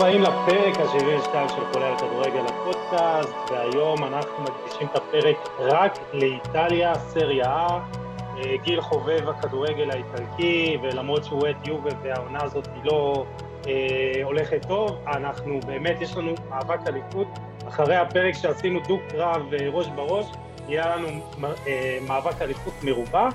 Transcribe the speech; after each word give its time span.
הבאים 0.00 0.22
לפרק 0.22 0.76
ה-72 0.76 1.48
של 1.48 1.72
כולל 1.72 1.98
כדורגל 1.98 2.42
הפודקאסט, 2.46 3.34
והיום 3.50 4.04
אנחנו 4.04 4.42
מקדישים 4.42 4.88
את 4.92 4.96
הפרק 4.96 5.36
רק 5.58 5.98
לאיטליה, 6.12 6.94
סריה 6.94 7.66
A. 7.66 7.72
אה, 8.38 8.56
גיל 8.62 8.80
חובב 8.80 9.28
הכדורגל 9.28 9.90
האיטלקי, 9.90 10.78
ולמרות 10.82 11.24
שהוא 11.24 11.40
אוהד 11.40 11.66
יובל 11.66 11.90
והעונה 12.02 12.38
הזאת 12.42 12.68
היא 12.74 12.82
לא 12.84 13.24
אה, 13.68 13.72
הולכת 14.22 14.66
טוב, 14.68 14.98
אנחנו 15.06 15.60
באמת, 15.66 16.00
יש 16.00 16.16
לנו 16.16 16.34
מאבק 16.50 16.80
אליפות. 16.86 17.28
אחרי 17.68 17.96
הפרק 17.96 18.34
שעשינו 18.34 18.80
דו-קרב 18.88 19.54
אה, 19.54 19.68
ראש 19.68 19.86
בראש, 19.88 20.26
יהיה 20.68 20.96
לנו 20.96 21.08
אה, 21.66 21.98
מאבק 22.08 22.42
אליפות 22.42 22.74
מרובע, 22.82 23.28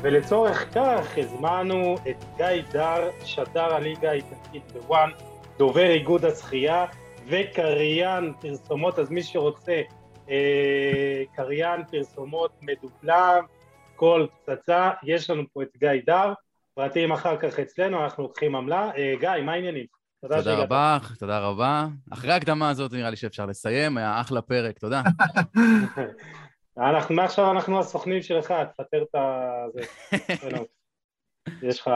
ולצורך 0.00 0.74
כך 0.74 1.18
הזמנו 1.18 1.96
את 2.08 2.24
גיא 2.36 2.62
דר, 2.72 3.10
שדר 3.24 3.74
הליגה 3.74 4.10
האיטלקית 4.10 4.72
בוואן, 4.72 5.10
דובר 5.58 5.90
איגוד 5.90 6.24
השחייה 6.24 6.86
וקריין 7.26 8.32
פרסומות, 8.40 8.98
אז 8.98 9.10
מי 9.10 9.22
שרוצה 9.22 9.82
אה, 10.30 11.22
קריין 11.36 11.84
פרסומות 11.90 12.52
מדופלם, 12.62 13.44
כל 13.96 14.26
פצצה, 14.44 14.90
יש 15.02 15.30
לנו 15.30 15.42
פה 15.52 15.62
את 15.62 15.76
גיא 15.76 15.90
דר, 16.06 16.32
פרטים 16.74 17.12
אחר 17.12 17.36
כך 17.36 17.58
אצלנו, 17.58 18.04
אנחנו 18.04 18.22
לוקחים 18.22 18.56
עמלה. 18.56 18.90
אה, 18.96 19.14
גיא, 19.20 19.30
מה 19.44 19.52
העניינים? 19.52 19.86
תודה, 20.20 20.36
תודה 20.36 20.54
רבה, 20.54 20.98
תודה 21.18 21.38
רבה. 21.38 21.86
אחרי 22.12 22.32
ההקדמה 22.32 22.70
הזאת 22.70 22.92
נראה 22.92 23.10
לי 23.10 23.16
שאפשר 23.16 23.46
לסיים, 23.46 23.98
היה 23.98 24.20
אחלה 24.20 24.42
פרק, 24.42 24.78
תודה. 24.78 25.02
אנחנו, 26.90 27.14
מעכשיו 27.14 27.50
אנחנו 27.50 27.78
הסוכנים 27.78 28.22
שלך, 28.22 28.54
תפטר 28.72 29.02
את 29.02 29.14
ה... 29.14 29.50
יש 31.68 31.80
לך... 31.80 31.90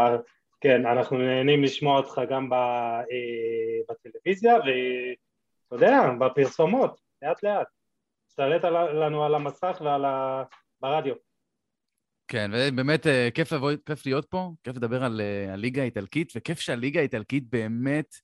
כן, 0.62 0.86
אנחנו 0.86 1.18
נהנים 1.18 1.62
לשמוע 1.62 1.98
אותך 1.98 2.20
גם 2.30 2.50
ב, 2.50 2.52
אה, 2.52 3.80
בטלוויזיה, 3.88 4.54
ואתה 4.54 5.74
יודע, 5.74 6.00
בפרסומות, 6.20 7.00
לאט 7.22 7.42
לאט. 7.42 7.66
תשתלט 8.28 8.64
לנו 8.64 9.24
על 9.24 9.34
המסך 9.34 9.82
ועל 9.84 10.04
ה... 10.04 10.42
ברדיו. 10.80 11.14
כן, 12.28 12.50
ובאמת 12.54 13.06
אה, 13.06 13.28
כיף, 13.34 13.52
לבוא, 13.52 13.72
כיף 13.86 14.06
להיות 14.06 14.24
פה, 14.24 14.50
כיף 14.64 14.76
לדבר 14.76 15.04
על 15.04 15.20
אה, 15.20 15.52
הליגה 15.52 15.82
האיטלקית, 15.82 16.32
וכיף 16.36 16.60
שהליגה 16.60 17.00
האיטלקית 17.00 17.50
באמת 17.50 18.14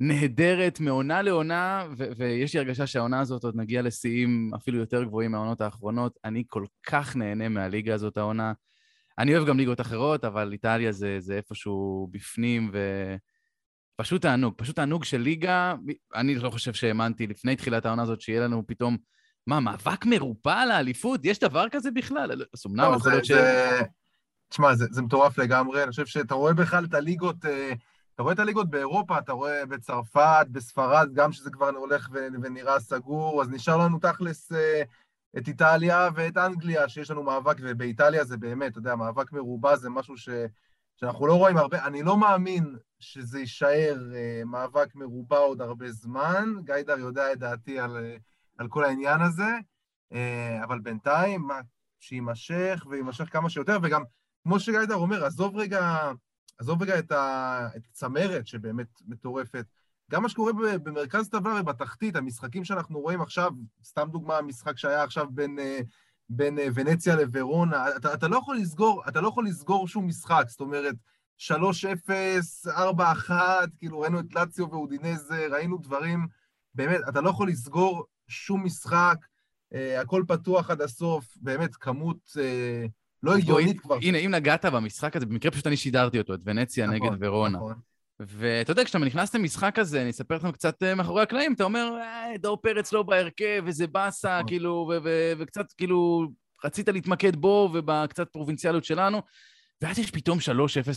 נהדרת 0.00 0.80
מעונה 0.80 1.22
לעונה, 1.22 1.86
ו- 1.98 2.08
ויש 2.16 2.54
לי 2.54 2.60
הרגשה 2.60 2.86
שהעונה 2.86 3.20
הזאת 3.20 3.44
עוד 3.44 3.56
נגיע 3.56 3.82
לשיאים 3.82 4.50
אפילו 4.56 4.78
יותר 4.78 5.04
גבוהים 5.04 5.32
מהעונות 5.32 5.60
האחרונות. 5.60 6.18
אני 6.24 6.44
כל 6.46 6.64
כך 6.86 7.16
נהנה 7.16 7.48
מהליגה 7.48 7.94
הזאת 7.94 8.16
העונה. 8.16 8.52
אני 9.20 9.36
אוהב 9.36 9.48
גם 9.48 9.56
ליגות 9.56 9.80
אחרות, 9.80 10.24
אבל 10.24 10.52
איטליה 10.52 10.92
זה, 10.92 11.16
זה 11.18 11.34
איפשהו 11.34 12.08
בפנים, 12.10 12.72
ופשוט 13.98 14.22
תענוג, 14.22 14.54
פשוט 14.56 14.76
תענוג 14.76 15.04
של 15.04 15.18
ליגה. 15.18 15.74
אני 16.14 16.34
לא 16.34 16.50
חושב 16.50 16.72
שהאמנתי 16.72 17.26
לפני 17.26 17.56
תחילת 17.56 17.86
העונה 17.86 18.02
הזאת 18.02 18.20
שיהיה 18.20 18.40
לנו 18.40 18.66
פתאום, 18.66 18.96
מה, 19.46 19.60
מאבק 19.60 20.06
מרופא 20.06 20.48
על 20.62 20.70
האליפות? 20.70 21.20
יש 21.24 21.38
דבר 21.38 21.68
כזה 21.70 21.90
בכלל? 21.90 22.32
אז 22.32 22.62
אמנם 22.66 22.90
לא, 22.92 22.96
יכול 22.96 23.12
להיות 23.12 23.24
ש... 23.24 23.32
תשמע, 24.48 24.74
זה, 24.74 24.86
זה 24.90 25.02
מטורף 25.02 25.38
לגמרי, 25.38 25.82
אני 25.82 25.90
חושב 25.90 26.06
שאתה 26.06 26.34
רואה 26.34 26.54
בכלל 26.54 26.84
את 26.84 26.94
הליגות, 26.94 27.44
אה, 27.44 27.72
אתה 28.14 28.22
רואה 28.22 28.34
את 28.34 28.38
הליגות 28.38 28.70
באירופה, 28.70 29.18
אתה 29.18 29.32
רואה 29.32 29.66
בצרפת, 29.66 30.46
בספרד, 30.52 31.08
גם 31.14 31.32
שזה 31.32 31.50
כבר 31.50 31.68
הולך 31.68 32.08
ונראה 32.42 32.80
סגור, 32.80 33.42
אז 33.42 33.50
נשאר 33.50 33.76
לנו 33.76 33.98
תכלס 33.98 34.52
אה, 34.52 34.82
את 35.38 35.48
איטליה 35.48 36.08
ואת 36.14 36.36
אנגליה, 36.36 36.88
שיש 36.88 37.10
לנו 37.10 37.22
מאבק, 37.22 37.56
ובאיטליה 37.60 38.24
זה 38.24 38.36
באמת, 38.36 38.72
אתה 38.72 38.78
יודע, 38.78 38.96
מאבק 38.96 39.32
מרובע 39.32 39.76
זה 39.76 39.90
משהו 39.90 40.16
ש, 40.16 40.28
שאנחנו 40.96 41.26
לא 41.26 41.34
רואים 41.34 41.56
הרבה, 41.56 41.86
אני 41.86 42.02
לא 42.02 42.16
מאמין 42.16 42.76
שזה 42.98 43.40
יישאר 43.40 43.96
uh, 44.10 44.44
מאבק 44.44 44.94
מרובע 44.94 45.38
עוד 45.38 45.60
הרבה 45.60 45.92
זמן, 45.92 46.54
גיידר 46.64 46.98
יודע 46.98 47.32
את 47.32 47.38
דעתי 47.38 47.78
על, 47.78 47.96
על 48.58 48.68
כל 48.68 48.84
העניין 48.84 49.20
הזה, 49.20 49.50
uh, 50.12 50.16
אבל 50.64 50.78
בינתיים, 50.78 51.42
מה, 51.42 51.60
שיימשך 52.00 52.86
ויימשך 52.90 53.32
כמה 53.32 53.50
שיותר, 53.50 53.78
וגם, 53.82 54.02
כמו 54.42 54.60
שגיידר 54.60 54.94
אומר, 54.94 55.24
עזוב 55.24 55.56
רגע, 55.56 56.12
עזוב 56.58 56.82
רגע 56.82 56.98
את, 56.98 57.12
ה, 57.12 57.68
את 57.76 57.86
הצמרת 57.86 58.46
שבאמת 58.46 58.86
מטורפת, 59.06 59.66
גם 60.10 60.22
מה 60.22 60.28
שקורה 60.28 60.52
במרכז 60.82 61.28
טבלה 61.28 61.60
ובתחתית, 61.60 62.16
המשחקים 62.16 62.64
שאנחנו 62.64 63.00
רואים 63.00 63.20
עכשיו, 63.20 63.50
סתם 63.84 64.08
דוגמה, 64.12 64.38
המשחק 64.38 64.78
שהיה 64.78 65.02
עכשיו 65.02 65.26
בין, 65.30 65.58
אה, 65.58 65.80
בין 66.28 66.58
אה, 66.58 66.66
ונציה 66.74 67.16
לוורונה, 67.16 67.96
אתה, 67.96 68.14
אתה, 68.14 68.28
לא 68.28 68.36
יכול 68.36 68.56
לסגור, 68.56 69.02
אתה 69.08 69.20
לא 69.20 69.28
יכול 69.28 69.46
לסגור 69.46 69.88
שום 69.88 70.06
משחק, 70.06 70.44
זאת 70.48 70.60
אומרת, 70.60 70.94
3-0, 71.38 71.50
4-1, 73.28 73.30
כאילו 73.78 74.00
ראינו 74.00 74.20
את 74.20 74.34
לאציו 74.34 74.70
ואודינזה, 74.70 75.46
ראינו 75.50 75.78
דברים, 75.78 76.26
באמת, 76.74 77.00
אתה 77.08 77.20
לא 77.20 77.30
יכול 77.30 77.48
לסגור 77.48 78.04
שום 78.28 78.64
משחק, 78.64 79.16
אה, 79.74 80.00
הכל 80.00 80.24
פתוח 80.28 80.70
עד 80.70 80.80
הסוף, 80.80 81.36
באמת, 81.36 81.76
כמות 81.76 82.36
אה, 82.38 82.86
לא 83.22 83.36
הגיונית 83.36 83.80
כבר. 83.80 83.98
הנה, 84.02 84.18
אם 84.18 84.30
נגעת 84.30 84.64
במשחק 84.64 85.16
הזה, 85.16 85.26
במקרה 85.26 85.50
פשוט 85.50 85.66
אני 85.66 85.76
שידרתי 85.76 86.18
אותו, 86.18 86.34
את 86.34 86.40
ונציה 86.44 86.86
נכון, 86.86 86.96
נגד 86.96 87.16
ורונה. 87.20 87.58
נכון. 87.58 87.89
ואתה 88.26 88.72
יודע, 88.72 88.84
כשאתה 88.84 88.98
נכנס 88.98 89.34
למשחק 89.34 89.78
הזה, 89.78 90.02
אני 90.02 90.10
אספר 90.10 90.34
לכם 90.36 90.52
קצת 90.52 90.82
אה, 90.82 90.94
מאחורי 90.94 91.22
הקלעים, 91.22 91.52
אתה 91.52 91.64
אומר, 91.64 91.96
אה, 92.00 92.38
דור 92.38 92.56
פרץ 92.56 92.92
לא 92.92 93.02
בהרכב, 93.02 93.62
וזה 93.66 93.86
באסה, 93.86 94.36
נכון. 94.36 94.48
כאילו, 94.48 94.92
וקצת 95.38 95.72
כאילו, 95.72 96.28
רצית 96.64 96.88
להתמקד 96.88 97.36
בו 97.36 97.70
ובקצת 97.74 98.28
פרובינציאליות 98.28 98.84
שלנו, 98.84 99.22
ואז 99.82 99.98
יש 99.98 100.10
פתאום 100.10 100.38
3-0 100.38 100.42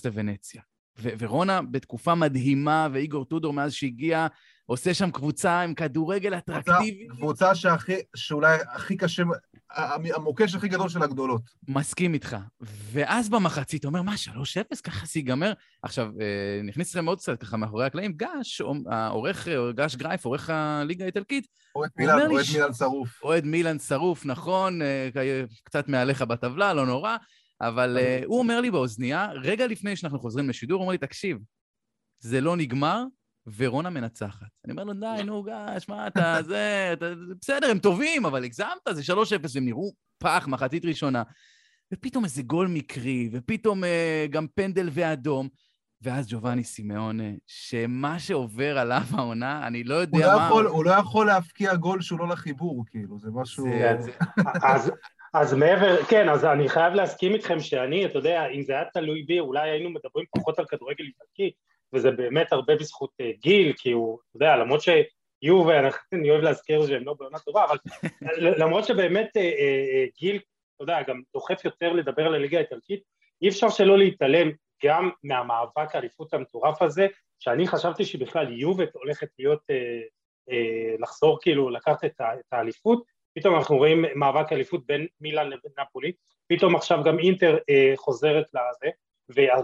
לוונציה. 0.06 0.62
ורונה 0.98 1.62
בתקופה 1.62 2.16
מדהימה, 2.16 2.88
ואיגור 2.94 3.26
טודור 3.26 3.54
מאז 3.54 3.74
שהגיע, 3.74 4.28
עושה 4.66 4.94
שם 4.94 5.12
קבוצה 5.12 5.62
עם 5.62 5.74
כדורגל 5.74 6.38
אטרקטיבי. 6.38 7.08
קבוצה 7.08 7.56
שהכי, 7.56 7.96
שאולי 8.16 8.58
הכי 8.74 8.98
קשה, 8.98 9.24
המוקש 9.76 10.56
הכי 10.56 10.68
גדול 10.68 10.90
של 10.90 11.04
הגדולות. 11.04 11.42
מסכים 11.68 12.14
איתך. 12.14 12.38
ואז 12.62 13.30
במחצית, 13.30 13.80
אתה 13.80 13.88
אומר, 13.88 14.02
מה, 14.02 14.14
3-0? 14.14 14.82
ככה 14.84 15.06
זה 15.06 15.20
ייגמר? 15.20 15.54
עכשיו, 15.84 16.12
אה, 16.22 16.62
נכניס 16.64 16.90
אתכם 16.90 17.06
עוד 17.06 17.20
קצת 17.20 17.40
ככה 17.40 17.58
מאחורי 17.58 17.86
הקלעים, 17.86 18.14
גש, 18.14 18.62
העורך, 18.90 19.48
גש 19.76 19.96
גרייף, 19.96 20.26
עורך 20.26 20.50
הליגה 20.50 21.04
האיטלקית, 21.04 21.48
אוהד 21.76 21.90
מילן, 21.98 22.20
אוהד 22.32 22.46
מילן 22.54 22.74
שרוף. 22.74 23.24
אוהד 23.24 23.46
מילן 23.46 23.80
שרוף, 23.80 24.26
נכון, 24.26 24.82
אה, 24.82 25.10
קצת 25.64 25.88
מעליך 25.88 26.22
בטבלה, 26.22 26.74
לא 26.74 26.86
נורא, 26.86 27.18
אבל 27.62 27.98
אה, 27.98 28.22
הוא 28.26 28.40
אומר 28.40 28.62
לי 28.62 28.72
באוזנייה, 28.72 29.32
רגע 29.32 29.68
לפני 29.68 29.96
שאנחנו 29.96 30.20
חוזרים 30.20 30.50
לשידור, 30.50 30.76
הוא 30.76 30.82
אומר 30.82 30.92
לי, 30.92 30.98
תקשיב, 30.98 31.38
זה 32.20 32.42
לא 32.42 32.58
נגמר, 32.58 33.04
ורונה 33.58 33.90
מנצחת. 33.90 34.48
אני 34.66 34.72
אומר 34.72 34.84
לו, 34.84 34.94
די, 34.94 35.24
נו, 35.26 35.44
גש, 35.44 35.90
מה 35.90 36.08
אתה, 36.08 36.38
זה, 36.48 36.90
אתה, 36.94 37.06
בסדר, 37.42 37.72
הם 37.72 37.80
טובים, 37.80 38.26
אבל 38.26 38.44
הגזמת, 38.44 38.88
זה 38.92 39.14
3-0, 39.14 39.16
והם 39.56 39.66
נראו 39.66 39.94
פח, 40.18 40.48
מחצית 40.48 40.86
ראשונה. 40.86 41.24
ופתאום 41.94 42.24
איזה 42.24 42.44
גול 42.44 42.68
מקרי, 42.68 43.30
ופתאום 43.32 43.84
אה, 43.84 44.26
גם 44.30 44.48
פנדל 44.56 44.90
ואדום, 44.92 45.50
ואז 46.02 46.28
ג'ובאני 46.30 46.64
סימאונה, 46.64 47.24
שמה 47.48 48.20
שעובר 48.20 48.78
עליו 48.78 49.02
העונה, 49.12 49.68
אני 49.68 49.84
לא 49.84 49.96
יודע 49.96 50.18
הוא 50.18 50.26
מה... 50.26 50.34
לא 50.36 50.48
יכול, 50.48 50.66
הוא 50.66 50.86
לא 50.86 50.92
יכול 50.92 51.28
להפקיע 51.28 51.76
גול 51.76 52.02
שהוא 52.02 52.20
לא 52.20 52.28
לחיבור, 52.28 52.84
כאילו, 52.88 53.20
זה 53.20 53.30
משהו... 53.34 53.64
זה, 53.64 53.96
זה... 54.00 54.12
אז, 54.64 54.92
אז 55.34 55.54
מעבר, 55.54 56.04
כן, 56.04 56.30
אז 56.30 56.46
אני 56.46 56.70
חייב 56.70 56.94
להסכים 56.94 57.34
איתכם 57.34 57.60
שאני, 57.60 58.06
אתה 58.06 58.20
יודע, 58.20 58.46
אם 58.48 58.62
זה 58.62 58.74
היה 58.74 58.84
תלוי 58.94 59.24
בי, 59.24 59.40
אולי 59.40 59.70
היינו 59.70 59.90
מדברים 59.90 60.26
פחות 60.38 60.60
על 60.60 60.66
כדורגל 60.66 61.04
איטלקי, 61.04 61.52
וזה 61.94 62.12
באמת 62.12 62.54
הרבה 62.54 62.76
בזכות 62.76 63.10
uh, 63.22 63.42
גיל, 63.42 63.74
כי 63.78 63.92
הוא, 63.92 64.20
אתה 64.30 64.38
יודע, 64.38 64.58
למרות 64.58 64.82
שיובה, 64.82 65.74
אני 66.14 66.30
אוהב 66.30 66.42
להזכיר 66.42 66.88
שהם 66.88 67.04
לא 67.06 67.14
בעונה 67.14 67.40
טובה, 67.40 67.66
אבל 67.66 67.78
למרות 68.62 68.86
שבאמת 68.86 69.28
uh, 69.28 69.40
uh, 69.40 70.20
גיל, 70.20 70.36
אתה 70.76 70.84
יודע, 70.84 71.02
גם 71.08 71.22
דוחף 71.34 71.66
יותר 71.66 71.94
לדבר 71.94 72.26
על 72.26 72.36
הליגה 72.36 72.58
האיטלקית, 72.58 73.04
אי 73.42 73.50
אפשר 73.50 73.70
שלא 73.70 73.98
להתעלם 73.98 74.52
גם 74.84 75.10
מהמאבק 75.24 75.96
האליפות 75.96 76.34
המטורף 76.34 76.82
הזה, 76.82 77.08
שאני 77.40 77.68
חשבתי 77.68 78.06
שבכלל 78.06 78.60
יובה 78.60 78.84
הולכת 78.94 79.28
להיות, 79.40 79.62
uh, 79.62 80.04
uh, 80.50 81.02
לחזור 81.02 81.38
כאילו, 81.42 81.70
לקחת 81.70 82.06
את 82.06 82.22
האליפות, 82.52 83.04
פתאום 83.36 83.56
אנחנו 83.56 83.78
רואים 83.78 84.06
מאבק 84.16 84.52
אליפות 84.52 84.86
בין 84.86 85.08
מילאן 85.22 85.48
לבין 85.48 85.72
נפולי, 85.80 86.12
פתאום 86.48 86.76
עכשיו 86.76 87.04
גם 87.04 87.20
אינטר 87.20 87.58
אה, 87.70 87.94
חוזרת 87.96 88.46
לזה, 88.54 88.90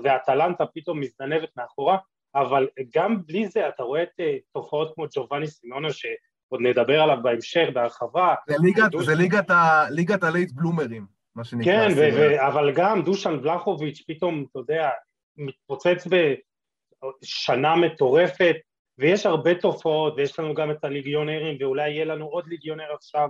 והטלנטה 0.03 0.65
פתאום 0.65 0.99
מזדנבת 0.99 1.49
מאחורה, 1.57 1.97
אבל 2.41 2.67
גם 2.95 3.25
בלי 3.25 3.47
זה 3.47 3.69
אתה 3.69 3.83
רואה 3.83 4.03
את 4.03 4.09
אה, 4.19 4.37
תופעות 4.53 4.95
כמו 4.95 5.05
ג'ובאני 5.15 5.47
סימונה 5.47 5.87
שעוד 5.93 6.61
נדבר 6.61 7.01
עליו 7.01 7.17
בהמשך 7.23 7.67
בהרחבה. 7.73 8.35
זה 8.47 8.55
ליגת, 8.61 8.91
דוש... 8.91 9.05
זה 9.05 9.15
ליגת, 9.15 9.49
ה, 9.49 9.85
ליגת 9.89 10.23
ה 10.23 10.29
late 10.29 10.51
bloomerים, 10.51 11.05
מה 11.35 11.43
שנקרא. 11.43 11.71
כן, 11.71 11.87
ו- 11.97 12.09
ו- 12.15 12.47
אבל 12.47 12.71
גם 12.75 13.01
דושן 13.01 13.39
ולחוביץ' 13.41 14.03
פתאום, 14.07 14.45
אתה 14.51 14.59
יודע, 14.59 14.89
מתפוצץ 15.37 16.07
בשנה 16.07 17.75
מטורפת, 17.75 18.55
ויש 18.97 19.25
הרבה 19.25 19.55
תופעות, 19.55 20.13
ויש 20.17 20.39
לנו 20.39 20.53
גם 20.53 20.71
את 20.71 20.83
הלגיונרים, 20.83 21.57
ואולי 21.59 21.89
יהיה 21.89 22.05
לנו 22.05 22.25
עוד 22.25 22.47
לגיונר 22.47 22.93
עכשיו, 22.93 23.29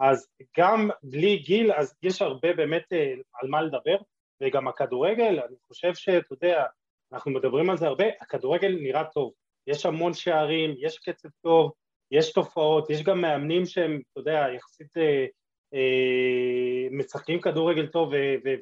אז 0.00 0.28
גם 0.58 0.90
בלי 1.02 1.36
גיל, 1.36 1.72
אז 1.72 1.94
יש 2.02 2.22
הרבה 2.22 2.52
באמת 2.52 2.92
אה, 2.92 3.14
על 3.42 3.48
מה 3.48 3.62
לדבר, 3.62 3.96
וגם 4.42 4.68
הכדורגל, 4.68 5.40
אני 5.48 5.56
חושב 5.68 5.94
שאתה 5.94 6.34
יודע, 6.34 6.64
אנחנו 7.12 7.30
מדברים 7.30 7.70
על 7.70 7.76
זה 7.76 7.86
הרבה, 7.86 8.04
הכדורגל 8.20 8.78
נראה 8.80 9.04
טוב. 9.04 9.32
יש 9.66 9.86
המון 9.86 10.14
שערים, 10.14 10.74
יש 10.78 10.98
קצב 10.98 11.28
טוב, 11.42 11.72
יש 12.10 12.32
תופעות, 12.32 12.90
יש 12.90 13.02
גם 13.02 13.20
מאמנים 13.20 13.66
שהם, 13.66 14.00
אתה 14.12 14.20
יודע, 14.20 14.46
יחסית 14.56 14.96
אה, 14.96 15.26
אה, 15.74 16.88
משחקים 16.90 17.40
כדורגל 17.40 17.86
טוב 17.86 18.12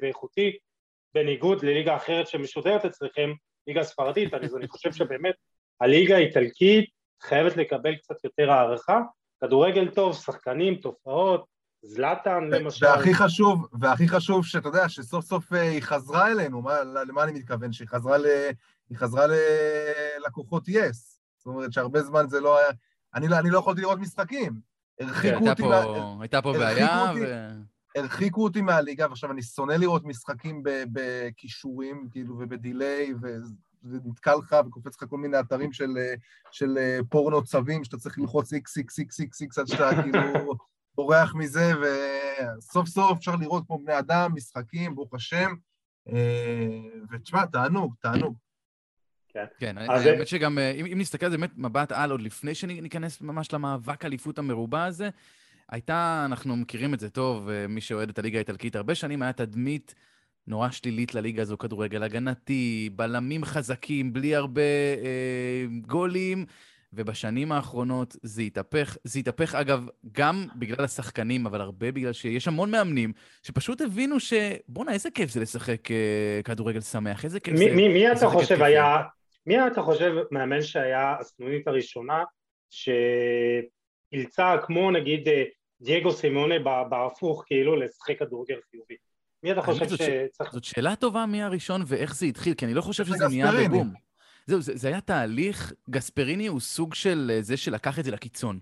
ואיכותי, 0.01 0.57
בניגוד 1.13 1.65
לליגה 1.65 1.95
אחרת 1.95 2.27
שמשודרת 2.27 2.85
אצלכם, 2.85 3.31
ליגה 3.67 3.83
ספרדית, 3.83 4.33
אז 4.33 4.55
אני 4.55 4.67
חושב 4.67 4.93
שבאמת 4.93 5.35
הליגה 5.81 6.15
האיטלקית 6.15 6.89
חייבת 7.21 7.57
לקבל 7.57 7.95
קצת 7.95 8.23
יותר 8.23 8.51
הערכה, 8.51 9.01
כדורגל 9.43 9.89
טוב, 9.89 10.15
שחקנים, 10.15 10.75
תופעות, 10.75 11.45
זלאטן 11.81 12.43
למשל. 12.43 12.85
והכי 12.85 13.13
חשוב, 13.13 13.67
והכי 13.73 14.07
חשוב 14.07 14.45
שאתה 14.45 14.69
יודע, 14.69 14.89
שסוף 14.89 15.25
סוף 15.25 15.53
אה, 15.53 15.61
היא 15.61 15.81
חזרה 15.81 16.31
אלינו, 16.31 16.61
מה, 16.61 16.83
למה 16.83 17.23
אני 17.23 17.31
מתכוון? 17.31 17.71
שהיא 17.73 17.87
חזרה, 17.87 18.17
ל, 18.17 18.25
היא 18.89 18.97
חזרה 18.97 19.25
ללקוחות 19.27 20.63
יס. 20.67 21.19
זאת 21.37 21.45
אומרת 21.45 21.73
שהרבה 21.73 22.01
זמן 22.01 22.25
זה 22.29 22.39
לא 22.39 22.57
היה... 22.57 22.69
אני, 23.15 23.27
לא, 23.27 23.39
אני 23.39 23.49
לא 23.49 23.59
יכולתי 23.59 23.81
לראות 23.81 23.99
משחקים. 23.99 24.59
הרחיקו 24.99 25.49
אותי... 25.49 25.61
פה, 25.61 25.69
מה... 25.69 26.23
הייתה 26.23 26.41
פה 26.41 26.53
בעיה 26.53 27.09
אותי, 27.09 27.21
ו... 27.25 27.49
הרחיקו 27.95 28.43
אותי 28.43 28.61
מהליגה, 28.61 29.07
ועכשיו 29.09 29.31
אני 29.31 29.41
שונא 29.41 29.73
לראות 29.73 30.05
משחקים 30.05 30.63
בכישורים, 30.91 32.07
כאילו, 32.11 32.35
ובדיליי, 32.39 33.13
וזה 33.21 33.97
נתקע 34.05 34.35
לך 34.35 34.55
וקופץ 34.67 34.95
לך 34.95 35.09
כל 35.09 35.17
מיני 35.17 35.39
אתרים 35.39 35.73
של, 35.73 35.97
של 36.51 36.77
פורנו 37.09 37.43
צווים, 37.43 37.83
שאתה 37.83 37.97
צריך 37.97 38.19
ללחוץ 38.19 38.53
איקס, 38.53 38.77
איקס, 38.77 38.99
איקס, 38.99 39.19
איקס, 39.19 39.41
איקס, 39.41 39.57
עד 39.57 39.67
שאתה 39.67 39.89
כאילו 40.03 40.53
בורח 40.99 41.35
מזה, 41.35 41.71
וסוף 41.81 42.87
סוף 42.87 43.17
אפשר 43.17 43.35
לראות 43.35 43.63
כמו 43.67 43.79
בני 43.79 43.99
אדם, 43.99 44.31
משחקים, 44.35 44.95
ברוך 44.95 45.13
השם, 45.13 45.53
ותשמע, 47.11 47.45
תענוג, 47.45 47.93
תענוג. 48.01 48.37
כן, 49.33 49.45
כן 49.59 49.77
האמת 49.77 50.27
שגם, 50.27 50.59
אם, 50.59 50.85
אם 50.85 50.97
נסתכל 50.99 51.25
על 51.25 51.31
זה 51.31 51.37
באמת 51.37 51.57
מבט 51.57 51.91
על, 51.91 52.11
עוד 52.11 52.21
לפני 52.21 52.55
שניכנס 52.55 53.21
ממש 53.21 53.53
למאבק 53.53 54.05
אליפות 54.05 54.39
המרובע 54.39 54.83
הזה, 54.83 55.09
הייתה, 55.69 56.23
אנחנו 56.25 56.55
מכירים 56.55 56.93
את 56.93 56.99
זה 56.99 57.09
טוב, 57.09 57.49
מי 57.69 57.81
שאוהד 57.81 58.09
את 58.09 58.19
הליגה 58.19 58.37
האיטלקית 58.37 58.75
הרבה 58.75 58.95
שנים, 58.95 59.21
היה 59.21 59.33
תדמית 59.33 59.95
נורא 60.47 60.69
שלילית 60.69 61.15
לליגה 61.15 61.41
הזו, 61.41 61.57
כדורגל 61.57 62.03
הגנתי, 62.03 62.89
בלמים 62.95 63.45
חזקים, 63.45 64.13
בלי 64.13 64.35
הרבה 64.35 64.61
אה, 65.03 65.65
גולים, 65.81 66.45
ובשנים 66.93 67.51
האחרונות 67.51 68.15
זה 68.23 68.41
התהפך. 68.41 68.97
זה 69.03 69.19
התהפך, 69.19 69.55
אגב, 69.55 69.87
גם 70.11 70.45
בגלל 70.55 70.85
השחקנים, 70.85 71.45
אבל 71.45 71.61
הרבה 71.61 71.91
בגלל 71.91 72.13
שיש 72.13 72.47
המון 72.47 72.71
מאמנים 72.71 73.13
שפשוט 73.43 73.81
הבינו 73.81 74.19
ש... 74.19 74.33
בואנה, 74.67 74.93
איזה 74.93 75.11
כיף 75.11 75.29
זה 75.29 75.39
לשחק 75.39 75.91
אה, 75.91 76.41
כדורגל 76.43 76.81
שמח, 76.81 77.25
איזה 77.25 77.39
כיף 77.39 77.53
מי, 77.53 77.69
זה... 77.69 77.75
מי, 77.75 77.87
מי 77.87 78.11
אתה 78.11 78.27
חושב 78.29 78.61
היה... 78.61 78.97
מי 79.45 79.67
אתה 79.67 79.81
חושב 79.81 80.13
מאמן 80.31 80.61
שהיה 80.61 81.15
הסנונית 81.19 81.67
הראשונה 81.67 82.23
שאילצה 82.69 84.55
כמו 84.65 84.91
נגיד 84.91 85.27
אה, 85.27 85.43
דייגו 85.81 86.11
סימונה 86.11 86.55
בהפוך 86.89 87.43
כאילו 87.47 87.75
לשחק 87.75 88.19
כדורגל 88.19 88.55
חיובי? 88.71 88.95
מי 89.43 89.51
אתה 89.51 89.61
חושב 89.61 89.89
שצריך... 89.89 90.51
זאת 90.51 90.63
שאלה 90.63 90.95
טובה 90.95 91.25
מי 91.25 91.43
הראשון 91.43 91.81
ואיך 91.87 92.15
זה 92.15 92.25
התחיל, 92.25 92.53
כי 92.53 92.65
אני 92.65 92.73
לא 92.73 92.81
חושב 92.81 93.05
שזה 93.05 93.27
נהיה 93.27 93.51
בבום. 93.51 94.08
זהו, 94.49 94.61
זה, 94.61 94.71
זה 94.75 94.87
היה 94.87 95.01
תהליך, 95.01 95.73
גספריני 95.89 96.47
הוא 96.47 96.59
סוג 96.59 96.93
של 96.93 97.31
אה, 97.33 97.41
זה 97.41 97.57
שלקח 97.57 97.99
את 97.99 98.05
זה 98.05 98.11
לקיצון. 98.11 98.59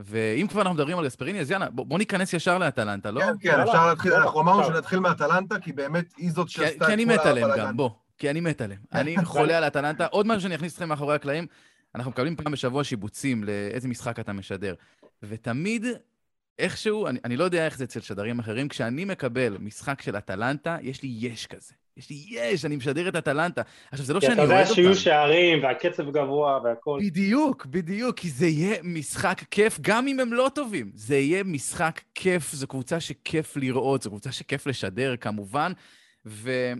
ואם 0.00 0.46
כבר 0.50 0.60
אנחנו 0.60 0.74
מדברים 0.74 0.98
על 0.98 1.04
גספריני, 1.04 1.40
אז 1.40 1.50
יאללה, 1.50 1.70
בוא, 1.70 1.86
בוא 1.86 1.98
ניכנס 1.98 2.32
ישר 2.32 2.58
לאטלנטה, 2.58 3.10
לא? 3.10 3.20
כן, 3.20 3.32
כן, 3.40 3.60
אפשר 3.60 3.86
להתחיל, 3.86 4.12
אנחנו 4.14 4.40
אמרנו 4.40 4.64
שנתחיל 4.64 4.98
מאטלנטה, 4.98 5.60
כי 5.60 5.72
באמת 5.72 6.14
היא 6.16 6.30
זאת 6.32 6.48
שעשתה 6.48 6.66
את 6.66 6.78
כל 6.78 6.84
הבלאגן. 6.84 6.96
כי 6.96 7.02
אני 7.02 7.04
מת 7.04 7.26
עליהם 7.26 7.50
גם, 7.58 7.76
בוא. 7.76 7.90
כי 8.18 8.30
אני 8.30 8.40
מת 8.40 8.60
עליהם. 8.60 8.80
אני 8.92 9.24
חולה 9.24 9.58
על 9.58 9.64
אטלנטה. 9.64 10.06
עוד 10.06 10.26
משהו 10.26 10.40
שאני 10.40 10.54
אכניס 10.54 10.74
אתכם 10.74 10.88
מאחורי 10.88 11.14
הקלעים, 11.14 11.46
אנחנו 11.94 12.10
מקבלים 12.10 12.36
פעם 12.36 12.52
בשבוע 12.52 12.84
שיבוצים 12.84 13.44
לאיזה 13.44 13.88
משחק 13.88 14.20
אתה 14.20 14.32
משדר. 14.32 14.74
ותמיד, 15.22 15.86
איכשהו, 16.58 17.06
אני, 17.06 17.18
אני 17.24 17.36
לא 17.36 17.44
יודע 17.44 17.66
איך 17.66 17.78
זה 17.78 17.84
אצל 17.84 18.00
שדרים 18.00 18.38
אחרים, 18.38 18.68
כשאני 18.68 19.04
מקבל 19.04 19.56
משחק 19.60 20.02
של 20.02 20.16
אטלנטה, 20.16 20.76
יש 20.82 21.02
לי 21.02 21.08
יש 21.20 21.46
כזה. 21.46 21.74
יש 21.98 22.10
לי 22.10 22.24
יש, 22.30 22.64
אני 22.64 22.76
משדר 22.76 23.08
את 23.08 23.16
אטלנטה. 23.16 23.62
עכשיו, 23.92 24.06
זה 24.06 24.14
לא 24.14 24.20
שאני 24.20 24.38
אוהד 24.38 24.40
אותם. 24.40 24.54
אתה 24.54 24.62
יודע 24.62 24.74
שיהיו 24.74 24.96
שערים, 24.96 25.62
והקצב 25.62 26.10
גבוה 26.10 26.60
והכל. 26.64 27.00
בדיוק, 27.02 27.66
בדיוק, 27.66 28.18
כי 28.18 28.30
זה 28.30 28.46
יהיה 28.46 28.76
משחק 28.82 29.42
כיף, 29.50 29.78
גם 29.80 30.08
אם 30.08 30.20
הם 30.20 30.32
לא 30.32 30.50
טובים. 30.54 30.90
זה 30.94 31.16
יהיה 31.16 31.44
משחק 31.44 32.00
כיף, 32.14 32.52
זו 32.52 32.66
קבוצה 32.66 33.00
שכיף 33.00 33.56
לראות, 33.56 34.02
זו 34.02 34.10
קבוצה 34.10 34.32
שכיף 34.32 34.66
לשדר, 34.66 35.16
כמובן. 35.16 35.72
ו... 36.26 36.72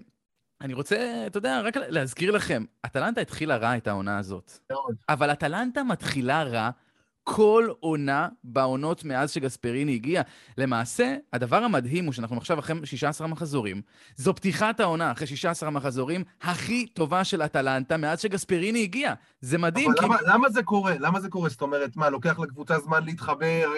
אני 0.60 0.74
רוצה, 0.74 1.24
אתה 1.26 1.38
יודע, 1.38 1.60
רק 1.60 1.76
להזכיר 1.76 2.30
לכם, 2.30 2.64
אטלנטה 2.86 3.20
התחילה 3.20 3.56
רע 3.56 3.76
את 3.76 3.86
העונה 3.86 4.18
הזאת. 4.18 4.52
מאוד. 4.70 4.96
אבל 5.08 5.32
אטלנטה 5.32 5.82
מתחילה 5.82 6.42
רע 6.42 6.70
כל 7.30 7.68
עונה 7.80 8.28
בעונות 8.44 9.04
מאז 9.04 9.30
שגספריני 9.30 9.94
הגיע. 9.94 10.22
למעשה, 10.58 11.16
הדבר 11.32 11.56
המדהים 11.56 12.04
הוא 12.04 12.12
שאנחנו 12.12 12.36
עכשיו 12.36 12.58
אחרי 12.58 12.76
16 12.84 13.26
מחזורים, 13.26 13.82
זו 14.16 14.34
פתיחת 14.34 14.80
העונה 14.80 15.12
אחרי 15.12 15.26
16 15.26 15.70
מחזורים 15.70 16.24
הכי 16.42 16.86
טובה 16.86 17.24
של 17.24 17.42
אטלנטה 17.42 17.96
מאז 17.96 18.20
שגספריני 18.20 18.82
הגיע. 18.82 19.14
זה 19.40 19.58
מדהים. 19.58 19.90
אבל 19.90 19.98
כי... 19.98 20.04
למה, 20.04 20.16
למה 20.26 20.50
זה 20.50 20.62
קורה? 20.62 20.94
למה 20.98 21.20
זה 21.20 21.28
קורה? 21.28 21.48
זאת 21.48 21.62
אומרת, 21.62 21.96
מה, 21.96 22.10
לוקח 22.10 22.38
לקבוצה 22.38 22.78
זמן 22.78 23.04
להתחבר? 23.04 23.70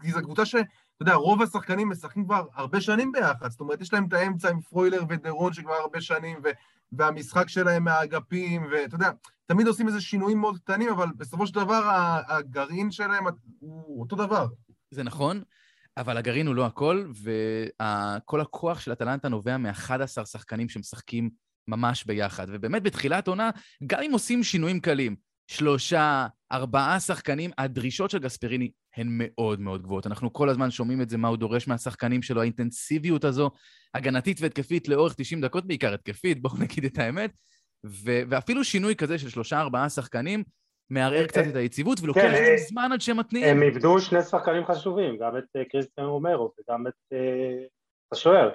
כי 0.00 0.12
זו 0.12 0.22
קבוצה 0.22 0.44
ש... 0.44 0.54
אתה 0.54 1.02
יודע, 1.02 1.14
רוב 1.14 1.42
השחקנים 1.42 1.88
משחקים 1.88 2.24
כבר 2.24 2.44
הרבה 2.54 2.80
שנים 2.80 3.12
ביחד, 3.12 3.50
זאת 3.50 3.60
אומרת, 3.60 3.80
יש 3.80 3.92
להם 3.92 4.06
את 4.08 4.12
האמצע 4.12 4.50
עם 4.50 4.60
פרוילר 4.60 5.02
ודרון 5.08 5.52
שכבר 5.52 5.74
הרבה 5.74 6.00
שנים, 6.00 6.38
ו... 6.44 6.48
והמשחק 6.92 7.48
שלהם 7.48 7.84
מהאגפים, 7.84 8.66
ואתה 8.72 8.94
יודע, 8.94 9.10
תמיד 9.46 9.66
עושים 9.66 9.88
איזה 9.88 10.00
שינויים 10.00 10.38
מאוד 10.38 10.58
קטנים, 10.58 10.90
אבל 10.90 11.06
בסופו 11.16 11.46
של 11.46 11.54
דבר 11.54 11.90
הגרעין 12.28 12.90
שלהם 12.90 13.24
הוא 13.58 14.00
אותו 14.00 14.16
דבר. 14.16 14.46
זה 14.90 15.02
נכון, 15.02 15.42
אבל 15.96 16.16
הגרעין 16.16 16.46
הוא 16.46 16.54
לא 16.54 16.66
הכל, 16.66 17.06
וכל 17.22 18.40
הכוח 18.40 18.80
של 18.80 18.92
אטלנטה 18.92 19.28
נובע 19.28 19.56
מ-11 19.56 20.24
שחקנים 20.24 20.68
שמשחקים 20.68 21.30
ממש 21.68 22.04
ביחד. 22.04 22.46
ובאמת, 22.50 22.82
בתחילת 22.82 23.28
עונה, 23.28 23.50
גם 23.86 24.00
אם 24.02 24.12
עושים 24.12 24.42
שינויים 24.42 24.80
קלים, 24.80 25.16
שלושה, 25.46 26.26
ארבעה 26.52 27.00
שחקנים, 27.00 27.50
הדרישות 27.58 28.10
של 28.10 28.18
גספריני 28.18 28.70
הן 28.96 29.06
מאוד 29.10 29.60
מאוד 29.60 29.82
גבוהות. 29.82 30.06
אנחנו 30.06 30.32
כל 30.32 30.48
הזמן 30.48 30.70
שומעים 30.70 31.00
את 31.00 31.10
זה, 31.10 31.16
מה 31.16 31.28
הוא 31.28 31.36
דורש 31.36 31.68
מהשחקנים 31.68 32.22
שלו, 32.22 32.40
האינטנסיביות 32.40 33.24
הזו, 33.24 33.50
הגנתית 33.94 34.40
והתקפית 34.40 34.88
לאורך 34.88 35.14
90 35.14 35.40
דקות, 35.40 35.66
בעיקר 35.66 35.94
התקפית, 35.94 36.42
בואו 36.42 36.58
נגיד 36.58 36.84
את 36.84 36.98
האמת. 36.98 37.30
ו- 37.84 38.22
ואפילו 38.28 38.64
שינוי 38.64 38.96
כזה 38.96 39.18
של 39.18 39.28
שלושה, 39.28 39.60
ארבעה 39.60 39.88
שחקנים, 39.88 40.44
מערער 40.90 41.22
אה, 41.22 41.28
קצת 41.28 41.42
אה, 41.44 41.50
את 41.50 41.56
היציבות, 41.56 42.00
ולוקח 42.02 42.20
כן, 42.20 42.34
אה, 42.34 42.56
זמן 42.56 42.92
עד 42.92 43.00
שהם 43.00 43.16
מתניעים. 43.16 43.56
הם 43.56 43.62
איבדו 43.62 44.00
שני 44.00 44.22
שחקנים 44.22 44.64
חשובים, 44.64 45.16
גם 45.16 45.36
את 45.36 45.44
קריסטיאן 45.70 46.06
רומרו 46.06 46.52
וגם 46.58 46.86
את 46.86 47.12
השוער. 48.12 48.50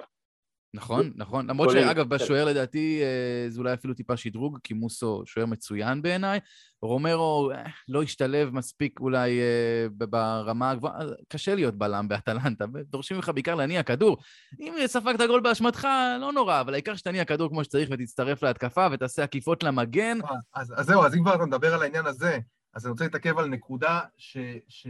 נכון, 0.74 1.12
נכון. 1.16 1.50
למרות 1.50 1.70
שאגב, 1.70 2.02
כן. 2.02 2.08
בשוער 2.08 2.44
לדעתי 2.44 3.02
אה, 3.02 3.50
זה 3.50 3.58
אולי 3.58 3.74
אפילו 3.74 3.94
טיפה 3.94 4.16
שדרוג, 4.16 4.58
כי 4.64 4.74
מוסו 4.74 5.22
שוער 5.26 5.46
מצוין 5.46 6.02
בעיניי. 6.02 6.40
רומרו 6.82 7.50
אה, 7.54 7.64
לא 7.88 8.02
השתלב 8.02 8.50
מספיק 8.50 9.00
אולי 9.00 9.40
אה, 9.40 10.06
ברמה 10.08 10.70
הגבוהה, 10.70 10.98
קשה 11.28 11.54
להיות 11.54 11.74
בלם 11.74 12.08
באטלנטה, 12.08 12.64
דורשים 12.82 13.16
ממך 13.16 13.30
בעיקר 13.34 13.54
להניע 13.54 13.82
כדור. 13.82 14.16
אם 14.60 14.74
ספגת 14.86 15.26
גול 15.26 15.40
באשמתך, 15.40 15.88
לא 16.20 16.32
נורא, 16.32 16.60
אבל 16.60 16.72
העיקר 16.72 16.96
שתניע 16.96 17.24
כדור 17.24 17.48
כמו 17.48 17.64
שצריך 17.64 17.88
ותצטרף 17.92 18.42
להתקפה 18.42 18.86
ותעשה 18.92 19.22
עקיפות 19.22 19.62
למגן. 19.62 20.18
אז, 20.54 20.74
אז 20.76 20.86
זהו, 20.86 21.04
אז 21.04 21.14
אם 21.14 21.22
כבר 21.22 21.34
אתה 21.34 21.46
מדבר 21.46 21.74
על 21.74 21.82
העניין 21.82 22.06
הזה, 22.06 22.38
אז 22.74 22.86
אני 22.86 22.90
רוצה 22.90 23.04
להתעכב 23.04 23.38
על 23.38 23.46
נקודה 23.46 24.00
ש... 24.16 24.36
ש... 24.68 24.86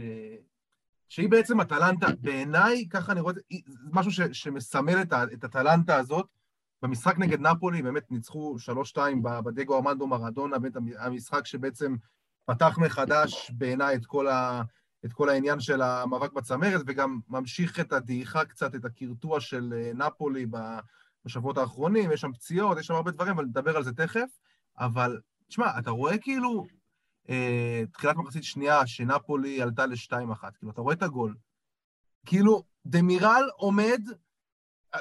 שהיא 1.11 1.29
בעצם 1.29 1.61
אטלנטה, 1.61 2.07
בעיניי, 2.19 2.87
ככה 2.89 3.11
אני 3.11 3.21
רואה, 3.21 3.33
זה 3.67 3.89
משהו 3.91 4.11
ש, 4.11 4.21
שמסמל 4.21 5.01
את, 5.01 5.13
את 5.33 5.45
אטלנטה 5.45 5.95
הזאת. 5.95 6.25
במשחק 6.81 7.17
נגד 7.17 7.39
נפולי 7.39 7.81
באמת 7.81 8.11
ניצחו 8.11 8.55
3-2 8.95 8.97
בדגו 9.23 9.75
ארמנדו 9.75 10.07
מרדונה, 10.07 10.59
באמת 10.59 10.75
המשחק 10.99 11.45
שבעצם 11.45 11.95
פתח 12.45 12.77
מחדש 12.77 13.51
בעיניי 13.51 13.95
את, 13.95 14.05
את 15.05 15.13
כל 15.13 15.29
העניין 15.29 15.59
של 15.59 15.81
המאבק 15.81 16.33
בצמרת, 16.33 16.81
וגם 16.87 17.19
ממשיך 17.29 17.79
את 17.79 17.93
הדעיכה 17.93 18.45
קצת, 18.45 18.75
את 18.75 18.85
הקרטוע 18.85 19.39
של 19.39 19.73
אה, 19.77 19.91
נפולי 19.93 20.45
בשבועות 21.25 21.57
האחרונים, 21.57 22.11
יש 22.11 22.21
שם 22.21 22.33
פציעות, 22.33 22.77
יש 22.77 22.87
שם 22.87 22.95
הרבה 22.95 23.11
דברים, 23.11 23.33
אבל 23.33 23.45
נדבר 23.45 23.77
על 23.77 23.83
זה 23.83 23.93
תכף. 23.93 24.29
אבל, 24.79 25.19
תשמע, 25.47 25.79
אתה 25.79 25.91
רואה 25.91 26.17
כאילו, 26.17 26.65
תחילת 27.93 28.15
מחצית 28.15 28.43
שנייה, 28.43 28.87
שנפולי 28.87 29.61
עלתה 29.61 29.85
ל-2-1, 29.85 30.51
כאילו, 30.57 30.71
אתה 30.71 30.81
רואה 30.81 30.93
את 30.93 31.03
הגול. 31.03 31.35
כאילו, 32.25 32.63
דמירל 32.85 33.49
עומד, 33.55 34.01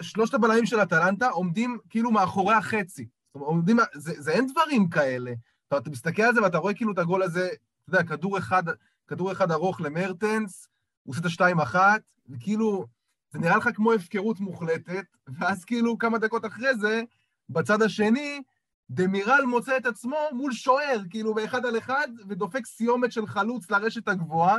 שלושת 0.01 0.35
הבלמים 0.35 0.67
של 0.67 0.83
אטלנטה 0.83 1.29
עומדים 1.29 1.79
כאילו 1.91 2.11
מאחורי 2.11 2.55
החצי. 2.55 3.03
זאת 3.05 3.35
אומרת, 3.35 3.49
עומדים, 3.49 3.79
זה, 3.95 4.13
זה 4.23 4.31
אין 4.33 4.47
דברים 4.47 4.89
כאלה. 4.89 5.33
אתה, 5.69 5.79
אתה 5.79 5.91
מסתכל 5.91 6.23
על 6.23 6.35
זה 6.35 6.43
ואתה 6.43 6.59
רואה 6.59 6.75
כאילו 6.75 6.93
את 6.93 6.99
הגול 6.99 7.23
הזה, 7.23 7.49
אתה 7.49 7.99
יודע, 7.99 8.03
כדור 8.03 8.39
אחד, 8.39 8.63
כדור 9.07 9.33
אחד 9.33 9.51
ארוך 9.51 9.81
למרטנס, 9.81 10.69
הוא 11.03 11.13
עושה 11.13 11.21
את 11.21 11.27
השתיים 11.27 11.61
אחת, 11.61 12.01
וכאילו, 12.29 12.87
זה 13.31 13.39
נראה 13.39 13.57
לך 13.57 13.69
כמו 13.75 13.93
הפקרות 13.93 14.41
מוחלטת, 14.41 15.05
ואז 15.39 15.65
כאילו 15.65 15.99
כמה 15.99 16.19
דקות 16.19 16.47
אחרי 16.47 16.75
זה, 16.75 17.03
בצד 17.49 17.83
השני, 17.83 18.43
דמירל 18.91 19.45
מוצא 19.47 19.77
את 19.77 19.87
עצמו 19.87 20.17
מול 20.33 20.53
שוער, 20.53 21.01
כאילו, 21.11 21.35
באחד 21.35 21.67
על 21.67 21.79
אחד, 21.79 22.09
ודופק 22.29 22.67
סיומת 22.67 23.13
של 23.13 23.27
חלוץ 23.27 23.71
לרשת 23.71 24.09
הגבוהה, 24.09 24.57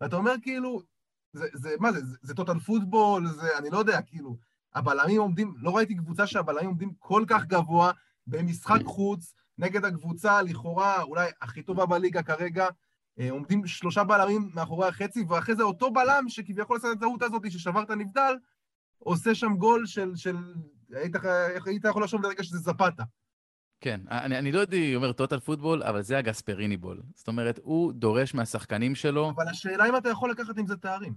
ואתה 0.00 0.16
אומר, 0.16 0.34
כאילו, 0.42 0.82
זה, 1.32 1.46
זה 1.52 1.74
מה 1.80 1.92
זה, 1.92 2.04
זה, 2.04 2.16
זה 2.22 2.34
טוטל 2.34 2.58
פוטבול, 2.58 3.26
זה, 3.26 3.58
אני 3.58 3.70
לא 3.70 3.78
יודע, 3.78 4.02
כאילו, 4.02 4.36
הבלמים 4.74 5.20
עומדים, 5.20 5.54
לא 5.58 5.76
ראיתי 5.76 5.94
קבוצה 5.94 6.26
שהבלמים 6.26 6.66
עומדים 6.66 6.92
כל 6.98 7.24
כך 7.26 7.44
גבוה 7.44 7.92
במשחק 8.26 8.80
חוץ, 8.84 9.34
נגד 9.58 9.84
הקבוצה, 9.84 10.42
לכאורה, 10.42 11.02
אולי 11.02 11.30
הכי 11.40 11.62
טובה 11.62 11.86
בליגה 11.86 12.22
כרגע, 12.22 12.68
אה, 13.18 13.30
עומדים 13.30 13.66
שלושה 13.66 14.04
בלמים 14.04 14.50
מאחורי 14.54 14.88
החצי, 14.88 15.24
ואחרי 15.28 15.56
זה 15.56 15.62
אותו 15.62 15.90
בלם 15.90 16.24
שכביכול 16.28 16.76
עשה 16.76 16.92
את 16.92 16.96
הטעות 16.96 17.22
הזאת, 17.22 17.50
ששבר 17.50 17.82
את 17.82 17.90
הנבדל, 17.90 18.34
עושה 18.98 19.34
שם 19.34 19.56
גול 19.56 19.86
של... 19.86 20.16
של... 20.16 20.36
היית, 20.92 21.16
היית 21.66 21.84
יכול 21.84 22.02
לחשוב 22.02 22.22
לרגע 22.22 22.42
שזה 22.42 22.58
זפתה. 22.58 23.02
כן, 23.80 24.00
אני, 24.10 24.38
אני 24.38 24.52
לא 24.52 24.60
יודע, 24.60 24.76
אומר 24.94 25.12
טוטל 25.12 25.40
פוטבול, 25.40 25.82
אבל 25.82 26.02
זה 26.02 26.18
הגספריני 26.18 26.76
בול. 26.76 27.00
זאת 27.14 27.28
אומרת, 27.28 27.60
הוא 27.62 27.92
דורש 27.92 28.34
מהשחקנים 28.34 28.94
שלו... 28.94 29.32
אבל 29.36 29.48
השאלה 29.48 29.88
אם 29.88 29.96
אתה 29.96 30.08
יכול 30.08 30.30
לקחת 30.30 30.58
עם 30.58 30.66
זה 30.66 30.76
תארים. 30.76 31.14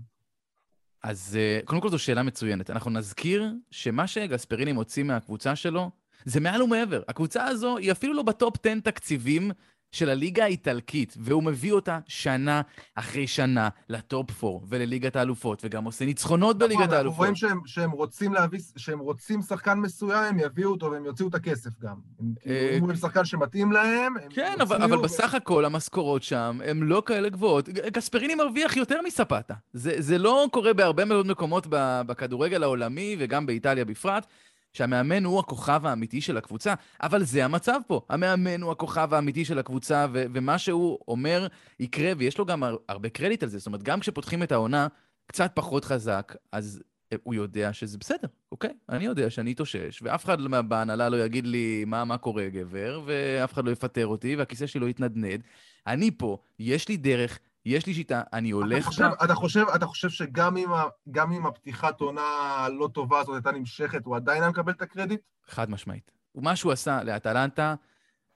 אז 1.04 1.38
אה, 1.40 1.60
קודם 1.66 1.82
כל 1.82 1.90
זו 1.90 2.00
שאלה 2.00 2.24
מצוינת. 2.24 2.70
אנחנו 2.70 2.92
נזכיר 2.92 3.54
שמה 3.72 4.08
שגספריני 4.08 4.72
מוציא 4.72 5.04
מהקבוצה 5.04 5.56
שלו, 5.56 5.92
זה 6.26 6.40
מעל 6.40 6.62
ומעבר. 6.62 7.02
הקבוצה 7.08 7.46
הזו 7.46 7.78
היא 7.78 7.92
אפילו 7.92 8.14
לא 8.14 8.24
בטופ 8.24 8.56
10 8.66 8.80
תקציבים 8.80 9.52
של 9.94 10.10
הליגה 10.10 10.44
האיטלקית, 10.44 11.16
והוא 11.20 11.44
מביא 11.44 11.74
אותה 11.74 12.00
שנה 12.08 12.62
אחרי 12.96 13.28
שנה 13.28 13.70
לטופ 13.90 14.44
4 14.44 14.66
ולליגת 14.70 15.16
האלופות, 15.16 15.62
וגם 15.64 15.86
עושה 15.86 16.06
ניצחונות 16.06 16.58
בליגת 16.58 16.92
האלופות. 16.92 16.96
אנחנו 16.98 17.18
רואים 17.18 17.36
שהם, 17.36 17.60
שהם 17.66 17.92
רוצים 17.92 18.34
להביא, 18.34 18.60
שהם 18.78 19.00
רוצים 19.00 19.42
שחקן 19.42 19.80
מסוים, 19.80 20.24
הם 20.24 20.40
יביאו 20.40 20.72
אותו 20.72 20.92
והם 20.92 21.06
יוציאו 21.06 21.28
את 21.28 21.36
הכסף 21.36 21.70
גם. 21.80 21.96
אם 22.22 22.34
אה, 22.48 22.78
הם 22.82 22.96
שחקן 22.96 23.26
שמתאים 23.26 23.72
להם, 23.72 24.18
הם 24.18 24.30
כן, 24.30 24.56
אבל, 24.62 24.84
אבל 24.84 24.98
בסך 24.98 25.34
הכל 25.34 25.66
המשכורות 25.66 26.24
שם 26.24 26.60
הן 26.66 26.80
לא 26.80 27.04
כאלה 27.06 27.30
גבוהות. 27.30 27.70
גספריני 27.70 28.36
מרוויח 28.36 28.78
יותר 28.78 29.02
מספטה. 29.06 29.54
זה, 29.74 29.96
זה 29.98 30.18
לא 30.18 30.46
קורה 30.52 30.74
בהרבה 30.74 31.06
מאוד 31.06 31.28
מקומות 31.28 31.68
בכדורגל 32.08 32.64
העולמי, 32.64 33.16
וגם 33.20 33.46
באיטליה 33.46 33.86
בפרט. 33.86 34.28
שהמאמן 34.74 35.26
הוא 35.26 35.40
הכוכב 35.40 35.86
האמיתי 35.86 36.22
של 36.22 36.38
הקבוצה, 36.38 36.74
אבל 37.02 37.24
זה 37.24 37.46
המצב 37.46 37.80
פה. 37.88 38.02
המאמן 38.10 38.62
הוא 38.62 38.72
הכוכב 38.72 39.14
האמיתי 39.14 39.46
של 39.46 39.60
הקבוצה, 39.60 40.06
ו- 40.14 40.26
ומה 40.34 40.58
שהוא 40.58 41.00
אומר 41.08 41.48
יקרה, 41.80 42.12
ויש 42.18 42.38
לו 42.38 42.46
גם 42.46 42.64
הרבה 42.90 43.10
קרדיט 43.10 43.44
על 43.44 43.50
זה. 43.50 43.58
זאת 43.58 43.68
אומרת, 43.68 43.84
גם 43.84 44.00
כשפותחים 44.00 44.44
את 44.44 44.52
העונה 44.52 44.88
קצת 45.28 45.52
פחות 45.56 45.86
חזק, 45.86 46.36
אז 46.52 46.84
הוא 47.24 47.34
יודע 47.34 47.74
שזה 47.74 47.98
בסדר, 47.98 48.28
אוקיי? 48.52 48.74
אני 48.90 49.06
יודע 49.06 49.30
שאני 49.30 49.52
אתאושש, 49.52 50.02
ואף 50.02 50.26
אחד 50.26 50.42
בהנהלה 50.42 51.10
לא 51.10 51.26
יגיד 51.26 51.48
לי 51.48 51.86
מה, 51.88 52.06
מה 52.06 52.18
קורה, 52.18 52.50
גבר, 52.50 53.02
ואף 53.06 53.54
אחד 53.54 53.66
לא 53.66 53.72
יפטר 53.72 54.08
אותי, 54.08 54.36
והכיסא 54.36 54.68
שלי 54.68 54.82
לא 54.82 54.86
יתנדנד. 54.86 55.42
אני 55.88 56.12
פה, 56.12 56.38
יש 56.60 56.90
לי 56.90 56.98
דרך, 56.98 57.40
יש 57.66 57.86
לי 57.86 57.94
שיטה, 57.94 58.22
אני 58.34 58.52
הולך... 58.52 58.78
אתה 58.78 58.90
חושב, 58.90 59.10
אתה 59.24 59.36
חושב, 59.36 59.66
אתה 59.76 59.86
חושב 59.86 60.10
שגם 60.10 60.58
אם, 60.58 60.70
גם 61.12 61.32
אם 61.32 61.46
הפתיחת 61.46 62.02
עונה 62.02 62.22
הלא 62.22 62.90
טובה 62.94 63.20
הזאת 63.20 63.36
הייתה 63.36 63.52
נמשכת, 63.52 64.06
הוא 64.06 64.16
עדיין 64.16 64.42
היה 64.42 64.52
מקבל 64.52 64.72
את 64.72 64.82
הקרדיט? 64.82 65.22
חד 65.48 65.70
משמעית. 65.70 66.12
ומה 66.36 66.56
שהוא 66.56 66.72
עשה 66.72 67.04
לאטלנטה, 67.04 67.76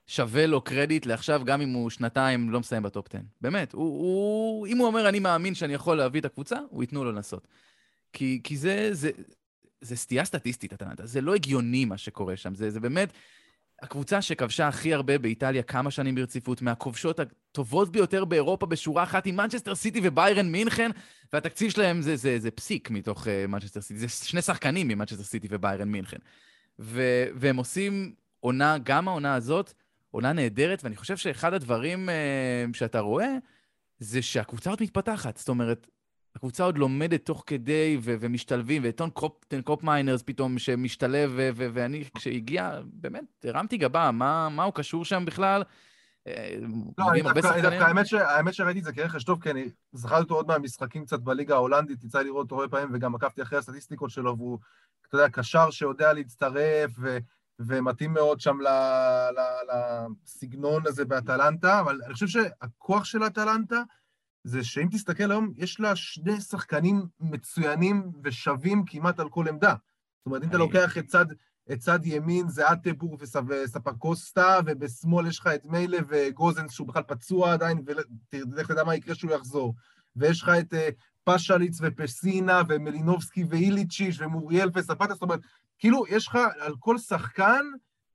שווה 0.06 0.46
לו 0.46 0.60
קרדיט 0.60 1.06
לעכשיו, 1.06 1.42
גם 1.44 1.60
אם 1.60 1.72
הוא 1.72 1.90
שנתיים 1.90 2.50
לא 2.50 2.60
מסיים 2.60 2.82
ב 2.82 2.88
top 2.88 3.06
10. 3.08 3.18
באמת, 3.40 3.72
הוא, 3.72 3.82
הוא, 3.82 4.66
אם 4.66 4.78
הוא 4.78 4.86
אומר, 4.86 5.08
אני 5.08 5.18
מאמין 5.18 5.54
שאני 5.54 5.74
יכול 5.74 5.96
להביא 5.96 6.20
את 6.20 6.24
הקבוצה, 6.24 6.56
הוא 6.68 6.82
ייתנו 6.82 7.04
לו 7.04 7.12
לנסות. 7.12 7.48
כי, 8.12 8.40
כי 8.44 8.56
זה, 8.56 8.88
זה, 8.92 9.10
זה 9.80 9.96
סטייה 9.96 10.24
סטטיסטית, 10.24 10.72
אטלנטה. 10.72 11.06
זה 11.06 11.20
לא 11.20 11.34
הגיוני 11.34 11.84
מה 11.84 11.98
שקורה 11.98 12.36
שם. 12.36 12.54
זה, 12.54 12.70
זה 12.70 12.80
באמת... 12.80 13.12
הקבוצה 13.82 14.22
שכבשה 14.22 14.68
הכי 14.68 14.94
הרבה 14.94 15.18
באיטליה 15.18 15.62
כמה 15.62 15.90
שנים 15.90 16.14
ברציפות, 16.14 16.62
מהכובשות 16.62 17.20
הטובות 17.20 17.92
ביותר 17.92 18.24
באירופה 18.24 18.66
בשורה 18.66 19.02
אחת 19.02 19.26
עם 19.26 19.36
מנצ'סטר 19.36 19.74
סיטי 19.74 20.00
וביירן 20.02 20.48
מינכן, 20.48 20.90
והתקציב 21.32 21.70
שלהם 21.70 22.02
זה, 22.02 22.16
זה, 22.16 22.38
זה 22.38 22.50
פסיק 22.50 22.90
מתוך 22.90 23.26
uh, 23.26 23.30
מנצ'סטר 23.48 23.80
סיטי, 23.80 24.00
זה 24.00 24.08
שני 24.08 24.42
שחקנים 24.42 24.88
ממנצ'סטר 24.88 25.22
סיטי 25.22 25.48
וביירן 25.50 25.88
מינכן. 25.88 26.16
ו, 26.78 27.02
והם 27.34 27.56
עושים 27.56 28.14
עונה, 28.40 28.76
גם 28.82 29.08
העונה 29.08 29.34
הזאת, 29.34 29.72
עונה 30.10 30.32
נהדרת, 30.32 30.84
ואני 30.84 30.96
חושב 30.96 31.16
שאחד 31.16 31.54
הדברים 31.54 32.08
uh, 32.08 32.76
שאתה 32.76 33.00
רואה, 33.00 33.34
זה 33.98 34.22
שהקבוצה 34.22 34.70
עוד 34.70 34.82
מתפתחת. 34.82 35.36
זאת 35.36 35.48
אומרת, 35.48 35.86
הקבוצה 36.36 36.64
עוד 36.64 36.78
לומדת 36.78 37.24
תוך 37.24 37.44
כדי 37.46 37.98
ו- 38.02 38.14
ומשתלבים, 38.20 38.82
וטון 38.84 39.10
קופ, 39.10 39.44
קופמיינרס 39.64 40.22
פתאום 40.22 40.58
שמשתלב, 40.58 41.30
ו- 41.36 41.50
ו- 41.54 41.68
ואני, 41.72 42.04
כשהגיע, 42.14 42.80
באמת, 42.84 43.24
הרמתי 43.44 43.76
גבה, 43.76 44.10
מה, 44.10 44.48
מה 44.48 44.64
הוא 44.64 44.74
קשור 44.74 45.04
שם 45.04 45.24
בכלל? 45.24 45.62
אה, 46.26 46.54
לא, 46.98 47.32
דווקא, 47.32 47.84
האמת, 47.84 48.06
ש, 48.06 48.14
האמת 48.14 48.54
שראיתי 48.54 48.78
את 48.78 48.84
זה 48.84 48.92
כרכש 48.92 49.24
טוב, 49.24 49.42
כי 49.42 49.50
אני 49.50 49.68
זכרתי 49.92 50.22
אותו 50.22 50.34
עוד 50.34 50.46
מהמשחקים 50.46 51.04
קצת 51.04 51.20
בליגה 51.20 51.54
ההולנדית, 51.54 52.04
יצא 52.04 52.22
לראות 52.22 52.44
אותו 52.44 52.62
הרבה 52.62 52.76
פעמים, 52.76 52.94
וגם 52.94 53.14
עקבתי 53.14 53.42
אחרי 53.42 53.58
הסטטיסטיקות 53.58 54.10
שלו, 54.10 54.36
והוא, 54.38 54.58
אתה 55.08 55.16
יודע, 55.16 55.28
קשר 55.28 55.70
שיודע 55.70 56.12
להצטרף, 56.12 56.90
ו, 56.98 57.18
ומתאים 57.58 58.12
מאוד 58.12 58.40
שם 58.40 58.56
לסגנון 60.24 60.82
הזה 60.86 61.04
באטלנטה, 61.04 61.80
אבל 61.80 62.00
אני 62.04 62.14
חושב 62.14 62.26
שהכוח 62.26 63.04
של 63.04 63.26
אטלנטה, 63.26 63.82
זה 64.44 64.64
שאם 64.64 64.88
תסתכל 64.92 65.30
היום, 65.30 65.52
יש 65.56 65.80
לה 65.80 65.96
שני 65.96 66.40
שחקנים 66.40 67.06
מצוינים 67.20 68.10
ושווים 68.24 68.84
כמעט 68.86 69.20
על 69.20 69.28
כל 69.28 69.48
עמדה. 69.48 69.74
זאת 70.18 70.26
אומרת, 70.26 70.42
אם 70.42 70.48
אתה 70.48 70.58
לוקח 70.58 70.98
את 70.98 71.06
צד, 71.06 71.26
את 71.72 71.78
צד 71.78 71.98
ימין 72.04 72.48
זה 72.48 72.72
אטבור 72.72 73.18
וספקוסטה, 73.48 74.58
ובשמאל 74.66 75.26
יש 75.26 75.38
לך 75.38 75.46
את 75.46 75.64
מיילה 75.64 75.98
וגוזנס 76.08 76.72
שהוא 76.72 76.88
בכלל 76.88 77.02
פצוע 77.02 77.52
עדיין, 77.52 77.82
ולך 78.32 78.70
תדע 78.70 78.84
מה 78.84 78.94
יקרה 78.94 79.14
שהוא 79.14 79.32
יחזור. 79.32 79.74
ויש 80.16 80.42
לך 80.42 80.48
את 80.48 80.74
אה, 80.74 80.88
פשליץ 81.24 81.78
ופסינה 81.82 82.62
ומלינובסקי 82.68 83.44
ואיליצ'יש 83.44 84.20
ומוריאל 84.20 84.70
וספטה, 84.74 85.14
זאת 85.14 85.22
אומרת, 85.22 85.40
כאילו, 85.78 86.04
יש 86.08 86.26
לך, 86.26 86.38
על 86.60 86.74
כל 86.78 86.98
שחקן, 86.98 87.64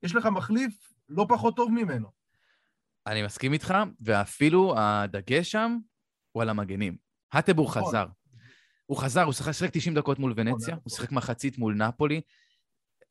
יש 0.02 0.14
לך 0.14 0.26
מחליף 0.26 0.92
לא 1.08 1.26
פחות 1.28 1.56
טוב 1.56 1.72
ממנו. 1.72 2.08
אני 3.06 3.22
מסכים 3.22 3.52
איתך, 3.52 3.74
ואפילו 4.00 4.74
הדגש 4.78 5.50
שם 5.50 5.78
הוא 6.34 6.42
על 6.42 6.48
המגנים. 6.48 6.96
האטבור 7.32 7.68
נכון. 7.68 7.82
חזר. 7.82 8.06
הוא 8.86 8.98
חזר, 8.98 9.22
הוא 9.22 9.32
שיחק 9.32 9.70
90 9.72 9.94
דקות 9.94 10.18
מול 10.18 10.32
ונציה, 10.36 10.74
נכון, 10.74 10.82
הוא 10.84 10.90
שיחק 10.90 11.12
מחצית 11.12 11.58
מול 11.58 11.74
נפולי. 11.74 12.20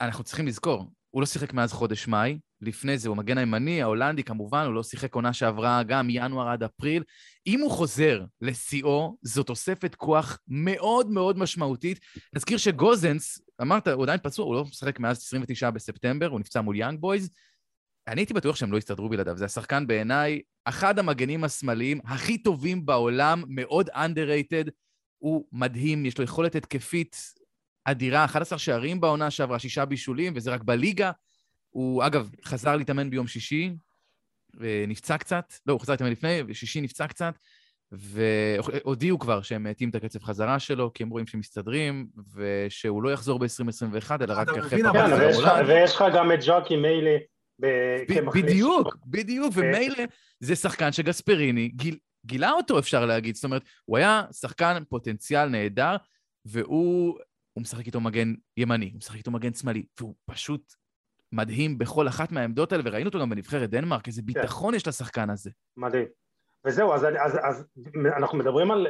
אנחנו 0.01 0.24
צריכים 0.24 0.48
לזכור, 0.48 0.92
הוא 1.10 1.22
לא 1.22 1.25
שיחק 1.25 1.53
מאז 1.53 1.74
חודש 1.74 2.08
מאי, 2.08 2.39
לפני 2.62 2.98
זה 2.98 3.10
הוא 3.10 3.18
מגן 3.18 3.38
הימני, 3.38 3.82
ההולנדי 3.82 4.24
כמובן, 4.24 4.65
הוא 4.65 4.74
לא 4.74 4.84
שיחק 4.84 5.15
עונה 5.15 5.34
שעברה 5.34 5.84
גם 5.84 6.08
מינואר 6.08 6.48
עד 6.48 6.63
אפריל. 6.63 7.03
אם 7.48 7.60
הוא 7.60 7.72
חוזר 7.72 8.24
לשיאו, 8.42 9.18
זו 9.22 9.44
תוספת 9.44 9.96
כוח 9.96 10.39
מאוד 10.48 11.10
מאוד 11.10 11.38
משמעותית. 11.38 12.00
נזכיר 12.36 12.58
שגוזנס, 12.58 13.42
אמרת, 13.62 13.88
הוא 13.88 14.03
עדיין 14.03 14.20
פצוע, 14.24 14.46
הוא 14.46 14.56
לא 14.56 14.63
משחק 14.63 15.00
מאז 15.00 15.18
29 15.18 15.70
בספטמבר, 15.70 16.27
הוא 16.27 16.39
נפצע 16.39 16.62
מול 16.62 16.75
יאנג 16.75 17.00
בויז. 17.00 17.30
אני 18.07 18.22
הייתי 18.22 18.33
בטוח 18.33 18.55
שהם 18.55 18.72
לא 18.72 18.77
יסתדרו 18.77 19.10
בלעדיו. 19.10 19.38
זה 19.38 19.45
השחקן 19.45 19.88
בעיניי, 19.88 20.41
אחד 20.65 21.00
המגנים 21.00 21.43
השמאליים 21.43 22.00
הכי 22.05 22.38
טובים 22.38 22.86
בעולם, 22.86 23.43
מאוד 23.48 23.89
underrated. 23.89 24.69
הוא 25.17 25.45
מדהים, 25.51 26.05
יש 26.05 26.17
לו 26.17 26.24
יכולת 26.24 26.55
התקפית 26.55 27.33
אדירה, 27.86 28.25
11 28.25 28.60
שערים 28.60 29.01
בעונה 29.01 29.31
שעברה, 29.31 29.60
שישה 29.60 29.86
בישולים, 29.86 30.33
וזה 30.36 30.51
רק 30.51 30.63
בליגה. 30.63 31.12
הוא, 31.69 32.03
אגב, 32.03 32.29
חזר 32.45 32.75
להתאמן 32.75 33.10
ביום 33.10 33.27
שישי, 33.27 33.74
ונפצע 34.53 35.17
קצת, 35.17 35.53
לא, 35.65 35.74
הוא 35.74 35.81
חזר 35.81 35.93
להתאמן 35.93 36.12
לפני, 36.12 36.43
בשישי 36.43 36.81
נפצע 36.81 37.07
קצת, 37.07 37.33
והודיעו 37.91 39.19
כבר 39.19 39.41
שהם 39.41 39.63
מאטים 39.63 39.89
את 39.89 39.95
הקצב 39.95 40.24
חזרה 40.24 40.60
שלו, 40.60 40.93
כי 40.93 41.03
הם 41.03 41.10
רואים 41.10 41.27
שהם 41.27 41.39
מסתדרים, 41.39 42.07
ושהוא 42.36 43.03
לא 43.03 43.13
יחזור 43.13 43.39
ב-2021, 43.39 44.12
אלא 44.22 44.33
רק 44.33 44.50
אחרי 44.50 44.81
פרק 44.81 44.93
כן, 44.93 45.65
ויש 45.67 45.95
לך 45.95 46.03
גם 46.15 46.31
את 46.31 46.39
ג'וקי 46.45 46.75
מיילי. 48.10 48.41
בדיוק, 48.41 48.96
בדיוק, 49.05 49.53
ומילא 49.55 50.03
זה 50.39 50.55
שחקן 50.55 50.91
שגספריני 50.91 51.67
גיל, 51.67 51.98
גילה 52.25 52.51
אותו, 52.51 52.79
אפשר 52.79 53.05
להגיד. 53.05 53.36
זאת 53.36 53.43
אומרת, 53.43 53.62
הוא 53.86 53.98
היה 53.98 54.24
שחקן 54.32 54.84
פוטנציאל 54.89 55.50
נהדר, 55.50 55.96
והוא 56.46 57.20
משחק 57.60 57.86
איתו 57.86 58.01
מגן 58.01 58.34
ימני, 58.58 58.89
הוא 58.89 58.98
משחק 58.98 59.17
איתו 59.17 59.32
מגן 59.32 59.53
שמאלי, 59.53 59.86
והוא 60.00 60.15
פשוט 60.25 60.74
מדהים 61.32 61.77
בכל 61.77 62.08
אחת 62.08 62.32
מהעמדות 62.32 62.72
האלה, 62.72 62.84
וראינו 62.86 63.08
אותו 63.08 63.20
גם 63.20 63.29
בנבחרת 63.29 63.70
דנמרק, 63.70 64.08
איזה 64.08 64.22
כן. 64.22 64.25
ביטחון 64.25 64.72
כן. 64.72 64.75
יש 64.75 64.88
לשחקן 64.88 65.29
הזה. 65.29 65.51
מדהים. 65.77 66.05
וזהו, 66.65 66.93
אז, 66.93 67.03
אז, 67.03 67.39
אז 67.43 67.65
אנחנו 68.17 68.38
מדברים 68.38 68.72
על 68.72 68.88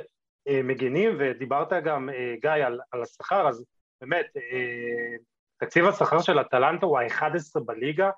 אה, 0.48 0.62
מגינים, 0.64 1.16
ודיברת 1.20 1.74
גם, 1.86 2.10
אה, 2.10 2.36
גיא, 2.42 2.66
על, 2.66 2.80
על 2.92 3.02
השכר, 3.02 3.48
אז 3.48 3.66
באמת, 4.02 4.26
אה, 4.38 5.16
תקציב 5.58 5.86
השכר 5.86 6.22
של 6.22 6.42
אטלנטה 6.42 6.86
הוא 6.86 7.00
ה-11 7.00 7.60
בליגה, 7.66 8.10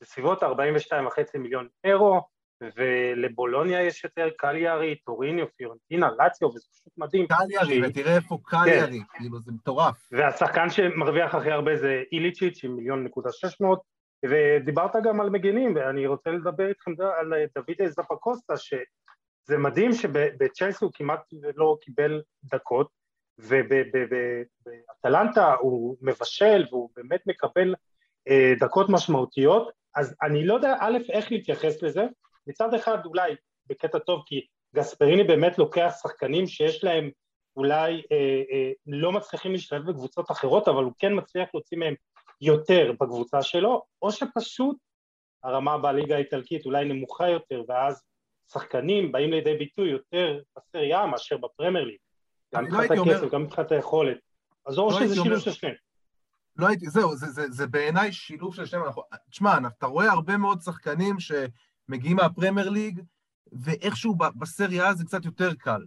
בסביבות 0.00 0.42
42.5 0.42 0.46
מיליון 1.38 1.68
אירו, 1.84 2.20
ולבולוניה 2.76 3.82
יש 3.82 4.04
יותר 4.04 4.28
קליארי, 4.36 4.94
טוריניו, 4.94 5.46
פיורנטינה, 5.56 6.10
לאציו, 6.18 6.48
וזה 6.48 6.66
פשוט 6.72 6.92
מדהים. 6.98 7.26
קליארי, 7.26 7.88
ותראה 7.88 8.16
איפה 8.16 8.38
קליארי, 8.44 8.98
כן. 9.00 9.18
כאילו 9.18 9.40
זה 9.40 9.52
מטורף. 9.52 10.08
והשחקן 10.12 10.70
שמרוויח 10.70 11.34
הכי 11.34 11.50
הרבה 11.50 11.76
זה 11.76 12.02
איליצ'יץ' 12.12 12.64
עם 12.64 12.76
מיליון 12.76 13.04
נקודה 13.04 13.32
שש 13.32 13.60
מאות, 13.60 13.80
ודיברת 14.24 14.96
גם 15.04 15.20
על 15.20 15.30
מגינים, 15.30 15.76
ואני 15.76 16.06
רוצה 16.06 16.30
לדבר 16.30 16.68
איתכם 16.68 16.90
על 17.20 17.32
דוד 17.54 17.88
זפקוסטה, 17.88 18.56
שזה 18.56 19.58
מדהים 19.58 19.92
שבצ'לסי 19.92 20.84
הוא 20.84 20.92
כמעט 20.94 21.20
לא 21.56 21.76
קיבל 21.80 22.22
דקות, 22.44 22.88
ובאטלנטה 24.98 25.54
הוא 25.54 25.96
מבשל 26.00 26.64
והוא 26.70 26.90
באמת 26.96 27.20
מקבל 27.26 27.74
אה, 27.74 27.91
דקות 28.60 28.86
משמעותיות, 28.88 29.70
אז 29.96 30.14
אני 30.22 30.46
לא 30.46 30.54
יודע 30.54 30.76
א', 30.80 30.98
איך 31.12 31.32
להתייחס 31.32 31.82
לזה, 31.82 32.06
מצד 32.46 32.74
אחד 32.74 33.06
אולי 33.06 33.34
בקטע 33.66 33.98
טוב 33.98 34.22
כי 34.26 34.46
גספריני 34.74 35.24
באמת 35.24 35.58
לוקח 35.58 35.94
שחקנים 36.02 36.46
שיש 36.46 36.84
להם 36.84 37.10
אולי 37.56 38.02
אה, 38.12 38.42
אה, 38.52 38.72
לא 38.86 39.12
מצליחים 39.12 39.52
להשתלב 39.52 39.90
בקבוצות 39.90 40.30
אחרות, 40.30 40.68
אבל 40.68 40.84
הוא 40.84 40.92
כן 40.98 41.12
מצליח 41.18 41.48
להוציא 41.54 41.78
מהם 41.78 41.94
יותר 42.40 42.92
בקבוצה 43.00 43.42
שלו, 43.42 43.82
או 44.02 44.12
שפשוט 44.12 44.76
הרמה 45.42 45.78
בליגה 45.78 46.14
האיטלקית 46.14 46.66
אולי 46.66 46.84
נמוכה 46.84 47.28
יותר, 47.28 47.62
ואז 47.68 48.02
שחקנים 48.52 49.12
באים 49.12 49.30
לידי 49.30 49.54
ביטוי 49.54 49.90
יותר 49.90 50.40
בסריה 50.56 51.06
מאשר 51.06 51.36
בפרמייר 51.36 51.84
ליג, 51.84 51.96
גם 52.54 52.64
מבחינת 52.64 52.90
לא 52.90 53.02
הכסף. 53.02 53.30
גם 53.30 53.42
מבחינת 53.42 53.72
היכולת. 53.72 54.18
אז 54.66 54.78
או 54.78 54.90
לא 54.90 55.00
שזה 55.00 55.14
שילוב. 55.14 55.38
של 55.38 55.52
שניהם. 55.52 55.74
לא 56.56 56.68
הייתי, 56.68 56.90
זהו, 56.90 57.16
זה, 57.16 57.30
זה, 57.30 57.50
זה 57.50 57.66
בעיניי 57.66 58.12
שילוב 58.12 58.54
של 58.54 58.66
שניהם. 58.66 58.86
תשמע, 59.30 59.58
אתה 59.78 59.86
רואה 59.86 60.10
הרבה 60.10 60.36
מאוד 60.36 60.60
שחקנים 60.60 61.16
שמגיעים 61.20 62.16
מהפרמייר 62.16 62.70
ליג, 62.70 63.00
ואיכשהו 63.52 64.14
בסריה 64.14 64.94
זה 64.94 65.04
קצת 65.04 65.24
יותר 65.24 65.54
קל. 65.54 65.86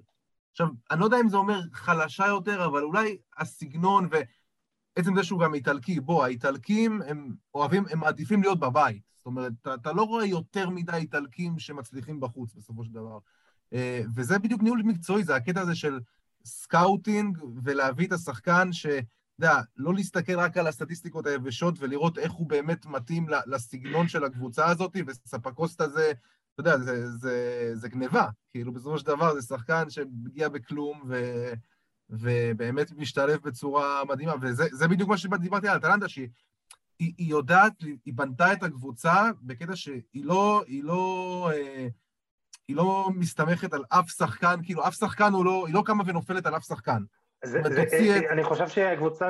עכשיו, 0.51 0.67
אני 0.91 1.00
לא 1.00 1.05
יודע 1.05 1.19
אם 1.19 1.29
זה 1.29 1.38
אומר 1.38 1.62
חלשה 1.74 2.27
יותר, 2.27 2.65
אבל 2.65 2.84
אולי 2.84 3.17
הסגנון 3.38 4.10
ועצם 4.12 5.15
זה 5.15 5.24
שהוא 5.24 5.39
גם 5.39 5.53
איטלקי, 5.53 6.00
בוא, 6.00 6.24
האיטלקים 6.25 7.01
הם 7.07 7.36
אוהבים, 7.53 7.84
הם 7.91 8.00
מעדיפים 8.00 8.41
להיות 8.41 8.60
בבית. 8.60 9.01
זאת 9.15 9.25
אומרת, 9.25 9.51
אתה, 9.62 9.74
אתה 9.74 9.93
לא 9.93 10.03
רואה 10.03 10.25
יותר 10.25 10.69
מדי 10.69 10.95
איטלקים 10.95 11.60
שמצליחים 11.60 12.19
בחוץ 12.19 12.53
בסופו 12.53 12.84
של 12.84 12.91
דבר. 12.91 13.17
אה, 13.74 14.01
וזה 14.15 14.39
בדיוק 14.39 14.62
ניהול 14.62 14.81
מקצועי, 14.86 15.24
זה 15.24 15.36
הקטע 15.36 15.62
הזה 15.62 15.75
של 15.75 16.00
scouting 16.46 17.38
ולהביא 17.63 18.07
את 18.07 18.12
השחקן 18.12 18.74
ש... 18.74 18.86
יודע, 19.39 19.62
לא 19.77 19.94
להסתכל 19.94 20.39
רק 20.39 20.58
על 20.58 20.68
הסטטיסטיקות 20.68 21.25
היבשות 21.25 21.75
ולראות 21.80 22.18
איך 22.18 22.32
הוא 22.32 22.48
באמת 22.48 22.86
מתאים 22.86 23.27
לסגנון 23.48 24.08
של 24.08 24.24
הקבוצה 24.24 24.65
הזאת, 24.65 24.98
וצפקוסטה 25.08 25.89
זה, 25.89 26.12
אתה 26.54 26.62
יודע, 26.62 26.77
זה, 26.77 27.12
זה, 27.12 27.72
זה 27.74 27.89
גניבה. 27.89 28.30
כאילו, 28.51 28.74
בסופו 28.74 28.98
של 29.00 29.06
דבר 29.06 29.34
זה 29.34 29.42
שחקן 29.42 29.89
שמגיע 29.89 30.50
בכלום, 30.50 31.04
ו, 31.08 31.46
ובאמת 32.10 32.92
משתלב 32.92 33.39
בצורה 33.44 34.06
מדהימה, 34.06 34.34
וזה 34.42 34.88
בדיוק 34.88 35.10
מה 35.10 35.18
שדיברתי 35.18 35.68
על 35.68 35.77
אטלנטה, 35.77 36.10
שהיא 36.10 36.27
היא, 37.00 37.13
היא 37.18 37.30
יודעת, 37.30 37.74
היא 38.06 38.13
בנתה 38.13 38.54
את 38.54 38.63
הקבוצה 38.63 39.32
בקטע 39.42 39.75
שהיא 39.75 40.25
לא, 40.25 40.63
היא 40.68 40.84
לא, 40.84 41.50
אה, 41.54 41.88
היא 42.68 42.75
לא 42.75 43.10
מסתמכת 43.15 43.74
על 43.74 43.84
אף 43.89 44.10
שחקן, 44.10 44.60
כאילו, 44.63 44.88
אף 44.88 44.96
שחקן 44.96 45.34
הוא 45.34 45.46
לא, 45.46 45.68
היא 45.68 45.74
לא 45.74 45.84
קמה 45.86 46.04
ונופלת 46.08 46.46
על 46.46 46.56
אף 46.56 46.65
שחקן. 46.65 47.04
זה, 47.46 47.62
זה, 47.64 47.84
את... 47.84 47.88
אני 48.32 48.44
חושב 48.44 48.68
שהקבוצה 48.68 49.30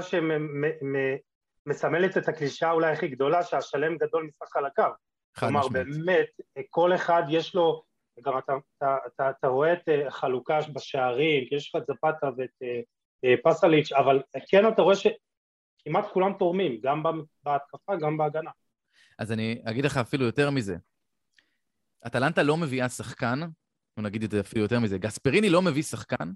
שמסמלת 1.68 2.18
את 2.18 2.28
הקלישה 2.28 2.72
אולי 2.72 2.92
הכי 2.92 3.08
גדולה, 3.08 3.44
שהשלם 3.44 3.98
גדול 3.98 4.24
מסך 4.24 4.46
חלקיו. 4.54 4.92
כלומר, 5.40 5.68
באמת, 5.68 6.28
כל 6.70 6.96
אחד 6.96 7.24
יש 7.30 7.56
לו, 7.56 7.84
גם 8.26 8.38
אתה, 8.38 8.54
אתה, 8.78 8.98
אתה, 9.08 9.30
אתה 9.30 9.48
רואה 9.48 9.74
את 9.74 9.90
אה, 9.90 10.12
חלוקה 10.12 10.60
בשערים, 10.74 11.46
כי 11.50 11.56
יש 11.56 11.76
לך 11.76 11.82
את 11.82 11.88
זפתה 11.88 12.30
ואת 12.38 12.50
אה, 12.64 12.82
אה, 13.26 13.36
פסליץ', 13.44 13.92
אבל 13.92 14.22
כן 14.50 14.68
אתה 14.68 14.82
רואה 14.82 14.96
שכמעט 14.96 16.06
כולם 16.14 16.34
תורמים, 16.40 16.80
גם 16.84 17.04
בהתקפה, 17.44 17.96
גם 18.02 18.18
בהגנה. 18.18 18.52
אז 19.20 19.32
אני 19.32 19.62
אגיד 19.66 19.86
לך 19.86 19.98
אפילו 19.98 20.26
יותר 20.26 20.50
מזה. 20.50 20.78
אטלנטה 22.08 22.44
לא 22.44 22.58
מביאה 22.58 22.90
שחקן 22.90 23.40
נגיד 24.02 24.24
את 24.24 24.32
זה 24.32 24.40
אפילו 24.40 24.62
יותר 24.62 24.80
מזה, 24.80 24.98
גספריני 24.98 25.50
לא 25.50 25.62
מביא 25.62 25.84
שחקן 25.84 26.32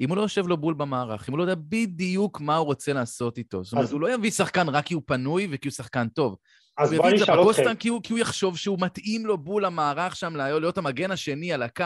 אם 0.00 0.08
הוא 0.08 0.16
לא 0.16 0.22
יושב 0.22 0.46
לו 0.46 0.56
בול 0.56 0.74
במערך, 0.74 1.28
אם 1.28 1.32
הוא 1.32 1.38
לא 1.38 1.42
יודע 1.42 1.62
בדיוק 1.68 2.40
מה 2.40 2.56
הוא 2.56 2.66
רוצה 2.66 2.92
לעשות 2.92 3.38
איתו. 3.38 3.64
זאת 3.64 3.72
אומרת, 3.72 3.90
הוא 3.90 4.00
לא 4.00 4.14
יביא 4.14 4.30
שחקן 4.30 4.68
רק 4.68 4.84
כי 4.84 4.94
הוא 4.94 5.02
פנוי 5.06 5.48
וכי 5.50 5.68
הוא 5.68 5.72
שחקן 5.72 6.08
טוב. 6.08 6.36
אז 6.78 6.94
בוא 6.94 7.10
נשאל 7.10 7.50
אתכם. 7.50 7.74
כי 7.74 7.88
הוא, 7.88 8.00
כי 8.02 8.12
הוא 8.12 8.20
יחשוב 8.20 8.56
שהוא 8.56 8.78
מתאים 8.80 9.26
לו 9.26 9.38
בול 9.38 9.64
המערך 9.64 10.16
שם 10.16 10.36
להיות 10.36 10.78
המגן 10.78 11.10
השני 11.10 11.52
על 11.52 11.62
הקו, 11.62 11.84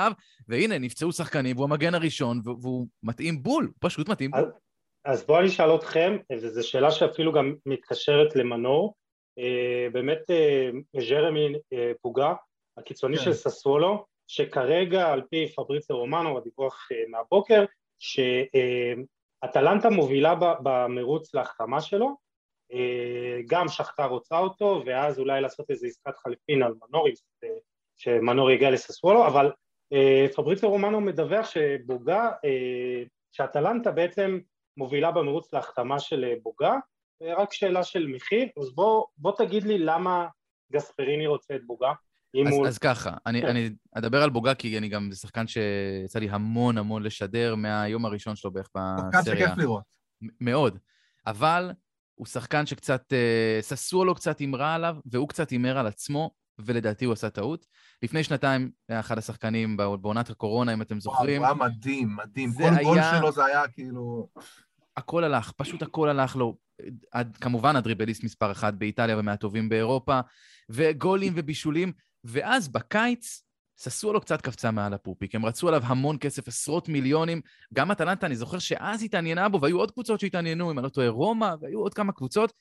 והנה, 0.49 0.79
נפצעו 0.79 1.12
שחקנים 1.12 1.57
והוא 1.57 1.65
המגן 1.65 1.95
הראשון, 1.95 2.41
והוא 2.45 2.87
מתאים 3.03 3.43
בול, 3.43 3.65
הוא 3.65 3.75
פשוט 3.81 4.09
מתאים 4.09 4.31
בול. 4.31 4.53
אז 5.05 5.27
בואו 5.27 5.41
אני 5.41 5.49
אשאל 5.49 5.75
אתכם, 5.75 6.17
וזו 6.33 6.69
שאלה 6.69 6.91
שאפילו 6.91 7.33
גם 7.33 7.55
מתקשרת 7.67 8.37
למנור, 8.37 8.95
אה, 9.39 9.89
באמת 9.93 10.31
אה, 10.31 10.71
ג'רמי 11.09 11.55
אה, 11.73 11.93
פוגה, 12.03 12.35
הקיצוני 12.79 13.17
כן. 13.17 13.25
של 13.25 13.33
ססוולו, 13.33 14.07
שכרגע 14.27 15.12
על 15.12 15.23
פי 15.31 15.49
פבריציה 15.57 15.97
רומנו, 15.97 16.39
הדיווח 16.39 16.89
אה, 16.93 16.97
מהבוקר, 17.09 17.65
שאטלנטה 17.99 19.91
מובילה 19.91 20.35
במרוץ 20.62 21.35
להחתמה 21.35 21.81
שלו, 21.81 22.17
אה, 22.73 23.41
גם 23.49 23.69
שחטה 23.69 24.05
רוצה 24.05 24.39
אותו, 24.39 24.83
ואז 24.87 25.19
אולי 25.19 25.41
לעשות 25.41 25.71
איזו 25.71 25.87
עסקת 25.87 26.17
חליפין 26.17 26.62
על 26.62 26.75
מנורי, 26.89 27.12
שמנורי 27.97 28.55
יגיע 28.55 28.71
לססוולו, 28.71 29.27
אבל 29.27 29.53
אה, 29.93 30.27
פבריציה 30.37 30.69
רומנו 30.69 31.01
מדווח 31.01 31.51
שבוגה, 31.51 32.31
שאטלנטה 33.33 33.91
בעצם 33.91 34.39
מובילה 34.77 35.11
במרוץ 35.11 35.53
להחתמה 35.53 35.99
של 35.99 36.35
בוגה, 36.43 36.75
רק 37.23 37.53
שאלה 37.53 37.85
של 37.85 38.07
מחיר, 38.07 38.49
אז 38.61 38.75
בוא, 38.75 39.05
בוא 39.17 39.33
תגיד 39.37 39.65
לי 39.65 39.79
למה 39.79 40.27
גספריני 40.73 41.27
רוצה 41.27 41.55
את 41.55 41.65
בוגה. 41.67 41.93
אז, 42.47 42.53
הוא... 42.53 42.67
אז 42.67 42.79
ככה, 42.79 43.17
אני, 43.27 43.41
כן. 43.41 43.47
אני 43.47 43.71
אדבר 43.95 44.23
על 44.23 44.31
בוגה, 44.31 44.55
כי 44.55 44.79
אני 44.79 44.89
גם, 44.89 45.11
שחקן 45.12 45.47
שיצא 45.47 46.19
לי 46.19 46.31
המון 46.31 46.79
המון 46.79 47.03
לשדר 47.03 47.55
מהיום 47.55 48.05
הראשון 48.07 48.37
שלו 48.37 48.51
בערך 48.51 48.69
בסריה. 48.75 49.23
שחקן 49.25 49.47
שכיף 49.47 49.59
לראות. 49.59 49.83
מאוד. 50.41 50.79
אבל 51.27 51.73
הוא 52.15 52.27
שחקן 52.27 52.67
שקצת, 52.67 53.12
אה, 53.12 53.59
ססוולו 53.61 54.15
קצת 54.15 54.39
הימרה 54.39 54.75
עליו, 54.75 54.97
והוא 55.07 55.29
קצת 55.29 55.51
הימר 55.51 55.79
על 55.79 55.87
עצמו, 55.87 56.31
ולדעתי 56.59 57.05
הוא 57.05 57.12
עשה 57.12 57.31
טעות. 57.31 57.67
לפני 58.03 58.25
שנתיים 58.25 58.71
היה 58.89 59.01
אחד 59.01 59.19
השחקנים 59.19 59.77
בעונת 59.77 60.31
הקורונה, 60.31 60.73
אם 60.73 60.83
אתם 60.83 61.01
זוכרים. 61.01 61.43
וואו, 61.43 61.55
הוא 61.55 61.62
היה 61.62 61.71
מדהים, 61.71 62.17
מדהים. 62.17 62.53
כל 62.53 62.62
היה... 62.62 62.83
גול 62.83 62.99
שלו 63.19 63.33
זה 63.33 63.45
היה 63.45 63.69
כאילו... 63.69 64.29
הכל 64.97 65.25
הלך, 65.25 65.53
פשוט 65.57 65.83
הכל 65.83 66.09
הלך 66.09 66.37
לו. 66.37 66.57
עד, 67.12 67.37
כמובן 67.37 67.77
הדריבליסט 67.77 68.25
מספר 68.25 68.53
אחת 68.53 68.75
באיטליה 68.75 69.19
ומהטובים 69.19 69.69
באירופה, 69.69 70.21
וגולים 70.71 71.33
ובישולים. 71.37 71.93
ואז 72.27 72.69
בקיץ, 72.69 73.43
ססוולו 73.79 74.21
קצת 74.21 74.41
קפצה 74.41 74.71
מעל 74.71 74.95
הפופיק, 74.95 75.35
הם 75.35 75.47
רצו 75.47 75.69
עליו 75.69 75.83
המון 75.85 76.17
כסף, 76.21 76.49
עשרות 76.49 76.89
מיליונים. 76.89 77.41
גם 77.75 77.91
אטלנטה, 77.91 78.27
אני 78.27 78.37
זוכר 78.37 78.59
שאז 78.59 79.03
התעניינה 79.03 79.49
בו, 79.49 79.61
והיו 79.61 79.79
עוד 79.79 79.91
קבוצות 79.91 80.21
שהתעניינו, 80.21 80.71
אם 80.71 80.79
אני 80.79 80.85
לא 80.85 80.89
טועה, 80.89 81.09
רומא, 81.09 81.55
והיו 81.61 81.79
עוד 81.81 81.95
כמה 81.95 82.12
קבוצות, 82.12 82.53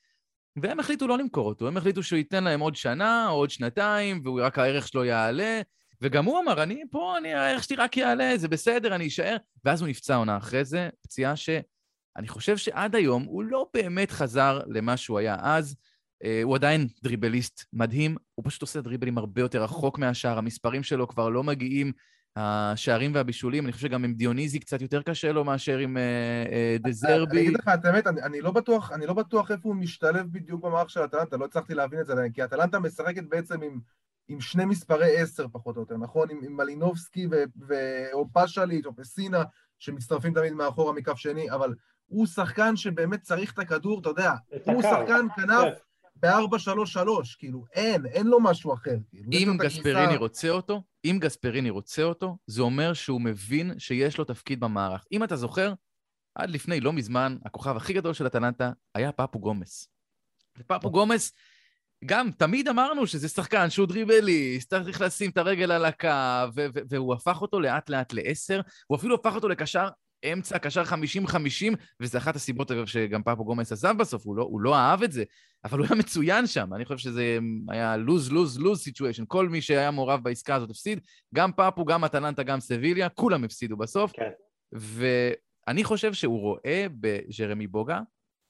והם 0.56 0.80
החליטו 0.80 1.08
לא 1.08 1.18
למכור 1.18 1.48
אותו, 1.48 1.68
הם 1.68 1.78
החליטו 1.78 2.04
שהוא 2.04 2.18
ייתן 2.18 2.44
להם 2.44 2.60
עוד 2.60 2.76
שנה, 2.76 3.30
או 3.30 3.36
עוד 3.36 3.50
שנתיים, 3.50 4.22
ורק 4.26 4.60
הערך 4.60 4.88
שלו 4.88 5.06
יעלה, 5.06 5.62
וגם 6.02 6.26
הוא 6.26 6.40
אמר, 6.40 6.64
אני 6.64 6.84
פה, 6.92 7.18
אני, 7.18 7.34
הערך 7.34 7.64
שלי 7.64 7.76
רק 7.76 7.98
יעלה, 7.98 8.38
זה 8.38 8.48
בסדר, 8.48 8.96
אני 8.96 9.08
אשאר. 9.08 9.38
ואז 9.66 9.82
הוא 9.82 9.90
נפצע 9.90 10.16
עונה 10.16 10.38
אחרי 10.38 10.66
זה, 10.66 10.90
פציעה 11.02 11.36
שאני 11.36 12.28
חושב 12.28 12.58
שעד 12.58 12.96
היום 12.96 13.24
הוא 13.24 13.44
לא 13.44 13.68
באמת 13.74 14.12
חזר 14.12 14.62
למה 14.68 14.98
שהוא 14.98 15.20
היה 15.20 15.36
אז. 15.42 15.76
אה, 16.26 16.40
הוא 16.44 16.56
עדיין 16.56 16.88
דריבליסט 17.04 17.66
מדהים, 17.74 18.16
הוא 18.36 18.46
פשוט 18.46 18.62
עושה 18.62 18.82
דריבלים 18.82 19.18
הרבה 19.18 19.42
יותר 19.42 19.64
רחוק 19.64 20.00
מהשער, 20.00 20.38
המספרים 20.38 20.84
שלו 20.84 21.08
כבר 21.08 21.30
לא 21.30 21.44
מגיעים, 21.44 21.92
השערים 22.36 23.12
והבישולים, 23.14 23.66
אני 23.66 23.72
חושב 23.72 23.88
שגם 23.88 24.04
עם 24.04 24.14
דיוניזי 24.14 24.60
קצת 24.60 24.82
יותר 24.82 25.02
קשה 25.02 25.32
לו 25.32 25.44
מאשר 25.44 25.78
עם 25.78 25.98
אה, 25.98 26.04
אה, 26.52 26.78
דזרבי. 26.80 27.38
אני 27.38 27.48
אגיד 27.48 27.58
לך 27.60 27.72
את 27.74 27.86
האמת, 27.86 28.08
אני 28.08 28.42
לא 28.42 28.52
בטוח, 28.52 28.92
אני 28.92 29.06
לא 29.06 29.14
בטוח 29.14 29.52
איפה 29.52 29.70
הוא 29.70 29.76
משתלב 29.76 30.26
בדיוק 30.32 30.64
במערך 30.64 30.90
של 30.90 31.04
אטלנטה, 31.06 31.38
לא 31.38 31.46
הצלחתי 31.46 31.74
להבין 31.74 32.00
את 32.00 32.06
זה 32.06 32.14
כי 32.34 32.44
אטלנטה 32.44 32.80
משחקת 32.80 33.24
בעצם 33.30 33.62
עם... 33.62 33.80
עם 34.28 34.42
שני 34.42 34.66
מספרי 34.66 35.18
עשר 35.18 35.48
פחות 35.52 35.76
או 35.76 35.82
יותר, 35.82 35.98
נכון? 35.98 36.30
עם, 36.32 36.40
עם 36.44 36.58
מלינובסקי 36.58 37.28
ו, 37.32 37.44
ו, 37.68 37.74
או 38.14 38.28
פשליץ' 38.34 38.86
או 38.86 38.96
פסינה, 38.96 39.44
שמצטרפים 39.80 40.34
תמיד 40.34 40.54
מאחורה 40.54 40.94
מכף 40.94 41.18
שני, 41.18 41.52
אבל 41.52 41.74
הוא 42.06 42.26
שחקן 42.26 42.76
שבאמת 42.76 43.22
צריך 43.22 43.54
את 43.54 43.60
הכדור, 43.60 44.00
אתה 44.00 44.10
יודע, 44.10 44.32
הוא 44.66 44.82
שחקן 44.82 45.26
כנף, 45.36 45.64
כן. 45.64 45.74
ב-4-3-3, 46.16 47.38
כאילו, 47.38 47.66
אין, 47.74 48.06
אין 48.06 48.28
לו 48.28 48.40
משהו 48.40 48.74
אחר. 48.74 48.96
כאילו, 49.10 49.30
אם 49.34 49.58
גספריני 49.58 50.16
רוצה 50.16 50.50
אותו, 50.50 50.84
אם 51.06 51.18
גספריני 51.22 51.70
רוצה 51.70 52.04
אותו, 52.04 52.38
זה 52.48 52.62
אומר 52.62 52.94
שהוא 52.94 53.22
מבין 53.22 53.80
שיש 53.80 54.18
לו 54.18 54.24
תפקיד 54.24 54.60
במערך. 54.60 55.06
אם 55.12 55.24
אתה 55.24 55.36
זוכר, 55.36 55.74
עד 56.36 56.50
לפני 56.50 56.80
לא 56.80 56.94
מזמן, 56.94 57.38
הכוכב 57.46 57.78
הכי 57.78 57.94
גדול 57.94 58.14
של 58.14 58.28
אטלנטה 58.28 58.72
היה 58.96 59.12
פפו 59.12 59.40
גומס. 59.40 59.90
ופאפו 60.58 60.92
גומס, 60.92 61.32
גם 62.06 62.32
תמיד 62.32 62.68
אמרנו 62.68 63.08
שזה 63.08 63.30
שחקן 63.30 63.70
שהוא 63.70 63.88
דריבליסט, 63.88 64.70
צריך 64.70 65.02
לשים 65.02 65.30
את 65.30 65.38
הרגל 65.38 65.72
על 65.72 65.86
הקו, 65.86 66.62
והוא 66.90 67.14
הפך 67.14 67.42
אותו 67.42 67.60
לאט 67.60 67.90
לאט 67.90 68.14
לעשר, 68.14 68.62
הוא 68.88 68.98
אפילו 68.98 69.16
הפך 69.16 69.36
אותו 69.36 69.50
לקשר 69.50 69.88
אמצע, 70.34 70.58
קשר 70.58 70.84
50-50, 70.84 71.36
וזה 72.02 72.18
אחת 72.18 72.36
הסיבות, 72.36 72.72
אגב, 72.72 72.86
שגם 72.86 73.24
פאפו 73.24 73.46
גומס 73.46 73.72
עזב 73.72 73.98
בסוף, 73.98 74.26
הוא 74.26 74.36
לא, 74.36 74.44
הוא 74.44 74.62
לא 74.62 74.76
אהב 74.76 75.04
את 75.04 75.12
זה, 75.12 75.24
אבל 75.64 75.80
הוא 75.80 75.88
היה 75.88 75.96
מצוין 75.96 76.48
שם. 76.48 76.74
אני 76.74 76.86
חושב 76.86 76.98
שזה 76.98 77.38
היה 77.70 77.98
lose, 77.98 78.32
lose, 78.32 78.60
lose 78.60 78.82
situation. 78.82 79.24
כל 79.28 79.50
מי 79.50 79.62
שהיה 79.62 79.92
מעורב 79.92 80.24
בעסקה 80.24 80.56
הזאת 80.56 80.70
הפסיד, 80.70 81.00
גם 81.36 81.52
פאפו, 81.52 81.86
גם 81.86 82.06
אטלנטה, 82.06 82.44
גם 82.44 82.60
סביליה, 82.60 83.10
כולם 83.10 83.44
הפסידו 83.44 83.78
בסוף. 83.78 84.12
כן. 84.12 84.30
ואני 84.72 85.84
חושב 85.84 86.14
שהוא 86.14 86.40
רואה 86.40 86.86
בג'רמי 87.00 87.68
בוגה 87.68 88.00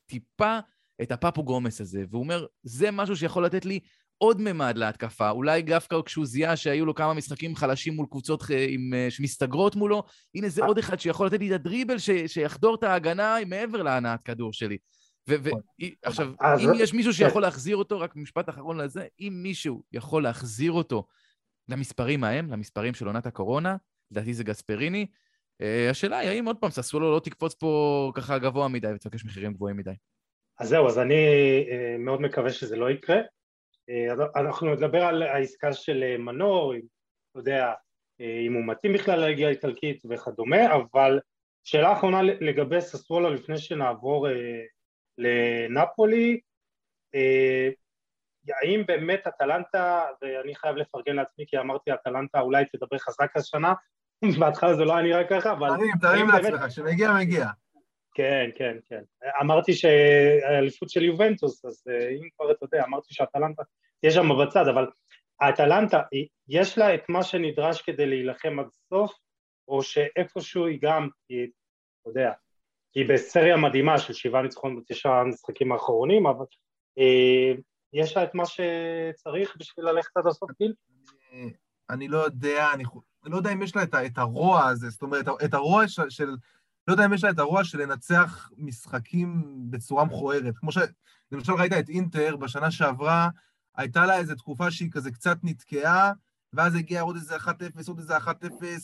טיפה 0.10 0.60
את 1.02 1.12
הפאפו 1.12 1.44
גומס 1.44 1.82
הזה, 1.82 2.04
והוא 2.10 2.24
אומר, 2.24 2.46
זה 2.64 2.92
משהו 2.92 3.16
שיכול 3.16 3.46
לתת 3.46 3.66
לי 3.66 3.80
עוד 4.18 4.42
ממד 4.42 4.78
להתקפה. 4.78 5.30
אולי 5.30 5.62
דווקא 5.62 5.98
כשהוא 6.06 6.26
זיהה 6.26 6.56
שהיו 6.56 6.86
לו 6.86 6.96
כמה 6.96 7.14
משחקים 7.14 7.56
חלשים 7.56 7.94
מול 7.94 8.06
קבוצות 8.12 8.44
אה, 8.52 8.66
עם, 8.70 8.94
אה, 8.94 9.08
שמסתגרות 9.10 9.76
מולו, 9.76 10.04
הנה 10.36 10.50
זה 10.50 10.66
עוד 10.66 10.78
אחד 10.78 11.00
שיכול 11.00 11.28
לתת 11.28 11.40
לי 11.40 11.48
את 11.48 11.54
הדריבל 11.54 11.98
ש, 11.98 12.10
שיחדור 12.28 12.76
את 12.76 12.84
ההגנה 12.84 13.38
מעבר 13.48 13.82
להנעת 13.84 14.22
כדור 14.22 14.54
שלי. 14.54 14.78
ועכשיו, 15.28 16.34
אם 16.60 16.70
יש 16.76 16.94
מישהו 16.94 17.12
כן. 17.12 17.18
שיכול 17.18 17.42
להחזיר 17.42 17.78
אותו, 17.78 18.00
רק 18.00 18.16
משפט 18.16 18.50
אחרון 18.50 18.78
לזה, 18.78 19.06
אם 19.20 19.40
מישהו 19.44 19.84
יכול 19.92 20.24
להחזיר 20.24 20.72
אותו 20.72 21.08
למספרים 21.70 22.24
ההם, 22.24 22.52
למספרים 22.52 22.94
של 22.94 23.08
עונת 23.08 23.26
הקורונה, 23.26 23.76
לדעתי 24.12 24.34
זה 24.34 24.44
גספריני, 24.44 25.06
אה, 25.62 25.90
השאלה 25.90 26.18
היא 26.18 26.30
האם 26.30 26.46
עוד 26.46 26.58
פעם 26.58 26.70
ססוולו 26.70 27.12
לא 27.12 27.20
תקפוץ 27.20 27.54
פה 27.54 28.12
ככה 28.16 28.40
גבוה 28.40 28.68
מדי 28.68 28.94
ותבקש 28.96 29.26
מחירים 29.26 29.54
גבוהים 29.54 29.78
מדי. 29.78 29.92
אז 30.60 30.70
זהו, 30.70 30.88
אז 30.88 31.00
אני 31.00 31.16
מאוד 32.00 32.22
מקווה 32.22 32.52
שזה 32.52 32.76
לא 32.76 32.90
יקרה. 32.90 33.18
אה, 33.90 34.42
אנחנו 34.42 34.76
נדבר 34.76 35.04
על 35.04 35.24
העסקה 35.24 35.74
של 35.74 36.04
אה, 36.04 36.18
מנור, 36.18 36.74
אתה 36.76 37.40
יודע, 37.40 37.74
אה, 38.22 38.40
אם 38.48 38.54
הוא 38.54 38.64
מתאים 38.66 38.94
בכלל 38.94 39.20
להגיע 39.20 39.50
איטלקית 39.50 40.04
וכדומה, 40.10 40.76
אבל 40.76 41.20
שאלה 41.64 41.94
אחרונה 41.94 42.22
לגבי 42.22 42.82
ססוולו 42.82 43.30
לפני 43.30 43.58
שנעבור 43.58 44.28
לנפולי, 45.18 46.40
האם 48.62 48.84
באמת 48.86 49.28
אטלנטה, 49.28 50.06
ואני 50.22 50.56
חייב 50.56 50.76
לפרגן 50.76 51.16
לעצמי 51.16 51.46
כי 51.48 51.58
אמרתי 51.58 51.94
אטלנטה 51.94 52.40
אולי 52.40 52.66
תדבר 52.66 52.98
חזק 52.98 53.38
השנה, 53.38 53.74
בהתחלה 54.40 54.76
זה 54.76 54.86
לא 54.86 54.94
היה 54.94 55.04
נראה 55.04 55.28
ככה, 55.30 55.52
אבל... 55.52 55.70
תרים, 55.78 55.92
תרים 56.02 56.28
לעצמך, 56.28 56.72
שמגיע 56.72 57.14
מגיע. 57.20 57.48
כן, 58.16 58.50
כן, 58.56 58.78
כן. 58.90 59.02
אמרתי 59.42 59.74
שהאליפות 59.74 60.90
של 60.90 61.04
יובנטוס, 61.04 61.66
אז 61.66 61.84
אה, 61.90 62.10
אם 62.10 62.30
כבר 62.36 62.52
אתה 62.52 62.66
יודע, 62.66 62.84
אמרתי 62.84 63.14
שהאטלנטה 63.14 63.64
תהיה 64.02 64.12
שם 64.12 64.30
בצד, 64.42 64.68
אבל 64.68 64.88
האטלנטה, 65.40 66.02
יש 66.48 66.78
לה 66.78 66.96
את 66.96 67.02
מה 67.10 67.24
שנדרש 67.24 67.82
כדי 67.82 68.06
להילחם 68.06 68.60
עד 68.60 68.68
סוף, 68.90 69.14
או 69.68 69.84
שאיפשהו 69.84 70.66
היא 70.66 70.80
גם, 70.82 71.08
היא, 71.30 71.48
אתה 72.02 72.10
יודע, 72.10 72.32
היא 72.96 73.10
בסריה 73.10 73.58
מדהימה 73.58 74.00
של 74.00 74.14
שבעה 74.14 74.42
ניצחון 74.42 74.80
בתשעה 74.80 75.22
המשחקים 75.22 75.72
האחרונים, 75.72 76.28
אבל 76.28 76.46
אה, 76.98 77.54
יש 77.94 78.18
לה 78.18 78.24
את 78.24 78.36
מה 78.36 78.44
שצריך 78.46 79.56
בשביל 79.60 79.86
ללכת 79.86 80.18
עד 80.18 80.28
הסוף 80.28 80.50
גיל? 80.60 80.74
אני 81.90 82.08
לא 82.08 82.18
יודע, 82.18 82.68
אני 82.74 82.84
לא 83.26 83.38
יודע 83.38 83.54
אם 83.54 83.62
יש 83.62 83.76
לה 83.76 83.84
את, 83.84 83.96
את 84.06 84.18
הרוע 84.18 84.66
הזה, 84.66 84.90
זאת 84.90 85.02
אומרת, 85.02 85.26
את 85.46 85.54
הרוע 85.54 85.88
של, 85.88 86.10
של 86.10 86.30
לא 86.88 86.94
יודע 86.94 87.06
אם 87.06 87.14
יש 87.14 87.24
לה 87.24 87.30
את 87.30 87.40
הרוע 87.40 87.64
של 87.64 87.82
לנצח 87.82 88.50
משחקים 88.58 89.44
בצורה 89.70 90.06
מכוערת. 90.06 90.58
כמו 90.58 90.72
ש... 90.72 90.78
למשל 91.32 91.54
ראית 91.54 91.74
את 91.74 91.90
אינטר 91.90 92.36
בשנה 92.36 92.72
שעברה, 92.72 93.30
הייתה 93.76 94.06
לה 94.06 94.18
איזו 94.18 94.36
תקופה 94.36 94.72
שהיא 94.72 94.92
כזה 94.92 95.12
קצת 95.12 95.38
נתקעה, 95.44 96.12
ואז 96.54 96.76
הגיע 96.76 97.02
עוד 97.02 97.16
איזה 97.16 97.38
1-0, 97.38 97.50
עוד 97.88 98.00
איזה 98.00 98.18
1-0, 98.18 98.22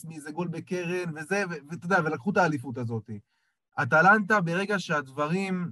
מאיזה 0.04 0.30
גול 0.30 0.48
בקרן, 0.48 1.16
וזה, 1.16 1.44
ואתה 1.70 1.86
יודע, 1.86 1.98
ולקחו 2.04 2.30
את 2.30 2.36
האליפות 2.36 2.78
הזאת. 2.78 3.10
אטלנטה, 3.82 4.40
ברגע 4.40 4.78
שהדברים 4.78 5.70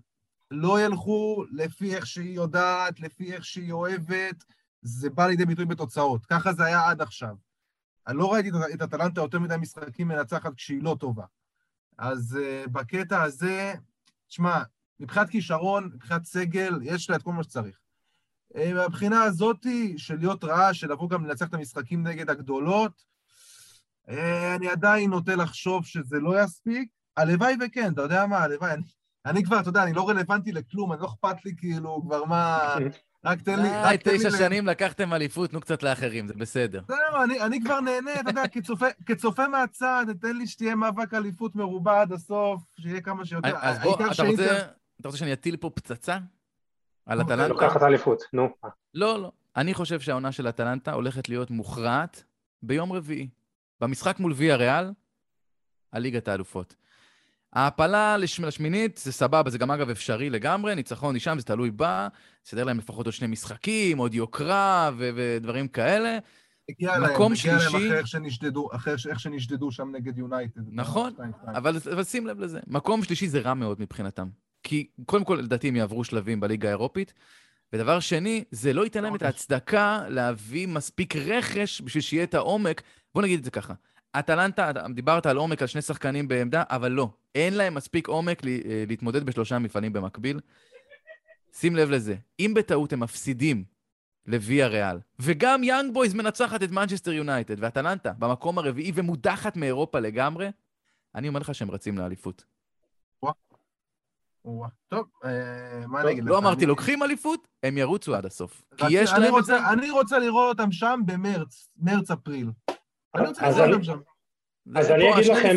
לא 0.50 0.80
ילכו 0.80 1.44
לפי 1.52 1.96
איך 1.96 2.06
שהיא 2.06 2.36
יודעת, 2.36 3.00
לפי 3.00 3.32
איך 3.32 3.44
שהיא 3.44 3.72
אוהבת, 3.72 4.44
זה 4.82 5.10
בא 5.10 5.26
לידי 5.26 5.46
ביטוי 5.46 5.64
בתוצאות. 5.64 6.26
ככה 6.26 6.52
זה 6.52 6.64
היה 6.64 6.88
עד 6.88 7.02
עכשיו. 7.02 7.36
אני 8.06 8.18
לא 8.18 8.32
ראיתי 8.32 8.50
את 8.74 8.82
אטלנטה 8.82 9.20
יותר 9.20 9.38
מדי 9.38 9.56
משחקים 9.56 10.08
מנצחת 10.08 10.54
כשהיא 10.54 10.82
לא 10.82 10.96
טובה. 11.00 11.24
אז 12.00 12.38
uh, 12.40 12.68
בקטע 12.68 13.22
הזה, 13.22 13.74
תשמע, 14.28 14.62
מבחינת 15.00 15.30
כישרון, 15.30 15.90
מבחינת 15.94 16.24
סגל, 16.24 16.78
יש 16.82 17.10
לה 17.10 17.16
את 17.16 17.22
כל 17.22 17.32
מה 17.32 17.42
שצריך. 17.42 17.78
Uh, 18.54 18.74
מהבחינה 18.74 19.22
הזאתי, 19.22 19.94
של 19.98 20.16
להיות 20.16 20.44
רעה, 20.44 20.74
של 20.74 20.92
לבוא 20.92 21.08
גם 21.08 21.26
לנצח 21.26 21.48
את 21.48 21.54
המשחקים 21.54 22.06
נגד 22.06 22.30
הגדולות, 22.30 23.04
uh, 24.08 24.12
אני 24.56 24.68
עדיין 24.68 25.10
נוטה 25.10 25.36
לחשוב 25.36 25.86
שזה 25.86 26.20
לא 26.20 26.42
יספיק. 26.42 26.88
הלוואי 27.16 27.54
וכן, 27.60 27.92
אתה 27.92 28.02
יודע 28.02 28.26
מה, 28.26 28.38
הלוואי, 28.38 28.72
אני, 28.72 28.82
אני 29.26 29.44
כבר, 29.44 29.60
אתה 29.60 29.68
יודע, 29.68 29.82
אני 29.82 29.92
לא 29.92 30.08
רלוונטי 30.08 30.52
לכלום, 30.52 30.92
אני 30.92 31.00
לא 31.00 31.06
אכפת 31.06 31.44
לי 31.44 31.52
כאילו 31.56 32.02
כבר 32.02 32.24
מה... 32.24 32.58
רק 33.24 33.40
תן 33.42 33.62
לי... 33.62 33.68
די, 33.88 33.96
תשע 34.18 34.30
שנים 34.30 34.66
לקחתם 34.66 35.14
אליפות, 35.14 35.52
נו 35.52 35.60
קצת 35.60 35.82
לאחרים, 35.82 36.28
זה 36.28 36.34
בסדר. 36.34 36.80
זהו, 36.88 37.22
אני 37.46 37.60
כבר 37.64 37.80
נהנה, 37.80 38.20
אתה 38.20 38.30
יודע, 38.30 38.42
כצופה 39.06 39.48
מהצד, 39.48 40.06
תן 40.20 40.36
לי 40.36 40.46
שתהיה 40.46 40.74
מאבק 40.74 41.14
אליפות 41.14 41.56
מרובה 41.56 42.00
עד 42.00 42.12
הסוף, 42.12 42.62
שיהיה 42.80 43.00
כמה 43.00 43.24
שיותר. 43.24 43.56
אז 43.60 43.78
בוא, 43.78 43.94
אתה 45.00 45.08
רוצה 45.08 45.18
שאני 45.18 45.32
אטיל 45.32 45.56
פה 45.56 45.70
פצצה? 45.70 46.18
על 47.06 47.20
אטלנטה? 47.20 47.48
לוקחת 47.48 47.82
אליפות, 47.82 48.22
נו. 48.32 48.48
לא, 48.94 49.22
לא. 49.22 49.32
אני 49.56 49.74
חושב 49.74 50.00
שהעונה 50.00 50.32
של 50.32 50.48
אטלנטה 50.48 50.92
הולכת 50.92 51.28
להיות 51.28 51.50
מוכרעת 51.50 52.24
ביום 52.62 52.92
רביעי. 52.92 53.28
במשחק 53.80 54.20
מול 54.20 54.32
ויה 54.36 54.56
ריאל, 54.56 54.92
הליגת 55.92 56.28
האלופות. 56.28 56.74
ההעפלה 57.52 58.16
לשמינית 58.16 58.96
זה 58.96 59.12
סבבה, 59.12 59.50
זה 59.50 59.58
גם 59.58 59.70
אגב 59.70 59.90
אפשרי 59.90 60.30
לגמרי, 60.30 60.74
ניצחון 60.74 61.16
משם, 61.16 61.38
זה 61.38 61.44
תלוי 61.44 61.70
בה, 61.70 62.08
סדר 62.44 62.64
להם 62.64 62.78
לפחות 62.78 63.06
עוד 63.06 63.12
שני 63.12 63.26
משחקים, 63.26 63.98
עוד 63.98 64.14
יוקרה 64.14 64.90
ו- 64.96 65.10
ודברים 65.14 65.68
כאלה. 65.68 66.18
הגיע 66.68 66.98
להם, 66.98 67.22
הגיע 67.22 67.36
שלישי... 67.36 67.72
להם 67.72 67.76
אחרי 67.76 67.98
איך 67.98 68.06
שנשדדו, 68.06 68.68
אחרי 68.72 68.94
איך 69.10 69.20
שנשדדו 69.20 69.72
שם 69.72 69.92
נגד 69.92 70.18
יונייטד. 70.18 70.60
נכון, 70.72 71.12
אבל, 71.46 71.76
אבל 71.92 72.04
שים 72.04 72.26
לב 72.26 72.40
לזה, 72.40 72.60
מקום 72.66 73.04
שלישי 73.04 73.28
זה 73.28 73.40
רע 73.40 73.54
מאוד 73.54 73.80
מבחינתם. 73.80 74.28
כי 74.62 74.90
קודם 75.06 75.24
כל, 75.24 75.34
לדעתי 75.34 75.68
הם 75.68 75.76
יעברו 75.76 76.04
שלבים 76.04 76.40
בליגה 76.40 76.68
האירופית, 76.68 77.14
ודבר 77.72 78.00
שני, 78.00 78.44
זה 78.50 78.72
לא 78.72 78.84
ייתן 78.84 79.02
להם 79.02 79.14
את 79.14 79.22
ההצדקה 79.22 80.04
להביא 80.08 80.68
מספיק 80.68 81.16
רכש 81.16 81.80
בשביל 81.80 82.02
שיהיה 82.02 82.24
את 82.24 82.34
העומק. 82.34 82.82
בוא 83.14 83.22
נגיד 83.22 83.38
את 83.38 83.44
זה 83.44 83.50
ככה, 83.50 83.74
אטלנטה, 84.18 84.72
דיברת 84.94 85.26
על 85.26 85.36
עומק, 85.36 85.62
על 85.62 85.68
שני 85.68 85.82
שחקנים 85.82 86.28
בעמדה, 86.28 86.62
אבל 86.70 86.92
לא. 86.92 87.08
אין 87.34 87.54
להם 87.54 87.74
מספיק 87.74 88.08
עומק 88.08 88.46
אה, 88.46 88.84
להתמודד 88.88 89.24
בשלושה 89.24 89.58
מפעלים 89.58 89.92
במקביל. 89.92 90.40
שים 91.52 91.76
לב 91.76 91.90
לזה, 91.90 92.14
אם 92.40 92.52
בטעות 92.56 92.92
הם 92.92 93.00
מפסידים 93.00 93.64
לוויאריאל, 94.26 94.98
וגם 95.18 95.64
יאנג 95.64 95.94
בויז 95.94 96.14
מנצחת 96.14 96.62
את 96.62 96.70
מנצ'סטר 96.70 97.12
יונייטד, 97.12 97.54
ואטלנטה 97.58 98.12
במקום 98.18 98.58
הרביעי 98.58 98.92
ומודחת 98.94 99.56
מאירופה 99.56 100.00
לגמרי, 100.00 100.50
אני 101.14 101.28
אומר 101.28 101.40
לך 101.40 101.54
שהם 101.54 101.70
רצים 101.70 101.98
לאליפות. 101.98 102.44
טוב, 104.88 105.06
אה, 105.24 105.86
מה 105.86 106.00
אני 106.00 106.12
אגיד 106.12 106.24
לך? 106.24 106.30
לא 106.30 106.38
אמרתי 106.38 106.66
לוקחים 106.66 107.02
אליפות, 107.02 107.48
הם 107.62 107.78
ירוצו 107.78 108.14
עד 108.14 108.26
הסוף. 108.26 108.62
כי 108.76 108.84
יש 108.90 109.10
להם. 109.12 109.34
אני 109.72 109.90
רוצה 109.90 110.18
לראות 110.18 110.58
אותם 110.58 110.72
שם 110.72 111.00
במרץ, 111.06 111.68
מרץ-אפריל. 111.76 112.50
אז 114.76 114.90
אני 114.90 115.14
אגיד 115.14 115.26
לכם 115.26 115.56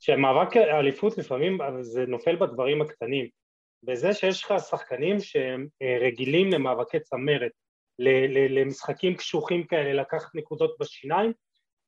שמאבק 0.00 0.56
האליפות 0.56 1.18
לפעמים 1.18 1.58
זה 1.80 2.06
נופל 2.06 2.36
בדברים 2.36 2.82
הקטנים. 2.82 3.28
בזה 3.82 4.14
שיש 4.14 4.44
לך 4.44 4.54
שחקנים 4.70 5.20
שהם 5.20 5.66
אה, 5.82 5.98
רגילים 6.00 6.50
למאבקי 6.52 7.00
צמרת, 7.00 7.52
למשחקים 8.50 9.16
קשוחים 9.16 9.66
כאלה, 9.66 9.92
לקחת 9.92 10.34
נקודות 10.34 10.76
בשיניים, 10.80 11.32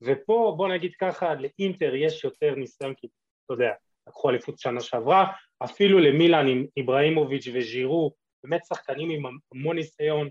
ופה 0.02 0.54
בוא 0.56 0.68
נגיד 0.68 0.92
ככה, 1.00 1.34
לאינטר 1.34 1.94
יש 1.94 2.24
יותר 2.24 2.54
ניסיון, 2.54 2.94
כי 2.94 3.06
אתה 3.44 3.54
יודע, 3.54 3.72
לקחו 4.08 4.30
אליפות 4.30 4.58
שנה 4.58 4.80
שעברה, 4.80 5.32
אפילו 5.64 5.98
למילאן 5.98 6.48
עם 6.48 6.66
איבראימוביץ' 6.76 7.48
וז'ירו, 7.54 8.12
באמת 8.44 8.60
שחקנים 8.64 9.10
עם 9.10 9.36
המון 9.52 9.76
ניסיון, 9.76 10.28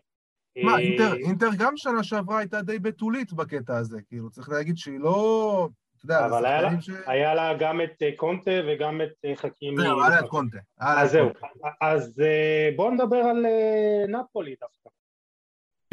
מה, 0.57 0.71
אה, 0.71 0.79
אינטר, 0.79 1.13
אינטר 1.15 1.49
גם 1.59 1.73
שנה 1.77 2.03
שעברה 2.03 2.38
הייתה 2.38 2.62
די 2.62 2.79
בתולית 2.79 3.33
בקטע 3.33 3.77
הזה, 3.77 4.01
כאילו, 4.01 4.29
צריך 4.29 4.49
להגיד 4.49 4.77
שהיא 4.77 4.99
לא... 4.99 5.69
אתה 5.95 6.05
יודע, 6.05 6.25
אבל 6.25 6.45
היה 6.45 6.62
לה, 6.62 6.81
ש... 6.81 6.89
היה 7.07 7.35
לה 7.35 7.53
גם 7.59 7.81
את 7.81 8.01
אה, 8.01 8.09
קונטה 8.15 8.51
וגם 8.67 9.01
את 9.01 9.25
אה, 9.25 9.35
חכים... 9.35 9.77
זהו, 9.77 10.01
היה 10.01 10.09
לה 10.09 10.19
את 10.19 10.29
קונטה. 10.29 10.57
אז 10.79 11.12
זהו. 11.12 11.29
אז 11.81 12.21
בואו 12.75 12.91
נדבר 12.91 13.17
על 13.17 13.45
נפולי 14.07 14.55
דווקא. 14.62 14.89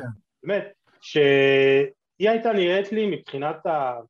כן. 0.01 0.07
באמת, 0.43 0.73
שהיא 1.01 2.31
הייתה 2.31 2.53
נראית 2.53 2.93
לי 2.93 3.17
מבחינת 3.17 3.67
ה... 3.67 4.01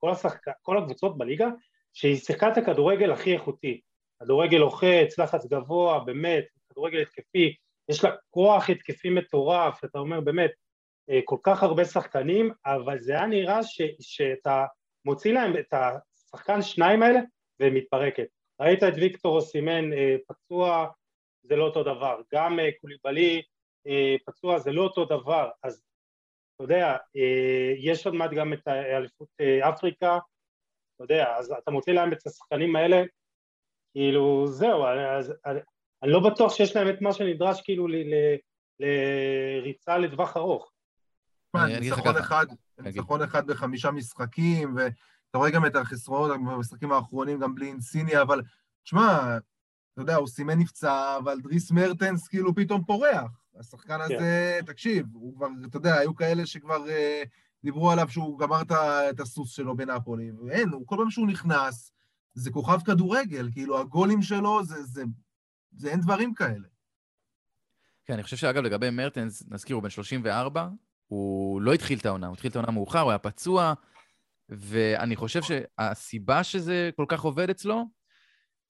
כל, 0.00 0.10
השחק... 0.10 0.40
כל 0.62 0.78
הקבוצות 0.78 1.18
בליגה, 1.18 1.48
שהיא 1.92 2.16
שיחקה 2.16 2.48
את 2.48 2.56
הכדורגל 2.56 3.12
הכי 3.12 3.32
איכותי. 3.32 3.80
כדורגל 4.22 4.58
לוחץ, 4.58 5.18
לחץ 5.18 5.46
גבוה, 5.46 6.04
באמת, 6.04 6.44
כדורגל 6.70 7.02
התקפי, 7.02 7.54
יש 7.88 8.04
לה 8.04 8.10
כוח 8.30 8.70
התקפי 8.70 9.10
מטורף, 9.10 9.84
אתה 9.84 9.98
אומר 9.98 10.20
באמת, 10.20 10.50
אה, 11.10 11.20
כל 11.24 11.36
כך 11.42 11.62
הרבה 11.62 11.84
שחקנים, 11.84 12.50
אבל 12.66 12.98
זה 12.98 13.12
היה 13.12 13.26
נראה 13.26 13.62
ש, 13.62 13.82
שאתה 14.00 14.64
מוציא 15.04 15.32
להם 15.32 15.52
את 15.56 15.74
השחקן 15.74 16.62
שניים 16.62 17.02
האלה, 17.02 17.20
ומתפרקת. 17.60 18.26
ראית 18.60 18.82
את 18.82 18.92
ויקטור 18.96 19.36
אוסימן 19.36 19.92
אה, 19.92 20.16
פצוע, 20.28 20.86
זה 21.42 21.56
לא 21.56 21.64
אותו 21.64 21.82
דבר, 21.82 22.20
גם 22.34 22.60
אה, 22.60 22.68
קוליבלי 22.80 23.42
פצוע 24.26 24.58
זה 24.58 24.72
לא 24.72 24.82
אותו 24.82 25.04
דבר, 25.04 25.50
אז 25.62 25.82
אתה 26.54 26.64
יודע, 26.64 26.96
יש 27.78 28.06
עוד 28.06 28.14
מעט 28.14 28.30
גם 28.30 28.52
את 28.52 28.68
אליפות 28.68 29.28
אפריקה, 29.68 30.18
אתה 30.94 31.04
יודע, 31.04 31.36
אז 31.36 31.52
אתה 31.52 31.70
מוציא 31.70 31.92
להם 31.92 32.12
את 32.12 32.26
השחקנים 32.26 32.76
האלה, 32.76 33.02
כאילו 33.92 34.46
זהו, 34.46 34.84
אז 34.84 35.34
אני 36.04 36.12
לא 36.12 36.20
בטוח 36.20 36.54
שיש 36.54 36.76
להם 36.76 36.88
את 36.88 37.00
מה 37.00 37.12
שנדרש 37.12 37.60
כאילו 37.60 37.86
לריצה 38.80 39.98
לטווח 39.98 40.36
ארוך. 40.36 40.72
ניצחון 41.80 42.16
אחד, 42.16 42.46
ניצחון 42.78 43.22
אחד 43.22 43.46
בחמישה 43.46 43.90
משחקים, 43.90 44.76
ואתה 44.76 45.38
רואה 45.38 45.50
גם 45.50 45.66
את 45.66 45.76
החסרונות 45.76 46.30
במשחקים 46.30 46.92
האחרונים, 46.92 47.38
גם 47.38 47.54
בלי 47.54 47.66
אינסיני, 47.66 48.22
אבל 48.22 48.42
תשמע, 48.82 49.38
אתה 49.92 50.02
יודע, 50.02 50.16
הוא 50.16 50.28
סימן 50.28 50.58
נפצע, 50.58 51.16
אבל 51.18 51.40
דריס 51.40 51.70
מרטנס 51.70 52.28
כאילו 52.28 52.54
פתאום 52.54 52.84
פורח. 52.84 53.30
השחקן 53.58 53.98
כן. 54.08 54.14
הזה, 54.14 54.60
תקשיב, 54.66 55.06
הוא 55.12 55.36
כבר, 55.36 55.46
אתה 55.66 55.76
יודע, 55.76 55.94
היו 55.94 56.14
כאלה 56.14 56.46
שכבר 56.46 56.88
אה, 56.88 57.22
דיברו 57.64 57.90
עליו 57.90 58.08
שהוא 58.08 58.38
גמר 58.38 58.62
את 59.10 59.20
הסוס 59.20 59.50
שלו 59.50 59.76
בנפולי, 59.76 60.30
ואין, 60.32 60.68
הוא 60.68 60.86
כל 60.86 60.96
פעם 60.96 61.10
שהוא 61.10 61.26
נכנס, 61.26 61.92
זה 62.34 62.50
כוכב 62.50 62.78
כדורגל, 62.84 63.48
כאילו, 63.52 63.80
הגולים 63.80 64.22
שלו, 64.22 64.64
זה, 64.64 64.82
זה, 64.82 65.04
זה 65.76 65.90
אין 65.90 66.00
דברים 66.00 66.34
כאלה. 66.34 66.68
כן, 68.04 68.14
אני 68.14 68.22
חושב 68.22 68.36
שאגב, 68.36 68.62
לגבי 68.62 68.90
מרטנס, 68.90 69.42
נזכיר, 69.48 69.76
הוא 69.76 69.82
בן 69.82 69.90
34, 69.90 70.68
הוא 71.06 71.60
לא 71.62 71.72
התחיל 71.72 71.98
את 71.98 72.06
העונה, 72.06 72.26
הוא 72.26 72.34
התחיל 72.34 72.50
את 72.50 72.56
העונה 72.56 72.72
מאוחר, 72.72 73.00
הוא 73.00 73.10
היה 73.10 73.18
פצוע, 73.18 73.74
ואני 74.48 75.16
חושב 75.16 75.40
שהסיבה 75.42 76.44
שזה 76.44 76.90
כל 76.96 77.04
כך 77.08 77.20
עובד 77.20 77.50
אצלו, 77.50 77.84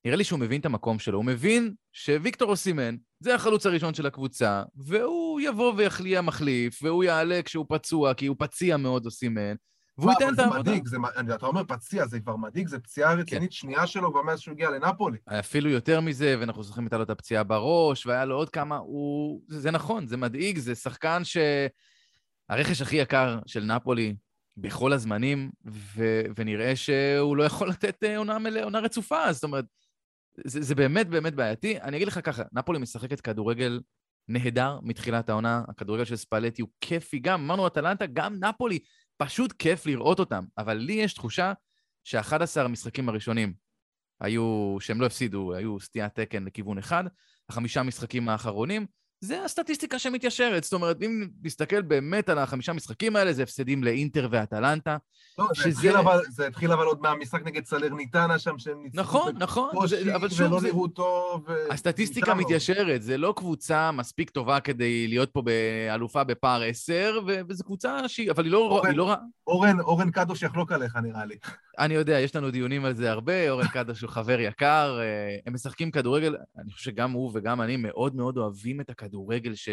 נראה 0.04 0.16
לי 0.16 0.24
שהוא 0.24 0.38
מבין 0.38 0.60
את 0.60 0.66
המקום 0.66 0.98
שלו. 0.98 1.18
הוא 1.18 1.24
מבין 1.24 1.74
שוויקטור 1.92 2.50
אוסימן 2.50 2.96
זה 3.20 3.34
החלוץ 3.34 3.66
הראשון 3.66 3.94
של 3.94 4.06
הקבוצה, 4.06 4.62
והוא 4.74 5.40
יבוא 5.40 5.72
ויחליא 5.76 6.20
מחליף, 6.20 6.82
והוא 6.82 7.04
יעלה 7.04 7.42
כשהוא 7.42 7.66
פצוע, 7.68 8.14
כי 8.14 8.26
הוא 8.26 8.36
פציע 8.38 8.76
מאוד 8.76 9.06
אוסימן, 9.06 9.54
והוא 9.98 10.10
ייתן 10.10 10.34
את 10.34 10.38
העבודה. 10.38 10.62
זה 10.62 10.70
מדאיג, 10.70 10.86
זה, 10.86 10.96
אתה 11.34 11.46
אומר 11.46 11.64
פציע, 11.64 12.06
זה 12.06 12.20
כבר 12.20 12.36
מדאיג, 12.36 12.68
זה 12.68 12.78
פציעה 12.78 13.14
רצינית 13.14 13.50
כן. 13.50 13.56
שנייה 13.56 13.86
שלו 13.86 14.12
כבר 14.12 14.22
מאז 14.22 14.40
שהוא 14.40 14.52
הגיע 14.52 14.70
לנפולי. 14.70 15.18
אפילו 15.26 15.70
יותר 15.70 16.00
מזה, 16.00 16.36
ואנחנו 16.40 16.62
זוכרים 16.62 16.86
הייתה 16.86 16.96
לו 16.96 17.02
את 17.02 17.10
הפציעה 17.10 17.42
בראש, 17.42 18.06
והיה 18.06 18.24
לו 18.24 18.36
עוד 18.36 18.50
כמה, 18.50 18.76
הוא... 18.76 19.40
זה, 19.48 19.60
זה 19.60 19.70
נכון, 19.70 20.06
זה 20.06 20.16
מדאיג, 20.16 20.58
זה 20.58 20.74
שחקן 20.74 21.22
שהרכש 21.24 22.82
הכי 22.82 22.96
יקר 22.96 23.38
של 23.46 23.64
נפולי 23.64 24.14
בכל 24.56 24.92
הזמנים, 24.92 25.50
ו... 25.66 26.22
ונראה 26.36 26.76
שהוא 26.76 27.36
לא 27.36 27.44
יכול 27.44 27.68
לתת 27.68 28.04
אה, 28.04 28.18
עונה 28.18 28.38
מלאה, 28.38 28.64
עונה 28.64 28.78
רצופה, 28.78 29.32
זאת 29.32 29.44
אומרת, 29.44 29.64
זה, 30.44 30.62
זה 30.62 30.74
באמת 30.74 31.08
באמת 31.08 31.34
בעייתי. 31.34 31.80
אני 31.80 31.96
אגיד 31.96 32.08
לך 32.08 32.20
ככה, 32.24 32.42
נפולי 32.52 32.78
משחקת 32.78 33.20
כדורגל 33.20 33.80
נהדר 34.28 34.78
מתחילת 34.82 35.28
העונה, 35.28 35.62
הכדורגל 35.68 36.04
של 36.04 36.16
ספלטי 36.16 36.62
הוא 36.62 36.68
כיפי 36.80 37.18
גם, 37.18 37.40
אמרנו 37.40 37.66
אטלנטה, 37.66 38.06
גם 38.06 38.44
נפולי, 38.44 38.78
פשוט 39.16 39.52
כיף 39.52 39.86
לראות 39.86 40.18
אותם. 40.18 40.44
אבל 40.58 40.74
לי 40.74 40.92
יש 40.92 41.14
תחושה 41.14 41.52
ש-11 42.04 42.60
המשחקים 42.60 43.08
הראשונים 43.08 43.54
היו, 44.20 44.76
שהם 44.80 45.00
לא 45.00 45.06
הפסידו, 45.06 45.54
היו 45.54 45.80
סטיית 45.80 46.14
תקן 46.14 46.44
לכיוון 46.44 46.78
אחד, 46.78 47.04
החמישה 47.48 47.82
משחקים 47.82 48.28
האחרונים, 48.28 48.86
זה 49.24 49.44
הסטטיסטיקה 49.44 49.98
שמתיישרת. 49.98 50.64
זאת 50.64 50.72
אומרת, 50.72 51.02
אם 51.02 51.28
נסתכל 51.42 51.82
באמת 51.82 52.28
על 52.28 52.38
החמישה 52.38 52.72
משחקים 52.72 53.16
האלה, 53.16 53.32
זה 53.32 53.42
הפסדים 53.42 53.84
לאינטר 53.84 54.28
ואטלנטה. 54.30 54.96
לא, 55.38 55.46
שזה... 55.54 55.70
זה, 55.70 55.70
התחיל 55.70 55.96
אבל, 55.96 56.20
זה 56.30 56.46
התחיל 56.46 56.72
אבל 56.72 56.84
עוד 56.84 57.00
מהמשחק 57.00 57.44
נגד 57.44 57.64
סלרניטנה 57.64 58.38
שם, 58.38 58.58
שהם 58.58 58.82
ניצחו... 58.82 59.00
נכון, 59.00 59.34
נכון. 59.38 59.86
זה, 59.86 60.16
אבל 60.16 60.28
שוב, 60.28 60.40
ולא 60.40 60.60
זה... 60.60 60.66
נראו 60.66 60.88
טוב. 60.88 61.44
ו... 61.48 61.72
הסטטיסטיקה 61.72 62.34
מתיישרת, 62.34 63.02
זה 63.02 63.16
לא 63.16 63.34
קבוצה 63.36 63.92
מספיק 63.92 64.30
טובה 64.30 64.60
כדי 64.60 65.08
להיות 65.08 65.30
פה 65.30 65.42
באלופה 65.42 66.24
בפער 66.24 66.62
עשר, 66.62 67.18
וזו 67.48 67.64
קבוצה 67.64 68.08
שהיא... 68.08 68.30
אבל 68.30 68.44
היא 68.44 68.52
לא, 68.52 68.58
אורן, 68.58 68.90
היא 68.90 68.96
לא. 68.96 69.14
אורן, 69.46 69.80
אורן 69.80 70.10
קדוש 70.10 70.42
יחלוק 70.42 70.72
עליך, 70.72 70.96
נראה 70.96 71.24
לי. 71.24 71.36
אני 71.78 71.94
יודע, 71.94 72.20
יש 72.20 72.36
לנו 72.36 72.50
דיונים 72.50 72.84
על 72.84 72.94
זה 72.94 73.10
הרבה, 73.10 73.50
אורן 73.50 73.68
קדוש 73.68 74.00
הוא 74.00 74.10
חבר 74.10 74.40
יקר, 74.40 74.98
אה, 75.00 75.36
הם 75.46 75.54
משחקים 75.54 75.90
כדורגל, 75.90 76.36
אני 76.58 76.72
חושב 76.72 76.90
שגם 76.90 77.10
הוא 77.10 77.30
וגם 77.34 77.60
אני 77.60 77.76
מאוד 77.76 78.16
מאוד 78.16 78.38
אוהבים 78.38 78.80
את 78.80 78.90
הכדורגל 78.90 79.13
ש... 79.54 79.68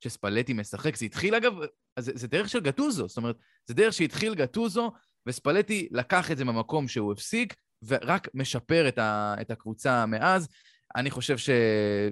שספלטי 0.00 0.52
משחק. 0.52 0.96
זה 0.96 1.06
התחיל, 1.06 1.34
אגב, 1.34 1.52
זה, 1.98 2.12
זה 2.14 2.28
דרך 2.28 2.48
של 2.48 2.60
גטוזו, 2.60 3.08
זאת 3.08 3.16
אומרת, 3.16 3.36
זה 3.66 3.74
דרך 3.74 3.92
שהתחיל 3.92 4.34
גטוזו, 4.34 4.92
וספלטי 5.26 5.88
לקח 5.90 6.30
את 6.30 6.36
זה 6.36 6.44
ממקום 6.44 6.88
שהוא 6.88 7.12
הפסיק, 7.12 7.54
ורק 7.82 8.28
משפר 8.34 8.88
את, 8.88 8.98
ה, 8.98 9.34
את 9.40 9.50
הקבוצה 9.50 10.06
מאז. 10.06 10.48
אני 10.96 11.10
חושב 11.10 11.38
ש... 11.38 11.50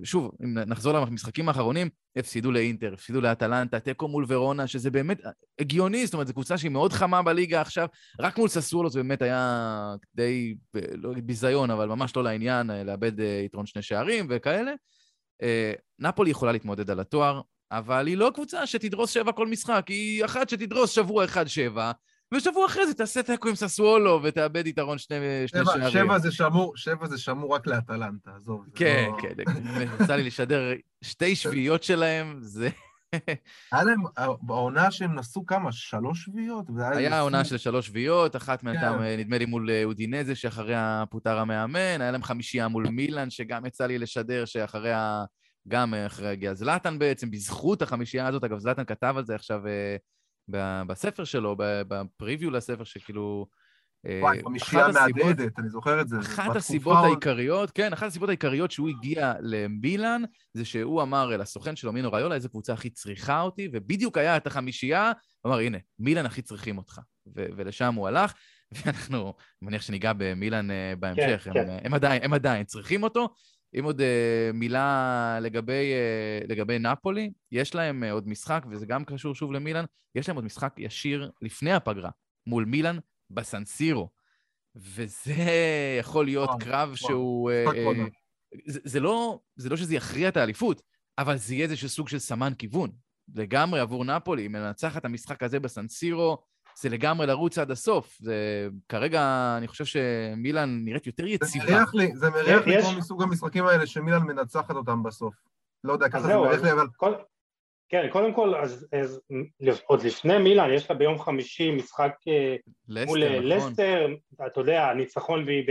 שוב, 0.04 0.30
אם 0.44 0.58
נחזור 0.58 0.92
למשחקים 0.92 1.48
האחרונים, 1.48 1.88
הפסידו 2.16 2.52
לאינטר, 2.52 2.94
הפסידו 2.94 3.20
לאטלנטה, 3.20 3.80
תיקו 3.80 4.08
מול 4.08 4.24
ורונה, 4.28 4.66
שזה 4.66 4.90
באמת 4.90 5.20
הגיוני, 5.58 6.06
זאת 6.06 6.14
אומרת, 6.14 6.26
זו 6.26 6.32
קבוצה 6.32 6.58
שהיא 6.58 6.70
מאוד 6.70 6.92
חמה 6.92 7.22
בליגה 7.22 7.60
עכשיו. 7.60 7.88
רק 8.20 8.38
מול 8.38 8.48
ססוולו 8.48 8.90
זה 8.90 9.02
באמת 9.02 9.22
היה 9.22 9.94
די, 10.14 10.54
לא 10.74 11.12
ביזיון, 11.24 11.70
אבל 11.70 11.88
ממש 11.88 12.16
לא 12.16 12.24
לעניין, 12.24 12.70
לאבד 12.70 13.20
אה, 13.20 13.42
יתרון 13.44 13.66
שני 13.66 13.82
שערים 13.82 14.26
וכאלה. 14.30 14.72
אה, 15.42 15.72
נפולי 15.98 16.30
יכולה 16.30 16.52
להתמודד 16.52 16.90
על 16.90 17.00
התואר, 17.00 17.40
אבל 17.72 18.06
היא 18.06 18.16
לא 18.16 18.30
קבוצה 18.34 18.66
שתדרוס 18.66 19.10
שבע 19.10 19.32
כל 19.32 19.46
משחק, 19.46 19.84
היא 19.88 20.24
אחת 20.24 20.48
שתדרוס 20.48 20.90
שבוע 20.90 21.24
אחד 21.24 21.46
שבע, 21.46 21.92
ושבוע 22.34 22.66
אחרי 22.66 22.86
זה 22.86 22.94
תעשה 22.94 23.22
תיקו 23.22 23.48
עם 23.48 23.54
ססוולו 23.54 24.20
ותאבד 24.22 24.66
יתרון 24.66 24.98
שני, 24.98 25.16
שני 25.46 25.60
שבע, 25.60 25.72
שערים. 25.72 25.90
שבע 25.90 26.18
זה 26.18 26.32
שמור, 26.32 26.76
שבע 26.76 27.06
זה 27.06 27.18
שמור 27.18 27.54
רק 27.54 27.66
לאטלנטה, 27.66 28.30
עזוב. 28.36 28.64
כן, 28.74 29.08
לא... 29.12 29.22
כן, 29.22 29.34
יצא 30.02 30.16
לי 30.16 30.22
לשדר 30.22 30.72
שתי 31.02 31.36
שביעיות 31.36 31.82
שלהם, 31.82 32.36
זה... 32.40 32.68
היה 33.72 33.84
להם, 33.84 34.02
בעונה 34.42 34.90
שהם 34.90 35.14
נסעו 35.14 35.46
כמה? 35.46 35.72
שלוש 35.72 36.24
שביעיות? 36.24 36.66
היה 36.96 37.20
עונה 37.20 37.44
של 37.44 37.58
שלוש 37.58 37.86
שביעיות, 37.86 38.36
אחת 38.36 38.62
מהן 38.62 38.80
כן. 38.80 39.18
נדמה 39.18 39.38
לי 39.38 39.46
מול 39.46 39.70
אה, 39.70 39.84
אודינזה, 39.84 40.34
שאחריה 40.34 41.04
פוטר 41.10 41.38
המאמן, 41.38 42.00
היה 42.00 42.10
להם 42.10 42.22
חמישייה 42.22 42.68
מול 42.68 42.88
מילאן, 42.88 43.30
שגם 43.30 43.66
יצא 43.66 43.86
לי 43.86 43.98
לשדר, 43.98 44.44
שאחריה, 44.44 45.24
גם 45.68 45.94
אחריה 45.94 46.30
הגיע 46.30 46.54
זלאטן 46.54 46.98
בעצם, 46.98 47.30
בזכות 47.30 47.82
החמישייה 47.82 48.26
הזאת, 48.26 48.44
אגב, 48.44 48.58
זלאטן 48.58 48.84
כתב 48.84 49.14
על 49.16 49.24
זה 49.24 49.34
עכשיו 49.34 49.60
אה, 49.66 50.84
בספר 50.84 51.24
שלו, 51.24 51.56
בפריוויו 51.58 52.50
לספר, 52.50 52.84
שכאילו... 52.84 53.46
אה, 54.08 54.18
וואי, 54.22 54.42
חמישייה 54.44 54.88
מהדהדת, 54.88 55.58
אני 55.58 55.68
זוכר 55.68 56.00
את 56.00 56.08
זה. 56.08 56.18
אחת 56.20 56.56
הסיבות 56.56 56.96
העיקריות, 57.04 57.70
כן, 57.70 57.92
אחת 57.92 58.06
הסיבות 58.06 58.28
העיקריות 58.28 58.70
שהוא 58.70 58.88
הגיע 58.88 59.34
למילאן, 59.40 60.22
זה 60.54 60.64
שהוא 60.64 61.02
אמר 61.02 61.36
לסוכן 61.36 61.76
שלו, 61.76 61.92
מינו 61.92 62.12
ריולה, 62.12 62.34
איזה 62.34 62.48
קבוצה 62.48 62.72
הכי 62.72 62.90
צריכה 62.90 63.40
אותי, 63.40 63.68
ובדיוק 63.72 64.18
היה 64.18 64.36
את 64.36 64.46
החמישייה, 64.46 65.12
הוא 65.40 65.52
אמר, 65.52 65.58
הנה, 65.58 65.78
מילאן 65.98 66.26
הכי 66.26 66.42
צריכים 66.42 66.78
אותך. 66.78 67.00
ולשם 67.34 67.94
הוא 67.94 68.08
הלך, 68.08 68.32
ואנחנו, 68.72 69.24
אני 69.26 69.66
מניח 69.68 69.82
שניגע 69.82 70.12
במילאן 70.16 70.70
אה, 70.70 70.92
בהמשך, 70.98 71.40
כן, 71.44 71.50
הם, 71.50 71.66
כן. 71.66 71.78
הם, 71.84 71.94
עדיין, 71.94 72.22
הם 72.22 72.32
עדיין 72.32 72.64
צריכים 72.64 73.02
אותו, 73.02 73.28
אם 73.78 73.84
עוד 73.84 74.00
uh, 74.00 74.04
מילה 74.54 75.38
לגבי, 75.42 75.92
uh, 75.92 76.48
לגבי 76.48 76.78
נפולי, 76.78 77.30
יש 77.52 77.74
להם 77.74 78.04
uh, 78.04 78.12
עוד 78.12 78.28
משחק, 78.28 78.64
וזה 78.70 78.86
גם 78.86 79.04
קשור 79.04 79.34
שוב 79.34 79.52
למילאן, 79.52 79.84
יש 80.14 80.28
להם 80.28 80.36
עוד 80.36 80.44
משחק 80.44 80.74
ישיר 80.78 81.30
לפני 81.42 81.72
הפגרה, 81.72 82.10
מול 82.46 82.64
מילאן 82.64 82.98
בסנסירו. 83.30 84.08
וזה 84.76 85.34
יכול 86.00 86.24
להיות 86.24 86.50
קרב 86.60 86.94
שהוא... 86.94 87.50
Uh, 87.50 87.70
uh, 87.70 88.10
זה, 88.66 88.80
זה, 88.84 89.00
לא, 89.00 89.40
זה 89.56 89.68
לא 89.68 89.76
שזה 89.76 89.94
יכריע 89.94 90.28
את 90.28 90.36
האליפות, 90.36 90.82
אבל 91.18 91.36
זה 91.36 91.54
יהיה 91.54 91.64
איזשהו 91.64 91.88
סוג 91.88 92.08
של 92.08 92.18
סמן 92.18 92.52
כיוון. 92.58 92.90
לגמרי 93.34 93.80
עבור 93.80 94.04
נפולי, 94.04 94.46
אם 94.46 94.52
מנצחת 94.52 94.96
את 94.96 95.04
המשחק 95.04 95.42
הזה 95.42 95.60
בסנסירו, 95.60 96.38
זה 96.80 96.88
לגמרי 96.88 97.26
לרוץ 97.26 97.58
עד 97.58 97.70
הסוף. 97.70 98.16
זה, 98.20 98.68
כרגע 98.88 99.54
אני 99.58 99.68
חושב 99.68 99.84
שמילאן 99.84 100.80
נראית 100.84 101.06
יותר 101.06 101.26
יציבה. 101.26 101.66
זה 101.66 101.72
מריח 101.72 101.94
לי, 101.94 102.16
זה 102.16 102.30
מריח 102.30 102.66
לי 102.66 102.82
כמו 102.82 102.92
מסוג 102.92 103.22
המשחקים 103.22 103.64
האלה 103.66 103.86
שמילאן 103.86 104.22
מנצחת 104.22 104.70
אותם 104.70 105.02
בסוף. 105.02 105.34
לא 105.84 105.92
יודע, 105.92 106.08
ככה 106.08 106.20
זה 106.20 106.36
מריח 106.36 106.62
לי, 106.62 106.72
אבל... 106.72 106.86
כן, 107.88 108.08
קודם 108.12 108.34
כל, 108.34 108.54
אז, 108.54 108.88
אז 108.92 109.20
עוד 109.86 110.02
לפני 110.02 110.38
מילאן, 110.38 110.70
יש 110.72 110.90
לה 110.90 110.96
ביום 110.96 111.18
חמישי 111.18 111.70
משחק 111.70 112.14
אה, 112.28 112.56
לסטר, 112.88 113.06
מול 113.06 113.22
אה, 113.22 113.28
נכון. 113.28 113.44
לסטר, 113.44 114.06
אתה 114.46 114.60
יודע, 114.60 114.94
ניצחון 114.94 115.44
והיא 115.44 115.64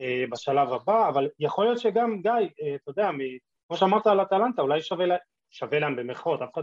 אה, 0.00 0.24
בשלב 0.30 0.72
הבא, 0.72 1.08
אבל 1.08 1.28
יכול 1.38 1.64
להיות 1.64 1.78
שגם, 1.78 2.22
גיא, 2.22 2.74
אתה 2.74 2.90
יודע, 2.90 3.10
כמו 3.68 3.76
שאמרת 3.76 4.06
על 4.06 4.22
אטלנטה, 4.22 4.62
אולי 4.62 4.82
שווה, 4.82 5.06
לה, 5.06 5.16
שווה 5.50 5.78
להם 5.78 5.96
במחאות, 5.96 6.42
אף 6.42 6.50
אחד, 6.54 6.62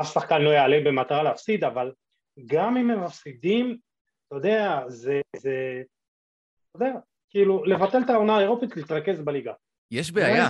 אף 0.00 0.12
שחקן 0.12 0.42
לא 0.42 0.50
יעלה 0.50 0.80
במטרה 0.84 1.22
להפסיד, 1.22 1.64
אבל 1.64 1.92
גם 2.46 2.76
אם 2.76 2.90
הם 2.90 3.04
מפסידים, 3.04 3.78
אתה 4.26 4.36
יודע, 4.36 4.80
זה, 4.86 5.20
זה, 5.36 5.82
אתה 6.70 6.84
יודע, 6.84 6.98
כאילו, 7.30 7.64
לבטל 7.64 7.98
את 8.04 8.10
העונה 8.10 8.36
האירופית, 8.36 8.76
להתרכז 8.76 9.20
בליגה. 9.20 9.52
יש 9.90 10.12
בעיה. 10.12 10.48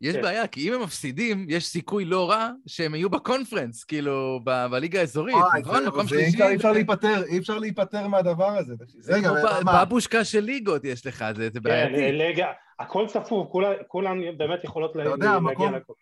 יש 0.00 0.16
כן. 0.16 0.22
בעיה, 0.22 0.46
כי 0.46 0.68
אם 0.68 0.74
הם 0.74 0.82
מפסידים, 0.82 1.46
יש 1.48 1.66
סיכוי 1.66 2.04
לא 2.04 2.30
רע 2.30 2.50
שהם 2.66 2.94
יהיו 2.94 3.10
בקונפרנס, 3.10 3.84
כאילו, 3.84 4.40
ב- 4.44 4.66
בליגה 4.66 5.00
האזורית, 5.00 5.36
נכון? 5.60 5.86
מקום 5.86 6.08
שלישי. 6.08 6.42
אי 6.42 6.56
אפשר 6.56 6.72
להיפטר, 6.72 7.22
אי 7.26 7.38
אפשר 7.38 7.58
להיפטר 7.58 8.08
מהדבר 8.08 8.48
הזה. 8.58 8.74
זה 8.98 9.14
רגע, 9.14 9.30
מה? 9.64 9.84
בבושקה 9.84 10.24
של 10.24 10.40
ליגות 10.40 10.84
יש 10.84 11.06
לך, 11.06 11.24
זה 11.36 11.48
כן, 11.54 11.60
בעייתי. 11.62 12.12
ליגה, 12.12 12.46
הכל 12.78 13.06
צפוף, 13.08 13.48
כולן 13.88 14.18
באמת 14.38 14.64
יכולות 14.64 14.96
לה- 14.96 15.02
אתה 15.02 15.10
יודע, 15.10 15.26
להגיע 15.26 15.36
המקום- 15.36 15.74
לכל. 15.74 15.92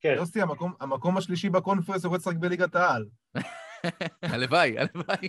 כן, 0.00 0.14
יוסי, 0.16 0.40
המקום- 0.42 0.72
המקום 0.80 1.16
השלישי 1.16 1.48
בקונפרנס 1.50 2.04
הוא 2.04 2.16
לשחק 2.16 2.36
בליגת 2.36 2.76
העל. 2.76 3.04
הלוואי, 4.22 4.74
הלוואי. 4.78 5.28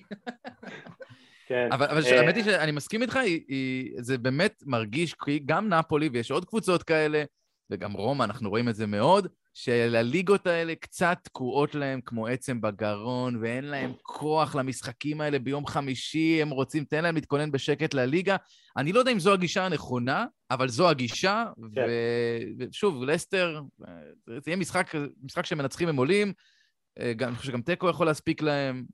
כן. 1.48 1.68
אבל, 1.72 1.86
אבל 1.86 2.02
אה, 2.06 2.20
האמת 2.22 2.36
היא 2.36 2.44
שאני 2.44 2.72
מסכים 2.72 3.02
איתך, 3.02 3.20
זה 3.98 4.18
באמת 4.18 4.64
מרגיש, 4.66 5.14
כי 5.14 5.40
גם 5.46 5.70
נפולי, 5.70 6.10
ויש 6.14 6.32
עוד 6.32 6.46
קבוצות 6.46 6.84
כאלה, 6.84 7.24
וגם 7.70 7.94
רומא, 7.94 8.24
אנחנו 8.24 8.50
רואים 8.50 8.70
את 8.70 8.76
זה 8.76 8.88
מאוד, 8.88 9.28
שלליגות 9.54 10.48
האלה 10.48 10.76
קצת 10.76 11.18
תקועות 11.24 11.76
להם 11.76 12.02
כמו 12.06 12.28
עצם 12.28 12.62
בגרון, 12.62 13.36
ואין 13.42 13.64
להם 13.66 13.92
כוח 14.02 14.56
למשחקים 14.56 15.22
האלה 15.22 15.40
ביום 15.40 15.66
חמישי, 15.68 16.42
הם 16.42 16.50
רוצים, 16.50 16.84
תן 16.86 17.04
להם 17.04 17.16
להתכונן 17.16 17.52
בשקט 17.52 17.94
לליגה. 17.94 18.36
אני 18.78 18.94
לא 18.94 19.00
יודע 19.00 19.12
אם 19.12 19.20
זו 19.20 19.34
הגישה 19.34 19.66
הנכונה, 19.66 20.26
אבל 20.52 20.68
זו 20.70 20.90
הגישה, 20.90 21.44
כן. 21.76 21.82
ו- 21.88 22.42
ושוב, 22.70 23.04
לסטר, 23.04 23.62
אה, 23.88 23.94
זה 24.28 24.52
יהיה 24.52 24.58
משחק, 24.58 24.92
משחק 25.24 25.46
שמנצחים 25.46 25.88
הם 25.90 25.96
עולים, 25.96 26.34
אה, 27.00 27.14
גם- 27.14 27.28
אני 27.30 27.38
חושב 27.38 27.52
שגם 27.52 27.62
תיקו 27.62 27.90
יכול 27.90 28.06
להספיק 28.06 28.42
להם. 28.42 28.86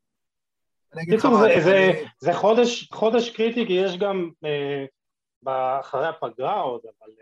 אני 0.94 1.02
אגיד 1.04 1.14
לך 1.14 1.22
קיצור, 1.22 1.32
מה, 1.38 1.48
זה- 1.48 1.62
זה- 1.64 1.92
זה 2.20 2.34
חודש, 2.34 2.90
חודש 2.94 3.30
קריטי, 3.30 3.68
כי 3.68 3.74
יש 3.74 3.98
גם 3.98 4.30
אה, 5.48 5.80
אחרי 5.80 6.08
הפגרה 6.08 6.60
עוד, 6.60 6.82
אבל... 6.86 7.14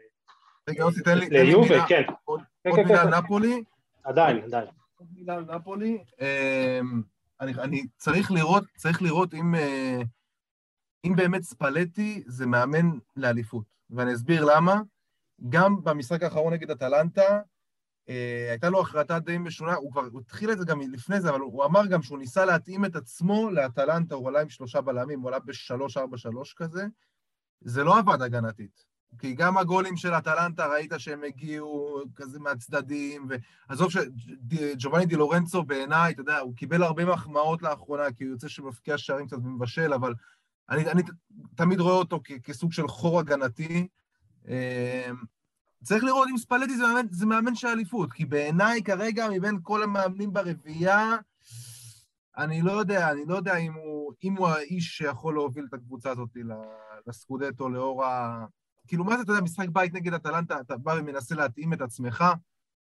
רגע, 0.70 0.80
יוסי, 0.84 1.02
תן 1.04 1.18
לי 1.18 1.30
לי 1.30 1.44
ליובה, 1.44 1.70
מילה- 1.70 1.88
כן. 1.88 2.02
עוד 2.26 2.42
כן, 2.64 2.70
כן, 2.76 2.84
מילה 2.88 3.04
כן. 3.04 3.14
על 3.14 3.20
נפולי. 3.20 3.64
עדיין, 4.04 4.44
עדיין. 4.44 4.68
עוד 4.98 5.08
מילה 5.14 5.36
על 5.36 5.46
נפולי. 5.56 6.04
אמ, 6.22 7.02
אני, 7.42 7.54
אני 7.54 7.88
צריך 7.98 8.32
לראות, 8.32 8.64
צריך 8.78 9.02
לראות 9.02 9.34
אם, 9.34 9.56
אה, 9.56 10.02
אם 11.06 11.14
באמת 11.16 11.42
ספלטי 11.42 12.24
זה 12.28 12.46
מאמן 12.46 12.90
לאליפות. 13.16 13.64
ואני 13.90 14.14
אסביר 14.14 14.46
למה. 14.46 14.82
גם 15.50 15.84
במשחק 15.84 16.24
האחרון 16.24 16.54
נגד 16.54 16.72
אטלנטה, 16.72 17.42
אה, 18.10 18.48
הייתה 18.50 18.70
לו 18.70 18.82
החלטה 18.82 19.20
די 19.20 19.38
משונה, 19.38 19.74
הוא 19.76 19.92
כבר 19.92 20.06
הוא 20.12 20.22
התחיל 20.22 20.52
את 20.52 20.58
זה 20.60 20.66
גם 20.66 20.82
לפני 20.82 21.22
זה, 21.22 21.30
אבל 21.30 21.40
הוא 21.40 21.66
אמר 21.66 21.86
גם 21.88 22.02
שהוא 22.02 22.20
ניסה 22.20 22.46
להתאים 22.46 22.86
את 22.86 22.96
עצמו 22.96 23.50
לאטלנטה, 23.50 24.16
הוא 24.16 24.30
עלה 24.30 24.42
עם 24.42 24.50
שלושה 24.50 24.82
בלמים, 24.82 25.20
הוא 25.22 25.28
עלה 25.30 25.40
ב-3-4-3 25.40 26.54
כזה. 26.56 26.86
זה 27.62 27.84
לא 27.84 28.00
עבד 28.00 28.22
הגנתית. 28.22 28.86
כי 29.18 29.34
גם 29.34 29.58
הגולים 29.58 29.98
של 29.98 30.14
אטלנטה, 30.14 30.68
ראית 30.68 30.92
שהם 30.98 31.24
הגיעו 31.24 32.00
כזה 32.16 32.40
מהצדדים, 32.40 33.28
ועזוב 33.70 33.92
שג'ובאני 33.92 35.06
די 35.06 35.16
לורנצו 35.16 35.64
בעיניי, 35.64 36.14
אתה 36.14 36.22
יודע, 36.22 36.40
הוא 36.40 36.56
קיבל 36.56 36.84
הרבה 36.84 37.06
מחמאות 37.06 37.62
לאחרונה, 37.62 38.12
כי 38.12 38.24
הוא 38.24 38.32
יוצא 38.32 38.48
שמבקיע 38.48 38.98
שערים 38.98 39.28
קצת 39.28 39.38
ומבשל, 39.38 39.94
אבל 39.94 40.14
אני, 40.70 40.92
אני 40.92 41.02
תמיד 41.56 41.80
רואה 41.80 41.94
אותו 41.94 42.22
כ- 42.24 42.42
כסוג 42.44 42.74
של 42.74 42.88
חור 42.88 43.20
הגנתי. 43.20 43.88
אה, 44.48 45.10
צריך 45.84 46.04
לראות 46.04 46.28
אם 46.32 46.38
ספלטי 46.38 46.78
זה 46.78 46.84
מאמן, 46.84 47.08
זה 47.12 47.26
מאמן 47.26 47.56
של 47.56 47.68
אליפות, 47.68 48.14
כי 48.14 48.26
בעיניי 48.26 48.84
כרגע, 48.84 49.28
מבין 49.30 49.60
כל 49.64 49.84
המאמנים 49.84 50.34
ברביעייה, 50.34 51.16
אני 52.38 52.62
לא 52.62 52.72
יודע, 52.72 53.12
אני 53.12 53.26
לא 53.28 53.36
יודע 53.36 53.56
אם 53.56 53.74
הוא, 53.74 54.14
אם 54.24 54.38
הוא 54.38 54.48
האיש 54.48 54.98
שיכול 54.98 55.34
להוביל 55.34 55.66
את 55.70 55.74
הקבוצה 55.74 56.12
הזאת 56.12 56.30
לסקודטו 57.08 57.70
לאור 57.70 58.06
ה... 58.06 58.46
כאילו, 58.90 59.04
מה 59.04 59.18
זה, 59.18 59.24
אתה 59.24 59.32
יודע, 59.32 59.42
משחק 59.42 59.70
בית 59.70 59.94
נגד 59.94 60.14
אטלנטה, 60.14 60.60
אתה 60.60 60.78
בא 60.78 60.96
ומנסה 61.00 61.36
להתאים 61.36 61.74
את 61.74 61.82
עצמך? 61.82 62.24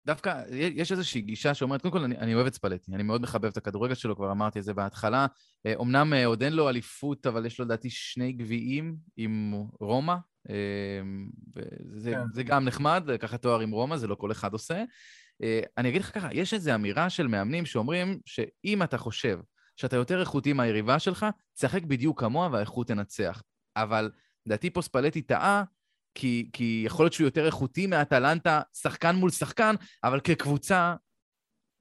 דווקא 0.07 0.43
יש 0.51 0.93
איזושהי 0.93 1.21
גישה 1.21 1.55
שאומרת, 1.55 1.83
קודם 1.83 1.93
כל, 1.93 2.05
אני, 2.05 2.19
אני 2.19 2.35
אוהב 2.35 2.47
את 2.47 2.55
ספלטי, 2.55 2.93
אני 2.95 3.03
מאוד 3.03 3.23
מחבב 3.23 3.45
את 3.45 3.57
הכדורגל 3.57 3.95
שלו, 3.95 4.17
כבר 4.17 4.31
אמרתי 4.31 4.59
את 4.59 4.65
זה 4.65 4.75
בהתחלה. 4.75 5.27
אה, 5.67 5.75
אמנם 5.81 6.13
אה, 6.13 6.27
עוד 6.27 6.43
אין 6.43 6.53
לו 6.53 6.69
אליפות, 6.69 7.27
אבל 7.27 7.47
יש 7.47 7.59
לו 7.59 7.65
לדעתי 7.65 7.91
שני 7.91 8.33
גביעים 8.33 8.97
עם 9.17 9.55
רומא. 9.81 10.15
אה, 10.51 11.01
וזה 11.57 12.11
כן. 12.11 12.23
זה 12.33 12.43
גם 12.43 12.65
נחמד, 12.65 13.03
לקחת 13.07 13.43
תואר 13.43 13.61
עם 13.61 13.71
רומא, 13.71 13.97
זה 13.97 14.07
לא 14.07 14.15
כל 14.15 14.33
אחד 14.33 14.53
עושה. 14.53 14.85
אה, 15.43 15.61
אני 15.79 15.89
אגיד 15.89 16.01
לך 16.01 16.15
ככה, 16.15 16.29
יש 16.33 16.55
איזו 16.55 16.75
אמירה 16.75 17.11
של 17.11 17.27
מאמנים 17.27 17.67
שאומרים 17.67 18.21
שאם 18.27 18.83
אתה 18.83 18.99
חושב 18.99 19.41
שאתה 19.77 19.97
יותר 19.97 20.21
איכותי 20.21 20.53
מהיריבה 20.53 20.99
שלך, 20.99 21.27
תשחק 21.55 21.83
בדיוק 21.83 22.21
כמוה 22.21 22.49
והאיכות 22.53 22.87
תנצח. 22.87 23.43
אבל 23.77 24.11
לדעתי 24.47 24.71
פה 24.71 24.83
ספלטי 24.83 25.23
טעה, 25.23 25.65
כי, 26.19 26.51
כי 26.53 26.83
יכול 26.87 27.05
להיות 27.05 27.13
שהוא 27.13 27.25
יותר 27.25 27.47
איכותי 27.47 27.87
מאטלנטה, 27.87 28.61
שחקן 28.73 29.17
מול 29.17 29.31
שחקן, 29.31 29.75
אבל 30.05 30.21
כקבוצה, 30.21 30.95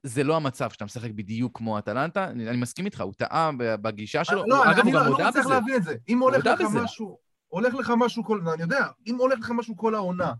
זה 0.02 0.24
לא 0.24 0.36
המצב 0.36 0.70
שאתה 0.70 0.84
משחק 0.84 1.10
בדיוק 1.10 1.58
כמו 1.58 1.78
אטלנטה. 1.78 2.24
אני, 2.24 2.48
אני 2.48 2.56
מסכים 2.56 2.84
איתך, 2.84 3.00
הוא 3.00 3.12
טעה 3.14 3.50
בגישה 3.58 4.24
שלו. 4.24 4.44
לא, 4.46 4.56
הוא, 4.56 4.72
אגב, 4.72 4.80
אני 4.80 4.90
הוא 4.90 4.92
לא, 4.92 5.00
גם 5.00 5.06
לא 5.06 5.12
מודע 5.12 5.28
מצליח. 5.28 5.46
להבין 5.46 5.74
את 5.76 5.82
זה. 5.82 5.94
אם 6.08 6.18
הולך 6.18 6.46
לך 6.46 6.60
בזה. 6.60 6.80
משהו, 6.80 7.18
הולך 7.48 7.74
לך 7.74 7.92
משהו 7.98 8.24
כל... 8.24 8.40
אני 8.54 8.62
יודע, 8.62 8.86
אם 9.06 9.16
הולך 9.16 9.38
לך 9.38 9.50
משהו 9.50 9.76
כל 9.76 9.94
העונה, 9.94 10.32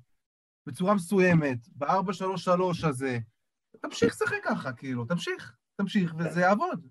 בצורה 0.66 0.94
מסוימת, 0.94 1.58
ב-4-3-3 1.76 2.88
הזה, 2.88 3.18
תמשיך 3.82 4.14
לשחק 4.14 4.36
ככה, 4.44 4.72
כאילו, 4.72 5.04
תמשיך, 5.04 5.52
תמשיך, 5.76 6.14
וזה 6.18 6.40
יעבוד. 6.40 6.86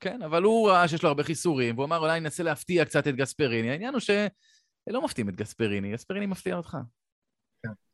כן, 0.00 0.22
אבל 0.22 0.42
הוא 0.42 0.70
ראה 0.70 0.88
שיש 0.88 1.02
לו 1.02 1.08
הרבה 1.08 1.22
חיסורים, 1.22 1.74
והוא 1.74 1.84
אמר, 1.84 1.98
אולי 1.98 2.20
ננסה 2.20 2.42
להפתיע 2.42 2.84
קצת 2.84 3.08
את 3.08 3.16
גספריני. 3.16 3.70
העניין 3.70 3.94
הוא 3.94 4.00
שלא 4.88 5.04
מפתיעים 5.04 5.28
את 5.28 5.36
גספריני, 5.36 5.92
גספריני 5.92 6.26
מפתיע 6.26 6.56
אותך. 6.56 6.76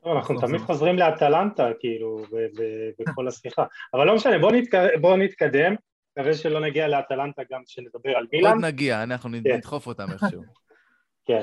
טוב, 0.02 0.16
אנחנו 0.16 0.34
בסוף 0.34 0.48
תמיד 0.48 0.60
חוזרים 0.60 0.96
לאטלנטה, 0.96 1.68
כאילו, 1.80 2.24
בכל 2.98 3.28
השיחה. 3.28 3.64
אבל 3.94 4.04
לא 4.06 4.14
משנה, 4.14 4.38
בואו 4.38 4.52
נתק- 4.52 5.00
בואו 5.00 5.16
נתקדם. 5.16 5.74
מקווה 6.18 6.34
שלא 6.34 6.60
נגיע 6.60 6.88
לאטלנטה 6.88 7.42
גם 7.52 7.62
כשנדבר 7.66 8.10
על 8.16 8.26
מילאן. 8.32 8.52
עוד 8.52 8.64
נגיע, 8.64 9.02
אנחנו 9.02 9.30
כן. 9.44 9.54
נדחוף 9.56 9.86
אותם 9.86 10.06
איכשהו. 10.12 10.42
כן. 11.28 11.42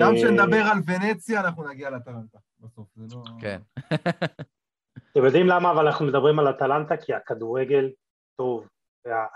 גם 0.00 0.14
אה, 0.14 0.16
כשנדבר 0.16 0.62
על 0.72 0.78
ונציה, 0.86 1.40
אנחנו 1.40 1.68
נגיע 1.68 1.90
לטלנטה 1.90 2.38
בסוף, 2.58 2.88
זה 2.96 3.16
לא... 3.16 3.22
כן. 3.40 3.60
אתם 5.12 5.24
יודעים 5.24 5.46
למה 5.46 5.70
אבל 5.70 5.86
אנחנו 5.86 6.06
מדברים 6.06 6.38
על 6.38 6.50
אטלנטה? 6.50 6.96
כי 6.96 7.14
הכדורגל 7.14 7.90
טוב, 8.36 8.68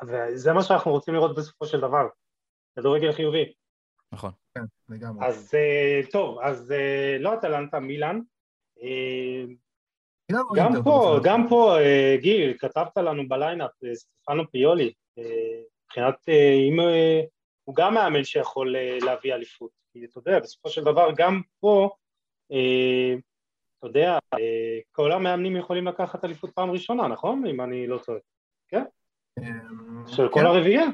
וזה 0.06 0.52
מה 0.52 0.62
שאנחנו 0.62 0.90
רוצים 0.90 1.14
לראות 1.14 1.36
בסופו 1.36 1.66
של 1.66 1.80
דבר, 1.80 2.08
כדורגל 2.76 3.12
חיובי. 3.12 3.52
נכון. 4.12 4.30
כן, 4.58 4.94
לגמרי. 4.94 5.26
אז 5.26 5.54
אה, 5.54 6.00
טוב, 6.12 6.38
אז 6.42 6.72
אה, 6.72 7.16
לא 7.20 7.34
אטלנטה, 7.34 7.80
מילאן. 7.80 8.20
אה, 8.82 9.44
גם 10.56 10.72
פה? 10.84 11.18
גם 11.22 11.46
פה, 11.48 11.76
גיל, 12.20 12.58
כתבת 12.58 12.96
לנו 12.96 13.28
בליינאפ, 13.28 13.70
סטפנו 13.94 14.50
פיולי, 14.50 14.92
מבחינת, 15.84 16.28
אם 16.68 16.76
הוא 17.64 17.74
גם 17.74 17.94
מאמן 17.94 18.24
שיכול 18.24 18.76
להביא 19.00 19.34
אליפות, 19.34 19.70
כי 19.92 20.04
אתה 20.04 20.18
יודע, 20.18 20.40
בסופו 20.40 20.68
של 20.68 20.84
דבר 20.84 21.10
גם 21.16 21.40
פה, 21.60 21.90
אתה 22.46 23.86
יודע, 23.86 24.18
כל 24.92 25.12
המאמנים 25.12 25.56
יכולים 25.56 25.86
לקחת 25.86 26.24
אליפות 26.24 26.50
פעם 26.54 26.70
ראשונה, 26.70 27.08
נכון? 27.08 27.46
אם 27.46 27.60
אני 27.60 27.86
לא 27.86 27.98
טועה. 27.98 28.18
אמ, 29.38 30.06
של 30.06 30.28
כל 30.28 30.40
כן. 30.40 30.46
הרביעייה. 30.46 30.86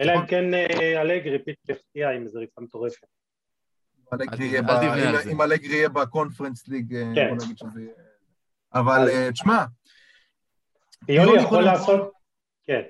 אלא 0.00 0.12
אם 0.12 0.16
נכון. 0.16 0.26
כן 0.28 0.54
אה, 0.54 1.00
אלגרי 1.02 1.38
פתאום 1.38 1.76
יפתיע 1.76 2.10
עם 2.10 2.22
איזה 2.22 2.38
ריצה 2.38 2.60
מטורפת. 2.60 3.06
אם- 5.32 5.42
אלגרי 5.42 5.74
יהיה 5.76 5.88
בקונפרנס 5.88 6.68
ליג, 6.68 6.94
אה, 6.94 7.12
כן. 7.14 7.28
בוא 7.36 7.44
נגיד 7.44 7.58
שזה 7.58 7.80
יהיה... 7.80 7.92
אבל 8.74 9.08
אה, 9.08 9.32
תשמע, 9.32 9.64
פיולי 11.06 11.42
יכול 11.42 11.62
לעשות, 11.64 12.12
כן, 12.66 12.80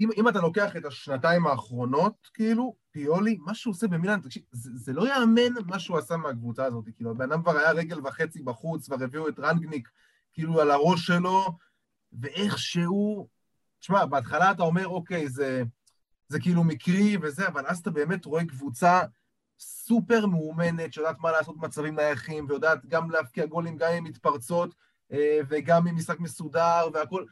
אם, 0.00 0.08
אם 0.16 0.28
אתה 0.28 0.38
לוקח 0.40 0.76
את 0.76 0.84
השנתיים 0.84 1.46
האחרונות, 1.46 2.28
כאילו, 2.34 2.74
פיולי, 2.90 3.38
מה 3.40 3.54
שהוא 3.54 3.72
עושה 3.72 3.88
במילאן, 3.88 4.20
תקשיב, 4.20 4.42
זה, 4.52 4.70
זה 4.74 4.92
לא 4.92 5.08
יאמן 5.08 5.62
מה 5.66 5.78
שהוא 5.78 5.98
עשה 5.98 6.16
מהקבוצה 6.16 6.64
הזאת, 6.64 6.84
כאילו, 6.96 7.10
הבן 7.10 7.32
אדם 7.32 7.42
כבר 7.42 7.58
היה 7.58 7.70
רגל 7.70 8.00
וחצי 8.06 8.42
בחוץ, 8.42 8.86
כבר 8.86 9.04
הביאו 9.04 9.28
את 9.28 9.38
רנגניק, 9.38 9.88
כאילו, 10.32 10.60
על 10.60 10.70
הראש 10.70 11.06
שלו, 11.06 11.44
ואיך 12.12 12.58
שהוא... 12.58 13.28
תשמע, 13.80 14.06
בהתחלה 14.06 14.50
אתה 14.50 14.62
אומר, 14.62 14.88
אוקיי, 14.88 15.28
זה, 15.28 15.62
זה 16.28 16.40
כאילו 16.40 16.64
מקרי 16.64 17.16
וזה, 17.22 17.48
אבל 17.48 17.66
אז 17.66 17.78
אתה 17.78 17.90
באמת 17.90 18.24
רואה 18.24 18.44
קבוצה 18.44 19.00
סופר 19.58 20.26
מאומנת, 20.26 20.92
שיודעת 20.92 21.16
מה 21.18 21.32
לעשות 21.32 21.58
במצבים 21.58 21.96
נייחים, 21.96 22.46
ויודעת 22.48 22.86
גם 22.86 23.10
להבקיע 23.10 23.46
גולים 23.46 23.76
גם 23.76 23.92
עם 23.92 24.04
מתפרצות, 24.04 24.74
אה, 25.12 25.40
וגם 25.48 25.86
עם 25.86 25.96
משחק 25.96 26.20
מסודר 26.20 26.88
והכול. 26.92 27.26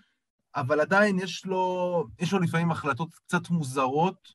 אבל 0.57 0.81
עדיין 0.81 1.19
יש 1.19 1.47
לו, 1.47 2.05
יש 2.19 2.33
לו 2.33 2.39
לפעמים 2.39 2.71
החלטות 2.71 3.15
קצת 3.15 3.51
מוזרות, 3.51 4.35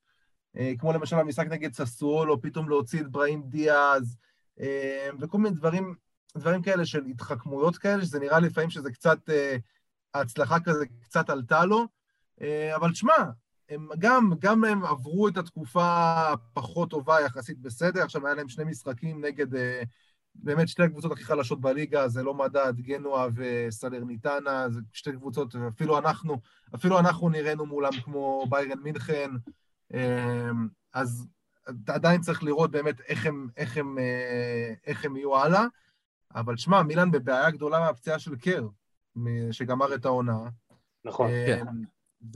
אה, 0.58 0.74
כמו 0.80 0.94
למשל 0.94 1.16
המשחק 1.16 1.48
נגד 1.48 1.74
ססואלו, 1.74 2.42
פתאום 2.42 2.70
להוציא 2.70 3.02
את 3.02 3.12
בראים 3.12 3.44
דיאז, 3.50 4.18
אה, 4.60 5.10
וכל 5.20 5.38
מיני 5.38 5.56
דברים, 5.56 5.96
דברים 6.38 6.62
כאלה 6.62 6.86
של 6.86 7.06
התחכמויות 7.06 7.78
כאלה, 7.78 8.06
שזה 8.06 8.20
נראה 8.20 8.40
לפעמים 8.40 8.70
שזה 8.70 8.92
קצת, 8.92 9.20
ההצלחה 10.14 10.60
כזה 10.60 10.86
קצת 11.02 11.30
עלתה 11.30 11.66
לו, 11.66 11.86
אבל 12.76 12.94
שמע, 12.94 13.14
הם 13.70 13.88
גם, 14.00 14.32
גם 14.40 14.64
הם 14.64 14.86
עברו 14.86 15.28
את 15.28 15.38
התקופה 15.38 16.14
הפחות 16.32 16.90
טובה 16.90 17.22
יחסית 17.22 17.60
בסדר, 17.60 18.04
עכשיו 18.04 18.26
היה 18.26 18.36
להם 18.36 18.50
שני 18.50 18.64
משחקים 18.64 19.26
נגד, 19.26 19.56
אה, 19.56 19.82
באמת 20.36 20.68
שתי 20.68 20.84
הקבוצות 20.84 21.12
הכי 21.12 21.24
חלשות 21.24 21.62
בליגה, 21.62 22.08
זה 22.08 22.24
לא 22.24 22.34
מדד, 22.34 22.74
גנואה 22.78 23.28
וסלרניטנה, 23.36 24.70
זה 24.70 24.80
שתי 24.94 25.12
קבוצות, 25.12 25.56
אפילו 25.76 25.98
אנחנו, 25.98 26.38
אפילו 26.76 27.00
אנחנו 27.00 27.30
נראינו 27.30 27.66
מולם 27.66 27.94
כמו 28.04 28.46
ביירן 28.50 28.80
מינכן, 28.80 29.32
אמ, 29.94 30.68
אז 30.94 31.28
עדיין 31.88 32.22
צריך 32.22 32.44
לראות 32.44 32.72
באמת 32.72 33.02
איך 33.02 33.26
הם, 33.26 33.48
איך 33.58 33.78
הם, 33.78 33.98
אה, 34.00 34.74
איך 34.88 35.06
הם 35.06 35.18
יהיו 35.18 35.38
הלאה. 35.38 35.66
אבל 36.36 36.58
שמע, 36.58 36.84
מילאן 36.84 37.12
בבעיה 37.12 37.52
גדולה 37.52 37.80
מהפציעה 37.80 38.20
של 38.20 38.36
קר, 38.36 38.68
שגמר 39.52 39.96
את 39.96 40.06
העונה. 40.06 40.38
נכון, 41.06 41.30
אמ, 41.30 41.46
כן. 41.46 41.66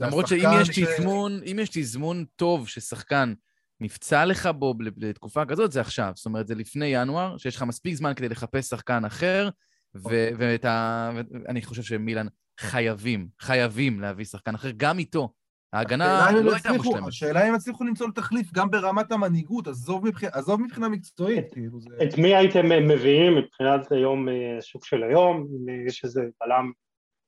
למרות 0.00 0.26
שאם 0.26 0.48
יש 0.60 0.68
תזמון, 0.68 1.40
אם 1.50 1.58
יש 1.62 1.68
תזמון 1.72 2.24
טוב 2.36 2.68
ששחקן 2.68 3.34
נפצע 3.80 4.24
לך 4.24 4.46
בו 4.46 4.74
לתקופה 4.96 5.44
כזאת, 5.44 5.72
זה 5.72 5.80
עכשיו. 5.80 6.12
זאת 6.14 6.26
אומרת, 6.26 6.46
זה 6.46 6.54
לפני 6.54 6.86
ינואר, 6.86 7.36
שיש 7.36 7.56
לך 7.56 7.62
מספיק 7.62 7.94
זמן 7.94 8.14
כדי 8.14 8.28
לחפש 8.28 8.68
שחקן 8.68 9.04
אחר, 9.04 9.48
ואני 9.94 11.62
חושב 11.62 11.82
שמילאן 11.82 12.26
חייבים, 12.60 13.28
חייבים 13.40 14.00
להביא 14.00 14.24
שחקן 14.24 14.54
אחר, 14.54 14.70
גם 14.76 14.98
איתו. 14.98 15.32
ההגנה 15.72 16.30
לא 16.32 16.52
הייתה 16.52 16.72
מושלמת. 16.72 17.08
השאלה 17.08 17.48
אם 17.48 17.54
הצליחו 17.54 17.84
למצוא 17.84 18.06
תחליף 18.14 18.52
גם 18.52 18.70
ברמת 18.70 19.12
המנהיגות, 19.12 19.68
עזוב, 19.68 20.06
מבח... 20.06 20.24
עזוב 20.24 20.60
מבחינה 20.60 20.88
מקצועית, 20.88 21.52
כאילו 21.52 21.80
זה... 21.80 21.90
את 22.02 22.18
מי 22.18 22.34
הייתם 22.36 22.66
מביאים 22.88 23.36
מבחינת 23.36 23.92
היום, 23.92 24.28
אה, 24.28 24.58
השוק 24.58 24.84
של 24.84 25.02
היום, 25.02 25.46
אם 25.52 25.86
יש 25.86 26.04
איזה 26.04 26.22
בלם 26.40 26.72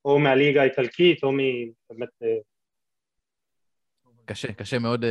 או 0.05 0.19
מהליגה 0.19 0.61
האיטלקית 0.61 1.23
או 1.23 1.33
מבאמת... 1.33 2.09
אה, 2.23 2.37
קשה, 4.25 4.53
קשה 4.53 4.79
מאוד 4.79 5.05
uh, 5.05 5.07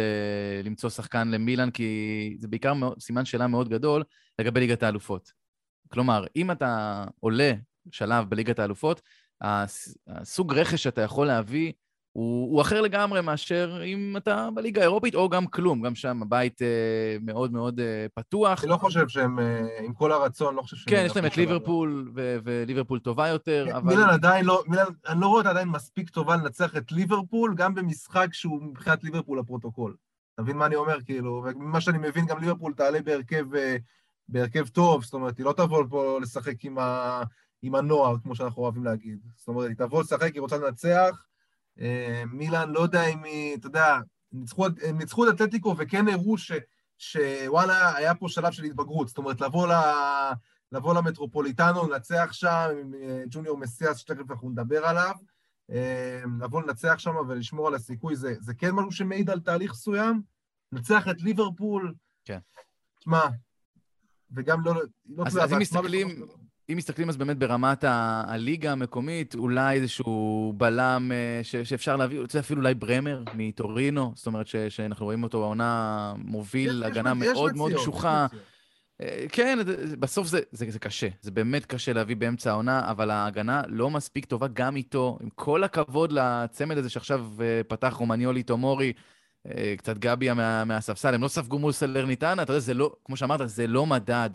למצוא 0.64 0.90
שחקן 0.90 1.28
למילאן, 1.28 1.72
כי 1.72 2.36
זה 2.40 2.48
בעיקר 2.48 2.74
מאוד, 2.74 3.00
סימן 3.00 3.26
שאלה 3.26 3.48
מאוד 3.48 3.70
גדול 3.70 4.04
לגבי 4.40 4.60
ליגת 4.60 4.84
האלופות. 4.84 5.32
כלומר, 5.88 6.26
אם 6.36 6.52
אתה 6.52 7.04
עולה 7.20 7.54
שלב 7.92 8.30
בליגת 8.30 8.60
האלופות, 8.60 9.02
הסוג 10.08 10.54
רכש 10.54 10.84
שאתה 10.84 11.02
יכול 11.02 11.28
להביא 11.28 11.74
הוא, 12.14 12.52
הוא 12.52 12.62
אחר 12.62 12.82
לגמרי 12.82 13.22
מאשר 13.22 13.82
אם 13.86 14.14
אתה 14.18 14.50
בליגה 14.54 14.82
האירופית, 14.82 15.16
או 15.16 15.30
גם 15.30 15.48
כלום, 15.48 15.82
גם 15.82 15.96
שם 15.96 16.22
הבית 16.22 16.62
אה, 16.62 17.18
מאוד 17.22 17.54
מאוד 17.54 17.80
אה, 17.80 18.06
פתוח. 18.14 18.64
אני 18.64 18.72
לא 18.72 18.78
חושב 18.78 19.08
שהם, 19.08 19.40
אה, 19.40 19.62
עם 19.86 19.94
כל 19.94 20.12
הרצון, 20.12 20.56
לא 20.56 20.62
חושב 20.62 20.76
שהם... 20.78 20.90
כן, 20.90 21.04
יש 21.06 21.16
להם 21.16 21.26
את 21.26 21.38
ליברפול, 21.38 22.12
ו- 22.16 22.38
וליברפול 22.44 23.00
טובה 23.00 23.28
יותר, 23.28 23.66
כן, 23.70 23.76
אבל... 23.76 23.96
מילן 23.96 24.10
עדיין 24.10 24.46
לא, 24.46 24.64
מילן, 24.68 24.86
אני 25.08 25.22
לא 25.22 25.28
רואה 25.28 25.38
אותה 25.38 25.50
עדיין 25.50 25.68
מספיק 25.68 26.10
טובה 26.10 26.36
לנצח 26.36 26.78
את 26.78 26.92
ליברפול, 26.92 27.56
גם 27.56 27.76
במשחק 27.76 28.28
שהוא 28.32 28.62
מבחינת 28.64 29.04
ליברפול 29.04 29.40
לפרוטוקול. 29.40 29.96
אתה 30.34 30.42
מבין 30.42 30.58
מה 30.58 30.66
אני 30.66 30.76
אומר? 30.76 31.02
כאילו, 31.06 31.46
וממה 31.46 31.82
שאני 31.82 31.98
מבין, 31.98 32.26
גם 32.26 32.40
ליברפול 32.40 32.74
תעלה 32.74 33.02
בהרכב, 33.02 33.56
אה, 33.56 33.76
בהרכב 34.30 34.68
טוב, 34.68 35.04
זאת 35.04 35.14
אומרת, 35.14 35.38
היא 35.38 35.46
לא 35.46 35.54
תבוא 35.54 35.84
פה 35.90 36.20
לשחק 36.22 36.66
עם, 36.66 36.78
ה, 36.78 37.22
עם 37.62 37.76
הנוער, 37.76 38.16
כמו 38.24 38.36
שאנחנו 38.36 38.64
אוהבים 38.64 38.84
להגיד. 38.84 39.20
זאת 39.36 39.48
אומרת, 39.48 39.68
היא 39.68 39.78
תבוא 39.78 40.02
לשחק, 40.02 40.34
היא 40.34 40.42
רוצה 40.42 40.58
לנצח, 40.58 41.26
מילאן, 42.32 42.70
לא 42.70 42.80
יודע 42.80 43.06
אם 43.06 43.24
היא, 43.24 43.56
אתה 43.56 43.68
יודע, 43.68 44.00
ניצחו, 44.32 44.66
הם 44.66 44.98
ניצחו 44.98 45.30
את 45.30 45.34
אתלטיקו 45.36 45.76
וכן 45.78 46.08
הראו 46.08 46.38
ש, 46.38 46.52
שוואלה, 46.98 47.96
היה 47.96 48.16
פה 48.16 48.30
שלב 48.30 48.52
של 48.52 48.64
התבגרות, 48.64 49.08
זאת 49.08 49.18
אומרת, 49.18 49.42
לבוא, 49.42 49.68
ל, 49.68 49.72
לבוא 50.72 50.94
למטרופוליטנו, 50.94 51.88
לנצח 51.88 52.30
שם 52.32 52.70
עם 52.82 52.94
אה, 52.94 53.24
ג'וניור 53.30 53.58
מסיאס, 53.58 53.98
שתכף 53.98 54.32
אנחנו 54.32 54.50
נדבר 54.50 54.86
עליו, 54.86 55.16
אה, 55.72 56.22
לבוא 56.42 56.62
לנצח 56.62 56.96
שם 56.98 57.16
ולשמור 57.28 57.68
על 57.68 57.76
הסיכוי, 57.76 58.16
זה, 58.16 58.36
זה 58.40 58.54
כן 58.54 58.72
משהו 58.72 58.92
שמעיד 58.92 59.30
על 59.30 59.40
תהליך 59.40 59.72
מסוים, 59.72 60.22
לנצח 60.72 61.08
את 61.08 61.22
ליברפול, 61.22 61.94
כן. 62.26 62.40
תשמע, 63.00 63.22
וגם 64.32 64.62
לא... 64.66 64.74
לא 65.06 65.24
אז, 65.28 65.38
אז 65.38 65.54
אם 65.54 65.60
מסתכלים... 65.60 66.08
אם 66.70 66.78
מסתכלים 66.78 67.10
אז 67.10 67.18
באמת 67.18 67.38
ברמת 67.38 67.84
ה- 67.84 68.24
הליגה 68.28 68.72
המקומית, 68.72 69.36
אולי 69.36 69.76
איזשהו 69.76 70.54
בלם 70.58 71.12
אה, 71.12 71.40
ש- 71.44 71.56
שאפשר 71.56 71.96
להביא, 71.96 72.20
רוצה 72.20 72.40
אפילו 72.40 72.62
אולי 72.62 72.74
ברמר 72.74 73.24
מטורינו, 73.34 74.12
זאת 74.16 74.28
אומרת 74.28 74.48
ש- 74.48 74.56
שאנחנו 74.56 75.06
רואים 75.06 75.24
אותו 75.24 75.40
בעונה 75.40 76.14
מוביל, 76.18 76.70
יש, 76.70 76.92
הגנה 76.92 77.14
יש 77.26 77.34
מאוד 77.34 77.52
יש 77.52 77.58
מאוד 77.58 77.74
קשוחה. 77.74 78.28
אה, 79.02 79.26
כן, 79.32 79.60
בסוף 80.00 80.28
זה, 80.28 80.40
זה, 80.52 80.66
זה 80.70 80.80
קשה, 80.80 81.08
זה 81.22 81.32
באמת 81.32 81.66
קשה 81.66 81.94
להביא 81.94 82.16
באמצע 82.16 82.52
העונה, 82.52 82.92
אבל 82.92 83.10
ההגנה 83.12 83.62
לא 83.68 83.90
מספיק 83.90 84.26
טובה 84.26 84.48
גם 84.54 84.76
איתו. 84.76 85.18
עם 85.22 85.30
כל 85.36 85.64
הכבוד 85.64 86.12
לצמד 86.12 86.78
הזה 86.78 86.90
שעכשיו 86.90 87.26
אה, 87.42 87.62
פתח 87.68 87.94
רומניולי-טומורי, 88.00 88.94
קצת 89.78 89.98
גביה 89.98 90.34
מה, 90.34 90.66
מהספסל, 90.66 91.14
הם 91.14 91.22
לא 91.22 91.28
ספגו 91.28 91.60
מול 91.60 91.72
סלרניטנה, 91.72 92.44
אתה 92.44 92.52
יודע, 92.52 92.60
זה 92.60 92.74
לא, 92.74 92.92
כמו 93.06 93.18
שאמרת, 93.18 93.42
זה 93.50 93.68
לא 93.68 93.86
מדד. 93.86 94.30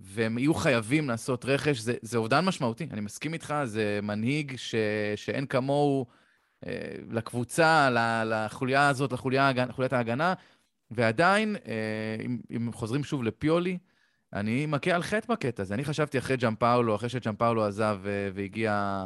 והם 0.00 0.38
יהיו 0.38 0.54
חייבים 0.54 1.08
לעשות 1.08 1.44
רכש, 1.44 1.78
זה, 1.78 1.94
זה 2.02 2.18
אובדן 2.18 2.44
משמעותי, 2.44 2.86
אני 2.90 3.00
מסכים 3.00 3.32
איתך, 3.32 3.54
זה 3.64 4.00
מנהיג 4.02 4.56
ש, 4.56 4.74
שאין 5.16 5.46
כמוהו 5.46 6.06
אה, 6.66 6.72
לקבוצה, 7.10 7.88
לחוליה 8.24 8.88
הזאת, 8.88 9.12
לחוליית 9.12 9.92
ההגנה, 9.92 10.34
ועדיין, 10.90 11.56
אה, 11.66 12.16
אם, 12.24 12.38
אם 12.56 12.72
חוזרים 12.72 13.04
שוב 13.04 13.22
לפיולי, 13.24 13.78
אני 14.32 14.66
מכה 14.66 14.90
על 14.90 15.02
חטא 15.02 15.32
בקטע 15.32 15.62
הזה. 15.62 15.74
אני 15.74 15.84
חשבתי 15.84 16.18
אחרי 16.18 16.36
ג'אם 16.36 16.54
פאולו, 16.54 16.94
אחרי 16.94 17.08
שג'אם 17.08 17.36
פאולו 17.36 17.64
עזב 17.64 17.98
אה, 18.06 18.30
והגיע, 18.34 19.04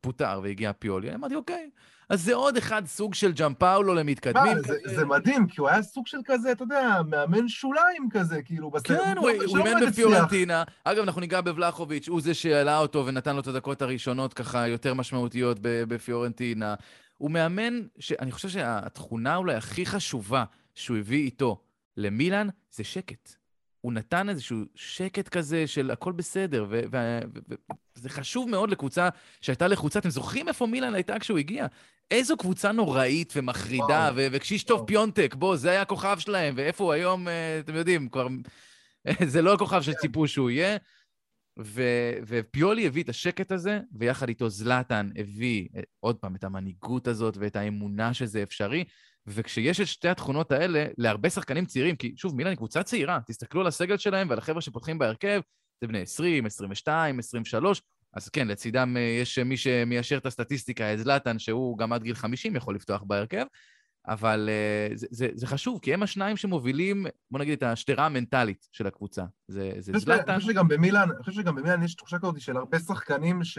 פוטר 0.00 0.40
והגיע 0.42 0.72
פיולי, 0.72 1.14
אמרתי, 1.14 1.34
אוקיי, 1.34 1.70
אז 2.08 2.22
זה 2.24 2.34
עוד 2.34 2.56
אחד 2.56 2.86
סוג 2.86 3.14
של 3.14 3.32
ג'אמפאולו 3.32 3.94
למתקדמים 3.94 4.58
כזה. 4.58 4.74
זה, 4.84 4.96
זה 4.96 5.04
מדהים, 5.04 5.46
כי 5.46 5.60
הוא 5.60 5.68
היה 5.68 5.82
סוג 5.82 6.06
של 6.06 6.18
כזה, 6.24 6.52
אתה 6.52 6.62
יודע, 6.62 7.00
מאמן 7.08 7.48
שוליים 7.48 8.08
כזה, 8.10 8.42
כאילו, 8.42 8.70
בסדר. 8.70 9.04
כן, 9.04 9.16
הוא, 9.16 9.30
הוא 9.46 9.58
אימן 9.58 9.86
בפיורנטינה. 9.86 10.64
אגב, 10.84 11.02
אנחנו 11.02 11.20
ניגע 11.20 11.40
בבלחוביץ', 11.40 12.08
הוא 12.08 12.20
זה 12.20 12.34
שהעלה 12.34 12.78
אותו 12.78 13.06
ונתן 13.06 13.34
לו 13.34 13.40
את 13.40 13.46
הדקות 13.46 13.82
הראשונות 13.82 14.34
ככה 14.34 14.68
יותר 14.68 14.94
משמעותיות 14.94 15.58
בפיורנטינה. 15.62 16.74
הוא 17.18 17.30
מאמן, 17.30 17.80
שאני 17.98 18.32
חושב 18.32 18.48
שהתכונה 18.48 19.36
אולי 19.36 19.54
הכי 19.54 19.86
חשובה 19.86 20.44
שהוא 20.74 20.96
הביא 20.96 21.24
איתו 21.24 21.60
למילאן, 21.96 22.48
זה 22.70 22.84
שקט. 22.84 23.37
הוא 23.88 23.92
נתן 23.92 24.28
איזשהו 24.28 24.56
שקט 24.74 25.28
כזה 25.28 25.66
של 25.66 25.90
הכל 25.90 26.12
בסדר, 26.12 26.66
וזה 26.68 28.08
חשוב 28.08 28.50
מאוד 28.50 28.70
לקבוצה 28.70 29.08
שהייתה 29.40 29.68
לחוצה. 29.68 29.98
אתם 29.98 30.10
זוכרים 30.10 30.48
איפה 30.48 30.66
מילאן 30.66 30.94
הייתה 30.94 31.18
כשהוא 31.18 31.38
הגיע? 31.38 31.66
איזו 32.10 32.36
קבוצה 32.36 32.72
נוראית 32.72 33.32
ומחרידה, 33.36 34.10
וכשישטוף 34.14 34.80
פיונטק, 34.86 35.34
בוא, 35.34 35.56
זה 35.56 35.70
היה 35.70 35.82
הכוכב 35.82 36.18
שלהם, 36.18 36.54
ואיפה 36.56 36.84
הוא 36.84 36.92
היום, 36.92 37.28
אה, 37.28 37.58
אתם 37.58 37.74
יודעים, 37.74 38.08
כבר... 38.08 38.28
זה 39.32 39.42
לא 39.42 39.54
הכוכב 39.54 39.82
שציפו 39.82 40.28
שהוא 40.28 40.50
יהיה. 40.50 40.76
ו- 41.58 42.12
ופיולי 42.26 42.86
הביא 42.86 43.02
את 43.02 43.08
השקט 43.08 43.52
הזה, 43.52 43.80
ויחד 43.92 44.28
איתו 44.28 44.48
זלאטן 44.48 45.10
הביא 45.18 45.68
אה, 45.76 45.80
עוד 46.00 46.16
פעם 46.16 46.34
את 46.34 46.44
המנהיגות 46.44 47.08
הזאת 47.08 47.36
ואת 47.36 47.56
האמונה 47.56 48.14
שזה 48.14 48.42
אפשרי. 48.42 48.84
וכשיש 49.28 49.80
את 49.80 49.86
שתי 49.86 50.08
התכונות 50.08 50.52
האלה, 50.52 50.86
להרבה 50.98 51.30
שחקנים 51.30 51.66
צעירים, 51.66 51.96
כי 51.96 52.14
שוב, 52.16 52.36
מילאן 52.36 52.50
היא 52.50 52.56
קבוצה 52.56 52.82
צעירה, 52.82 53.18
תסתכלו 53.26 53.60
על 53.60 53.66
הסגל 53.66 53.96
שלהם 53.96 54.28
ועל 54.28 54.38
החבר'ה 54.38 54.60
שפותחים 54.60 54.98
בהרכב, 54.98 55.40
זה 55.80 55.88
בני 55.88 56.00
20, 56.00 56.46
22, 56.46 57.18
23, 57.18 57.82
אז 58.14 58.28
כן, 58.28 58.48
לצידם 58.48 58.96
אה, 58.96 59.02
יש 59.02 59.38
מי 59.38 59.56
שמיישר 59.56 60.18
את 60.18 60.26
הסטטיסטיקה, 60.26 60.94
את 60.94 60.98
זלאטן, 60.98 61.38
שהוא 61.38 61.78
גם 61.78 61.92
עד 61.92 62.02
גיל 62.02 62.14
50 62.14 62.56
יכול 62.56 62.74
לפתוח 62.74 63.02
בהרכב, 63.02 63.44
אבל 64.08 64.48
uh, 64.48 64.96
זה, 64.96 65.06
זה, 65.10 65.28
זה 65.34 65.46
חשוב, 65.46 65.78
כי 65.82 65.94
הם 65.94 66.02
השניים 66.02 66.36
שמובילים, 66.36 67.06
בוא 67.30 67.40
נגיד, 67.40 67.52
את 67.52 67.62
השדרה 67.62 68.06
המנטלית 68.06 68.68
של 68.72 68.86
הקבוצה. 68.86 69.24
זה, 69.48 69.72
זה 69.78 69.92
זלאטן. 69.96 70.32
אני 70.32 70.40
חושב 70.40 70.52
שגם 70.52 70.68
במילאן, 70.68 71.10
אני 71.10 71.24
חושב 71.24 71.42
שגם 71.42 71.54
במילאן 71.54 71.82
יש 71.82 71.94
תחושה 71.94 72.18
כזאת 72.18 72.40
של 72.40 72.56
הרבה 72.56 72.78
שחקנים 72.78 73.44
ש... 73.44 73.58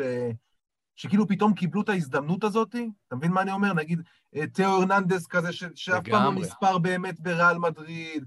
שכאילו 1.00 1.28
פתאום 1.28 1.54
קיבלו 1.54 1.82
את 1.82 1.89
ההזדמנות 1.89 2.43
הזאת, 2.43 2.76
אתה 3.08 3.16
מבין 3.16 3.32
מה 3.32 3.41
אני 3.41 3.52
אומר? 3.52 3.74
נגיד, 3.74 4.02
אה, 4.36 4.47
תאו 4.47 4.66
הרננדס 4.66 5.28
כזה, 5.28 5.54
ש... 5.54 5.64
שאף 5.76 6.04
פעם 6.10 6.36
לא 6.36 6.41
נספר 6.41 6.78
באמת 6.78 7.20
בריאל 7.20 7.58
מדריד, 7.58 8.26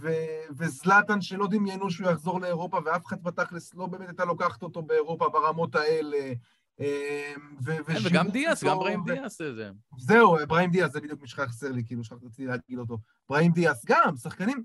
ו... 0.00 0.08
וזלאטן 0.56 1.20
שלא 1.20 1.46
דמיינו 1.46 1.90
שהוא 1.90 2.10
יחזור 2.10 2.40
לאירופה, 2.40 2.78
ואף 2.84 3.06
אחד 3.06 3.22
בתכלס 3.22 3.74
לא 3.74 3.86
באמת 3.86 4.08
הייתה 4.08 4.24
לוקחת 4.24 4.62
אותו 4.62 4.82
באירופה 4.82 5.28
ברמות 5.28 5.74
האלה. 5.74 6.32
אמ, 6.80 7.56
כן, 7.86 7.98
וגם 8.04 8.28
דיאס, 8.28 8.64
גם 8.64 8.78
בראים 8.78 9.04
דיאס 9.04 9.38
זה. 9.38 9.70
זהו, 9.98 10.36
בראים 10.48 10.70
דיאס, 10.70 10.92
זה 10.92 11.00
בדיוק 11.00 11.20
מי 11.20 11.28
שחסר 11.28 11.72
לי, 11.72 11.84
כאילו, 11.84 12.04
שרציתי 12.04 12.46
להגיד 12.46 12.78
אותו. 12.78 12.98
בראים 13.28 13.52
דיאס, 13.52 13.84
גם, 13.86 14.16
שחקנים 14.16 14.64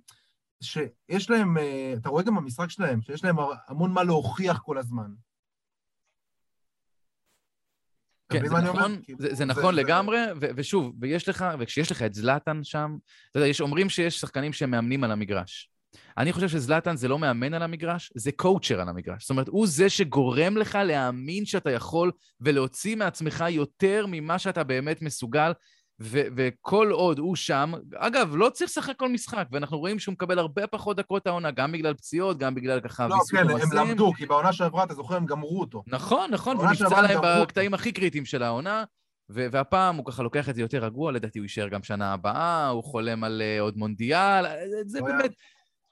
שיש 0.61 1.29
להם, 1.29 1.57
אה, 1.57 1.93
אתה 1.97 2.09
רואה 2.09 2.23
גם 2.23 2.36
במשחק 2.36 2.69
שלהם, 2.69 3.01
שיש 3.01 3.23
להם 3.23 3.36
המון 3.67 3.91
מה 3.91 4.03
להוכיח 4.03 4.59
כל 4.59 4.77
הזמן. 4.77 5.11
כן, 8.32 8.47
זה 8.47 8.55
נכון, 8.55 8.99
כאילו, 9.03 9.19
זה, 9.21 9.36
זה 9.36 9.45
נכון 9.45 9.75
זה, 9.75 9.82
לגמרי, 9.82 10.17
זה... 10.39 10.47
ושוב, 10.55 10.93
ויש 11.01 11.29
לך, 11.29 11.45
וכשיש 11.59 11.91
לך 11.91 12.01
את 12.01 12.13
זלאטן 12.13 12.63
שם, 12.63 12.97
אתה 13.32 13.39
יודע, 13.39 13.47
יש, 13.47 13.61
אומרים 13.61 13.89
שיש 13.89 14.19
שחקנים 14.19 14.53
שמאמנים 14.53 15.03
על 15.03 15.11
המגרש. 15.11 15.71
אני 16.17 16.34
חושב 16.34 16.47
שזלאטן 16.47 16.95
זה 16.95 17.07
לא 17.07 17.19
מאמן 17.19 17.53
על 17.53 17.63
המגרש, 17.63 18.11
זה 18.15 18.32
קואוצ'ר 18.32 18.82
על 18.82 18.89
המגרש. 18.89 19.21
זאת 19.21 19.29
אומרת, 19.29 19.47
הוא 19.47 19.67
זה 19.67 19.89
שגורם 19.89 20.57
לך 20.57 20.77
להאמין 20.86 21.45
שאתה 21.45 21.71
יכול 21.71 22.11
ולהוציא 22.41 22.95
מעצמך 22.95 23.43
יותר 23.49 24.05
ממה 24.07 24.39
שאתה 24.39 24.63
באמת 24.63 25.01
מסוגל. 25.01 25.51
ו- 26.04 26.28
וכל 26.36 26.91
עוד 26.91 27.20
הוא 27.20 27.36
שם, 27.36 27.72
אגב, 27.95 28.36
לא 28.36 28.49
צריך 28.49 28.72
לשחק 28.72 28.97
כל 28.97 29.10
משחק, 29.10 29.47
ואנחנו 29.52 29.80
רואים 29.80 29.99
שהוא 29.99 30.14
מקבל 30.14 30.39
הרבה 30.39 30.68
פחות 30.68 30.97
דקות 30.97 31.28
העונה, 31.28 31.52
גם 31.52 31.72
בגלל 31.72 31.93
פציעות, 31.93 32.38
גם 32.38 32.56
בגלל 32.56 32.80
ככה 32.80 33.08
לא, 33.08 33.16
כן, 33.32 33.49
הם 33.49 33.74
למדו, 33.74 34.14
כי 34.14 34.26
בעונה 34.26 34.54
שעברה, 34.54 34.84
אתה 34.84 34.93
זוכר, 34.93 35.16
הם 35.16 35.26
גמרו 35.26 35.60
אותו. 35.60 35.84
נכון, 35.88 36.32
נכון, 36.32 36.58
והוא 36.58 36.70
נפצע 36.70 37.02
להם 37.02 37.20
בקטעים 37.24 37.74
הכי 37.74 37.91
קריטיים 37.91 38.26
של 38.26 38.43
העונה, 38.43 38.84
והפעם 39.30 39.95
הוא 39.95 40.06
ככה 40.06 40.24
לוקח 40.24 40.49
את 40.49 40.56
זה 40.56 40.62
יותר 40.62 40.86
רגוע, 40.86 41.12
לדעתי 41.12 41.39
הוא 41.39 41.45
יישאר 41.45 41.68
גם 41.68 41.84
שנה 41.84 42.14
הבאה, 42.14 42.68
הוא 42.68 42.84
חולם 42.84 43.24
על 43.24 43.41
uh, 43.41 43.62
עוד 43.62 43.78
מונדיאל, 43.78 44.45
זה 44.86 45.02
באמת... 45.02 45.34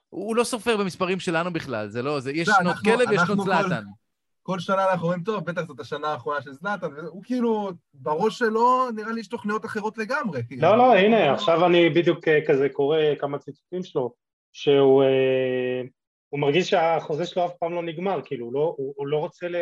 הוא 0.09 0.35
לא 0.35 0.43
סופר 0.43 0.77
במספרים 0.77 1.19
שלנו 1.19 1.53
בכלל, 1.53 1.89
זה 1.89 2.01
לא, 2.01 2.19
זה, 2.19 2.31
יש 2.31 2.49
שנות 2.59 2.77
כלב, 2.77 3.11
יש 3.11 3.21
שנות 3.25 3.45
זלאטן. 3.45 3.83
כל 3.83 4.08
שנה 4.57 4.91
אנחנו 4.91 5.03
אומרים, 5.03 5.23
טוב, 5.23 5.45
בטח 5.45 5.61
זאת 5.61 5.79
השנה 5.79 6.07
האחרונה 6.07 6.41
של 6.41 6.53
זלאטן, 6.53 6.87
והוא 6.95 7.23
כאילו, 7.23 7.71
בראש 7.93 8.39
שלו, 8.39 8.91
נראה 8.95 9.11
לי 9.11 9.19
יש 9.19 9.27
תוכניות 9.27 9.65
אחרות 9.65 9.97
לגמרי. 9.97 10.41
כאילו. 10.47 10.61
לא, 10.61 10.77
לא, 10.77 10.95
הנה, 10.95 11.33
עכשיו 11.33 11.65
אני 11.65 11.89
בדיוק 11.89 12.27
אה, 12.27 12.39
כזה 12.47 12.69
קורא 12.69 12.97
כמה 13.19 13.37
ציטוטים 13.37 13.83
שלו, 13.83 14.13
שהוא 14.53 15.03
אה, 15.03 15.81
הוא 16.29 16.39
מרגיש 16.39 16.69
שהחוזה 16.69 17.25
שלו 17.25 17.45
אף 17.45 17.51
פעם 17.59 17.73
לא 17.73 17.83
נגמר, 17.83 18.21
כאילו, 18.25 18.45
הוא 18.45 18.53
לא, 18.53 18.73
הוא, 18.77 18.93
הוא 18.97 19.07
לא 19.07 19.17
רוצה 19.17 19.47
ל... 19.47 19.55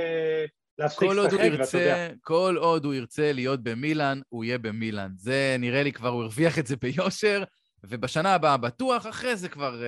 להפסיק 0.79 1.09
לשחק, 1.09 1.39
ואתה 1.59 1.77
יודע. 1.77 2.09
כל 2.21 2.55
עוד 2.59 2.85
הוא 2.85 2.93
ירצה 2.93 3.31
להיות 3.33 3.63
במילאן, 3.63 4.19
הוא 4.29 4.43
יהיה 4.43 4.57
במילאן. 4.57 5.11
זה 5.15 5.55
נראה 5.59 5.83
לי 5.83 5.91
כבר, 5.91 6.09
הוא 6.09 6.21
הרוויח 6.21 6.59
את 6.59 6.67
זה 6.67 6.75
ביושר, 6.75 7.43
ובשנה 7.83 8.33
הבאה 8.33 8.57
בטוח, 8.57 9.07
אחרי 9.07 9.35
זה 9.35 9.49
כבר, 9.49 9.81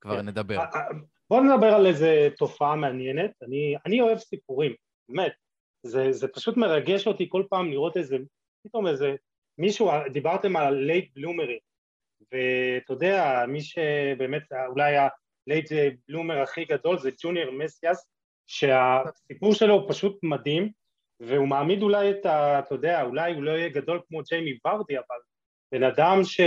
כבר 0.00 0.16
כן. 0.16 0.28
נדבר. 0.28 0.58
בואו 1.32 1.42
נדבר 1.42 1.74
על 1.74 1.86
איזה 1.86 2.28
תופעה 2.38 2.76
מעניינת. 2.76 3.30
אני, 3.42 3.76
אני 3.86 4.00
אוהב 4.00 4.18
סיפורים, 4.18 4.74
באמת. 5.08 5.32
זה, 5.82 6.12
זה 6.12 6.28
פשוט 6.28 6.56
מרגש 6.56 7.06
אותי 7.06 7.26
כל 7.28 7.44
פעם 7.48 7.70
לראות 7.70 7.96
איזה, 7.96 8.16
פתאום 8.66 8.86
איזה, 8.86 9.14
מישהו, 9.58 9.90
דיברתם 10.12 10.56
על 10.56 10.74
late 10.74 11.10
bloomerים, 11.14 11.58
ואתה 12.32 12.92
יודע, 12.92 13.44
מי 13.48 13.60
שבאמת 13.60 14.42
אולי 14.68 14.94
ה 14.96 15.11
late 15.11 15.72
בלומר 16.08 16.42
הכי 16.42 16.64
גדול 16.64 16.98
זה 16.98 17.10
ג'וניור 17.22 17.50
מסיאס, 17.50 18.10
שהסיפור 18.46 19.54
שלו 19.54 19.74
הוא 19.74 19.90
פשוט 19.90 20.18
מדהים, 20.22 20.72
והוא 21.20 21.48
מעמיד 21.48 21.82
אולי 21.82 22.10
את 22.10 22.26
ה... 22.26 22.58
אתה 22.58 22.74
יודע, 22.74 23.02
אולי 23.02 23.34
הוא 23.34 23.42
לא 23.42 23.50
יהיה 23.50 23.68
גדול 23.68 24.00
כמו 24.08 24.20
ג'יימי 24.22 24.58
ורדי, 24.66 24.98
אבל 24.98 25.18
בן 25.72 25.82
אדם 25.82 26.20
שלא 26.24 26.44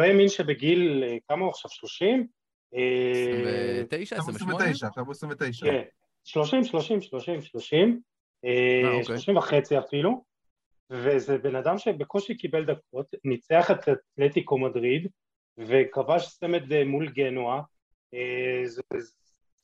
אה, 0.00 0.06
האמין 0.06 0.28
שבגיל, 0.28 1.04
אה, 1.04 1.16
כמה 1.28 1.44
הוא 1.44 1.50
עכשיו, 1.50 1.70
30? 1.70 2.39
29, 2.72 4.16
28? 4.16 4.64
עכשיו 4.70 5.04
הוא 5.04 5.12
29. 5.12 5.66
כן, 5.66 5.82
30, 6.24 6.64
30, 6.64 7.00
30, 7.00 7.42
30, 7.42 8.00
30 9.02 9.36
וחצי 9.36 9.78
אפילו, 9.78 10.24
וזה 10.90 11.38
בן 11.38 11.56
אדם 11.56 11.78
שבקושי 11.78 12.36
קיבל 12.36 12.64
דקות, 12.64 13.06
ניצח 13.24 13.70
את 13.70 13.88
אתלטיקו 13.88 14.58
מדריד, 14.58 15.08
וכבש 15.58 16.26
סמד 16.26 16.72
אה, 16.72 16.84
מול 16.84 17.08
גנואה, 17.08 17.60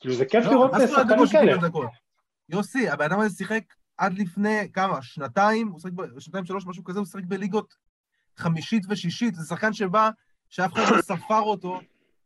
כאילו 0.01 0.15
זה 0.15 0.25
כיף 0.25 0.45
לא, 0.45 0.51
לראות 0.51 0.71
שחקנים 0.89 1.27
כאלה. 1.33 1.53
יוסי, 2.49 2.89
הבן 2.89 3.05
אדם 3.05 3.21
הזה 3.21 3.37
שיחק 3.37 3.63
עד 3.97 4.19
לפני 4.19 4.73
כמה, 4.73 5.03
שנתיים, 5.03 5.69
הוא 5.69 5.81
שיחק, 5.81 5.93
שנתיים 6.19 6.45
שלוש, 6.45 6.67
משהו 6.67 6.85
כזה, 6.85 6.99
הוא 6.99 7.07
שיחק 7.07 7.25
בליגות 7.25 7.75
חמישית 8.37 8.83
ושישית, 8.89 9.35
זה 9.35 9.45
שחקן 9.45 9.73
שבא, 9.73 10.11
שאף 10.49 10.73
אחד 10.73 10.97
לא 10.97 11.03
ספר 11.03 11.41
אותו, 11.41 11.81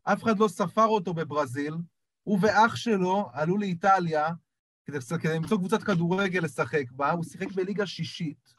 אף 0.05 0.23
אחד 0.23 0.39
לא 0.39 0.49
ספר 0.49 0.87
אותו 0.87 1.15
בברזיל, 1.15 1.75
הוא 2.23 2.39
ואח 2.43 2.77
שלו 2.77 3.29
עלו 3.33 3.57
לאיטליה 3.57 4.29
כדי, 4.87 4.99
כדי 5.21 5.35
למצוא 5.35 5.57
קבוצת 5.57 5.83
כדורגל 5.83 6.41
לשחק 6.45 6.85
בה, 6.91 7.11
הוא 7.11 7.25
שיחק 7.25 7.53
בליגה 7.53 7.87
שישית, 7.87 8.55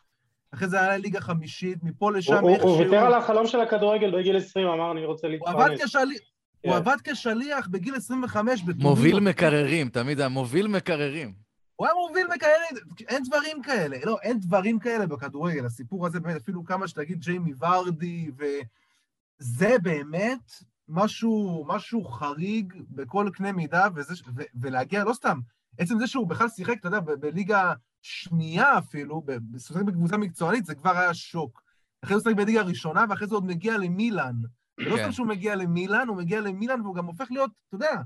אחרי 0.53 0.67
זה 0.67 0.81
היה 0.81 0.97
לליגה 0.97 1.21
חמישית, 1.21 1.83
מפה 1.83 2.11
לשם 2.11 2.33
איכשהו... 2.33 2.69
הוא 2.69 2.77
ויתר 2.77 3.05
על 3.05 3.13
החלום 3.13 3.47
של 3.47 3.61
הכדורגל 3.61 4.19
בגיל 4.19 4.37
20, 4.37 4.67
אמר 4.67 4.91
אני 4.91 5.05
רוצה 5.05 5.27
להתפרנס. 5.27 5.55
הוא 5.55 5.63
עבד 5.63 5.75
כשליח, 5.83 6.21
הוא 6.65 6.75
עבד 6.75 6.97
כשליח 7.03 7.67
בגיל 7.67 7.95
25 7.95 8.61
בטורינו. 8.61 8.89
מוביל 8.89 9.19
מקררים, 9.19 9.89
תמיד 9.89 10.19
היה 10.19 10.29
מוביל 10.29 10.67
מקררים. 10.67 11.33
הוא 11.75 11.87
היה 11.87 11.95
מוביל 12.07 12.27
מקררים, 12.35 12.97
אין 13.07 13.23
דברים 13.23 13.61
כאלה. 13.61 13.97
לא, 14.05 14.17
אין 14.21 14.39
דברים 14.39 14.79
כאלה 14.79 15.05
בכדורגל. 15.05 15.65
הסיפור 15.65 16.07
הזה 16.07 16.19
באמת, 16.19 16.41
אפילו 16.41 16.65
כמה 16.65 16.87
שתגיד 16.87 17.19
ג'יימי 17.19 17.53
ורדי, 17.59 18.31
וזה 18.37 19.75
באמת 19.81 20.51
משהו, 20.91 21.65
משהו 21.67 22.03
חריג 22.03 22.73
בכל 22.89 23.29
קנה 23.33 23.51
מידה, 23.51 23.87
וזה, 23.95 24.13
ו, 24.35 24.41
ולהגיע, 24.55 25.03
לא 25.03 25.13
סתם, 25.13 25.39
עצם 25.77 25.99
זה 25.99 26.07
שהוא 26.07 26.27
בכלל 26.27 26.49
שיחק, 26.49 26.79
אתה 26.79 26.87
יודע, 26.87 26.99
בליגה 26.99 27.73
שנייה 28.01 28.77
אפילו, 28.77 29.23
שיחק 29.57 29.81
בקבוצה 29.81 30.17
מקצוענית, 30.17 30.65
זה 30.65 30.75
כבר 30.75 30.97
היה 30.97 31.13
שוק. 31.13 31.61
אחרי 32.03 32.19
זה 32.19 32.29
הוא 32.29 32.35
שיחק 32.35 32.37
בליגה 32.37 32.61
ראשונה, 32.61 33.05
ואחרי 33.09 33.27
זה 33.27 33.35
עוד 33.35 33.45
מגיע 33.45 33.77
למילאן. 33.77 34.35
ולא 34.77 34.95
כן. 34.95 35.03
סתם 35.03 35.11
שהוא 35.11 35.27
מגיע 35.27 35.55
למילאן, 35.55 36.07
הוא 36.07 36.17
מגיע 36.17 36.41
למילאן 36.41 36.81
והוא 36.81 36.95
גם 36.95 37.05
הופך 37.05 37.31
להיות, 37.31 37.51
אתה 37.67 37.75
יודע, 37.75 38.01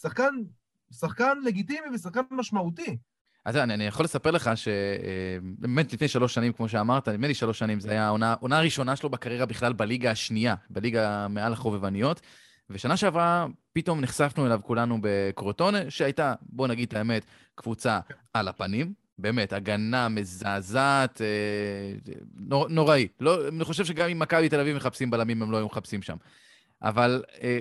שחקן, 0.00 0.34
שחקן 0.92 1.38
לגיטימי 1.44 1.86
ושחקן 1.94 2.20
משמעותי. 2.30 2.96
אז 3.44 3.56
אני, 3.56 3.74
אני 3.74 3.86
יכול 3.86 4.04
לספר 4.04 4.30
לך 4.30 4.50
שבאמת 4.54 5.92
לפני 5.92 6.08
שלוש 6.08 6.34
שנים, 6.34 6.52
כמו 6.52 6.68
שאמרת, 6.68 7.08
נדמה 7.08 7.26
לי 7.26 7.34
שלוש 7.34 7.58
שנים, 7.58 7.80
זו 7.80 7.90
הייתה 7.90 8.04
העונה 8.04 8.58
הראשונה 8.58 8.96
שלו 8.96 9.10
בקריירה 9.10 9.46
בכלל 9.46 9.72
בליגה 9.72 10.10
השנייה, 10.10 10.54
בליגה 10.70 11.28
מעל 11.28 11.52
החובבניות. 11.52 12.20
ושנה 12.70 12.96
שעברה 12.96 13.46
פתאום 13.72 14.00
נחשפנו 14.00 14.46
אליו 14.46 14.60
כולנו 14.62 14.98
בקרוטונה, 15.00 15.78
שהייתה, 15.88 16.34
בוא 16.42 16.68
נגיד 16.68 16.88
את 16.88 16.94
האמת, 16.94 17.24
קבוצה 17.54 18.00
על 18.34 18.48
הפנים, 18.48 18.92
באמת, 19.18 19.52
הגנה 19.52 20.08
מזעזעת, 20.08 21.20
אה, 21.20 22.12
נור, 22.34 22.68
נוראי. 22.68 23.08
לא, 23.20 23.48
אני 23.48 23.64
חושב 23.64 23.84
שגם 23.84 24.08
אם 24.08 24.18
מכבי 24.18 24.48
תל 24.48 24.60
אביב 24.60 24.76
מחפשים 24.76 25.10
בלמים, 25.10 25.42
הם 25.42 25.50
לא 25.50 25.56
היו 25.56 25.66
מחפשים 25.66 26.02
שם. 26.02 26.16
אבל 26.82 27.22
אה, 27.42 27.58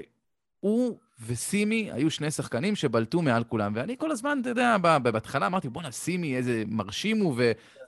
הוא 0.60 1.00
וסימי 1.26 1.90
היו 1.92 2.12
שני 2.12 2.32
שחקנים 2.32 2.76
שבלטו 2.76 3.22
מעל 3.22 3.44
כולם. 3.44 3.72
ואני 3.76 3.98
כל 3.98 4.12
הזמן, 4.12 4.38
אתה 4.42 4.50
יודע, 4.50 4.78
בהתחלה 4.78 5.48
אמרתי, 5.48 5.70
בואנה, 5.70 5.92
סימי, 5.92 6.38
איזה 6.38 6.64
מרשים 6.68 7.20
הוא, 7.20 7.36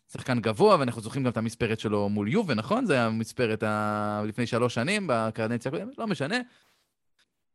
ושחקן 0.09 0.39
גבוה, 0.39 0.79
ואנחנו 0.79 1.01
זוכרים 1.01 1.23
גם 1.23 1.31
את 1.31 1.37
המספרת 1.37 1.79
שלו 1.79 2.09
מול 2.09 2.27
יובה, 2.27 2.53
נכון? 2.53 2.85
זה 2.85 2.93
היה 2.93 3.05
המספרת 3.05 3.63
ה... 3.63 4.23
לפני 4.25 4.47
שלוש 4.47 4.73
שנים, 4.73 5.05
בקרדנציה 5.07 5.71
הקודמת, 5.71 5.97
לא 5.97 6.07
משנה. 6.07 6.37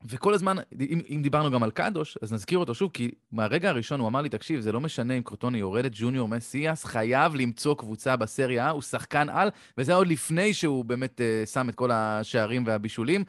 וכל 0.09 0.35
הזמן, 0.35 0.57
אם, 0.81 1.01
אם 1.11 1.23
דיברנו 1.23 1.51
גם 1.51 1.63
על 1.63 1.71
קדוש, 1.71 2.19
אז 2.23 2.33
נזכיר 2.33 2.59
אותו 2.59 2.75
שוב, 2.75 2.91
כי 2.95 3.11
מהרגע 3.33 3.69
הראשון 3.69 4.01
הוא 4.01 4.09
אמר 4.09 4.23
לי, 4.23 4.29
תקשיב, 4.29 4.61
זה 4.61 4.73
לא 4.73 4.81
משנה 4.81 5.15
אם 5.15 5.23
קרוטוני 5.23 5.59
יורדת, 5.59 5.91
ג'וניור 5.95 6.29
מסיאס 6.29 6.85
חייב 6.85 7.35
למצוא 7.35 7.75
קבוצה 7.75 8.17
בסריה, 8.17 8.71
הוא 8.71 8.83
שחקן 8.83 9.29
על, 9.29 9.49
וזה 9.79 9.95
עוד 9.95 10.07
לפני 10.07 10.55
שהוא 10.55 10.85
באמת 10.85 11.21
uh, 11.21 11.49
שם 11.49 11.69
את 11.69 11.75
כל 11.75 11.91
השערים 11.93 12.67
והבישולים, 12.67 13.25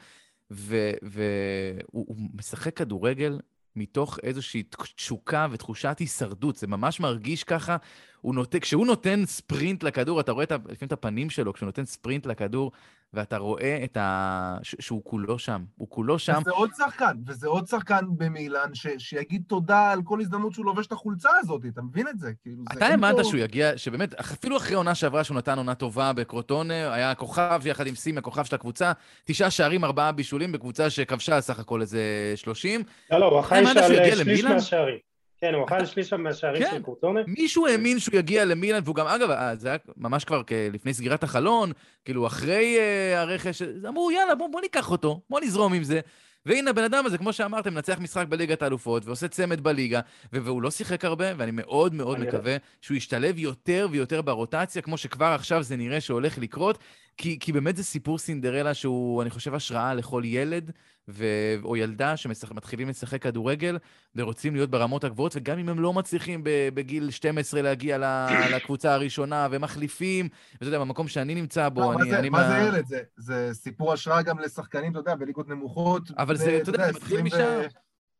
והוא 0.50 2.16
משחק 2.34 2.76
כדורגל 2.76 3.38
מתוך 3.76 4.18
איזושהי 4.22 4.62
תשוקה 4.96 5.46
ותחושת 5.50 5.98
הישרדות, 5.98 6.56
זה 6.56 6.66
ממש 6.66 7.00
מרגיש 7.00 7.44
ככה. 7.44 7.76
הוא 8.20 8.34
נות... 8.34 8.54
כשהוא 8.60 8.86
נותן 8.86 9.26
ספרינט 9.26 9.82
לכדור, 9.82 10.20
אתה 10.20 10.32
רואה 10.32 10.44
את, 10.44 10.52
לפעמים 10.52 10.76
את 10.82 10.92
הפנים 10.92 11.30
שלו, 11.30 11.52
כשהוא 11.52 11.66
נותן 11.66 11.84
ספרינט 11.84 12.26
לכדור, 12.26 12.72
ואתה 13.16 13.36
רואה 13.36 13.80
את 13.84 13.96
ה... 13.96 14.56
ש... 14.62 14.74
שהוא 14.80 15.02
כולו 15.04 15.38
שם, 15.38 15.64
הוא 15.76 15.88
כולו 15.90 16.18
שם. 16.18 16.38
וזה 16.40 16.50
עוד 16.50 16.70
שחקן, 16.76 17.16
וזה 17.26 17.48
עוד 17.48 17.66
שחקן 17.66 18.04
במילאן, 18.16 18.74
ש... 18.74 18.86
שיגיד 18.98 19.42
תודה 19.46 19.90
על 19.92 20.02
כל 20.02 20.20
הזדמנות 20.20 20.52
שהוא 20.52 20.66
לובש 20.66 20.86
את 20.86 20.92
החולצה 20.92 21.30
הזאת, 21.40 21.62
אתה 21.68 21.82
מבין 21.82 22.08
את 22.08 22.18
זה? 22.18 22.32
כאילו, 22.42 22.62
זה 22.72 22.78
אתה 22.78 22.86
האמנת 22.86 23.24
שהוא 23.24 23.40
יגיע, 23.40 23.78
שבאמת, 23.78 24.14
אפילו 24.14 24.56
אחרי 24.56 24.74
עונה 24.74 24.94
שעברה 24.94 25.24
שהוא 25.24 25.36
נתן 25.36 25.58
עונה 25.58 25.74
טובה 25.74 26.12
בקרוטונה, 26.12 26.94
היה 26.94 27.14
כוכב 27.14 27.60
יחד 27.64 27.86
עם 27.86 27.94
סימי, 27.94 28.18
הכוכב 28.18 28.44
של 28.44 28.54
הקבוצה, 28.54 28.92
תשעה 29.24 29.50
שערים, 29.50 29.84
ארבעה 29.84 30.12
בישולים, 30.12 30.52
בקבוצה 30.52 30.90
שכבשה 30.90 31.40
סך 31.40 31.58
הכל 31.58 31.80
איזה 31.80 32.32
שלושים. 32.36 32.82
לא, 33.10 33.20
לא, 33.20 33.26
הוא 33.26 33.40
אחראי 33.40 33.66
של 33.66 34.16
שליש 34.16 34.44
מהשערים. 34.44 35.15
כן, 35.40 35.54
הוא 35.54 35.64
אכל 35.64 35.86
שליש 35.86 36.12
מהשערים 36.12 36.62
כן. 36.62 36.70
של 36.70 36.82
קורטונה. 36.82 37.20
מישהו 37.26 37.66
האמין 37.66 37.98
שהוא 37.98 38.18
יגיע 38.18 38.44
למילאן, 38.44 38.80
והוא 38.84 38.94
גם, 38.94 39.06
אגב, 39.06 39.30
אה, 39.30 39.56
זה 39.56 39.68
היה 39.68 39.78
ממש 39.96 40.24
כבר 40.24 40.42
לפני 40.72 40.94
סגירת 40.94 41.22
החלון, 41.22 41.72
כאילו 42.04 42.26
אחרי 42.26 42.76
uh, 42.76 43.18
הרכש, 43.18 43.62
אמרו, 43.88 44.10
יאללה, 44.10 44.34
בוא, 44.34 44.48
בוא 44.52 44.60
ניקח 44.60 44.90
אותו, 44.90 45.20
בוא 45.30 45.40
נזרום 45.40 45.72
עם 45.72 45.84
זה. 45.84 46.00
והנה 46.46 46.70
הבן 46.70 46.84
אדם 46.84 47.06
הזה, 47.06 47.18
כמו 47.18 47.32
שאמרתם, 47.32 47.74
מנצח 47.74 47.98
משחק 48.00 48.26
בליגת 48.28 48.62
האלופות 48.62 49.06
ועושה 49.06 49.28
צמד 49.28 49.60
בליגה, 49.60 50.00
והוא 50.32 50.62
לא 50.62 50.70
שיחק 50.70 51.04
הרבה, 51.04 51.24
ואני 51.36 51.50
מאוד 51.50 51.94
מאוד 51.94 52.20
מקווה 52.20 52.56
שהוא 52.80 52.96
ישתלב 52.96 53.38
יותר 53.38 53.88
ויותר 53.90 54.22
ברוטציה, 54.22 54.82
כמו 54.82 54.96
שכבר 54.96 55.26
עכשיו 55.26 55.62
זה 55.62 55.76
נראה 55.76 56.00
שהולך 56.00 56.38
לקרות, 56.38 56.78
כי, 57.16 57.38
כי 57.38 57.52
באמת 57.52 57.76
זה 57.76 57.84
סיפור 57.84 58.18
סינדרלה 58.18 58.74
שהוא, 58.74 59.22
אני 59.22 59.30
חושב, 59.30 59.54
השראה 59.54 59.94
לכל 59.94 60.22
ילד 60.24 60.70
ו... 61.08 61.24
או 61.64 61.76
ילדה 61.76 62.16
שמתחילים 62.16 62.88
לשחק 62.88 63.22
כדורגל 63.22 63.78
ורוצים 64.16 64.54
להיות 64.54 64.70
ברמות 64.70 65.04
הגבוהות, 65.04 65.36
וגם 65.36 65.58
אם 65.58 65.68
הם 65.68 65.80
לא 65.80 65.92
מצליחים 65.92 66.40
בגיל 66.44 67.10
12 67.10 67.62
להגיע 67.62 67.98
לקבוצה 68.56 68.94
הראשונה 68.94 69.48
ומחליפים, 69.50 70.28
ואתה 70.52 70.64
יודע, 70.64 70.78
במקום 70.78 71.08
שאני 71.08 71.34
נמצא 71.34 71.68
בו, 71.68 71.80
לא, 71.80 71.92
אני... 71.92 71.98
מה 71.98 72.10
זה, 72.10 72.18
אני 72.18 72.28
מה 72.28 72.48
זה 72.48 72.68
ילד? 72.68 72.86
זה, 72.86 73.02
זה 73.16 73.50
סיפור 73.52 73.92
השראה 73.92 74.22
גם 74.22 74.38
לשחקנים, 74.38 74.90
אתה 74.90 74.98
יודע, 74.98 75.14
בליגות 75.14 75.48
נמוכות. 75.48 76.10
אבל 76.18 76.36
זה, 76.36 76.58
אתה 76.62 76.70
יודע, 76.70 76.86
זה 76.86 76.92
מתחיל 76.92 77.22
משם. 77.22 77.62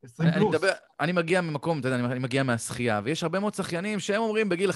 20 0.04 0.28
אני, 0.28 0.38
פלוס. 0.38 0.54
מדבר, 0.54 0.70
אני 1.00 1.12
מגיע 1.12 1.40
ממקום, 1.40 1.78
אתה 1.80 1.88
יודע, 1.88 1.98
אני, 1.98 2.06
אני 2.06 2.18
מגיע 2.18 2.42
מהשחייה, 2.42 3.00
ויש 3.04 3.22
הרבה 3.22 3.40
מאוד 3.40 3.54
שחיינים 3.54 4.00
שהם 4.00 4.22
אומרים 4.22 4.48
בגיל 4.48 4.70
15-16, 4.70 4.74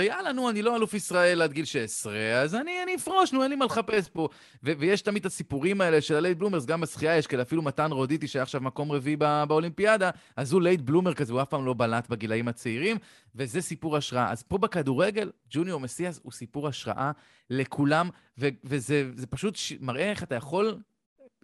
יאללה, 0.00 0.32
נו, 0.32 0.50
אני 0.50 0.62
לא 0.62 0.76
אלוף 0.76 0.94
ישראל 0.94 1.42
עד 1.42 1.52
גיל 1.52 1.64
16, 1.64 2.14
אז 2.42 2.54
אני, 2.54 2.82
אני 2.82 2.94
אפרוש, 2.94 3.32
נו, 3.32 3.42
אין 3.42 3.50
לי 3.50 3.56
מה 3.56 3.64
לחפש 3.64 4.08
פה. 4.08 4.28
ו- 4.64 4.72
ויש 4.78 5.02
תמיד 5.02 5.20
את 5.20 5.26
הסיפורים 5.26 5.80
האלה 5.80 6.00
של 6.00 6.14
ה 6.16 6.20
late 6.20 6.38
bloomers, 6.38 6.64
גם 6.66 6.80
בשחייה 6.80 7.16
יש 7.16 7.26
כאלה, 7.26 7.42
אפילו 7.42 7.62
מתן 7.62 7.92
רודיטי, 7.92 8.28
שהיה 8.28 8.42
עכשיו 8.42 8.60
מקום 8.60 8.92
רביעי 8.92 9.16
בא, 9.16 9.44
באולימפיאדה, 9.48 10.10
אז 10.36 10.52
הוא 10.52 10.62
late 10.62 10.80
bloomer 10.80 11.14
כזה, 11.14 11.32
הוא 11.32 11.42
אף 11.42 11.48
פעם 11.48 11.66
לא 11.66 11.74
בלט 11.74 12.08
בגילאים 12.08 12.48
הצעירים, 12.48 12.96
וזה 13.34 13.60
סיפור 13.62 13.96
השראה. 13.96 14.30
אז 14.30 14.42
פה 14.42 14.58
בכדורגל, 14.58 15.30
ג'וניור 15.50 15.80
מסיאס 15.80 16.20
הוא 16.22 16.32
סיפור 16.32 16.68
השראה 16.68 17.10
לכולם, 17.50 18.08
ו- 18.38 18.48
וזה 18.64 19.04
זה 19.16 19.26
פשוט 19.26 19.56
ש- 19.56 19.72
מראה 19.80 20.10
איך 20.10 20.22
אתה 20.22 20.34
יכול 20.34 20.78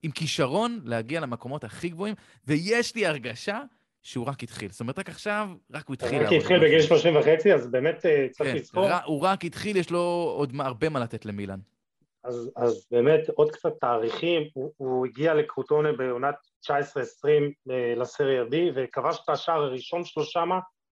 עם 0.05 0.11
כישרון 0.11 0.80
להגיע 0.84 1.20
למקומות 1.20 1.64
הכי 1.64 1.88
גבוהים, 1.88 2.14
ויש 2.46 2.94
לי 2.94 3.07
הרגשה 3.07 3.62
שהוא 4.02 4.26
רק 4.26 4.42
התחיל. 4.42 4.70
זאת 4.70 4.80
אומרת, 4.80 4.98
רק 4.98 5.09
עכשיו, 5.09 5.48
רק 5.72 5.88
הוא 5.88 5.94
התחיל. 5.94 6.22
רק 6.22 6.32
התחיל 6.32 6.59
בגיל 6.59 6.78
עצמו. 6.78 6.98
30 6.98 7.16
וחצי, 7.16 7.55
אז 7.55 7.70
באמת 7.70 8.07
אה, 8.07 8.26
צריך 8.30 8.50
כן, 8.50 8.57
לזכור. 8.57 8.88
הוא 9.05 9.20
רק 9.20 9.44
התחיל, 9.44 9.76
יש 9.76 9.90
לו 9.90 10.34
עוד 10.36 10.52
הרבה 10.61 10.88
מה 10.88 11.00
לתת 11.00 11.26
למילן. 11.26 11.59
אז, 12.24 12.50
אז 12.57 12.86
באמת 12.90 13.28
עוד 13.34 13.50
קצת 13.50 13.72
תאריכים, 13.80 14.42
הוא, 14.55 14.72
הוא 14.76 15.07
הגיע 15.07 15.34
לקרוטונה 15.34 15.92
בעונת 15.92 16.34
19-20 16.66 16.70
אה, 17.70 17.94
לסריה 17.96 18.42
B 18.42 18.55
וכבש 18.74 19.18
את 19.24 19.28
השער 19.28 19.62
הראשון 19.62 20.05
שלו 20.05 20.24
שמה 20.24 20.59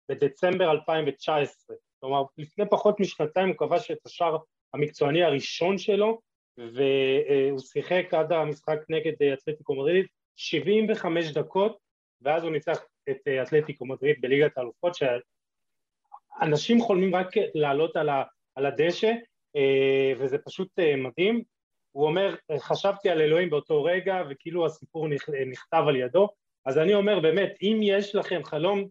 בדצמבר 0.09 0.71
2019. 0.71 1.75
כלומר, 1.99 2.23
לפני 2.37 2.65
פחות 2.69 2.99
משנתיים 2.99 3.47
הוא 3.47 3.57
כבש 3.57 3.91
את 3.91 3.97
השער 4.05 4.37
המקצועני 4.73 5.23
הראשון 5.23 5.77
שלו 5.77 6.19
והוא 6.57 7.59
שיחק 7.59 8.13
עד 8.13 8.31
המשחק 8.31 8.77
נגד 8.89 9.13
אה, 9.21 9.33
אתלטיקו 9.33 9.75
מדריד 9.75 10.05
75 10.35 11.31
דקות 11.31 11.77
ואז 12.21 12.43
הוא 12.43 12.51
ניצח 12.51 12.79
את 13.09 13.17
אה, 13.27 13.43
אתלטיקו 13.43 13.85
מדריד 13.85 14.21
בליגת 14.21 14.57
האלופות 14.57 14.93
שאנשים 14.95 16.81
חולמים 16.81 17.15
רק 17.15 17.27
לעלות 17.55 17.95
על, 17.95 18.09
על 18.55 18.65
הדשא 18.65 19.11
אה, 19.55 20.13
וזה 20.19 20.37
פשוט 20.37 20.69
מדהים. 20.97 21.43
הוא 21.91 22.05
אומר, 22.05 22.35
חשבתי 22.59 23.09
על 23.09 23.21
אלוהים 23.21 23.49
באותו 23.49 23.83
רגע 23.83 24.21
וכאילו 24.29 24.65
הסיפור 24.65 25.07
נכ- 25.07 25.45
נכתב 25.51 25.83
על 25.87 25.95
ידו, 25.95 26.29
אז 26.65 26.77
אני 26.77 26.93
אומר 26.93 27.19
באמת, 27.19 27.53
אם 27.61 27.79
יש 27.83 28.15
לכם 28.15 28.43
חלום, 28.43 28.87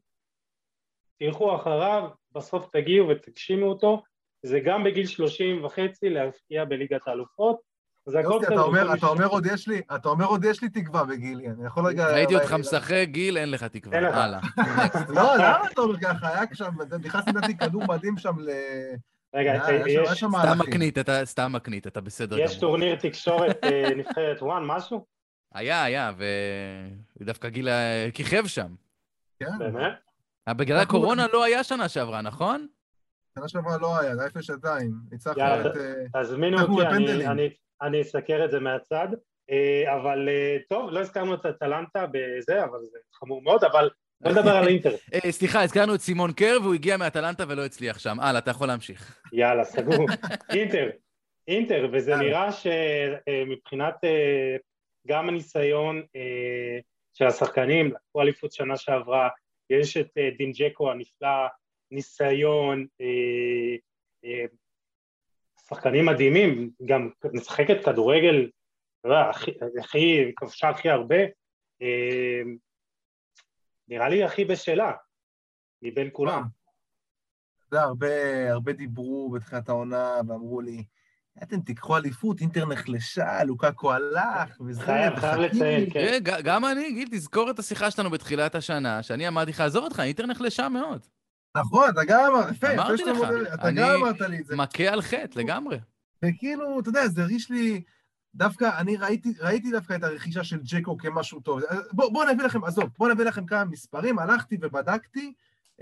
תלכו 1.19 1.57
אחריו, 1.57 2.11
בסוף 2.33 2.67
תגיעו 2.73 3.09
ותגשימו 3.09 3.67
אותו, 3.67 4.03
זה 4.45 4.61
גם 4.61 4.85
בגיל 4.85 5.07
30 5.07 5.65
וחצי 5.65 6.11
להפקיע 6.11 6.65
בליגת 6.65 7.01
האלופות, 7.09 7.57
אז 8.07 8.15
הכל 8.15 8.29
יוסי, 8.33 8.47
בסדר. 8.47 8.95
אתה 8.95 9.07
אומר, 9.07 9.27
עוד 9.27 9.47
יש 9.47 9.69
לי, 9.69 9.81
אתה 9.95 10.09
אומר 10.09 10.25
עוד 10.25 10.45
יש 10.45 10.63
לי 10.63 10.69
תקווה 10.69 11.05
בגילי, 11.05 11.49
אני 11.49 11.67
יכול 11.67 11.87
רגע... 11.87 12.07
ראיתי 12.07 12.35
אותך 12.35 12.53
משחק, 12.53 13.07
גיל, 13.11 13.39
אין 13.39 13.51
לך 13.51 13.65
תקווה. 13.65 13.99
הלאה. 14.25 14.41
לא, 15.17 15.37
למה 15.37 15.67
אתה 15.73 15.81
אומר 15.81 16.01
ככה? 16.01 16.29
היה 16.29 16.43
שם, 16.53 16.71
נכנס 17.05 17.29
לדעתי 17.29 17.57
כדור 17.57 17.83
מדהים 17.89 18.19
שם 18.19 18.39
ל... 18.39 18.51
רגע, 19.35 19.65
אה, 19.65 19.83
יש- 19.87 20.25
סתם. 20.25 20.59
מקנית, 20.59 20.99
אתה 20.99 21.25
סתם 21.25 21.53
מקנית, 21.53 21.87
אתה 21.87 22.01
בסדר 22.01 22.39
יש 22.39 22.51
גמור. 22.51 22.61
טורניר 22.61 22.95
תקשורת 22.95 23.65
אה, 23.65 23.89
נבחרת 23.97 24.43
וואן, 24.43 24.65
משהו? 24.67 25.07
היה, 25.55 25.85
היה, 25.85 26.13
ודווקא 27.21 27.49
גיל 27.49 27.69
אה, 27.69 28.09
כיכב 28.15 28.47
שם. 28.47 28.75
כן, 29.39 29.59
באמת? 29.59 29.93
בגלל 30.49 30.79
הקורונה 30.79 31.27
לא 31.33 31.45
היה 31.45 31.65
שנה 31.65 31.89
שעברה, 31.89 32.21
נכון? 32.23 32.67
שנה 33.39 33.49
שעברה 33.49 33.79
לא 33.79 33.99
היה, 34.01 34.15
זה 34.15 34.21
היה 34.21 34.29
לפני 34.29 34.43
שנתיים. 34.43 34.91
ניצחנו 35.13 35.41
יאללה, 35.43 35.67
את... 35.71 35.77
אה, 36.15 36.23
תזמינו 36.23 36.59
אותי, 36.61 36.73
אני- 36.87 36.91
בפנדלים. 37.05 37.31
אני- 37.31 37.51
אני 37.83 38.01
אסקר 38.03 38.45
את 38.45 38.51
זה 38.51 38.61
מהצד, 38.61 39.09
אה, 39.51 39.95
אבל 39.97 40.29
אה, 40.29 40.57
טוב, 40.69 40.91
לא 40.91 41.01
הזכרנו 41.01 41.35
את 41.35 41.47
אטלנטה 41.47 42.07
בזה, 42.13 42.65
אבל 42.65 42.79
זה 42.93 42.99
חמור 43.15 43.43
מאוד, 43.43 43.65
אבל 43.65 43.91
בוא 44.21 44.33
נדבר 44.33 44.51
על 44.51 44.69
אינטר. 44.69 44.91
סליחה, 45.31 45.63
הזכרנו 45.63 45.95
את 45.95 46.01
סימון 46.01 46.33
קר, 46.33 46.59
והוא 46.63 46.75
הגיע 46.75 46.97
מאטלנטה 46.97 47.45
ולא 47.49 47.65
הצליח 47.65 47.99
שם. 47.99 48.21
הלאה, 48.21 48.39
אתה 48.39 48.51
יכול 48.51 48.69
להמשיך. 48.69 49.21
יאללה, 49.33 49.65
סגור. 49.65 50.07
אינטר, 50.55 50.91
אינטר, 51.49 51.89
וזה. 51.93 52.17
נראה 52.17 52.49
שמבחינת 52.53 53.95
גם 55.09 55.29
הניסיון 55.29 56.03
של 57.15 57.27
השחקנים, 57.27 57.87
לקחו 57.87 58.23
אליפות 58.23 58.53
שנה 58.53 58.77
שעברה, 58.77 59.29
יש 59.71 59.97
את 59.97 60.09
דין 60.39 60.53
ג'קו 60.53 60.91
הנפלא, 60.91 61.29
ניסיון, 61.95 62.87
אה, 63.01 63.77
אה, 64.25 64.45
שחקנים 65.69 66.07
מדהימים, 66.07 66.71
גם 66.85 67.11
משחקת 67.33 67.85
כדורגל, 67.85 68.51
אתה 69.01 69.09
יודע, 69.09 69.31
הכי, 69.81 70.33
כבשה 70.37 70.69
הכי 70.69 70.91
הרבה, 70.91 71.17
אה, 71.83 72.43
נראה 73.89 74.09
לי 74.09 74.25
הכי 74.25 74.45
בשלה, 74.45 74.93
מבין 75.83 76.09
כולם. 76.13 76.43
אתה 77.69 77.77
יודע, 77.77 77.85
הרבה, 77.85 78.53
הרבה 78.53 78.73
דיברו 78.73 79.31
בתחילת 79.31 79.69
העונה 79.69 80.21
ואמרו 80.29 80.61
לי, 80.61 80.85
אתם 81.43 81.61
תיקחו 81.61 81.97
אליפות, 81.97 82.41
אינטר 82.41 82.67
נחלשה, 82.67 83.45
לוקקו 83.45 83.93
הלך, 83.93 84.61
וזה, 84.61 84.81
חייב, 84.83 85.17
חייב 85.17 85.39
וחכימי." 85.39 85.47
לציין, 85.47 85.91
כן. 85.91 86.19
גם 86.45 86.65
אני, 86.65 86.93
גיל, 86.93 87.09
תזכור 87.11 87.51
את 87.51 87.59
השיחה 87.59 87.91
שלנו 87.91 88.11
בתחילת 88.11 88.55
השנה, 88.55 89.03
שאני 89.03 89.29
אמרתי 89.29 89.51
לך, 89.51 89.61
עזוב 89.61 89.85
אותך, 89.85 90.01
אינטר 90.01 90.27
נחלשה 90.27 90.69
מאוד. 90.69 91.07
נכון, 91.57 91.91
אתה 91.91 92.01
גם 92.05 92.21
אמר, 92.33 92.51
יפה, 92.51 92.73
יפה 92.73 92.97
שאתה 92.99 93.13
לך, 93.13 93.19
מודה, 93.19 93.55
אתה 93.55 93.71
גם 93.71 93.91
אמרת 93.91 94.21
לי 94.21 94.41
את 94.41 94.47
זה. 94.47 94.57
מכה 94.57 94.85
על 94.85 95.03
חטא, 95.03 95.39
לגמרי. 95.39 95.79
וכאילו, 96.25 96.81
אתה 96.81 96.89
יודע, 96.89 97.09
זה 97.09 97.23
הרגיש 97.23 97.51
לי, 97.51 97.83
דווקא, 98.35 98.71
אני 98.79 98.97
ראיתי, 98.97 99.33
ראיתי 99.41 99.71
דווקא 99.71 99.95
את 99.95 100.03
הרכישה 100.03 100.45
של 100.45 100.61
ג'קו 100.65 100.99
כמשהו 100.99 101.41
טוב. 101.41 101.61
בואו 101.93 102.13
בוא 102.13 102.25
נביא 102.25 102.45
לכם, 102.45 102.65
עזוב, 102.65 102.85
בואו 102.99 103.13
נביא 103.13 103.25
לכם 103.25 103.47
כמה 103.47 103.65
מספרים, 103.65 104.19
הלכתי 104.19 104.59
ובדקתי, 104.61 105.33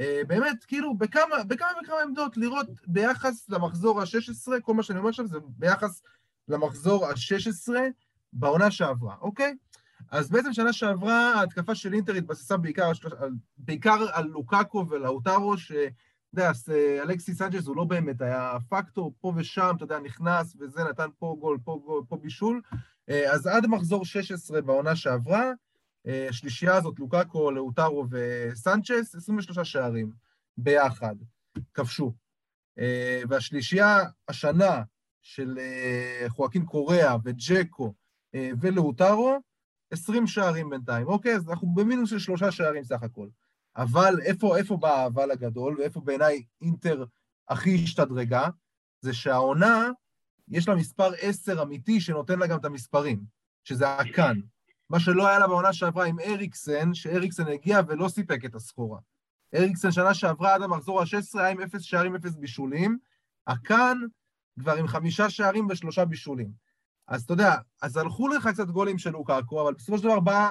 אה, 0.00 0.20
באמת, 0.26 0.64
כאילו, 0.64 0.94
בכמה, 0.94 1.44
בכמה 1.46 1.68
וכמה 1.82 1.96
עמדות, 2.02 2.36
לראות 2.36 2.66
ביחס 2.86 3.48
למחזור 3.48 4.00
ה-16, 4.00 4.60
כל 4.62 4.74
מה 4.74 4.82
שאני 4.82 4.98
אומר 4.98 5.08
עכשיו 5.08 5.26
זה 5.26 5.38
ביחס 5.58 6.02
למחזור 6.48 7.06
ה-16 7.06 7.72
בעונה 8.32 8.70
שעברה, 8.70 9.14
אוקיי? 9.20 9.56
אז 10.11 10.30
בעצם 10.30 10.53
שנה 10.53 10.72
שעברה 10.72 11.34
ההתקפה 11.34 11.74
של 11.74 11.94
אינטר 11.94 12.14
התבססה 12.14 12.57
בעיקר 12.57 12.92
על, 13.18 13.30
בעיקר 13.59 14.07
על 14.12 14.26
לוקאקו 14.26 14.86
ולאוטרו, 14.88 15.59
ש... 15.59 15.72
אתה 16.34 16.40
יודע, 16.40 16.53
אה, 16.70 17.03
אלכסיס 17.03 17.38
סנצ'ס 17.38 17.66
הוא 17.66 17.76
לא 17.76 17.84
באמת 17.84 18.20
היה 18.20 18.57
פקטור, 18.68 19.14
פה 19.20 19.32
ושם, 19.36 19.72
אתה 19.76 19.84
יודע, 19.84 19.98
נכנס 19.98 20.57
וזה, 20.61 20.84
נתן 20.84 21.09
פה 21.18 21.36
גול, 21.40 21.59
פה 21.64 21.80
גול, 21.84 22.03
פה 22.09 22.16
בישול. 22.16 22.61
אה, 23.09 23.32
אז 23.32 23.46
עד 23.46 23.66
מחזור 23.66 24.05
16 24.05 24.61
בעונה 24.61 24.96
שעברה, 24.96 25.50
אה, 26.07 26.26
השלישייה 26.28 26.76
הזאת, 26.76 26.98
לוקאקו, 26.98 27.50
לאוטרו 27.50 28.07
וסנצ'ס, 28.11 29.14
23 29.14 29.72
שערים 29.72 30.12
ביחד, 30.57 31.14
כבשו. 31.74 32.12
והשלישייה 33.28 33.98
השנה 34.28 34.82
של 35.22 35.59
חואקין 36.28 36.64
קוריאה 36.64 37.16
וג'קו 37.24 37.94
ולאוטרו, 38.34 39.38
20 39.93 40.26
שערים 40.26 40.70
בינתיים. 40.70 41.07
אוקיי, 41.07 41.36
אז 41.36 41.49
אנחנו 41.49 41.74
במינוס 41.74 42.11
של 42.11 42.18
שלושה 42.18 42.51
שערים 42.51 42.84
סך 42.84 43.03
הכל. 43.03 43.28
אבל 43.76 44.20
איפה, 44.22 44.57
איפה 44.57 44.76
בא 44.76 44.97
האבל 44.97 45.30
הגדול, 45.30 45.76
ואיפה 45.78 46.01
בעיניי 46.01 46.43
אינטר 46.61 47.05
הכי 47.49 47.74
השתדרגה, 47.84 48.49
זה 49.01 49.14
שהעונה, 49.14 49.90
יש 50.49 50.68
לה 50.68 50.74
מספר 50.74 51.11
10 51.20 51.62
אמיתי 51.62 52.01
שנותן 52.01 52.38
לה 52.38 52.47
גם 52.47 52.59
את 52.59 52.64
המספרים, 52.64 53.24
שזה 53.64 53.88
הקאן. 53.88 54.40
מה 54.90 55.01
שלא 55.01 55.28
היה 55.28 55.38
לה 55.38 55.47
בעונה 55.47 55.72
שעברה 55.72 56.05
עם 56.05 56.20
אריקסן, 56.20 56.95
שאריקסן 56.95 57.49
הגיע 57.49 57.80
ולא 57.88 58.09
סיפק 58.09 58.45
את 58.45 58.55
הסחורה. 58.55 58.99
אריקסן 59.55 59.93
שנה 59.93 60.14
שעברה 60.14 60.55
עד 60.55 60.62
המחזור 60.62 61.01
ה-16 61.01 61.38
היה 61.38 61.49
עם 61.49 61.61
0 61.61 61.82
שערים, 61.82 62.16
0 62.16 62.36
בישולים. 62.36 62.99
הקאן 63.47 63.99
כבר 64.61 64.76
עם 64.76 64.86
חמישה 64.86 65.30
שערים 65.30 65.66
ושלושה 65.70 66.05
בישולים. 66.05 66.53
אז 67.09 67.22
אתה 67.22 67.32
יודע, 67.32 67.55
אז 67.82 67.96
הלכו 67.96 68.28
לך 68.28 68.48
קצת 68.48 68.66
גולים 68.66 68.98
של 68.98 69.11
לוקאקו, 69.11 69.62
אבל 69.62 69.74
בסופו 69.74 69.98
של 69.98 70.05
דבר 70.05 70.20
בא 70.20 70.50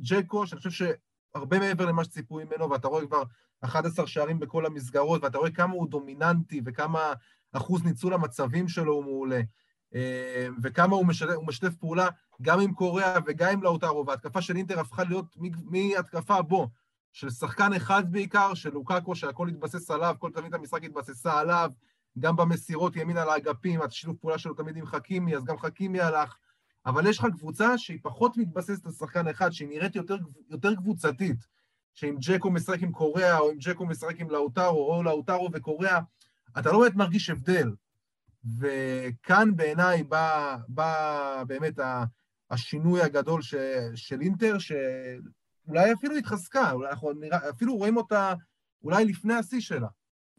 ג'קו, 0.00 0.46
שאני 0.46 0.58
חושב 0.58 0.70
שהרבה 0.70 1.58
מעבר 1.58 1.86
למה 1.86 2.04
שציפו 2.04 2.34
ממנו, 2.34 2.70
ואתה 2.70 2.88
רואה 2.88 3.06
כבר 3.06 3.22
11 3.60 4.06
שערים 4.06 4.38
בכל 4.38 4.66
המסגרות, 4.66 5.22
ואתה 5.24 5.38
רואה 5.38 5.50
כמה 5.50 5.72
הוא 5.72 5.88
דומיננטי 5.88 6.60
וכמה 6.64 7.12
אחוז 7.52 7.84
ניצול 7.84 8.14
המצבים 8.14 8.68
שלו 8.68 8.92
הוא 8.92 9.04
מעולה, 9.04 9.40
אה, 9.94 10.48
וכמה 10.62 10.96
הוא 10.96 11.06
משתף, 11.06 11.34
הוא 11.34 11.46
משתף 11.46 11.74
פעולה 11.74 12.08
גם 12.42 12.60
עם 12.60 12.74
קוריאה 12.74 13.18
וגם 13.26 13.52
עם 13.52 13.62
לאוטרו, 13.62 14.06
וההתקפה 14.06 14.42
של 14.42 14.56
אינטר 14.56 14.80
הפכה 14.80 15.04
להיות 15.04 15.36
מהתקפה 15.64 16.42
בו, 16.42 16.68
של 17.12 17.30
שחקן 17.30 17.72
אחד 17.72 18.12
בעיקר, 18.12 18.54
של 18.54 18.70
לוקאקו, 18.70 19.14
שהכל 19.14 19.48
התבסס 19.48 19.90
עליו, 19.90 20.14
כל 20.18 20.30
תמיד 20.32 20.54
המשחק 20.54 20.84
התבססה 20.84 21.40
עליו, 21.40 21.70
גם 22.18 22.36
במסירות 22.36 22.96
ימין 22.96 23.16
על 23.16 23.28
האגפים, 23.28 23.82
השיתוף 23.82 24.16
פעולה 24.16 24.38
שלו 24.38 24.54
תמיד 24.54 24.76
עם 24.76 24.86
חכימי, 24.86 25.36
אז 25.36 25.44
גם 25.44 25.58
חכימי 25.58 26.00
הלך. 26.00 26.36
אבל 26.86 27.06
יש 27.06 27.18
לך 27.18 27.26
קבוצה 27.38 27.78
שהיא 27.78 27.98
פחות 28.02 28.36
מתבססת 28.36 28.86
על 28.86 28.92
שחקן 28.92 29.28
אחד, 29.28 29.50
שהיא 29.50 29.68
נראית 29.68 29.96
יותר, 29.96 30.16
יותר 30.50 30.74
קבוצתית, 30.74 31.46
שאם 31.94 32.16
ג'קו 32.20 32.50
משחק 32.50 32.82
עם 32.82 32.92
קוריאה, 32.92 33.38
או 33.38 33.50
אם 33.50 33.56
ג'קו 33.60 33.86
משחק 33.86 34.20
עם 34.20 34.30
לאוטרו, 34.30 34.94
או 34.94 35.02
לאוטרו 35.02 35.48
וקוריאה, 35.52 36.00
אתה 36.58 36.72
לא 36.72 36.80
באמת 36.80 36.94
מרגיש 36.94 37.30
הבדל. 37.30 37.74
וכאן 38.58 39.56
בעיניי 39.56 40.02
בא, 40.02 40.56
בא 40.68 41.42
באמת 41.46 41.78
השינוי 42.50 43.02
הגדול 43.02 43.42
ש, 43.42 43.54
של 43.94 44.20
אינטר, 44.20 44.56
אולי 45.68 45.92
אפילו 45.92 46.16
התחזקה, 46.16 46.72
אולי 46.72 46.90
אנחנו 46.90 47.12
נראה, 47.12 47.50
אפילו 47.50 47.76
רואים 47.76 47.96
אותה 47.96 48.34
אולי 48.82 49.04
לפני 49.04 49.34
השיא 49.34 49.60
שלה. 49.60 49.88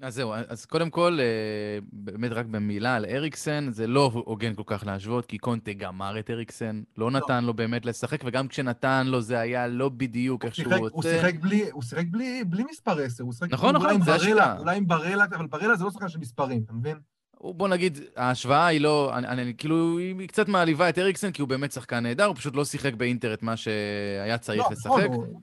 אז 0.01 0.15
זהו, 0.15 0.33
אז 0.47 0.65
קודם 0.65 0.89
כל, 0.89 1.17
אה, 1.19 1.79
באמת 1.91 2.31
רק 2.31 2.45
במילה 2.45 2.95
על 2.95 3.05
אריקסן, 3.05 3.71
זה 3.71 3.87
לא 3.87 4.11
הוגן 4.13 4.53
כל 4.53 4.63
כך 4.65 4.83
להשוות, 4.85 5.25
כי 5.25 5.37
קונטה 5.37 5.73
גמר 5.73 6.19
את 6.19 6.29
אריקסן, 6.29 6.81
לא, 6.97 7.11
לא 7.11 7.19
נתן 7.19 7.43
לו 7.43 7.53
באמת 7.53 7.85
לשחק, 7.85 8.21
וגם 8.25 8.47
כשנתן 8.47 9.07
לו 9.07 9.21
זה 9.21 9.39
היה 9.39 9.67
לא 9.67 9.89
בדיוק 9.89 10.45
איך 10.45 10.55
שהוא 10.55 10.73
רוצה. 10.73 10.95
הוא 10.95 11.03
שיחק 11.03 11.35
בלי, 11.39 11.69
הוא 11.71 11.83
שיחק 11.83 12.05
בלי, 12.11 12.43
בלי 12.43 12.63
מספר 12.71 13.01
10, 13.01 13.23
הוא 13.23 13.33
שיחק 13.33 13.53
נכון, 13.53 13.75
נכון, 13.75 14.01
זה 14.01 14.15
השאלה. 14.15 14.57
אולי 14.57 14.77
עם 14.77 14.87
ברלה, 14.87 15.25
אבל 15.35 15.47
ברלה 15.47 15.75
זה 15.75 15.83
לא 15.83 15.91
שחקן 15.91 16.09
של 16.09 16.19
מספרים, 16.19 16.61
אתה 16.65 16.73
מבין? 16.73 16.97
בוא 17.41 17.67
נגיד, 17.67 17.99
ההשוואה 18.15 18.67
היא 18.67 18.81
לא, 18.81 19.17
אני, 19.17 19.27
אני, 19.27 19.53
כאילו, 19.57 19.97
היא 19.97 20.27
קצת 20.27 20.47
מעליבה 20.47 20.89
את 20.89 20.97
אריקסן, 20.97 21.31
כי 21.31 21.41
הוא 21.41 21.49
באמת 21.49 21.71
שחקן 21.71 21.99
נהדר, 21.99 22.25
הוא 22.25 22.35
פשוט 22.35 22.55
לא 22.55 22.65
שיחק 22.65 22.93
באינטר 22.93 23.33
את 23.33 23.43
מה 23.43 23.57
שהיה 23.57 24.37
צריך 24.37 24.59
לא, 24.59 24.67
לשחק. 24.71 24.91
נכון, 25.09 25.33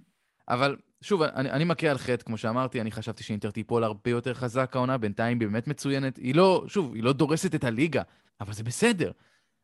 אבל 0.49 0.77
שוב, 1.05 1.23
אני, 1.23 1.51
אני 1.51 1.65
מכה 1.65 1.91
על 1.91 1.99
חטא, 1.99 2.25
כמו 2.25 2.39
שאמרתי, 2.39 2.81
אני 2.81 2.91
חשבתי 2.91 3.23
שאינטר 3.23 3.51
תיפול 3.51 3.85
הרבה 3.85 4.11
יותר 4.11 4.35
חזק 4.35 4.77
העונה, 4.77 4.99
בינתיים 4.99 5.41
היא 5.41 5.49
באמת 5.49 5.69
מצוינת. 5.69 6.17
היא 6.17 6.35
לא, 6.35 6.65
שוב, 6.69 6.95
היא 6.95 7.03
לא 7.03 7.13
דורסת 7.13 7.55
את 7.55 7.65
הליגה, 7.65 8.03
אבל 8.41 8.53
זה 8.53 8.63
בסדר. 8.63 9.11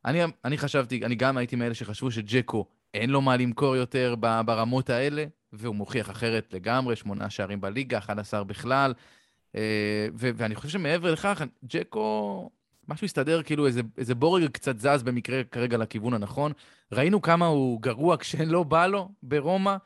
אני, 0.04 0.20
אני 0.44 0.58
חשבתי, 0.58 1.04
אני 1.04 1.14
גם 1.14 1.36
הייתי 1.36 1.56
מאלה 1.56 1.74
שחשבו 1.74 2.10
שג'קו, 2.10 2.66
אין 2.94 3.10
לו 3.10 3.20
מה 3.20 3.36
למכור 3.36 3.76
יותר 3.76 4.14
ברמות 4.44 4.90
האלה, 4.90 5.24
והוא 5.52 5.74
מוכיח 5.74 6.10
אחרת 6.10 6.52
לגמרי, 6.52 6.96
שמונה 6.96 7.30
שערים 7.30 7.60
בליגה, 7.60 7.98
11 7.98 8.44
בכלל. 8.44 8.94
אה, 9.56 10.06
ו- 10.14 10.30
ואני 10.34 10.54
חושב 10.54 10.68
שמעבר 10.68 11.12
לכך, 11.12 11.42
ג'קו, 11.64 12.50
משהו 12.88 13.04
הסתדר, 13.04 13.42
כאילו 13.42 13.66
איזה, 13.66 13.80
איזה 13.98 14.14
בורג 14.14 14.46
קצת 14.46 14.78
זז 14.78 15.02
במקרה 15.02 15.44
כרגע 15.44 15.76
לכיוון 15.76 16.14
הנכון. 16.14 16.52
ראינו 16.92 17.22
כמה 17.22 17.46
הוא 17.46 17.82
גרוע 17.82 18.16
כשלא 18.16 18.62
בא 18.62 18.86
לו 18.86 19.08
ברומא. 19.22 19.76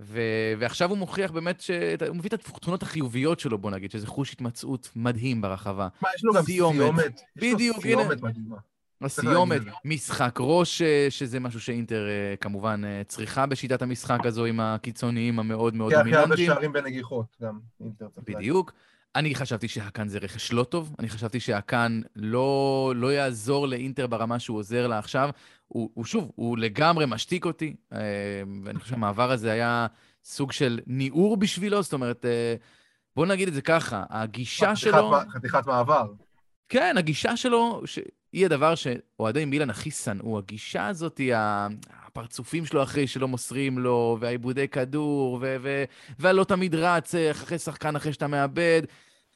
ו- 0.00 0.54
ועכשיו 0.58 0.90
הוא 0.90 0.98
מוכיח 0.98 1.30
באמת 1.30 1.60
שהוא 1.60 2.16
מביא 2.16 2.28
את 2.28 2.32
התכונות 2.32 2.82
החיוביות 2.82 3.40
שלו, 3.40 3.58
בוא 3.58 3.70
נגיד, 3.70 3.90
שזה 3.90 4.06
חוש 4.06 4.32
התמצאות 4.32 4.90
מדהים 4.96 5.40
ברחבה. 5.40 5.88
מה, 6.02 6.08
יש 6.14 6.24
לו 6.24 6.32
גם 6.32 6.42
סיומת. 6.42 7.20
בדיוק, 7.36 7.86
הנה. 7.86 8.02
הסיומת, 9.02 9.60
משחק 9.84 10.36
ראש, 10.40 10.82
אה, 10.82 11.06
שזה 11.10 11.40
משהו 11.40 11.60
שאינטר 11.60 12.08
אה, 12.08 12.34
כמובן 12.36 12.82
אה, 12.84 13.02
צריכה 13.06 13.46
בשיטת 13.46 13.82
המשחק 13.82 14.26
הזו 14.26 14.44
עם 14.44 14.60
הקיצוניים 14.60 15.38
המאוד 15.38 15.74
מאוד 15.74 15.92
דומיננטיים. 15.92 16.26
כי 16.26 16.32
הכי 16.32 16.44
הרבה 16.44 16.54
שערים 16.54 16.72
בנגיחות, 16.72 17.36
גם 17.42 17.58
אינטר 17.80 18.08
בדיוק. 18.24 18.72
אני 19.16 19.34
חשבתי 19.34 19.68
שהקאן 19.68 20.08
זה 20.08 20.18
רכש 20.18 20.52
לא 20.52 20.64
טוב, 20.64 20.94
אני 20.98 21.08
חשבתי 21.08 21.40
שהקאן 21.40 22.00
לא, 22.16 22.92
לא 22.96 23.12
יעזור 23.12 23.68
לאינטר 23.68 24.06
ברמה 24.06 24.38
שהוא 24.38 24.58
עוזר 24.58 24.86
לה 24.86 24.98
עכשיו. 24.98 25.30
הוא, 25.68 25.90
הוא 25.94 26.04
שוב, 26.04 26.32
הוא 26.34 26.58
לגמרי 26.58 27.04
משתיק 27.08 27.44
אותי, 27.44 27.74
אה, 27.92 27.98
ואני 28.64 28.78
חושב 28.78 28.90
שהמעבר 28.90 29.30
הזה 29.30 29.52
היה 29.52 29.86
סוג 30.24 30.52
של 30.52 30.80
ניעור 30.86 31.36
בשבילו, 31.36 31.82
זאת 31.82 31.92
אומרת, 31.92 32.24
אה, 32.24 32.54
בוא 33.16 33.26
נגיד 33.26 33.48
את 33.48 33.54
זה 33.54 33.62
ככה, 33.62 34.04
הגישה 34.10 34.66
חתיכת 34.66 34.80
שלו... 34.80 35.14
חתיכת 35.30 35.66
מעבר. 35.66 36.12
כן, 36.68 36.94
הגישה 36.98 37.36
שלו, 37.36 37.82
ש... 37.84 37.98
היא 38.32 38.46
הדבר 38.46 38.74
שאוהדי 38.74 39.44
מילן 39.44 39.70
הכי 39.70 39.90
שנאו. 39.90 40.38
הגישה 40.38 40.86
הזאת, 40.86 41.18
היא 41.18 41.34
הפרצופים 42.10 42.66
שלו 42.66 42.82
אחרי 42.82 43.06
שלא 43.06 43.28
מוסרים 43.28 43.78
לו, 43.78 44.16
והעיבודי 44.20 44.68
כדור, 44.68 45.38
ו- 45.42 45.56
ו- 45.62 45.84
והלא 46.18 46.44
תמיד 46.44 46.74
רץ 46.74 47.14
אה, 47.14 47.30
אחרי 47.30 47.58
שחקן 47.58 47.96
אחרי 47.96 48.12
שאתה 48.12 48.26
מאבד. 48.26 48.82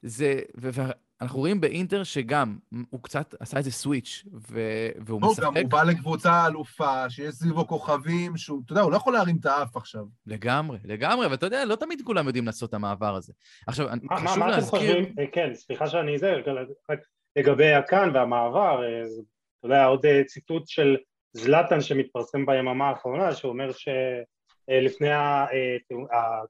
זה, 0.03 0.41
ואנחנו 0.55 1.39
רואים 1.39 1.61
באינטר 1.61 2.05
שגם, 2.05 2.59
הוא 2.91 3.03
קצת 3.03 3.35
עשה 3.41 3.59
איזה 3.59 3.71
סוויץ', 3.71 4.25
ו- 4.51 4.89
והוא 5.07 5.23
לא, 5.23 5.31
משחק... 5.31 5.45
גם 5.45 5.57
הוא 5.57 5.71
בא 5.71 5.83
לקבוצה 5.83 6.47
אלופה, 6.47 7.11
שיש 7.11 7.35
סביבו 7.35 7.67
כוכבים, 7.67 8.37
שהוא, 8.37 8.63
אתה 8.65 8.73
יודע, 8.73 8.83
הוא 8.83 8.93
לא 8.93 8.97
יכול 8.97 9.13
להרים 9.13 9.37
את 9.41 9.47
האף 9.47 9.77
עכשיו. 9.77 10.05
לגמרי, 10.27 10.79
לגמרי, 10.85 11.27
ואתה 11.27 11.47
יודע, 11.47 11.65
לא 11.65 11.77
תמיד 11.77 12.03
כולם 12.05 12.27
יודעים 12.27 12.47
לעשות 12.47 12.69
את 12.69 12.75
המעבר 12.75 13.15
הזה. 13.15 13.33
עכשיו, 13.67 13.89
מה, 14.03 14.17
חשוב 14.17 14.39
מה, 14.39 14.47
להזכיר... 14.47 14.81
מה 14.81 14.93
אתם 14.93 15.01
חושבים, 15.01 15.15
אה, 15.19 15.25
כן, 15.33 15.55
סליחה 15.55 15.87
שאני 15.87 16.19
זה, 16.19 16.35
לגבי 17.37 17.73
הכאן 17.73 18.11
והמעבר, 18.15 18.85
אה, 18.85 19.03
אתה 19.59 19.67
יודע, 19.67 19.85
עוד 19.85 20.07
ציטוט 20.27 20.69
של 20.69 20.97
זלאטן 21.37 21.81
שמתפרסם 21.81 22.47
ביממה 22.47 22.89
האחרונה, 22.89 23.35
שאומר 23.35 23.71
שלפני 23.73 25.11
ה, 25.11 25.47
ה, 26.13 26.43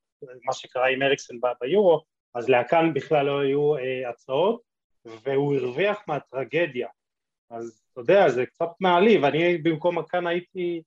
מה 0.44 0.52
שקרה 0.52 0.88
עם 0.88 1.02
אריקסן 1.02 1.34
ביורו, 1.60 2.04
אז 2.34 2.48
לאקאן 2.48 2.94
בכלל 2.94 3.26
לא 3.26 3.40
היו 3.40 3.76
אה, 3.76 4.10
הצעות, 4.10 4.60
והוא 5.04 5.56
הרוויח 5.56 5.98
מהטרגדיה. 6.08 6.88
אז 7.50 7.82
אתה 7.92 8.00
יודע, 8.00 8.28
זה 8.28 8.46
קצת 8.46 8.68
מעליב, 8.80 9.24
אני 9.24 9.58
במקום 9.58 9.98
אקאן 9.98 10.26
הייתי, 10.26 10.82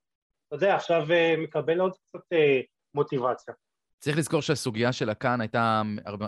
אתה 0.48 0.56
יודע, 0.56 0.76
עכשיו 0.76 1.12
אה, 1.12 1.36
מקבל 1.38 1.80
עוד 1.80 1.92
קצת 1.92 2.34
אה, 2.34 2.62
מוטיבציה. 2.94 3.54
צריך 4.00 4.18
לזכור 4.18 4.42
שהסוגיה 4.42 4.94
של 4.94 5.12
אקאן 5.12 5.42
הייתה 5.42 5.82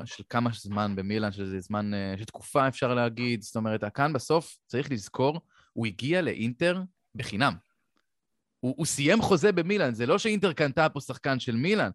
של 0.05 0.23
כמה 0.29 0.49
זמן 0.53 0.95
במילאן, 0.95 1.31
שזה 1.31 1.59
זמן, 1.59 1.91
של 2.17 2.25
תקופה 2.25 2.67
אפשר 2.67 2.93
להגיד, 2.93 3.41
זאת 3.41 3.55
אומרת, 3.55 3.83
אקאן 3.83 4.13
בסוף, 4.13 4.57
צריך 4.67 4.91
לזכור, 4.91 5.39
הוא 5.73 5.85
הגיע 5.85 6.21
לאינטר 6.21 6.81
בחינם. 7.15 7.53
הוא, 8.59 8.73
הוא 8.77 8.85
סיים 8.85 9.21
חוזה 9.21 9.51
במילאן, 9.51 9.93
זה 9.93 10.05
לא 10.05 10.17
שאינטר 10.17 10.53
קנתה 10.53 10.89
פה 10.89 10.99
שחקן 10.99 11.39
של 11.39 11.55
מילאן, 11.55 11.89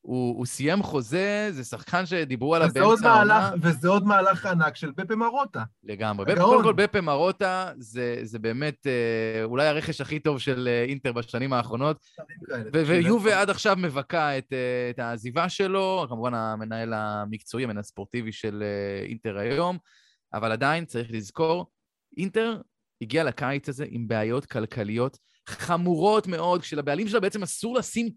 הוא, 0.00 0.36
הוא 0.36 0.46
סיים 0.46 0.82
חוזה, 0.82 1.48
זה 1.50 1.64
שחקן 1.64 2.06
שדיברו 2.06 2.54
עליו 2.54 2.68
באמצע 2.74 3.10
העונה. 3.10 3.50
וזה 3.62 3.88
עוד 3.88 4.06
מהלך 4.06 4.46
ענק 4.46 4.76
של 4.76 4.90
בפה 4.90 5.16
מרוטה. 5.16 5.62
לגמרי. 5.84 6.36
קודם 6.36 6.62
כל, 6.62 6.72
בפה 6.72 7.00
מרוטה 7.00 7.72
זה, 7.78 8.18
זה 8.22 8.38
באמת 8.38 8.86
אה, 8.86 9.44
אולי 9.44 9.66
הרכש 9.66 10.00
הכי 10.00 10.18
טוב 10.18 10.38
של 10.38 10.68
אה, 10.68 10.84
אינטר 10.84 11.12
בשנים 11.12 11.52
האחרונות. 11.52 12.06
ויובה 12.72 13.40
עד 13.40 13.50
עכשיו 13.50 13.76
מבכה 13.78 14.38
את, 14.38 14.52
אה, 14.52 14.90
את 14.90 14.98
העזיבה 14.98 15.48
שלו, 15.48 16.06
כמובן 16.08 16.34
המנהל 16.34 16.92
המקצועי, 16.92 17.64
המנהל 17.64 17.80
הספורטיבי 17.80 18.32
של 18.32 18.62
אה, 18.62 19.06
אינטר 19.06 19.38
היום, 19.38 19.78
אבל 20.34 20.52
עדיין 20.52 20.84
צריך 20.84 21.08
לזכור, 21.10 21.66
אינטר 22.16 22.60
הגיע 23.02 23.24
לקיץ 23.24 23.68
הזה 23.68 23.84
עם 23.88 24.08
בעיות 24.08 24.46
כלכליות 24.46 25.18
חמורות 25.46 26.26
מאוד, 26.26 26.62
כשלבעלים 26.62 27.08
שלה 27.08 27.20
בעצם 27.20 27.42
אסור 27.42 27.74
לשים 27.74 28.08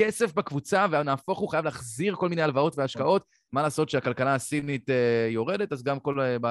כסף 0.00 0.32
בקבוצה, 0.34 0.86
ונהפוך 0.90 1.38
הוא 1.38 1.48
חייב 1.48 1.64
להחזיר 1.64 2.14
כל 2.14 2.28
מיני 2.28 2.42
הלוואות 2.42 2.78
והשקעות. 2.78 3.24
מה 3.52 3.62
לעשות 3.62 3.90
שהכלכלה 3.90 4.34
הסינית 4.34 4.88
uh, 4.88 4.92
יורדת, 5.30 5.72
אז 5.72 5.82
גם 5.82 6.00
כל, 6.00 6.18
uh, 6.20 6.46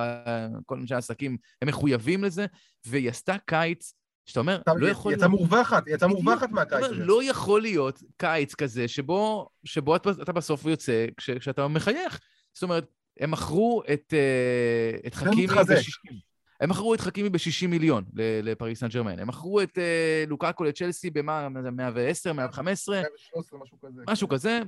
כל 0.65 0.77
אנשי 0.79 0.95
העסקים 0.95 1.37
הם 1.61 1.67
מחויבים 1.67 2.23
לזה, 2.23 2.45
והיא 2.85 3.09
עשתה 3.09 3.35
קיץ, 3.45 3.93
שאתה 4.25 4.39
אומר, 4.39 4.61
לא 4.75 4.87
יכול... 4.87 5.11
היא 5.11 5.17
יצאה 5.17 5.27
מורווחת, 5.27 5.87
היא 5.87 5.95
יצאה 5.95 6.07
מורווחת 6.07 6.51
מהקיץ 6.51 6.83
הזה. 6.83 6.95
לא 6.95 7.23
יכול 7.23 7.61
להיות 7.61 8.03
קיץ 8.17 8.55
כזה 8.55 8.87
שבו, 8.87 9.49
שבו 9.63 9.95
אתה, 9.95 10.09
אתה 10.21 10.31
בסוף 10.31 10.65
יוצא 10.65 11.05
כש, 11.17 11.29
כשאתה 11.29 11.67
מחייך. 11.67 12.19
זאת 12.53 12.63
אומרת, 12.63 12.85
הם 13.19 13.31
מכרו 13.31 13.83
את, 13.93 14.13
uh, 14.13 15.07
את 15.07 15.15
חכימי 15.15 15.47
ב-60. 15.47 16.30
הם 16.61 16.69
מכרו 16.69 16.93
את 16.93 17.01
חכימי 17.01 17.29
ב-60 17.29 17.67
מיליון 17.67 18.03
לפריס 18.43 18.79
סן 18.79 18.87
ג'רמן. 18.87 19.19
הם 19.19 19.27
מכרו 19.27 19.61
את 19.61 19.77
uh, 19.77 20.29
לוקאקו 20.29 20.63
לצ'לסי 20.63 21.09
במה, 21.09 21.49
110, 21.49 22.33
115? 22.33 22.95
113, 22.95 23.59
משהו 23.59 23.77
כזה. 23.81 24.01
משהו 24.07 24.27
כזה. 24.27 24.59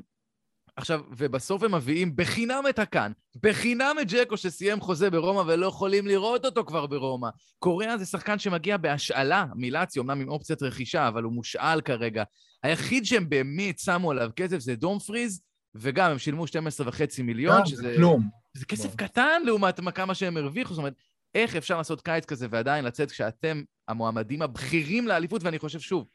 עכשיו, 0.76 1.02
ובסוף 1.18 1.64
הם 1.64 1.76
מביאים 1.76 2.16
בחינם 2.16 2.64
את 2.70 2.80
הקאן, 2.80 3.12
בחינם 3.44 3.96
את 4.02 4.08
ג'קו 4.08 4.38
שסיים 4.38 4.82
חוזה 4.82 5.10
ברומא 5.10 5.44
ולא 5.48 5.66
יכולים 5.66 6.08
לראות 6.08 6.46
אותו 6.46 6.66
כבר 6.66 6.86
ברומא. 6.86 7.30
קוריאה 7.60 7.98
זה 7.98 8.06
שחקן 8.06 8.40
שמגיע 8.40 8.78
בהשאלה 8.78 9.46
מילאצי, 9.56 10.00
אמנם 10.00 10.22
עם 10.22 10.30
אופציית 10.30 10.64
רכישה, 10.64 11.08
אבל 11.08 11.24
הוא 11.24 11.34
מושאל 11.34 11.82
כרגע. 11.82 12.24
היחיד 12.64 13.06
שהם 13.06 13.30
באמת 13.30 13.80
שמו 13.80 14.12
עליו 14.12 14.30
כסף 14.36 14.60
זה 14.60 14.76
דום 14.76 15.00
פריז, 15.00 15.42
וגם 15.76 16.12
הם 16.12 16.18
שילמו 16.18 16.46
12.5 16.46 17.24
מיליון, 17.24 17.66
שזה... 17.66 17.82
זה 17.82 17.94
כלום. 17.96 18.30
זה 18.54 18.66
כסף 18.66 18.96
קטן 18.96 19.42
לעומת 19.46 19.80
כמה 19.96 20.16
שהם 20.16 20.38
הרוויחו, 20.38 20.74
זאת 20.74 20.78
אומרת, 20.78 20.94
איך 21.36 21.56
אפשר 21.56 21.78
לעשות 21.78 22.02
קיץ 22.02 22.26
כזה 22.26 22.48
ועדיין 22.50 22.86
לצאת 22.86 23.12
כשאתם 23.12 23.64
המועמדים 23.88 24.42
הבכירים 24.42 25.08
לאליפות, 25.08 25.44
ואני 25.44 25.60
חושב 25.60 25.80
שוב, 25.80 26.08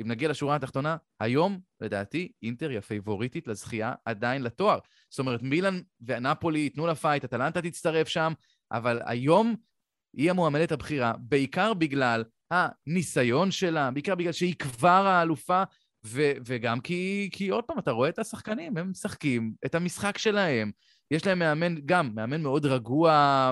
אם 0.00 0.08
נגיע 0.08 0.28
לשורה 0.28 0.56
התחתונה, 0.56 0.96
היום, 1.20 1.60
לדעתי, 1.80 2.32
אינטר 2.42 2.68
היא 2.70 2.78
הפייבוריטית 2.78 3.46
לזכייה 3.46 3.92
עדיין 4.04 4.42
לתואר. 4.42 4.78
זאת 5.10 5.18
אומרת, 5.18 5.42
מילאן 5.42 5.80
ונפולי 6.00 6.58
ייתנו 6.58 6.86
לה 6.86 6.94
fight, 6.94 7.24
אטלנטה 7.24 7.62
תצטרף 7.62 8.08
שם, 8.08 8.32
אבל 8.72 9.00
היום 9.04 9.54
היא 10.16 10.30
המועמדת 10.30 10.72
הבכירה, 10.72 11.12
בעיקר 11.18 11.74
בגלל 11.74 12.24
הניסיון 12.50 13.50
שלה, 13.50 13.90
בעיקר 13.90 14.14
בגלל 14.14 14.32
שהיא 14.32 14.54
כבר 14.54 15.06
האלופה, 15.06 15.62
ו- 16.06 16.32
וגם 16.46 16.80
כי, 16.80 17.28
כי 17.32 17.48
עוד 17.48 17.64
פעם, 17.64 17.78
אתה 17.78 17.90
רואה 17.90 18.08
את 18.08 18.18
השחקנים, 18.18 18.76
הם 18.76 18.90
משחקים 18.90 19.52
את 19.66 19.74
המשחק 19.74 20.18
שלהם. 20.18 20.70
יש 21.10 21.26
להם 21.26 21.38
מאמן, 21.38 21.74
גם, 21.86 22.10
מאמן 22.14 22.42
מאוד 22.42 22.66
רגוע 22.66 23.50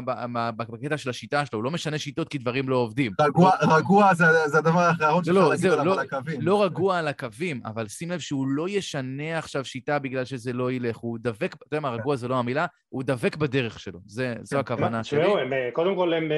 בקטע 0.56 0.98
של 0.98 1.10
השיטה 1.10 1.46
שלו, 1.46 1.58
הוא 1.58 1.64
לא 1.64 1.70
משנה 1.70 1.98
שיטות 1.98 2.28
כי 2.28 2.38
דברים 2.38 2.68
לא 2.68 2.76
עובדים. 2.76 3.12
רגוע, 3.20 3.50
רגוע 3.76 4.14
זה, 4.14 4.24
זה 4.46 4.58
הדבר 4.58 4.80
האחרון 4.80 5.24
שאפשר 5.24 5.40
לא, 5.40 5.50
להגיד 5.50 5.66
עליו 5.70 5.84
לא, 5.84 5.92
על 5.92 5.98
הקווים. 5.98 6.40
לא 6.40 6.64
רגוע 6.64 6.98
על 6.98 7.08
הקווים, 7.08 7.60
אבל 7.64 7.88
שים 7.88 8.10
לב 8.10 8.18
שהוא 8.18 8.46
לא 8.48 8.68
ישנה 8.68 9.38
עכשיו 9.38 9.64
שיטה 9.64 9.98
בגלל 9.98 10.24
שזה 10.24 10.52
לא 10.52 10.72
ילך, 10.72 10.96
הוא 10.96 11.18
דבק, 11.20 11.54
אתה 11.54 11.66
יודע 11.66 11.80
מה, 11.80 11.90
רגוע 11.90 12.16
זה 12.16 12.28
לא 12.28 12.36
המילה, 12.36 12.66
הוא 12.88 13.02
דבק 13.02 13.36
בדרך 13.36 13.80
שלו, 13.80 13.98
זה, 14.06 14.34
זו 14.42 14.56
כן. 14.56 14.60
הכוונה 14.60 15.04
שלי. 15.04 15.22
אה, 15.22 15.70
קודם 15.72 15.96
כל 15.96 16.12
הם 16.12 16.32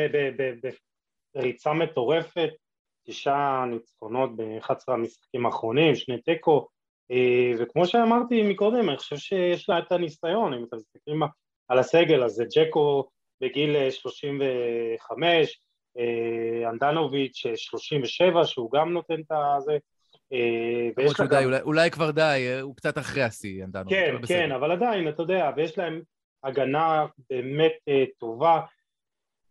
בריצה 1.35 1.73
מטורפת, 1.73 2.51
תשעה 3.07 3.65
ניצחונות 3.67 4.37
ב-11 4.37 4.73
המשחקים 4.89 5.47
האחרונים, 5.47 5.95
שני 5.95 6.23
תיקו, 6.23 6.69
וכמו 7.59 7.87
שאמרתי 7.87 8.43
מקודם, 8.43 8.89
אני 8.89 8.99
חושב 8.99 9.17
שיש 9.17 9.69
לה 9.69 9.79
את 9.79 9.93
הניסיון, 9.93 10.55
אם 10.55 10.65
אתם 10.65 10.77
מסתכלים 10.77 11.23
על 11.69 11.79
הסגל, 11.79 12.25
אז 12.25 12.33
זה 12.33 12.45
ג'קו 12.57 13.09
בגיל 13.41 13.91
35, 13.91 15.61
אנדנוביץ' 16.69 17.43
37, 17.55 18.45
שהוא 18.45 18.71
גם 18.73 18.93
נותן 18.93 19.21
את 19.21 19.33
הזה, 19.59 19.79
ויש 20.97 21.21
לה 21.21 21.27
גם... 21.27 21.45
אולי, 21.45 21.61
אולי 21.61 21.91
כבר 21.91 22.11
די, 22.11 22.59
הוא 22.63 22.77
קצת 22.77 22.99
אחרי 22.99 23.23
השיא, 23.23 23.65
אנדנוביץ'. 23.65 23.99
כן, 23.99 24.17
כן, 24.27 24.53
אבל 24.53 24.73
עדיין, 24.73 25.09
אתה 25.09 25.23
יודע, 25.23 25.51
ויש 25.57 25.79
להם 25.79 26.03
הגנה 26.45 27.07
באמת 27.31 27.79
טובה. 28.19 28.61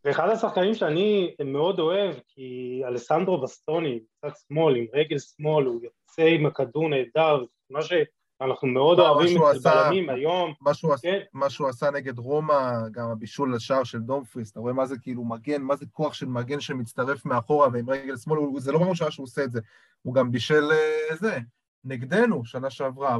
ואחד 0.10 0.30
השחקנים 0.30 0.74
שאני 0.74 1.36
מאוד 1.46 1.80
אוהב, 1.80 2.16
כי 2.28 2.82
אלסנדרו 2.88 3.42
בסטוני, 3.42 4.00
קצת 4.18 4.34
שמאל, 4.48 4.76
עם 4.76 4.86
רגל 4.94 5.18
שמאל, 5.20 5.66
הוא 5.66 5.82
יוצא 5.84 6.22
עם 6.22 6.46
הכדור 6.46 6.90
נהדר, 6.90 7.44
מה 7.70 7.80
שאנחנו 7.82 8.68
מאוד 8.68 9.00
אוהבים 9.00 9.42
את 9.42 9.62
בלמים 9.64 10.10
היום. 10.10 10.54
מה 10.62 10.74
שהוא, 10.74 10.94
כן. 11.02 11.20
מה 11.34 11.50
שהוא 11.50 11.68
עשה 11.68 11.92
נגד 11.92 12.20
רומא, 12.20 12.72
גם 12.92 13.10
הבישול 13.10 13.56
לשער 13.56 13.84
של 13.84 14.00
דומפריס, 14.00 14.52
אתה 14.52 14.60
רואה 14.60 14.74
מה 14.74 14.86
זה 14.86 14.96
כאילו 15.02 15.24
מגן, 15.24 15.62
מה 15.62 15.76
זה 15.76 15.86
כוח 15.92 16.14
של 16.14 16.26
מגן 16.26 16.60
שמצטרף 16.60 17.26
מאחורה 17.26 17.68
ועם 17.74 17.90
רגל 17.90 18.18
שמאל, 18.18 18.40
זה 18.58 18.72
לא 18.72 18.80
ממש 18.80 19.04
שהוא 19.10 19.24
עושה 19.24 19.44
את 19.44 19.52
זה, 19.52 19.60
הוא 20.02 20.14
גם 20.14 20.32
בישל 20.32 20.70
זה, 21.14 21.38
נגדנו, 21.84 22.46
שנה 22.46 22.70
שעברה, 22.70 23.18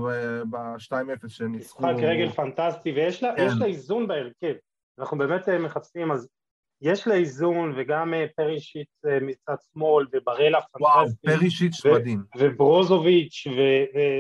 ב-2-0 0.50 1.28
שהם 1.28 1.52
ניצחו. 1.52 1.84
משחק 1.84 2.04
רגל 2.04 2.30
פנטסטי, 2.30 2.92
ויש 2.92 3.24
לה, 3.24 3.34
כן. 3.38 3.48
לה 3.60 3.66
איזון 3.66 4.08
בהרכב. 4.08 4.54
אנחנו 5.00 5.18
באמת 5.18 5.50
מחפשים, 5.50 6.12
אז 6.12 6.28
יש 6.82 7.08
לה 7.08 7.16
איזון, 7.16 7.74
וגם 7.78 8.14
פרישיץ 8.36 9.02
מצד 9.22 9.56
שמאל, 9.74 10.06
וברלה 10.14 10.62
פנטסטי. 10.62 10.84
וואו, 10.84 11.08
פרישיץ 11.26 11.86
מדהים. 11.86 12.24
וברוזוביץ', 12.38 13.48
ו... 13.48 13.60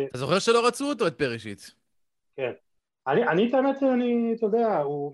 אתה 0.10 0.18
זוכר 0.18 0.40
שלא 0.40 0.68
רצו 0.68 0.90
אותו, 0.90 1.08
את 1.08 1.18
פרישיץ. 1.18 1.72
כן. 2.38 2.52
אני, 3.08 3.28
אני, 3.28 3.50
את 3.50 3.54
האמת, 3.54 3.84
אני, 3.84 4.34
אתה 4.38 4.46
יודע, 4.46 4.78
הוא... 4.78 5.14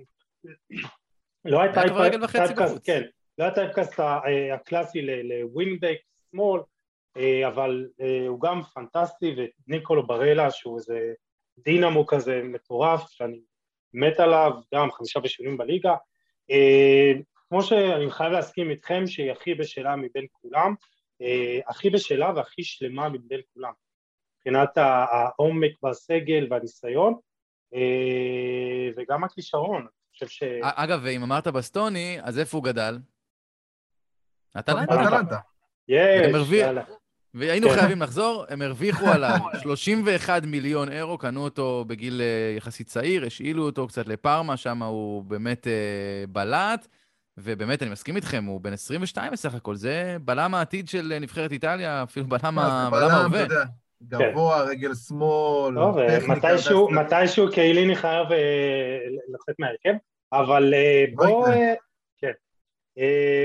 לא 1.46 1.62
הייתה... 1.62 1.82
היה 1.82 1.90
כבר 1.90 2.02
רגל 2.02 2.24
וחצי 2.24 2.54
בחוץ. 2.54 2.86
כן, 2.86 3.02
לא 3.38 3.44
הייתה 3.44 3.62
טייפקאסט 3.62 4.00
הקלאסי 4.54 5.02
לווינבק 5.02 5.98
שמאל, 6.32 6.62
אבל 7.48 7.88
הוא 8.28 8.42
גם 8.42 8.62
פנטסטי, 8.74 9.36
וניקולו 9.68 10.08
ברלה, 10.08 10.52
שהוא 10.52 10.78
איזה 10.78 11.14
דינמו 11.60 12.06
כזה 12.06 12.42
מטורף, 12.44 13.10
שאני 13.10 13.40
מת 13.94 14.20
עליו, 14.20 14.52
גם 14.74 14.92
חמישה 14.92 15.20
בשינויים 15.20 15.58
בליגה. 15.58 15.96
כמו 17.56 17.64
שאני 17.64 18.12
חייב 18.12 18.32
להסכים 18.32 18.70
איתכם 18.70 19.08
שהיא 19.08 19.32
הכי 19.32 19.54
בשלה 19.56 19.96
מבין 19.96 20.26
כולם, 20.32 20.74
הכי 21.68 21.90
בשלה 21.90 22.32
והכי 22.36 22.64
שלמה 22.64 23.10
מבין 23.10 23.42
כולם, 23.54 23.72
מבחינת 24.38 24.78
העומק 24.78 25.72
בסגל 25.84 26.48
והניסיון, 26.50 27.14
וגם 28.98 29.24
הכישרון, 29.24 29.82
אני 29.82 29.90
חושב 30.14 30.28
ש... 30.28 30.44
אגב, 30.62 31.00
ואם 31.04 31.24
אמרת 31.24 31.48
בסטוני, 31.48 32.18
אז 32.22 32.40
איפה 32.40 32.58
הוא 32.58 32.64
גדל? 32.64 32.98
אטלנטה. 34.60 35.40
יש, 35.88 36.52
יאללה. 36.52 36.84
והיינו 37.34 37.70
כן. 37.70 37.76
חייבים 37.76 38.02
לחזור, 38.02 38.46
הם 38.50 38.62
הרוויחו 38.62 39.06
עליו 39.06 39.38
31 39.64 40.44
מיליון 40.44 40.92
אירו, 40.92 41.18
קנו 41.18 41.44
אותו 41.44 41.86
בגיל 41.88 42.22
יחסית 42.58 42.88
צעיר, 42.88 43.26
השאילו 43.26 43.64
אותו 43.64 43.88
קצת 43.88 44.08
לפארמה, 44.08 44.58
שם 44.58 44.84
הוא 44.84 45.24
באמת 45.24 45.68
בלט. 46.30 46.88
ובאמת, 47.38 47.82
אני 47.84 47.90
מסכים 47.92 48.16
איתכם, 48.16 48.46
הוא 48.46 48.62
בן 48.62 48.74
22 48.74 49.32
בסך 49.32 49.56
הכל, 49.56 49.76
זה 49.76 50.18
בלם 50.22 50.54
העתיד 50.56 50.88
של 50.88 51.18
נבחרת 51.22 51.52
איטליה, 51.52 52.04
אפילו 52.04 52.26
בלם 52.26 52.60
ההווה. 52.60 53.46
גבוה, 54.04 54.64
רגל 54.64 54.94
שמאל, 54.94 55.76
טכניקה. 56.08 56.56
מתישהו 56.92 57.52
קייליני 57.52 57.96
חייב 57.96 58.28
לצאת 59.34 59.56
מהרכב, 59.60 59.94
אבל 60.34 60.74
בואו 61.14 61.46
כן. 62.18 62.32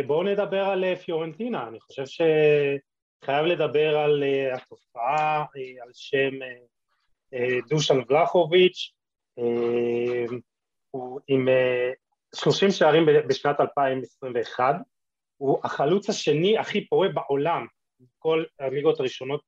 בוא 0.06 0.24
נדבר 0.24 0.64
על 0.64 0.96
פיורנטינה, 0.96 1.68
אני 1.68 1.80
חושב 1.80 2.04
שחייב 2.06 3.46
לדבר 3.46 3.98
על 3.98 4.24
התופעה, 4.54 5.44
על 5.82 5.90
שם 5.92 6.30
דושן 7.68 7.98
ולחוביץ', 8.08 8.92
הוא 10.90 11.20
עם 11.28 11.48
30 12.34 12.70
שערים 12.70 13.06
בשנת 13.28 13.60
2021, 13.60 14.74
הוא 15.36 15.58
החלוץ 15.64 16.08
השני 16.08 16.58
הכי 16.58 16.88
פורה 16.88 17.08
בעולם, 17.08 17.66
כל 18.18 18.44
הליגות 18.60 19.00
הראשונות 19.00 19.40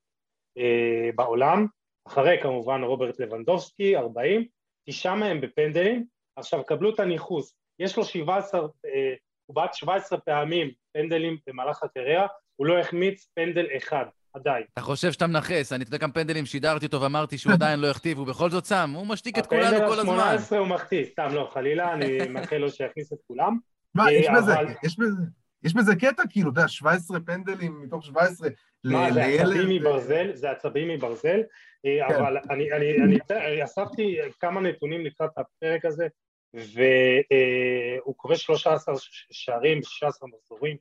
אה, 0.58 1.10
בעולם, 1.14 1.66
אחרי 2.08 2.38
כמובן 2.42 2.82
רוברט 2.82 3.20
לבנדובסקי, 3.20 3.96
40, 3.96 4.46
תשעה 4.88 5.14
מהם 5.14 5.40
בפנדלים, 5.40 6.04
עכשיו 6.36 6.64
קבלו 6.64 6.94
את 6.94 7.00
הניחוס, 7.00 7.56
יש 7.78 7.96
לו 7.96 8.04
17, 8.04 8.60
אה, 8.60 9.14
הוא 9.46 9.56
בעט 9.56 9.74
17 9.74 10.20
פעמים 10.20 10.70
פנדלים 10.92 11.38
במהלך 11.46 11.82
הקריירה, 11.82 12.26
הוא 12.56 12.66
לא 12.66 12.78
החמיץ 12.78 13.30
פנדל 13.34 13.66
אחד, 13.76 14.06
עדיין. 14.34 14.64
אתה 14.72 14.80
חושב 14.80 15.12
שאתה 15.12 15.26
מנכס, 15.26 15.72
אני 15.72 15.84
אתה 15.84 15.88
יודע 15.88 15.98
כמה 15.98 16.12
פנדלים 16.12 16.46
שידרתי 16.46 16.86
אותו 16.86 17.00
ואמרתי 17.00 17.38
שהוא 17.38 17.52
עדיין 17.52 17.80
לא 17.80 17.90
החטיב, 17.90 18.18
הוא 18.18 18.26
בכל 18.26 18.50
זאת 18.50 18.64
שם, 18.64 18.90
הוא 18.94 19.06
משתיק 19.06 19.38
את 19.38 19.46
כולנו 19.46 19.88
כל 19.88 19.98
הזמן. 20.00 20.14
הפנדל 20.14 20.54
ה-18 20.54 20.56
הוא 20.58 20.66
מחטיא, 20.66 21.04
סתם 21.04 21.28
לא, 21.32 21.50
חלילה, 21.52 21.92
אני 21.92 22.28
מאחל 22.28 22.56
לו 22.56 22.70
שיכניס 22.70 23.12
את 23.12 23.18
כולם. 23.26 23.58
מה, 23.94 24.12
יש 24.12 24.26
אה, 24.26 24.36
בזה, 24.36 24.52
יש 24.84 24.98
בזה, 24.98 25.22
יש 25.64 25.74
בזה 25.74 25.96
קטע, 25.96 26.22
כאילו, 26.30 26.50
אתה 26.50 26.60
יודע, 26.60 26.68
17 26.68 27.20
פנדלים 27.20 27.82
מתוך 27.82 28.04
17 28.04 28.48
מה, 28.84 29.12
זה 29.12 29.24
עצבים 29.24 29.68
מברזל, 29.68 30.30
זה 30.34 30.50
עצבים 30.50 30.88
מברזל, 30.88 31.40
אה, 31.86 32.08
כן. 32.08 32.14
אבל 32.14 32.36
אני 32.50 33.64
אספתי 33.64 34.18
כמה 34.40 34.60
נתונים 34.60 35.06
לקראת 35.06 35.30
הפרק 35.36 35.84
הזה, 35.84 36.06
והוא 36.54 38.14
כובש 38.16 38.42
13 38.42 38.94
שערים, 39.30 39.82
16 39.82 40.28
מחזורים 40.28 40.76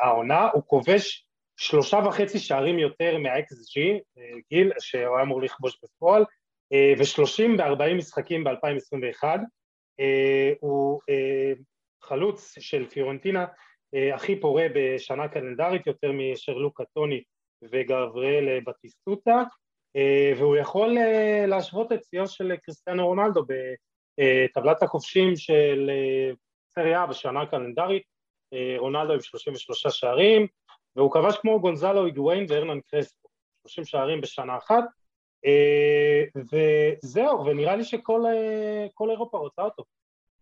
העונה, 0.00 0.48
הוא 0.52 0.62
כובש 0.66 1.27
שלושה 1.60 1.98
וחצי 2.06 2.38
שערים 2.38 2.78
יותר 2.78 3.18
מה-XG, 3.18 3.80
גיל, 4.50 4.72
שהוא 4.78 5.16
היה 5.16 5.22
אמור 5.22 5.42
לכבוש 5.42 5.78
בפועל, 5.82 6.24
ושלושים 6.98 7.56
וארבעים 7.58 7.98
משחקים 7.98 8.44
ב-2021. 8.44 9.24
הוא 10.60 11.00
חלוץ 12.02 12.54
של 12.58 12.86
פיורנטינה 12.86 13.46
הכי 14.14 14.40
פורה 14.40 14.66
בשנה 14.74 15.28
קלנדרית, 15.28 15.86
יותר 15.86 16.12
משרלוק 16.12 16.82
קטוני 16.82 17.22
וגבריאל 17.62 18.60
בטיסטוטה, 18.60 19.42
והוא 20.38 20.56
יכול 20.56 20.96
להשוות 21.46 21.92
את 21.92 22.04
שיאו 22.04 22.26
של 22.26 22.56
קריסטיאנו 22.56 23.06
רונלדו 23.06 23.42
בטבלת 24.18 24.82
הכובשים 24.82 25.36
של 25.36 25.90
סריה 26.74 27.06
בשנה 27.06 27.46
קלנדרית, 27.46 28.02
רונלדו 28.78 29.12
עם 29.12 29.20
33 29.20 29.86
שערים, 29.86 30.46
והוא 30.98 31.12
כבש 31.12 31.36
כמו 31.36 31.60
גונזלו 31.60 32.04
היגואין 32.04 32.46
והרנן 32.48 32.80
קרספו, 32.80 33.28
30 33.66 33.84
שערים 33.84 34.20
בשנה 34.20 34.56
אחת, 34.56 34.84
אה, 35.44 36.24
וזהו, 36.34 37.46
ונראה 37.46 37.76
לי 37.76 37.84
שכל 37.84 38.22
אה, 38.26 39.10
אירופה 39.10 39.38
רוצה 39.38 39.62
אותו. 39.62 39.84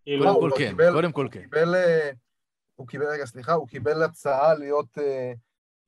כאילו, 0.02 0.24
קודם 0.24 0.40
כל 0.40 0.58
כן, 0.58 0.74
קודם 0.92 1.12
כל 1.12 1.28
כן. 1.30 1.74
אה, 1.74 2.10
הוא 2.74 2.86
קיבל, 2.86 3.06
רגע, 3.06 3.26
סליחה, 3.26 3.52
הוא 3.52 3.68
קיבל 3.68 4.02
הצעה 4.02 4.54
להיות, 4.54 4.98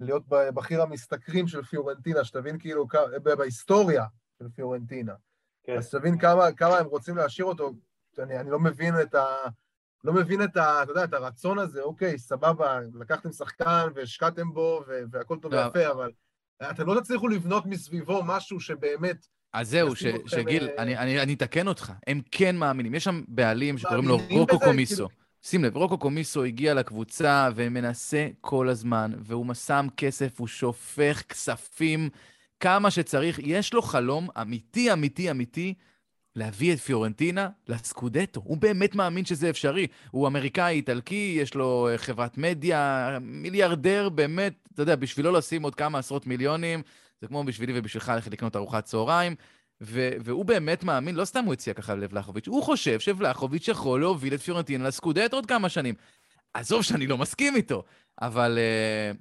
להיות 0.00 0.22
בכיר 0.28 0.82
המשתכרים 0.82 1.48
של 1.48 1.62
פיורנטינה, 1.62 2.24
שתבין 2.24 2.58
כאילו, 2.58 2.86
בהיסטוריה 3.22 4.04
של 4.38 4.48
פיורנטינה. 4.54 5.14
כן. 5.62 5.76
אז 5.76 5.90
תבין 5.90 6.18
כמה, 6.18 6.52
כמה 6.52 6.78
הם 6.78 6.86
רוצים 6.86 7.16
להשאיר 7.16 7.46
אותו, 7.46 7.70
אני, 8.18 8.40
אני 8.40 8.50
לא 8.50 8.58
מבין 8.58 8.94
את 9.02 9.14
ה... 9.14 9.26
לא 10.04 10.12
מבין 10.12 10.42
את, 10.42 10.56
ה, 10.56 10.82
אתה 10.82 10.90
יודע, 10.90 11.04
את 11.04 11.14
הרצון 11.14 11.58
הזה, 11.58 11.82
אוקיי, 11.82 12.18
סבבה, 12.18 12.78
לקחתם 13.00 13.32
שחקן 13.32 13.88
והשקעתם 13.94 14.52
בו 14.52 14.84
והכל 15.10 15.38
טוב 15.42 15.54
לא. 15.54 15.60
ויפה, 15.60 15.90
אבל 15.90 16.10
אתם 16.70 16.86
לא 16.86 17.00
תצליחו 17.00 17.28
לבנות 17.28 17.66
מסביבו 17.66 18.22
משהו 18.24 18.60
שבאמת... 18.60 19.26
אז 19.52 19.70
זהו, 19.70 19.96
ש, 19.96 20.04
שגיל, 20.26 20.68
אה... 20.68 20.82
אני, 20.82 20.98
אני, 20.98 21.22
אני 21.22 21.34
אתקן 21.34 21.68
אותך, 21.68 21.92
הם 22.06 22.20
כן 22.30 22.56
מאמינים. 22.56 22.94
יש 22.94 23.04
שם 23.04 23.22
בעלים 23.28 23.78
שקוראים 23.78 24.08
לו 24.08 24.18
רוקו 24.30 24.58
קומיסו. 24.58 24.94
כאילו... 24.94 25.08
שים 25.42 25.64
לב, 25.64 25.76
רוקו 25.76 25.98
קומיסו 25.98 26.44
הגיע 26.44 26.74
לקבוצה 26.74 27.48
ומנסה 27.54 28.28
כל 28.40 28.68
הזמן, 28.68 29.12
והוא 29.18 29.54
שם 29.54 29.86
כסף, 29.96 30.40
הוא 30.40 30.46
שופך 30.46 31.22
כספים 31.28 32.08
כמה 32.60 32.90
שצריך. 32.90 33.38
יש 33.42 33.74
לו 33.74 33.82
חלום 33.82 34.28
אמיתי, 34.40 34.92
אמיתי, 34.92 35.30
אמיתי, 35.30 35.74
להביא 36.38 36.72
את 36.72 36.78
פיורנטינה 36.78 37.48
לסקודטו. 37.68 38.40
הוא 38.44 38.56
באמת 38.56 38.94
מאמין 38.94 39.24
שזה 39.24 39.50
אפשרי. 39.50 39.86
הוא 40.10 40.26
אמריקאי, 40.26 40.74
איטלקי, 40.74 41.36
יש 41.40 41.54
לו 41.54 41.88
אה, 41.88 41.98
חברת 41.98 42.38
מדיה, 42.38 43.18
מיליארדר, 43.20 44.08
באמת, 44.08 44.68
אתה 44.74 44.82
יודע, 44.82 44.96
בשבילו 44.96 45.32
לשים 45.32 45.62
עוד 45.62 45.74
כמה 45.74 45.98
עשרות 45.98 46.26
מיליונים, 46.26 46.82
זה 47.20 47.26
כמו 47.26 47.44
בשבילי 47.44 47.72
ובשבילך 47.78 48.08
ללכת 48.08 48.32
לקנות 48.32 48.56
ארוחת 48.56 48.84
צהריים. 48.84 49.34
ו- 49.80 50.10
והוא 50.24 50.44
באמת 50.44 50.84
מאמין, 50.84 51.14
לא 51.14 51.24
סתם 51.24 51.44
הוא 51.44 51.52
הציע 51.52 51.74
ככה 51.74 51.94
לבלחוביץ', 51.94 52.48
הוא 52.48 52.62
חושב 52.62 53.00
שבלחוביץ' 53.00 53.68
יכול 53.68 54.00
להוביל 54.00 54.34
את 54.34 54.40
פיורנטינה 54.40 54.88
לסקודט 54.88 55.32
עוד 55.32 55.46
כמה 55.46 55.68
שנים. 55.68 55.94
עזוב 56.54 56.82
שאני 56.82 57.06
לא 57.06 57.18
מסכים 57.18 57.56
איתו, 57.56 57.84
אבל 58.22 58.58
uh, 58.58 59.16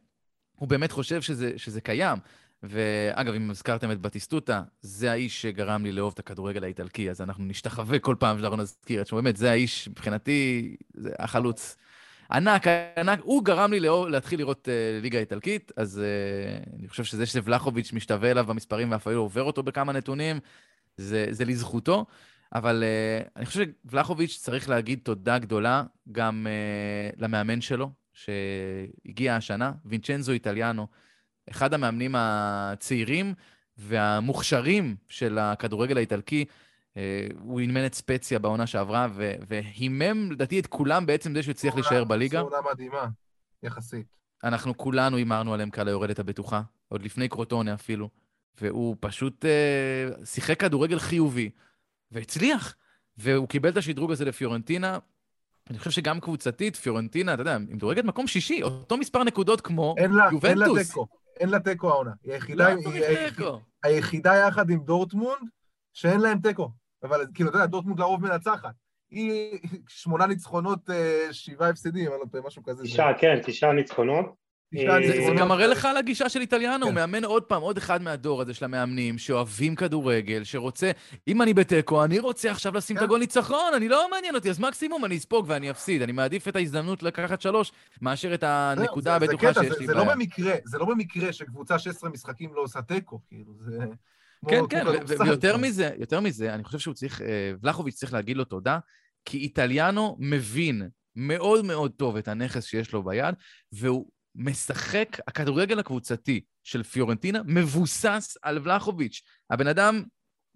הוא 0.55 0.67
באמת 0.67 0.91
חושב 0.91 1.21
שזה, 1.21 1.51
שזה 1.57 1.81
קיים. 1.81 2.17
ואגב, 2.63 3.33
אם 3.33 3.49
הזכרתם 3.49 3.91
את 3.91 4.01
בטיסטוטה, 4.01 4.63
זה 4.81 5.11
האיש 5.11 5.41
שגרם 5.41 5.83
לי 5.83 5.91
לאהוב 5.91 6.13
את 6.13 6.19
הכדורגל 6.19 6.63
האיטלקי, 6.63 7.09
אז 7.09 7.21
אנחנו 7.21 7.45
נשתחווה 7.45 7.99
כל 7.99 8.15
פעם 8.19 8.39
שאנחנו 8.39 8.57
נזכיר 8.57 9.01
את 9.01 9.07
שמו. 9.07 9.21
באמת, 9.21 9.37
זה 9.37 9.51
האיש, 9.51 9.87
מבחינתי, 9.87 10.75
זה 10.93 11.09
החלוץ 11.19 11.77
ענק, 12.31 12.67
ענק. 12.97 13.19
הוא 13.23 13.43
גרם 13.43 13.71
לי 13.71 13.79
לאהוב, 13.79 14.07
להתחיל 14.07 14.39
לראות 14.39 14.67
uh, 14.67 15.01
ליגה 15.01 15.19
איטלקית, 15.19 15.71
אז 15.77 16.01
uh, 16.01 16.69
אני 16.79 16.87
חושב 16.87 17.03
שזה 17.03 17.25
שוולחוביץ' 17.25 17.93
משתווה 17.93 18.31
אליו 18.31 18.45
במספרים 18.45 18.91
ואפילו 18.91 19.21
עובר 19.21 19.43
אותו 19.43 19.63
בכמה 19.63 19.93
נתונים, 19.93 20.39
זה, 20.97 21.25
זה 21.29 21.45
לזכותו. 21.45 22.05
אבל 22.53 22.83
uh, 22.83 23.29
אני 23.35 23.45
חושב 23.45 23.65
שוולחוביץ' 23.91 24.37
צריך 24.41 24.69
להגיד 24.69 24.99
תודה 25.03 25.37
גדולה 25.37 25.83
גם 26.11 26.47
uh, 26.47 27.21
למאמן 27.21 27.61
שלו, 27.61 27.91
שהגיע 28.13 29.35
השנה, 29.35 29.71
וינצ'נזו 29.85 30.31
איטליאנו. 30.31 30.87
אחד 31.49 31.73
המאמנים 31.73 32.15
הצעירים 32.17 33.33
והמוכשרים 33.77 34.95
של 35.07 35.37
הכדורגל 35.37 35.97
האיטלקי. 35.97 36.45
אה, 36.97 37.27
הוא 37.39 37.59
אימן 37.59 37.85
את 37.85 37.93
ספציה 37.93 38.39
בעונה 38.39 38.67
שעברה, 38.67 39.07
והימם 39.47 40.31
לדעתי 40.31 40.59
את 40.59 40.67
כולם 40.67 41.05
בעצם 41.05 41.33
זה 41.33 41.43
שהוא 41.43 41.51
הצליח 41.51 41.75
להישאר 41.75 42.03
בליגה. 42.03 42.39
זו 42.39 42.45
עונה 42.45 42.69
מדהימה, 42.71 43.07
יחסית. 43.63 44.05
אנחנו 44.43 44.77
כולנו 44.77 45.17
הימרנו 45.17 45.53
עליהם 45.53 45.69
כעל 45.69 45.87
היורדת 45.87 46.19
הבטוחה, 46.19 46.61
עוד 46.87 47.03
לפני 47.03 47.29
קרוטונה 47.29 47.73
אפילו, 47.73 48.09
והוא 48.61 48.95
פשוט 48.99 49.45
uh, 49.45 50.25
שיחק 50.25 50.59
כדורגל 50.59 50.99
חיובי, 50.99 51.49
והצליח. 52.11 52.75
והוא 53.17 53.47
קיבל 53.47 53.69
את 53.69 53.77
השדרוג 53.77 54.11
הזה 54.11 54.25
לפיורנטינה. 54.25 54.99
אני 55.69 55.77
חושב 55.77 55.91
שגם 55.91 56.19
קבוצתית, 56.19 56.75
פיורנטינה, 56.75 57.33
אתה 57.33 57.41
יודע, 57.41 57.51
היא 57.51 57.75
מדורגת 57.75 58.03
מקום 58.03 58.27
שישי, 58.27 58.63
אותו 58.63 58.97
מספר 58.97 59.23
נקודות 59.23 59.61
כמו 59.61 59.95
אין 59.97 60.11
לה, 60.11 60.29
יובנטוס. 60.31 60.45
אין 60.45 60.57
לה 60.57 60.83
תיקו. 60.83 61.07
אין 61.39 61.49
לה 61.49 61.59
תיקו 61.59 61.89
העונה. 61.89 62.11
היא 62.23 62.33
היחידה, 62.33 62.73
לא, 62.73 62.79
היא, 62.79 63.03
היחידה, 63.05 63.51
היחידה 63.83 64.35
יחד 64.35 64.69
עם 64.69 64.79
דורטמונד, 64.79 65.49
שאין 65.93 66.19
להם 66.19 66.39
תיקו. 66.39 66.69
אבל 67.03 67.25
כאילו, 67.33 67.49
אתה 67.49 67.57
יודע, 67.57 67.65
דורטמונד 67.65 67.99
לרוב 67.99 68.21
מנצחת. 68.21 68.73
היא 69.09 69.59
שמונה 69.87 70.25
ניצחונות, 70.25 70.89
אה, 70.89 71.27
שבעה 71.31 71.69
הפסדים, 71.69 72.11
אני 72.11 72.19
לא 72.19 72.25
טועה, 72.31 72.43
משהו 72.47 72.63
כזה. 72.63 72.83
תשעה, 72.83 73.19
כן, 73.19 73.39
תשעה 73.45 73.73
ניצחונות. 73.73 74.25
זה 74.73 75.33
גם 75.37 75.47
מראה 75.47 75.67
לך 75.67 75.85
על 75.85 75.97
הגישה 75.97 76.29
של 76.29 76.41
איטליאנו, 76.41 76.85
הוא 76.85 76.91
כן. 76.91 76.95
מאמן 76.95 77.23
עוד 77.23 77.43
פעם, 77.43 77.61
עוד 77.61 77.77
אחד 77.77 78.01
מהדור 78.01 78.41
הזה 78.41 78.53
של 78.53 78.65
המאמנים, 78.65 79.17
שאוהבים 79.17 79.75
כדורגל, 79.75 80.43
שרוצה, 80.43 80.91
אם 81.27 81.41
אני 81.41 81.53
בתיקו, 81.53 82.03
אני 82.03 82.19
רוצה 82.19 82.51
עכשיו 82.51 82.73
לשים 82.73 82.95
את 82.95 82.99
כן. 82.99 83.05
הגול 83.05 83.19
ניצחון, 83.19 83.73
אני 83.75 83.89
לא 83.89 84.09
מעניין 84.11 84.35
אותי, 84.35 84.49
אז 84.49 84.59
מקסימום 84.59 85.05
אני 85.05 85.17
אספוג 85.17 85.45
ואני 85.49 85.71
אפסיד. 85.71 86.01
אני 86.01 86.11
מעדיף 86.11 86.47
את 86.47 86.55
ההזדמנות 86.55 87.03
לקחת 87.03 87.41
שלוש, 87.41 87.71
מאשר 88.01 88.33
את 88.33 88.43
הנקודה 88.43 89.15
הבטוחה 89.15 89.53
שיש 89.53 89.79
לי. 89.79 89.87
זה 89.87 89.93
לא 89.93 90.03
במקרה, 90.03 90.53
זה 90.65 90.77
לא 90.77 90.85
במקרה 90.85 91.33
שקבוצה 91.33 91.79
16 91.79 92.09
משחקים 92.09 92.53
לא 92.53 92.61
עושה 92.61 92.81
תיקו, 92.81 93.19
כאילו, 93.27 93.53
זה... 93.57 93.77
כן, 94.47 94.61
כן, 94.69 94.85
ויותר 95.07 95.57
מזה, 95.57 95.89
יותר 95.97 96.19
מזה, 96.19 96.53
אני 96.53 96.63
חושב 96.63 96.79
שהוא 96.79 96.93
צריך, 96.93 97.21
אה, 97.21 97.51
ולחוביץ' 97.61 97.95
צריך 97.95 98.13
להגיד 98.13 98.37
לו 98.37 98.43
תודה, 98.43 98.79
כי 99.25 99.37
איטליאנו 99.37 100.17
מבין 100.19 100.89
מאוד 101.15 101.65
מאוד 101.65 101.91
טוב 101.91 102.17
את 102.17 102.27
הנכס 102.27 102.65
שיש 102.65 102.93
לו 102.93 103.03
ביד, 103.03 103.35
והוא 103.71 104.05
משחק, 104.37 105.07
הכדורגל 105.27 105.79
הקבוצתי 105.79 106.41
של 106.63 106.83
פיורנטינה 106.83 107.41
מבוסס 107.45 108.37
על 108.41 108.59
ולחוביץ'. 108.63 109.21
הבן 109.49 109.67
אדם 109.67 110.03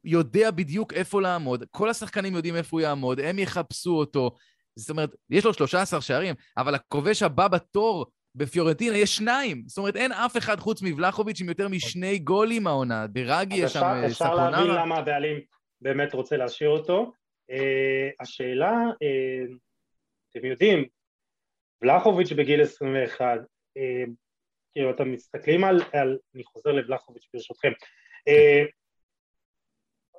יודע 0.04 0.52
בדיוק 0.52 0.94
איפה 0.94 1.22
לעמוד, 1.22 1.64
כל 1.72 1.90
השחקנים 1.90 2.36
יודעים 2.36 2.56
איפה 2.56 2.78
הוא 2.78 2.82
יעמוד, 2.82 3.20
הם 3.20 3.40
יחפשו 3.40 3.92
אותו. 3.92 4.36
זאת 4.76 4.90
אומרת, 4.90 5.16
יש 5.30 5.46
לו 5.46 5.54
13 5.54 6.02
שערים, 6.02 6.36
אבל 6.58 6.76
הכובש 6.76 7.24
הבא 7.24 7.48
בתור 7.48 8.06
בפיורנטינה 8.36 8.98
יש 8.98 9.16
שניים. 9.16 9.64
זאת 9.68 9.78
אומרת, 9.78 9.96
אין 9.96 10.12
אף 10.12 10.38
אחד 10.38 10.60
חוץ 10.60 10.82
מבלחוביץ' 10.82 11.42
עם 11.42 11.50
יותר 11.50 11.68
משני 11.68 12.20
גולים 12.20 12.68
העונה. 12.68 13.08
ברגי 13.08 13.56
יש 13.56 13.74
שם 13.74 13.80
ספונרה. 13.80 14.08
אפשר 14.08 14.36
להבין 14.36 14.68
למה 14.68 14.98
הבעלים 14.98 15.40
באמת 15.82 16.14
רוצה 16.14 16.38
להשאיר 16.38 16.70
אותו. 16.70 17.12
Uh, 17.52 18.14
השאלה, 18.20 18.72
uh, 18.72 19.58
אתם 20.32 20.46
יודעים, 20.46 20.86
ולחוביץ' 21.82 22.32
בגיל 22.32 22.62
21, 22.62 23.40
uh, 23.40 23.44
כאילו, 24.74 24.92
אתם 24.92 25.12
מסתכלים 25.12 25.64
על, 25.64 25.82
על 25.94 26.18
אני 26.36 26.44
חוזר 26.44 26.72
לבלחוביץ' 26.72 27.28
ברשותכם, 27.34 27.72
uh, 28.30 28.68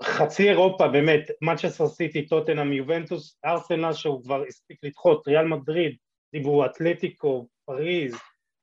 חצי 0.03 0.49
אירופה 0.49 0.89
באמת, 0.89 1.31
מנצ'סטר 1.43 1.89
סיטי, 1.89 2.27
טוטנאם, 2.27 2.73
יובנטוס, 2.73 3.39
ארסנל 3.45 3.93
שהוא 3.93 4.23
כבר 4.23 4.43
הספיק 4.49 4.79
לדחות, 4.83 5.29
ריאל 5.29 5.47
מדריד, 5.47 5.97
דיברו 6.33 6.67
אתלטיקו, 6.67 7.49
פריז, 7.65 8.15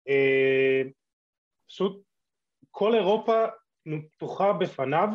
אה, 0.09 0.81
פשוט 1.67 2.01
כל 2.71 2.95
אירופה 2.95 3.45
פתוחה 4.11 4.53
בפניו 4.53 5.07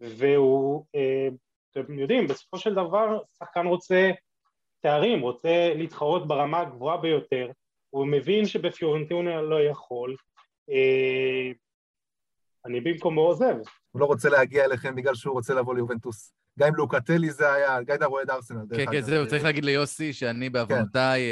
והוא, 0.00 0.84
אה, 0.94 1.28
אתם 1.70 1.98
יודעים, 1.98 2.26
בסופו 2.26 2.58
של 2.58 2.74
דבר 2.74 3.18
שחקן 3.38 3.66
רוצה 3.66 4.10
תארים, 4.80 5.20
רוצה 5.20 5.74
להתחרות 5.74 6.28
ברמה 6.28 6.60
הגבוהה 6.60 6.96
ביותר, 6.96 7.50
הוא 7.90 8.06
מבין 8.06 8.46
שבפיורנטינה 8.46 9.42
לא 9.42 9.62
יכול, 9.62 10.16
אה, 10.70 11.52
אני 12.66 12.80
במקומו 12.80 13.20
עוזב. 13.20 13.56
הוא 13.90 14.00
לא 14.00 14.06
רוצה 14.06 14.28
להגיע 14.28 14.64
אליכם 14.64 14.96
בגלל 14.96 15.14
שהוא 15.14 15.32
רוצה 15.32 15.54
לבוא 15.54 15.74
ליובנטוס. 15.74 16.32
גם 16.58 16.68
אם 16.68 16.74
לוקטלי 16.74 17.30
זה 17.30 17.52
היה, 17.52 17.78
אתה 17.94 18.06
אוהד 18.06 18.30
ארסנל. 18.30 18.64
כן, 18.76 18.84
כן, 18.92 19.00
זהו, 19.00 19.26
צריך 19.26 19.44
להגיד 19.44 19.64
ליוסי 19.64 20.12
שאני 20.12 20.50
בעוונותיי 20.50 21.22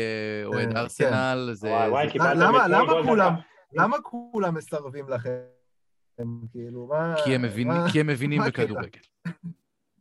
אוהד 0.45 0.77
ארסנל. 0.77 1.55
למה 3.73 3.97
כולם 4.03 4.55
מסרבים 4.55 5.09
לכם? 5.09 5.39
כאילו, 6.53 6.87
מה... 6.87 7.15
כי 7.89 8.01
הם 8.01 8.07
מבינים 8.07 8.43
בכדורגל. 8.47 9.01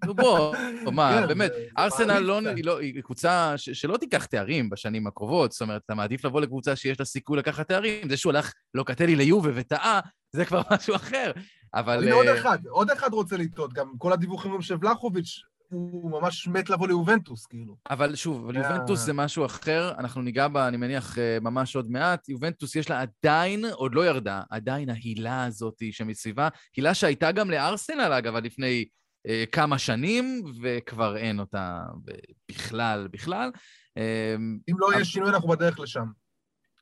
נו 0.05 0.13
בוא, 0.13 0.55
מה, 0.91 1.17
כן, 1.21 1.27
באמת, 1.27 1.51
ארסנל 1.77 2.19
לא, 2.19 2.41
לא, 2.63 2.79
היא 2.79 3.03
קבוצה 3.03 3.53
שלא 3.57 3.97
תיקח 3.97 4.25
תארים 4.25 4.69
בשנים 4.69 5.07
הקרובות, 5.07 5.51
זאת 5.51 5.61
אומרת, 5.61 5.81
אתה 5.85 5.95
מעדיף 5.95 6.25
לבוא 6.25 6.41
לקבוצה 6.41 6.75
שיש 6.75 6.99
לה 6.99 7.05
סיכוי 7.05 7.37
לקחת 7.37 7.67
תארים, 7.67 8.09
זה 8.09 8.17
שהוא 8.17 8.33
הלך 8.33 8.53
לוקטלי 8.73 9.15
ליובה 9.15 9.49
וטעה, 9.55 9.99
זה 10.31 10.45
כבר 10.45 10.61
משהו 10.71 10.95
אחר. 10.95 11.31
אבל... 11.73 12.03
הנה 12.03 12.15
עוד 12.15 12.27
אה, 12.27 12.39
אחד, 12.39 12.57
עוד 12.69 12.91
אחד 12.91 13.13
רוצה 13.13 13.37
לטעות, 13.37 13.73
גם 13.73 13.87
כל 13.97 14.13
הדיווחים 14.13 14.51
אומרים 14.51 14.61
שוולחוביץ' 14.61 15.41
הוא 15.69 16.11
ממש 16.11 16.47
מת 16.47 16.69
לבוא 16.69 16.87
ליובנטוס, 16.87 17.45
כאילו. 17.45 17.75
אבל 17.89 18.15
שוב, 18.15 18.43
אבל 18.45 18.55
יובנטוס 18.55 18.99
זה 18.99 19.13
משהו 19.13 19.45
אחר, 19.45 19.91
אנחנו 19.97 20.21
ניגע 20.21 20.47
בה, 20.47 20.67
אני 20.67 20.77
מניח, 20.77 21.17
אה, 21.17 21.37
ממש 21.41 21.75
עוד 21.75 21.91
מעט. 21.91 22.29
יובנטוס 22.29 22.75
יש 22.75 22.89
לה 22.89 23.01
עדיין, 23.01 23.65
עוד 23.73 23.95
לא 23.95 24.05
ירדה, 24.05 24.41
עדיין 24.49 24.89
ההילה 24.89 25.45
הזאת 25.45 25.83
שמסביבה, 25.91 26.47
הילה 26.77 26.93
שהייתה 26.93 27.31
גם 27.31 27.51
לארסנל, 27.51 28.13
אגב, 28.13 28.35
עד 28.35 28.45
לפני 28.45 28.67
אה, 28.67 28.83
כמה 29.51 29.77
שנים, 29.77 30.43
וכבר 30.61 31.17
אין 31.17 31.39
אותה 31.39 31.81
בכלל, 32.49 33.07
בכלל. 33.11 33.51
אם 34.69 34.75
לא 34.79 34.93
יהיה 34.93 35.05
שינוי, 35.05 35.29
אנחנו 35.29 35.47
בדרך 35.47 35.79
לשם. 35.79 36.05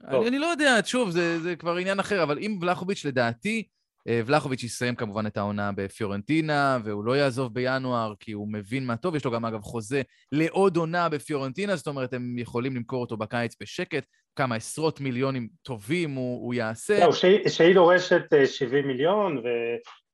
אני, 0.04 0.40
לא 0.40 0.46
יודע, 0.46 0.80
שוב, 0.86 1.10
זה, 1.10 1.40
זה 1.40 1.56
כבר 1.56 1.76
עניין 1.76 2.00
אחר, 2.00 2.24
אבל 2.24 2.38
אם 2.40 2.58
ולחוביץ' 2.62 3.06
לדעתי, 3.06 3.64
אה, 4.08 4.22
ולחוביץ' 4.26 4.64
יסיים 4.64 4.96
כמובן 4.96 5.28
את 5.28 5.38
העונה 5.38 5.72
בפיורנטינה, 5.76 6.80
והוא 6.84 7.06
לא 7.06 7.18
יעזוב 7.18 7.54
בינואר, 7.54 8.14
כי 8.20 8.32
הוא 8.32 8.48
מבין 8.52 8.86
מה 8.86 8.98
טוב. 8.98 9.16
יש 9.16 9.26
לו 9.26 9.32
גם, 9.32 9.46
אגב, 9.46 9.62
חוזה 9.62 10.02
לעוד 10.32 10.78
עונה 10.78 11.10
בפיורנטינה, 11.10 11.76
זאת 11.76 11.88
אומרת, 11.88 12.14
הם 12.14 12.38
יכולים 12.38 12.76
למכור 12.76 13.02
אותו 13.02 13.18
בקיץ 13.18 13.56
בשקט. 13.62 14.06
כמה 14.36 14.56
עשרות 14.56 15.02
מיליונים 15.02 15.48
טובים 15.62 16.12
הוא, 16.12 16.46
הוא 16.46 16.54
יעשה. 16.54 16.98
זהו, 17.00 17.14
שהיא 17.50 17.74
דורשת 17.74 18.22
70 18.46 18.84
אה, 18.84 18.88
מיליון, 18.88 19.44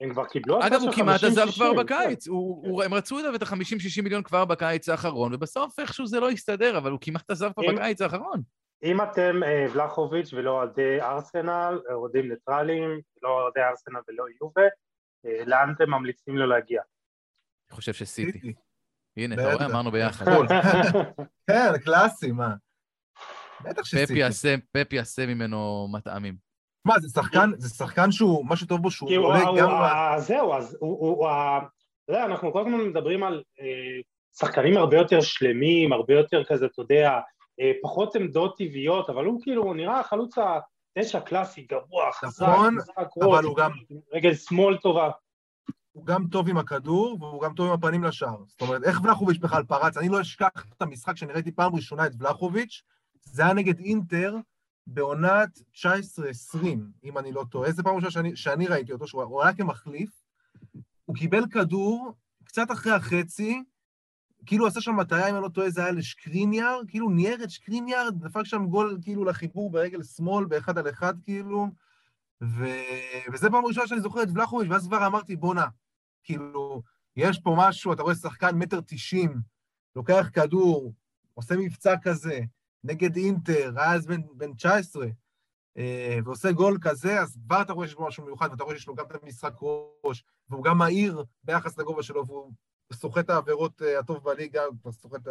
והם 0.02 0.14
כבר 0.14 0.26
קיבלו 0.26 0.60
אגב, 0.68 0.82
הוא 0.82 0.94
כמעט 0.94 1.24
עזב 1.24 1.52
כבר 1.56 1.74
בקיץ. 1.74 2.26
כן. 2.26 2.32
הוא, 2.32 2.68
הוא, 2.68 2.84
הם 2.84 2.94
רצו 2.94 3.20
אליו 3.20 3.36
את 3.36 3.42
ה-50-60 3.42 4.02
מיליון 4.04 4.24
כבר 4.24 4.46
בקיץ 4.46 4.90
האחרון, 4.90 5.34
ובסוף 5.34 5.80
איכשהו 5.80 6.08
זה 6.08 6.20
לא 6.20 6.30
הסתדר, 6.30 6.78
אבל 6.78 6.92
הוא 6.92 7.00
כמעט 7.02 7.32
עזב 7.32 7.52
כבר 7.54 7.64
בקיץ 7.74 8.02
האחרון. 8.02 8.42
אם 8.84 9.02
אתם 9.02 9.44
אה, 9.44 9.66
ולחוביץ' 9.74 10.34
ולא 10.34 10.52
אוהדי 10.52 11.02
ארסנל, 11.02 11.80
אוהדים 11.94 12.30
ניטרלים, 12.30 13.02
לא 13.22 13.30
אוהדי 13.30 13.60
ארסנל 13.60 14.00
ולא 14.08 14.26
יובה, 14.42 14.62
אה, 15.26 15.46
לאן 15.46 15.74
אתם 15.76 15.90
ממליצים 15.90 16.38
לו 16.38 16.46
להגיע? 16.46 16.82
אני 17.70 17.76
חושב 17.76 17.94
שסיטי. 17.94 18.54
הנה, 19.18 19.36
אתה 19.36 19.54
רואה, 19.54 19.66
אמרנו 19.66 19.92
ביחד. 19.92 20.26
כן, 21.48 21.78
קלאסי, 21.84 22.32
מה? 22.32 22.54
בטח 23.62 23.84
שסיטי. 23.84 24.22
פפי 24.72 24.96
יעשה 24.96 25.26
ממנו 25.26 25.88
מטעמים. 25.92 26.51
מה, 26.86 27.00
זה 27.00 27.10
שחקן, 27.10 27.52
זה 27.58 27.70
שחקן 27.70 28.12
שהוא, 28.12 28.46
מה 28.46 28.56
שטוב 28.56 28.82
בו 28.82 28.92
שהוא 28.92 29.18
עולה 29.18 29.40
גם... 29.58 29.70
זהו, 30.18 30.54
אז 30.54 30.78
הוא, 30.80 31.28
אתה 31.28 32.14
יודע, 32.14 32.26
אנחנו 32.26 32.54
כל 32.54 32.62
הזמן 32.62 32.82
מדברים 32.82 33.24
על 33.24 33.44
אה, 33.62 33.66
שחקנים 34.38 34.78
הרבה 34.78 34.98
יותר 34.98 35.22
שלמים, 35.22 35.94
הרבה 35.94 36.14
יותר 36.14 36.44
כזה, 36.44 36.66
אתה 36.66 36.82
יודע, 36.82 37.20
אה, 37.60 37.72
פחות 37.82 38.16
עמדות 38.16 38.58
טבעיות, 38.58 39.10
אבל 39.10 39.26
הוא 39.26 39.40
כאילו, 39.44 39.64
הוא 39.64 39.76
נראה 39.76 40.00
החלוץ 40.00 40.36
התשע 40.98 41.20
קלאסי, 41.20 41.62
גבוה, 41.62 42.12
חזק, 42.12 42.48
נכון, 42.48 42.78
אבל 43.22 43.44
הוא 43.44 43.58
גם... 43.58 43.72
רגל 44.14 44.34
שמאל 44.34 44.78
טובה. 44.78 45.10
הוא 45.92 46.06
גם 46.06 46.28
טוב 46.32 46.50
עם 46.50 46.58
הכדור, 46.58 47.18
והוא 47.20 47.42
גם 47.42 47.54
טוב 47.54 47.68
עם 47.68 47.74
הפנים 47.74 48.04
לשער. 48.04 48.38
זאת 48.48 48.62
אומרת, 48.62 48.84
איך 48.84 49.02
ולחוביץ' 49.04 49.38
בכלל 49.38 49.64
פרץ? 49.64 49.98
אני 49.98 50.10
לא 50.10 50.22
אשכח 50.22 50.66
את 50.78 50.82
המשחק 50.82 51.18
שאני 51.18 51.34
ראיתי 51.34 51.52
פעם 51.52 51.76
ראשונה 51.76 52.06
את 52.06 52.12
ולחוביץ', 52.20 52.82
זה 53.24 53.44
היה 53.44 53.54
נגד 53.54 53.80
אינטר, 53.80 54.36
בעונת 54.88 55.60
19-20, 55.76 55.86
אם 57.04 57.18
אני 57.18 57.32
לא 57.32 57.46
טועה, 57.50 57.72
זו 57.72 57.84
פעם 57.84 57.96
ראשונה 57.96 58.12
שאני, 58.12 58.36
שאני 58.36 58.68
ראיתי 58.68 58.94
אותו, 58.94 59.08
שהוא 59.08 59.42
עלה 59.44 59.54
כמחליף, 59.54 60.24
הוא 61.06 61.16
קיבל 61.16 61.44
כדור 61.52 62.14
קצת 62.44 62.72
אחרי 62.72 62.92
החצי, 62.92 63.64
כאילו 64.46 64.68
עשה 64.68 64.82
שם 64.82 64.96
מטרה, 64.96 65.30
אם 65.30 65.36
אני 65.36 65.44
לא 65.44 65.50
טועה, 65.50 65.70
זה 65.70 65.82
היה 65.84 65.92
לשקריניאר, 65.92 66.82
כאילו 66.88 67.10
ניער 67.10 67.44
את 67.44 67.50
שקריניאר, 67.50 68.10
דפק 68.10 68.44
שם 68.44 68.66
גול 68.66 69.00
כאילו 69.02 69.26
לחיבור 69.26 69.72
ברגל 69.72 70.04
שמאל, 70.04 70.46
באחד 70.46 70.78
על 70.78 70.90
אחד 70.90 71.14
כאילו, 71.24 71.68
ו... 72.44 72.66
וזה 73.34 73.50
פעם 73.50 73.66
ראשונה 73.66 73.88
שאני 73.88 74.02
זוכר 74.02 74.24
את 74.24 74.28
ולחוביץ', 74.34 74.68
ואז 74.70 74.88
כבר 74.88 75.08
אמרתי, 75.08 75.36
בואנה, 75.36 75.66
כאילו, 76.24 76.82
יש 77.16 77.40
פה 77.40 77.56
משהו, 77.58 77.94
אתה 77.94 78.04
רואה 78.04 78.16
שחקן 78.16 78.56
מטר 78.56 78.80
תשעים, 78.86 79.36
לוקח 79.96 80.30
כדור, 80.34 80.94
עושה 81.34 81.56
מבצע 81.58 81.96
כזה, 82.02 82.40
נגד 82.84 83.16
אינטר, 83.16 83.72
היה 83.76 83.94
אז 83.94 84.06
בן, 84.06 84.22
בן 84.38 84.54
19, 84.54 85.08
אה, 85.78 86.20
ועושה 86.26 86.52
גול 86.52 86.78
כזה, 86.82 87.22
אז 87.22 87.38
כבר 87.46 87.62
אתה 87.62 87.74
רואה 87.74 87.88
שיש 87.88 87.96
בו 87.96 88.08
משהו 88.08 88.26
מיוחד, 88.26 88.52
ואתה 88.52 88.64
רואה 88.64 88.76
שיש 88.76 88.88
לו 88.88 88.96
גם 88.96 89.06
את 89.06 89.24
המשחק 89.24 89.54
ראש, 90.06 90.24
והוא 90.50 90.64
גם 90.64 90.78
מהיר 90.78 91.24
ביחס 91.44 91.78
לגובה 91.78 92.04
שלו, 92.04 92.28
והוא 92.28 92.52
סוחט 92.94 93.30
העבירות 93.30 93.82
אה, 93.82 94.00
הטוב 94.00 94.24
בליגה, 94.24 94.64
הוא 94.64 94.76
כבר 94.82 94.92
סוחט 94.92 95.22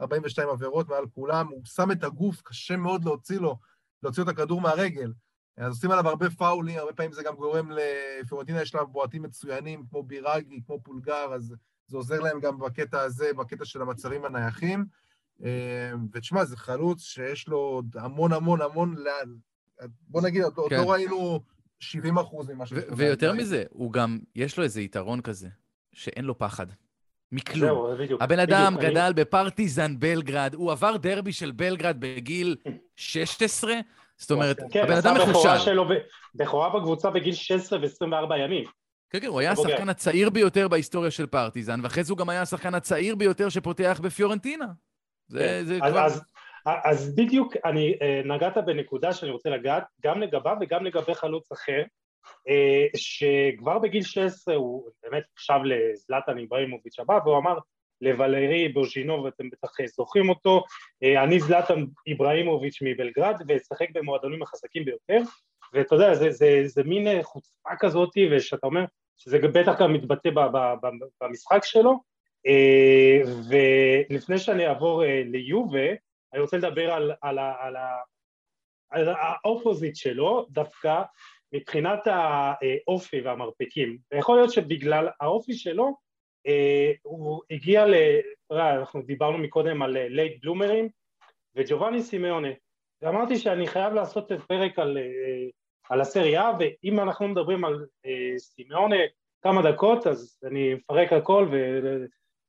42 0.00 0.48
עבירות 0.48 0.88
מעל 0.88 1.06
כולם, 1.14 1.48
הוא 1.48 1.62
שם 1.64 1.90
את 1.90 2.04
הגוף, 2.04 2.42
קשה 2.42 2.76
מאוד 2.76 3.04
להוציא 3.04 3.38
לו, 3.38 3.58
להוציא 4.02 4.22
את 4.22 4.28
הכדור 4.28 4.60
מהרגל. 4.60 5.12
אז 5.56 5.72
עושים 5.74 5.90
עליו 5.90 6.08
הרבה 6.08 6.30
פאולים, 6.30 6.78
הרבה 6.78 6.92
פעמים 6.92 7.12
זה 7.12 7.22
גם 7.22 7.34
גורם 7.34 7.70
לפורנטינה, 7.70 8.62
יש 8.62 8.74
לה 8.74 8.84
בועטים 8.84 9.22
מצוינים, 9.22 9.86
כמו 9.90 10.02
בירגי, 10.02 10.62
כמו 10.66 10.82
פולגר, 10.82 11.34
אז 11.34 11.54
זה 11.86 11.96
עוזר 11.96 12.20
להם 12.20 12.40
גם 12.40 12.58
בקטע 12.58 13.00
הזה, 13.00 13.30
בקטע 13.32 13.64
של 13.64 13.82
המצבים 13.82 14.24
הנייחים. 14.24 14.84
אה, 15.44 15.92
ותשמע, 16.12 16.44
זה 16.44 16.56
חלוץ 16.56 17.02
שיש 17.02 17.48
לו 17.48 17.58
עוד 17.58 17.96
המון 18.00 18.32
המון 18.32 18.62
המון, 18.62 18.94
בוא 20.08 20.22
נגיד, 20.22 20.42
עוד 20.42 20.70
כן. 20.70 20.76
לא 20.76 20.90
ראינו 20.90 21.40
70 21.80 22.18
אחוז 22.18 22.50
ממה 22.50 22.66
ש... 22.66 22.72
ויותר 22.96 23.32
מזה, 23.32 23.64
הוא 23.70 23.92
גם, 23.92 24.18
יש 24.36 24.58
לו 24.58 24.64
איזה 24.64 24.80
יתרון 24.80 25.20
כזה, 25.20 25.48
שאין 25.92 26.24
לו 26.24 26.38
פחד. 26.38 26.66
מכלום. 27.32 27.60
זהו, 27.60 27.96
בדיוק. 27.98 28.22
הבן 28.22 28.38
אדם 28.38 28.74
בדיוק, 28.76 28.90
גדל 28.90 29.00
אני... 29.00 29.14
בפרטיזן 29.14 29.98
בלגרד, 29.98 30.54
הוא 30.54 30.72
עבר 30.72 30.96
דרבי 30.96 31.32
של 31.32 31.50
בלגרד 31.50 31.96
בגיל 32.00 32.56
16, 32.96 33.74
זאת 34.16 34.30
אומרת, 34.30 34.58
כן, 34.70 34.82
הבן 34.82 34.96
אדם 34.96 35.16
מחושב. 35.16 35.48
כן, 35.64 35.76
בכורה 36.34 36.80
בקבוצה 36.80 37.10
בגיל 37.10 37.34
16 37.34 37.78
ו-24 37.78 38.36
ימים. 38.36 38.64
כן, 39.10 39.20
כן, 39.20 39.26
הוא 39.26 39.40
היה 39.40 39.52
השחקן 39.52 39.88
הצעיר 39.88 40.30
ביותר 40.30 40.68
בהיסטוריה 40.68 41.10
של 41.10 41.26
פרטיזן, 41.26 41.80
ואחרי 41.82 42.04
זה 42.04 42.12
הוא 42.12 42.18
גם 42.18 42.28
היה 42.28 42.42
השחקן 42.42 42.74
הצעיר 42.74 43.14
ביותר 43.14 43.48
שפותח 43.48 44.00
בפיורנטינה. 44.02 44.66
זה, 45.28 45.38
כן. 45.38 45.64
זה 45.64 45.78
אז, 45.82 45.92
כבר... 45.92 46.04
אז, 46.04 46.22
אז 46.84 47.14
בדיוק, 47.14 47.54
אני, 47.64 47.94
אה, 48.02 48.20
נגעת 48.24 48.56
בנקודה 48.66 49.12
שאני 49.12 49.30
רוצה 49.30 49.50
לגעת, 49.50 49.84
גם 50.04 50.20
לגביו 50.20 50.56
וגם 50.60 50.84
לגבי 50.84 51.14
חלוץ 51.14 51.52
אחר, 51.52 51.82
אה, 52.48 52.86
שכבר 52.96 53.78
בגיל 53.78 54.02
16 54.02 54.54
הוא 54.54 54.90
באמת 55.02 55.22
נחשב 55.34 55.58
לזלטן 55.64 56.38
איבראימוביץ' 56.38 56.98
הבא, 56.98 57.18
והוא 57.24 57.38
אמר 57.38 57.58
לוולרי 58.00 58.68
בוז'ינוב, 58.68 59.26
אתם 59.26 59.50
בטח 59.50 59.70
זוכרים 59.86 60.28
אותו, 60.28 60.64
אה, 61.02 61.24
אני 61.24 61.40
זלטן 61.40 61.84
איבראימוביץ' 62.06 62.78
מבלגרד 62.82 63.34
ואשחק 63.48 63.90
במועדונים 63.92 64.42
החזקים 64.42 64.84
ביותר, 64.84 65.18
ואתה 65.72 65.94
יודע, 65.94 66.14
זה, 66.14 66.30
זה, 66.30 66.62
זה 66.64 66.82
מין 66.82 67.22
חוצפה 67.22 67.70
כזאת, 67.78 68.10
ושאתה 68.30 68.66
אומר 68.66 68.84
שזה 69.16 69.38
בטח 69.38 69.80
גם 69.80 69.92
מתבטא 69.92 70.30
במשחק 71.20 71.64
שלו, 71.64 72.00
ולפני 73.50 74.38
שאני 74.38 74.66
אעבור 74.66 75.02
ליובה, 75.24 75.88
אני 76.32 76.40
רוצה 76.40 76.56
לדבר 76.56 76.92
על, 76.92 77.12
על, 77.22 77.38
על, 77.38 77.76
על 78.90 79.08
האופוזיט 79.08 79.96
שלו, 79.96 80.46
דווקא 80.50 81.02
מבחינת 81.52 82.00
האופי 82.06 83.20
והמרפקים. 83.20 83.98
ויכול 84.12 84.36
להיות 84.36 84.52
שבגלל 84.52 85.08
האופי 85.20 85.54
שלו, 85.54 85.96
אה, 86.46 86.92
הוא 87.02 87.42
הגיע 87.50 87.86
ל... 87.86 87.94
אנחנו 88.52 89.02
דיברנו 89.02 89.38
מקודם 89.38 89.82
על 89.82 89.90
late 90.08 90.32
אה, 90.32 90.38
bloomer 90.42 90.78
ים 90.78 90.88
וג'ובאני 91.54 92.02
סימאונה. 92.02 92.48
ואמרתי 93.02 93.38
שאני 93.38 93.66
חייב 93.66 93.92
לעשות 93.92 94.32
פרק 94.46 94.78
על, 94.78 94.98
אה, 94.98 95.48
על 95.90 96.00
הסריה, 96.00 96.50
ואם 96.58 97.00
אנחנו 97.00 97.28
מדברים 97.28 97.64
על 97.64 97.86
סימאונה 98.38 98.96
כמה 99.42 99.72
דקות, 99.72 100.06
אז 100.06 100.40
אני 100.44 100.74
מפרק 100.74 101.12
הכל 101.12 101.48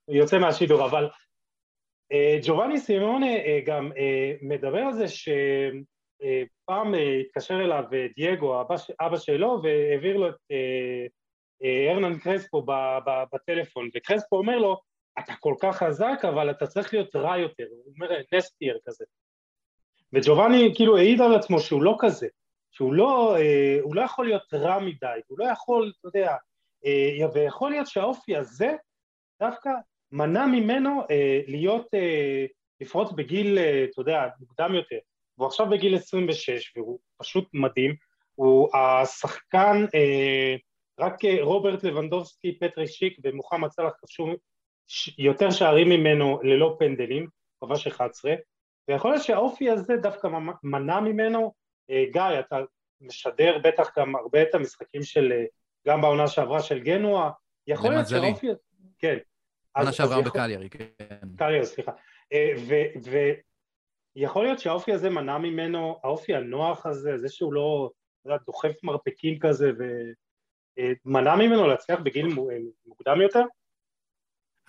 ויוצא 0.09 0.37
מהשידור, 0.37 0.85
אבל 0.85 1.09
ג'ובאני 2.45 2.79
סימאונה 2.79 3.27
גם 3.65 3.91
מדבר 4.41 4.79
על 4.79 4.93
זה 4.93 5.07
ש... 5.07 5.29
פעם 6.65 6.95
אה, 6.95 7.19
התקשר 7.19 7.53
אליו 7.53 7.83
אה, 7.93 8.07
דייגו, 8.15 8.61
אבא, 8.61 8.75
אבא 9.01 9.17
שלו, 9.17 9.61
והעביר 9.63 10.17
לו 10.17 10.29
את 10.29 10.35
אה, 11.63 11.91
ארנן 11.91 12.19
קרספו 12.19 12.65
בטלפון, 13.33 13.89
וקרספו 13.95 14.37
אומר 14.37 14.57
לו, 14.57 14.79
אתה 15.19 15.33
כל 15.39 15.53
כך 15.61 15.77
חזק, 15.77 16.19
אבל 16.29 16.51
אתה 16.51 16.67
צריך 16.67 16.93
להיות 16.93 17.15
רע 17.15 17.37
יותר, 17.37 17.65
הוא 17.69 17.93
אומר 17.95 18.09
נסטייר 18.33 18.77
כזה. 18.85 19.05
וג'ובאני 20.13 20.71
כאילו 20.75 20.97
העיד 20.97 21.21
על 21.21 21.35
עצמו 21.35 21.59
שהוא 21.59 21.83
לא 21.83 21.95
כזה, 21.99 22.27
שהוא 22.71 22.93
לא, 22.93 23.37
הוא 23.81 23.95
לא 23.95 24.01
יכול 24.01 24.25
להיות 24.25 24.53
רע 24.53 24.79
מדי, 24.79 25.19
הוא 25.27 25.39
לא 25.39 25.45
יכול, 25.45 25.91
אתה 25.99 26.07
יודע, 26.07 26.35
ויכול 27.33 27.71
להיות 27.71 27.87
שהאופי 27.87 28.35
הזה 28.35 28.71
דווקא 29.41 29.69
מנע 30.11 30.45
ממנו 30.45 31.01
להיות, 31.47 31.87
לפרוץ 32.81 33.11
בגיל, 33.11 33.59
אתה 33.59 34.01
יודע, 34.01 34.27
מוקדם 34.39 34.75
יותר. 34.75 34.97
והוא 35.37 35.47
עכשיו 35.47 35.69
בגיל 35.69 35.95
26 35.95 36.77
והוא 36.77 36.99
פשוט 37.17 37.49
מדהים, 37.53 37.95
הוא 38.35 38.69
השחקן, 38.75 39.85
אה, 39.95 40.55
רק 40.99 41.25
אה, 41.25 41.37
רוברט 41.41 41.83
לבנדובסקי, 41.83 42.59
פטרי 42.59 42.87
שיק 42.87 43.17
ומוחמד 43.23 43.69
סלאח 43.71 43.93
כבשו 43.99 44.27
יותר 45.17 45.51
שערים 45.51 45.89
ממנו 45.89 46.39
ללא 46.43 46.75
פנדלים, 46.79 47.27
כבש 47.59 47.87
11, 47.87 48.33
ויכול 48.87 49.11
להיות 49.11 49.23
שהאופי 49.23 49.69
הזה 49.69 49.97
דווקא 49.97 50.27
מנע 50.63 50.99
ממנו, 50.99 51.53
אה, 51.89 52.05
גיא, 52.11 52.39
אתה 52.39 52.59
משדר 53.01 53.57
בטח 53.63 53.99
גם 53.99 54.15
הרבה 54.15 54.41
את 54.41 54.55
המשחקים 54.55 55.03
של, 55.03 55.31
אה, 55.31 55.45
גם 55.87 56.01
בעונה 56.01 56.27
שעברה 56.27 56.61
של 56.61 56.79
גנואה, 56.79 57.29
יכול 57.67 57.89
להיות 57.89 58.07
שהאופי... 58.07 58.47
כן. 58.99 59.17
עונה 59.79 59.91
שעברה 59.91 60.21
בקליירי, 60.21 60.69
כן. 60.69 60.85
קליירי, 61.37 61.65
סליחה. 61.65 61.91
ו, 63.05 63.15
יכול 64.15 64.43
להיות 64.43 64.59
שהאופי 64.59 64.93
הזה 64.93 65.09
מנע 65.09 65.37
ממנו, 65.37 65.99
האופי 66.03 66.35
הנוח 66.35 66.85
הזה, 66.85 67.17
זה 67.17 67.29
שהוא 67.29 67.53
לא, 67.53 67.89
יודע, 68.25 68.37
דוחף 68.45 68.83
מרפקים 68.83 69.39
כזה 69.39 69.71
ומנע 71.05 71.35
ממנו 71.35 71.67
להצליח 71.67 71.99
בגיל 71.99 72.27
מוקדם 72.85 73.21
יותר? 73.21 73.41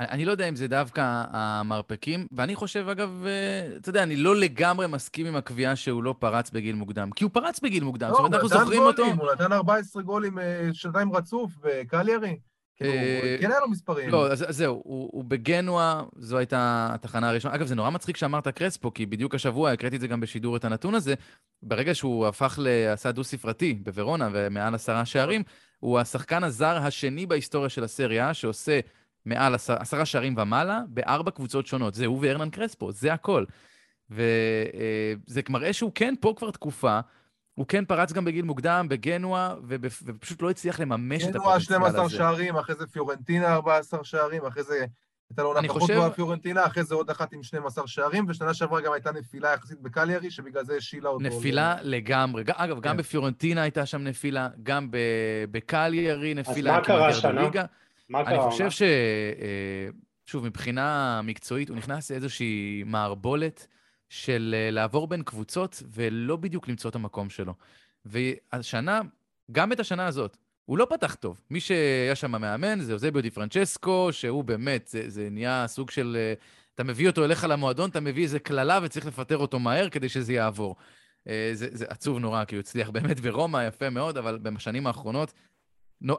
אני 0.00 0.24
לא 0.24 0.30
יודע 0.30 0.48
אם 0.48 0.56
זה 0.56 0.68
דווקא 0.68 1.24
המרפקים, 1.30 2.26
ואני 2.32 2.54
חושב, 2.54 2.88
אגב, 2.88 3.24
אה, 3.26 3.76
אתה 3.76 3.88
יודע, 3.88 4.02
אני 4.02 4.16
לא 4.16 4.36
לגמרי 4.36 4.86
מסכים 4.86 5.26
עם 5.26 5.36
הקביעה 5.36 5.76
שהוא 5.76 6.02
לא 6.02 6.14
פרץ 6.18 6.50
בגיל 6.50 6.74
מוקדם, 6.74 7.10
כי 7.10 7.24
הוא 7.24 7.30
פרץ 7.32 7.60
בגיל 7.60 7.84
מוקדם, 7.84 8.08
לא, 8.08 8.14
זאת 8.14 8.18
אומרת, 8.18 8.34
אנחנו 8.34 8.48
זוכרים 8.48 8.82
אותו... 8.82 9.04
הוא 9.04 9.32
נתן 9.32 9.52
14 9.52 10.02
גולים 10.02 10.38
אה, 10.38 10.68
שנתיים 10.72 11.12
רצוף 11.12 11.52
בקליירי. 11.62 12.38
כאילו, 12.82 12.94
אה, 12.94 13.36
כן 13.40 13.50
היה 13.50 13.60
לו 13.60 13.68
מספרים. 13.68 14.10
לא, 14.10 14.32
אז 14.32 14.46
זהו, 14.48 14.82
הוא 14.84 15.24
בגנואה, 15.24 16.02
זו 16.16 16.38
הייתה 16.38 16.88
התחנה 16.92 17.28
הראשונה. 17.28 17.54
אגב, 17.54 17.66
זה 17.66 17.74
נורא 17.74 17.90
מצחיק 17.90 18.16
שאמרת 18.16 18.48
קרספו, 18.48 18.94
כי 18.94 19.06
בדיוק 19.06 19.34
השבוע, 19.34 19.70
הקראתי 19.70 19.96
את 19.96 20.00
זה 20.00 20.06
גם 20.06 20.20
בשידור, 20.20 20.56
את 20.56 20.64
הנתון 20.64 20.94
הזה, 20.94 21.14
ברגע 21.62 21.94
שהוא 21.94 22.26
הפך 22.26 22.58
לעשה 22.62 23.12
דו-ספרתי 23.12 23.74
בוורונה 23.74 24.28
ומעל 24.32 24.74
עשרה 24.74 25.04
שערים, 25.04 25.42
הוא 25.80 25.98
השחקן 25.98 26.44
הזר 26.44 26.76
השני 26.76 27.26
בהיסטוריה 27.26 27.68
של 27.68 27.84
הסריה, 27.84 28.34
שעושה 28.34 28.80
מעל 29.26 29.54
עשרה 29.54 30.04
שערים 30.04 30.34
ומעלה, 30.38 30.80
בארבע 30.88 31.30
קבוצות 31.30 31.66
שונות. 31.66 31.94
זה 31.94 32.06
הוא 32.06 32.18
וארנן 32.22 32.50
קרספו, 32.50 32.92
זה 32.92 33.12
הכל. 33.12 33.44
וזה 34.10 34.20
אה, 35.36 35.42
מראה 35.48 35.72
שהוא 35.72 35.92
כן 35.94 36.14
פה 36.20 36.34
כבר 36.36 36.50
תקופה, 36.50 37.00
הוא 37.54 37.66
כן 37.66 37.84
פרץ 37.84 38.12
גם 38.12 38.24
בגיל 38.24 38.44
מוקדם 38.44 38.86
בגנואה, 38.90 39.54
ופשוט 39.68 40.42
לא 40.42 40.50
הצליח 40.50 40.80
לממש 40.80 41.24
את 41.24 41.36
הפוטנציאל 41.36 41.82
הזה. 41.84 41.96
גנואה 41.96 42.08
12 42.08 42.08
שערים, 42.08 42.56
אחרי 42.56 42.74
זה 42.74 42.86
פיורנטינה 42.86 43.54
14 43.54 44.04
שערים, 44.04 44.46
אחרי 44.46 44.62
זה 44.62 44.84
הייתה 45.30 45.42
לו 45.42 45.48
עונה 45.48 45.68
פחות 45.68 45.82
חושב... 45.82 45.94
גבוהה 45.94 46.10
פיורנטינה, 46.10 46.66
אחרי 46.66 46.84
זה 46.84 46.94
עוד 46.94 47.10
אחת 47.10 47.32
עם 47.32 47.42
12 47.42 47.86
שערים, 47.86 48.24
ושנה 48.28 48.54
שעברה 48.54 48.80
גם 48.80 48.92
הייתה 48.92 49.12
נפילה 49.12 49.52
יחסית 49.52 49.80
בקליירי, 49.80 50.30
שבגלל 50.30 50.64
זה 50.64 50.76
השילה 50.76 51.08
אותו. 51.08 51.24
נפילה 51.24 51.76
ל... 51.82 51.96
לגמרי. 51.96 52.42
אגב, 52.46 52.74
כן. 52.74 52.80
גם 52.80 52.96
בפיורנטינה 52.96 53.62
הייתה 53.62 53.86
שם 53.86 54.04
נפילה, 54.04 54.48
גם 54.62 54.88
בקליירי 55.50 56.34
נפילה. 56.34 56.72
אז 56.72 56.78
מה 56.78 56.84
קרה 56.84 57.08
השנה? 57.08 57.48
מה 58.08 58.24
קרה? 58.24 58.34
אני 58.34 58.50
חושב 58.50 58.70
ש... 58.70 58.82
אה, 58.82 59.88
שוב, 60.26 60.44
מבחינה 60.44 61.20
מקצועית, 61.24 61.68
הוא 61.68 61.76
נכנס 61.76 62.10
לאיזושהי 62.10 62.82
מערבולת. 62.86 63.66
של 64.10 64.54
אה, 64.58 64.70
לעבור 64.70 65.06
בין 65.08 65.22
קבוצות 65.22 65.82
ולא 65.92 66.36
בדיוק 66.36 66.68
למצוא 66.68 66.90
את 66.90 66.94
המקום 66.94 67.30
שלו. 67.30 67.54
והשנה, 68.04 69.00
גם 69.52 69.72
את 69.72 69.80
השנה 69.80 70.06
הזאת, 70.06 70.36
הוא 70.64 70.78
לא 70.78 70.86
פתח 70.90 71.14
טוב. 71.14 71.40
מי 71.50 71.60
שהיה 71.60 72.14
שם 72.14 72.34
המאמן 72.34 72.80
זה 72.80 72.92
אוזביו 72.92 73.22
די 73.22 73.30
פרנצ'סקו, 73.30 74.08
שהוא 74.12 74.44
באמת, 74.44 74.86
זה, 74.86 75.10
זה 75.10 75.28
נהיה 75.30 75.64
סוג 75.66 75.90
של... 75.90 76.16
אה, 76.20 76.34
אתה 76.74 76.84
מביא 76.84 77.08
אותו 77.08 77.24
אליך 77.24 77.46
למועדון, 77.48 77.90
אתה 77.90 78.00
מביא 78.00 78.22
איזה 78.22 78.38
קללה 78.38 78.78
וצריך 78.82 79.06
לפטר 79.06 79.38
אותו 79.38 79.58
מהר 79.58 79.88
כדי 79.88 80.08
שזה 80.08 80.32
יעבור. 80.32 80.76
אה, 81.28 81.50
זה, 81.54 81.68
זה 81.70 81.84
עצוב 81.88 82.18
נורא, 82.18 82.44
כי 82.44 82.54
הוא 82.54 82.60
הצליח 82.60 82.90
באמת 82.90 83.20
ברומא, 83.20 83.66
יפה 83.68 83.90
מאוד, 83.90 84.16
אבל 84.16 84.38
בשנים 84.38 84.86
האחרונות, 84.86 85.32
נו, 85.32 85.34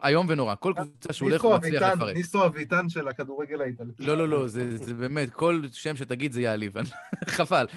איום 0.03 0.26
ונורא. 0.30 0.56
כל 0.56 0.74
קבוצה 0.76 1.14
שהוא 1.14 1.30
הולך, 1.30 1.41
הוא 1.41 1.56
מצליח 1.56 1.84
לפרק. 1.84 2.16
ניסו 2.16 2.45
אביטן 2.45 2.90
של 2.90 3.08
הכדורגל 3.08 3.62
האיטלקי. 3.62 4.03
לא, 4.03 4.18
לא, 4.18 4.30
לא, 4.30 4.48
זה, 4.48 4.78
זה 4.78 4.94
באמת, 4.94 5.34
כל 5.34 5.62
שם 5.72 5.95
שתגיד 5.95 6.32
זה 6.32 6.41
יעליב, 6.41 6.74
חבל. 7.28 7.68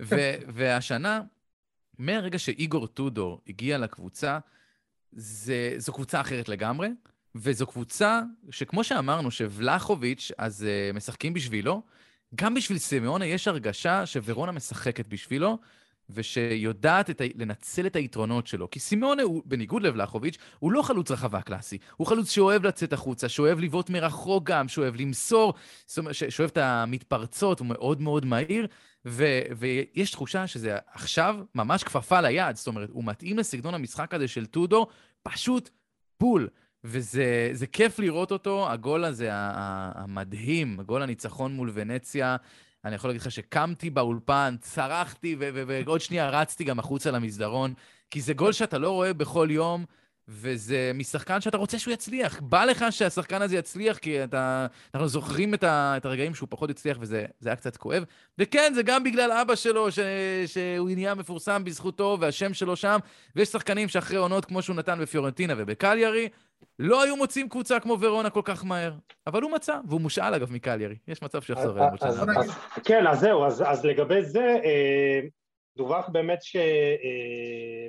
ו, 0.00 0.16
והשנה, 0.48 1.20
מהרגע 1.98 2.38
שאיגור 2.38 2.86
טודור 2.86 3.40
הגיע 3.48 3.78
לקבוצה, 3.78 4.38
זה, 5.12 5.74
זו 5.78 5.92
קבוצה 5.92 6.20
אחרת 6.20 6.48
לגמרי, 6.48 6.88
וזו 7.34 7.66
קבוצה 7.66 8.22
שכמו 8.50 8.84
שאמרנו, 8.84 9.30
שוולחוביץ', 9.30 10.32
אז 10.38 10.66
uh, 10.66 10.96
משחקים 10.96 11.34
בשבילו, 11.34 11.82
גם 12.34 12.54
בשביל 12.54 12.78
סימאונה 12.78 13.26
יש 13.26 13.48
הרגשה 13.48 14.06
שוורונה 14.06 14.52
משחקת 14.52 15.06
בשבילו, 15.06 15.58
ושיודעת 16.10 17.10
את 17.10 17.20
ה... 17.20 17.24
לנצל 17.34 17.86
את 17.86 17.96
היתרונות 17.96 18.46
שלו. 18.46 18.70
כי 18.70 18.80
סימאונה, 18.80 19.22
הוא, 19.22 19.42
בניגוד 19.44 19.82
לבלחוביץ', 19.82 20.38
הוא 20.58 20.72
לא 20.72 20.82
חלוץ 20.82 21.10
רחבה 21.10 21.40
קלאסי. 21.40 21.78
הוא 21.96 22.06
חלוץ 22.06 22.30
שאוהב 22.30 22.66
לצאת 22.66 22.92
החוצה, 22.92 23.28
שאוהב 23.28 23.60
לבעוט 23.60 23.90
מרחוק 23.90 24.44
גם, 24.44 24.68
שאוהב 24.68 24.96
למסור, 24.96 25.54
שאוהב 26.12 26.50
את 26.50 26.58
המתפרצות, 26.58 27.60
הוא 27.60 27.66
מאוד 27.66 28.00
מאוד 28.00 28.26
מהיר, 28.26 28.66
ו... 29.06 29.24
ויש 29.56 30.10
תחושה 30.10 30.46
שזה 30.46 30.78
עכשיו 30.92 31.36
ממש 31.54 31.84
כפפה 31.84 32.20
ליד. 32.20 32.56
זאת 32.56 32.66
אומרת, 32.66 32.88
הוא 32.92 33.04
מתאים 33.04 33.38
לסגנון 33.38 33.74
המשחק 33.74 34.14
הזה 34.14 34.28
של 34.28 34.46
טודור, 34.46 34.86
פשוט 35.22 35.70
בול. 36.20 36.48
וזה 36.84 37.66
כיף 37.72 37.98
לראות 37.98 38.32
אותו, 38.32 38.70
הגול 38.70 39.04
הזה, 39.04 39.28
המדהים, 39.32 40.80
גול 40.86 41.02
הניצחון 41.02 41.52
מול 41.52 41.70
ונציה. 41.74 42.36
אני 42.86 42.94
יכול 42.94 43.10
להגיד 43.10 43.20
לך 43.20 43.30
שקמתי 43.30 43.90
באולפן, 43.90 44.56
צרחתי, 44.60 45.36
ועוד 45.66 46.00
שנייה 46.00 46.30
רצתי 46.30 46.64
גם 46.64 46.78
החוצה 46.78 47.10
למסדרון, 47.10 47.74
כי 48.10 48.20
זה 48.20 48.34
גול 48.34 48.52
שאתה 48.52 48.78
לא 48.78 48.90
רואה 48.90 49.12
בכל 49.12 49.48
יום, 49.50 49.84
וזה 50.28 50.90
משחקן 50.94 51.40
שאתה 51.40 51.56
רוצה 51.56 51.78
שהוא 51.78 51.94
יצליח. 51.94 52.40
בא 52.40 52.64
לך 52.64 52.84
שהשחקן 52.90 53.42
הזה 53.42 53.56
יצליח, 53.56 53.98
כי 53.98 54.24
אתה, 54.24 54.66
אנחנו 54.94 55.08
זוכרים 55.08 55.54
את, 55.54 55.64
ה, 55.64 55.94
את 55.96 56.04
הרגעים 56.04 56.34
שהוא 56.34 56.46
פחות 56.50 56.70
הצליח, 56.70 56.96
וזה 57.00 57.26
היה 57.44 57.56
קצת 57.56 57.76
כואב. 57.76 58.04
וכן, 58.38 58.72
זה 58.74 58.82
גם 58.82 59.04
בגלל 59.04 59.32
אבא 59.32 59.54
שלו, 59.54 59.92
ש, 59.92 59.98
שהוא 60.46 60.90
נהיה 60.90 61.14
מפורסם 61.14 61.64
בזכותו, 61.64 62.18
והשם 62.20 62.54
שלו 62.54 62.76
שם, 62.76 62.98
ויש 63.36 63.48
שחקנים 63.48 63.88
שאחרי 63.88 64.16
עונות 64.16 64.44
כמו 64.44 64.62
שהוא 64.62 64.76
נתן 64.76 64.98
בפיורנטינה 65.00 65.54
ובקליירי, 65.56 66.28
לא 66.78 67.02
היו 67.02 67.16
מוצאים 67.16 67.48
קבוצה 67.48 67.80
כמו 67.80 68.00
ורונה 68.00 68.30
כל 68.30 68.42
כך 68.44 68.64
מהר. 68.64 68.92
אבל 69.26 69.42
הוא 69.42 69.50
מצא, 69.50 69.78
והוא 69.88 70.00
מושאל 70.00 70.34
אגב 70.34 70.52
מקליירי. 70.52 70.96
יש 71.08 71.22
מצב 71.22 71.42
שיחזור 71.42 71.78
אליו. 71.78 71.88
כן, 72.84 73.06
אז 73.06 73.20
זהו, 73.20 73.44
אז, 73.44 73.62
אז 73.66 73.84
לגבי 73.84 74.22
זה, 74.22 74.58
אה, 74.64 75.20
דווח 75.76 76.08
באמת 76.08 76.42
ש... 76.42 76.56
אה, 76.56 77.88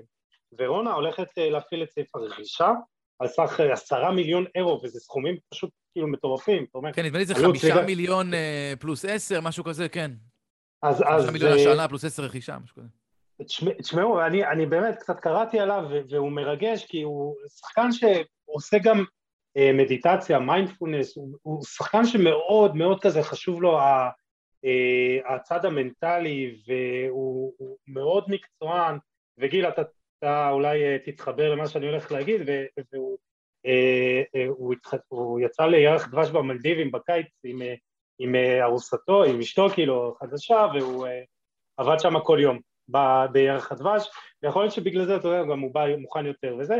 הולכת 0.93 1.37
אה, 1.37 1.49
להפעיל 1.49 1.83
את 1.83 1.91
סעיף 1.91 2.15
הרכישה 2.15 2.71
על 3.19 3.27
סך 3.27 3.59
אה, 3.59 3.73
עשרה 3.73 4.11
מיליון 4.11 4.45
אירו, 4.55 4.81
וזה 4.83 4.99
סכומים 4.99 5.37
פשוט 5.49 5.69
כאילו 5.93 6.07
מטורפים. 6.07 6.65
כן, 6.93 7.05
נדמה 7.05 7.19
לי 7.19 7.25
זה 7.25 7.35
חמישה 7.35 7.81
מיליון 7.85 8.33
אה, 8.33 8.73
פלוס 8.79 9.05
עשר, 9.05 9.41
משהו 9.41 9.63
כזה, 9.63 9.89
כן. 9.89 10.11
אז... 10.83 11.03
חמישה 11.03 11.31
מיליון 11.31 11.53
השאלה 11.53 11.87
פלוס 11.87 12.05
עשר 12.05 12.23
רכישה, 12.23 12.57
משהו 12.63 12.75
כזה. 12.75 12.87
תשמעו, 13.81 14.21
אני, 14.25 14.45
אני 14.47 14.65
באמת 14.65 14.95
קצת 14.95 15.19
קראתי 15.19 15.59
עליו, 15.59 15.83
והוא 16.09 16.31
מרגש, 16.31 16.85
כי 16.85 17.01
הוא 17.01 17.35
שחקן 17.59 17.91
שעושה 18.47 18.77
גם 18.83 19.03
אה, 19.57 19.71
מדיטציה, 19.73 20.39
מיינדפולנס, 20.39 21.17
הוא, 21.17 21.37
הוא 21.41 21.63
שחקן 21.63 22.05
שמאוד 22.05 22.75
מאוד 22.75 23.01
כזה 23.01 23.23
חשוב 23.23 23.61
לו 23.61 23.79
ה, 23.79 24.09
אה, 24.65 25.35
הצד 25.35 25.65
המנטלי, 25.65 26.55
והוא 26.67 27.53
מאוד 27.87 28.23
מקצוען, 28.27 28.97
וגיל, 29.37 29.67
אתה 29.67 29.81
אתה 30.19 30.49
אולי 30.49 30.83
אה, 30.83 30.97
תתחבר 31.05 31.55
למה 31.55 31.67
שאני 31.67 31.87
הולך 31.87 32.11
להגיד, 32.11 32.41
והוא 32.93 33.17
אה, 33.65 34.23
אה, 34.35 34.45
הוא, 34.47 34.75
הוא 35.07 35.39
יצא 35.39 35.65
לירח 35.65 36.07
דבש 36.07 36.29
במלדיבים 36.29 36.91
בקיץ 36.91 37.27
עם, 37.43 37.59
עם 38.19 38.35
ארוסתו, 38.61 39.23
עם 39.23 39.39
אשתו 39.39 39.69
כאילו 39.69 40.15
חדשה, 40.19 40.67
והוא 40.73 41.07
עבד 41.77 41.99
שם 41.99 42.19
כל 42.19 42.39
יום 42.41 42.59
בירח 43.31 43.71
הדבש, 43.71 44.09
ויכול 44.43 44.61
להיות 44.61 44.73
שבגלל 44.73 45.05
זה, 45.05 45.15
אתה 45.15 45.27
יודע, 45.27 45.43
גם 45.51 45.59
הוא 45.59 45.73
בא 45.73 45.95
מוכן 45.97 46.25
יותר 46.25 46.55
וזה, 46.59 46.75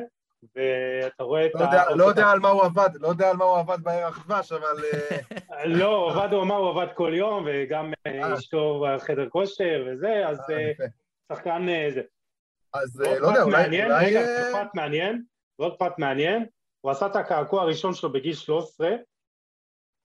ואתה 0.55 1.23
רואה 1.23 1.45
את 1.45 1.51
לא 1.55 1.63
ה... 1.63 1.95
לא 1.95 2.03
יודע 2.03 2.29
על 2.29 2.39
מה 2.39 2.49
הוא 2.49 2.63
עבד, 2.63 2.89
לא 2.99 3.07
יודע 3.07 3.29
על 3.29 3.37
מה 3.37 3.45
הוא 3.45 3.57
עבד 3.57 3.77
בירח 3.83 4.25
דבש, 4.25 4.51
אבל... 4.51 4.83
לא, 5.79 5.95
הוא 5.95 6.11
עבד, 6.11 6.33
הוא 6.33 6.43
אמר, 6.43 6.55
הוא 6.55 6.69
עבד 6.69 6.87
כל 6.93 7.11
יום, 7.13 7.45
וגם 7.47 7.93
אשתו 8.07 8.85
בחדר 8.85 9.29
כושר 9.29 9.85
וזה, 9.87 10.27
אז 10.27 10.39
שחקן 11.31 11.67
זה. 11.89 12.01
אז 12.73 13.01
אה, 13.01 13.19
לא 13.19 13.27
יודע, 13.27 13.43
אולי... 13.43 13.81
רגע, 13.81 14.51
פרט 14.51 14.75
מעניין, 14.75 15.23
ועוד 15.59 15.77
פרט 15.77 15.99
מעניין, 15.99 16.45
הוא 16.81 16.91
עשה 16.91 17.05
את 17.05 17.15
הקעקוע 17.15 17.61
הראשון 17.61 17.93
שלו 17.93 18.11
בגיל 18.11 18.33
13, 18.33 18.89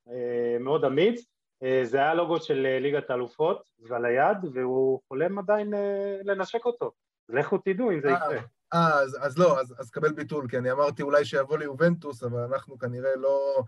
אה, 0.09 0.57
מאוד 0.61 0.85
אמיץ, 0.85 1.27
אה, 1.63 1.81
זה 1.83 1.99
היה 1.99 2.15
לוגו 2.15 2.41
של 2.41 2.79
ליגת 2.81 3.11
האלופות 3.11 3.63
ועל 3.79 4.05
היד, 4.05 4.39
והוא 4.53 5.01
חולם 5.09 5.39
עדיין 5.39 5.73
לנשק 6.25 6.65
אותו. 6.65 6.93
לכו 7.29 7.59
תדעו 7.59 7.91
אם 7.91 8.01
זה 8.01 8.11
יקרה. 8.11 8.41
אה, 8.75 9.01
אז, 9.01 9.19
אז 9.21 9.39
לא, 9.39 9.61
אז, 9.61 9.75
אז 9.79 9.91
קבל 9.91 10.13
ביטול, 10.13 10.49
כי 10.49 10.59
אני 10.59 10.73
אמרתי 10.73 11.03
אולי 11.03 11.25
שיבוא 11.25 11.59
ליובנטוס, 11.59 12.23
אבל 12.23 12.41
אנחנו 12.41 12.79
כנראה 12.79 13.17
לא, 13.17 13.63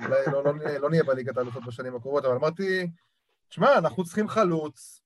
אולי 0.00 0.20
לא, 0.32 0.44
לא, 0.44 0.54
לא, 0.54 0.78
לא 0.78 0.90
נהיה 0.90 1.04
בליגת 1.04 1.36
האלופות 1.36 1.64
בשנים 1.66 1.96
הקרובות, 1.96 2.24
אבל 2.24 2.34
אמרתי, 2.34 2.90
שמע, 3.50 3.78
אנחנו 3.78 4.04
צריכים 4.04 4.28
חלוץ, 4.28 5.00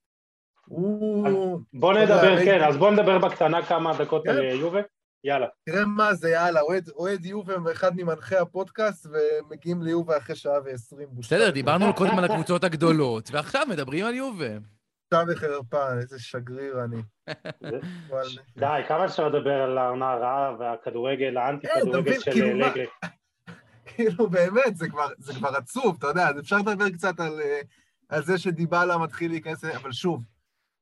בוא 1.72 1.94
נדבר, 1.94 2.44
כן, 2.44 2.64
אז 2.68 2.77
בוא 2.77 2.90
נדבר 2.90 3.18
בקטנה 3.18 3.66
כמה 3.66 3.98
דקות 3.98 4.28
על 4.28 4.36
כן. 4.36 4.56
יובה. 4.56 4.81
יאללה. 5.24 5.47
תראה 5.64 5.85
מה 5.85 6.14
זה, 6.14 6.31
יאללה, 6.31 6.60
אוהד 6.97 7.24
יובה 7.24 7.55
אחד 7.72 7.97
ממנחי 7.97 8.36
הפודקאסט, 8.36 9.06
ומגיעים 9.06 9.82
ליובה 9.82 10.16
אחרי 10.16 10.36
שעה 10.36 10.59
ועשרים. 10.64 11.09
בסדר, 11.12 11.51
דיברנו 11.51 11.94
קודם 11.94 12.18
על 12.18 12.24
הקבוצות 12.24 12.64
הגדולות, 12.64 13.31
ועכשיו 13.32 13.66
מדברים 13.68 14.06
על 14.06 14.14
יובה. 14.14 14.59
בושה 15.15 15.24
וחרפה, 15.28 15.99
איזה 15.99 16.19
שגריר 16.19 16.85
אני. 16.85 17.03
די, 18.57 18.81
כמה 18.89 19.05
אפשר 19.05 19.28
לדבר 19.28 19.62
על 19.62 19.78
העונה 19.78 20.11
הרעה 20.11 20.57
והכדורגל, 20.59 21.37
האנטי-כדורגל 21.37 22.15
כן, 22.15 22.20
של 22.20 22.32
כאילו 22.32 22.59
לגרי. 22.59 22.87
כאילו, 23.87 24.31
באמת, 24.31 24.77
זה 25.19 25.35
כבר 25.35 25.57
עצוב, 25.57 25.97
אתה 25.99 26.07
יודע, 26.07 26.28
אז 26.28 26.39
אפשר 26.39 26.57
לדבר 26.57 26.91
קצת 26.91 27.15
על 28.09 28.23
זה 28.23 28.39
שדיבלה 28.39 28.99
מתחיל 28.99 29.31
להיכנס, 29.31 29.65
אבל 29.65 29.93
שוב, 29.93 30.24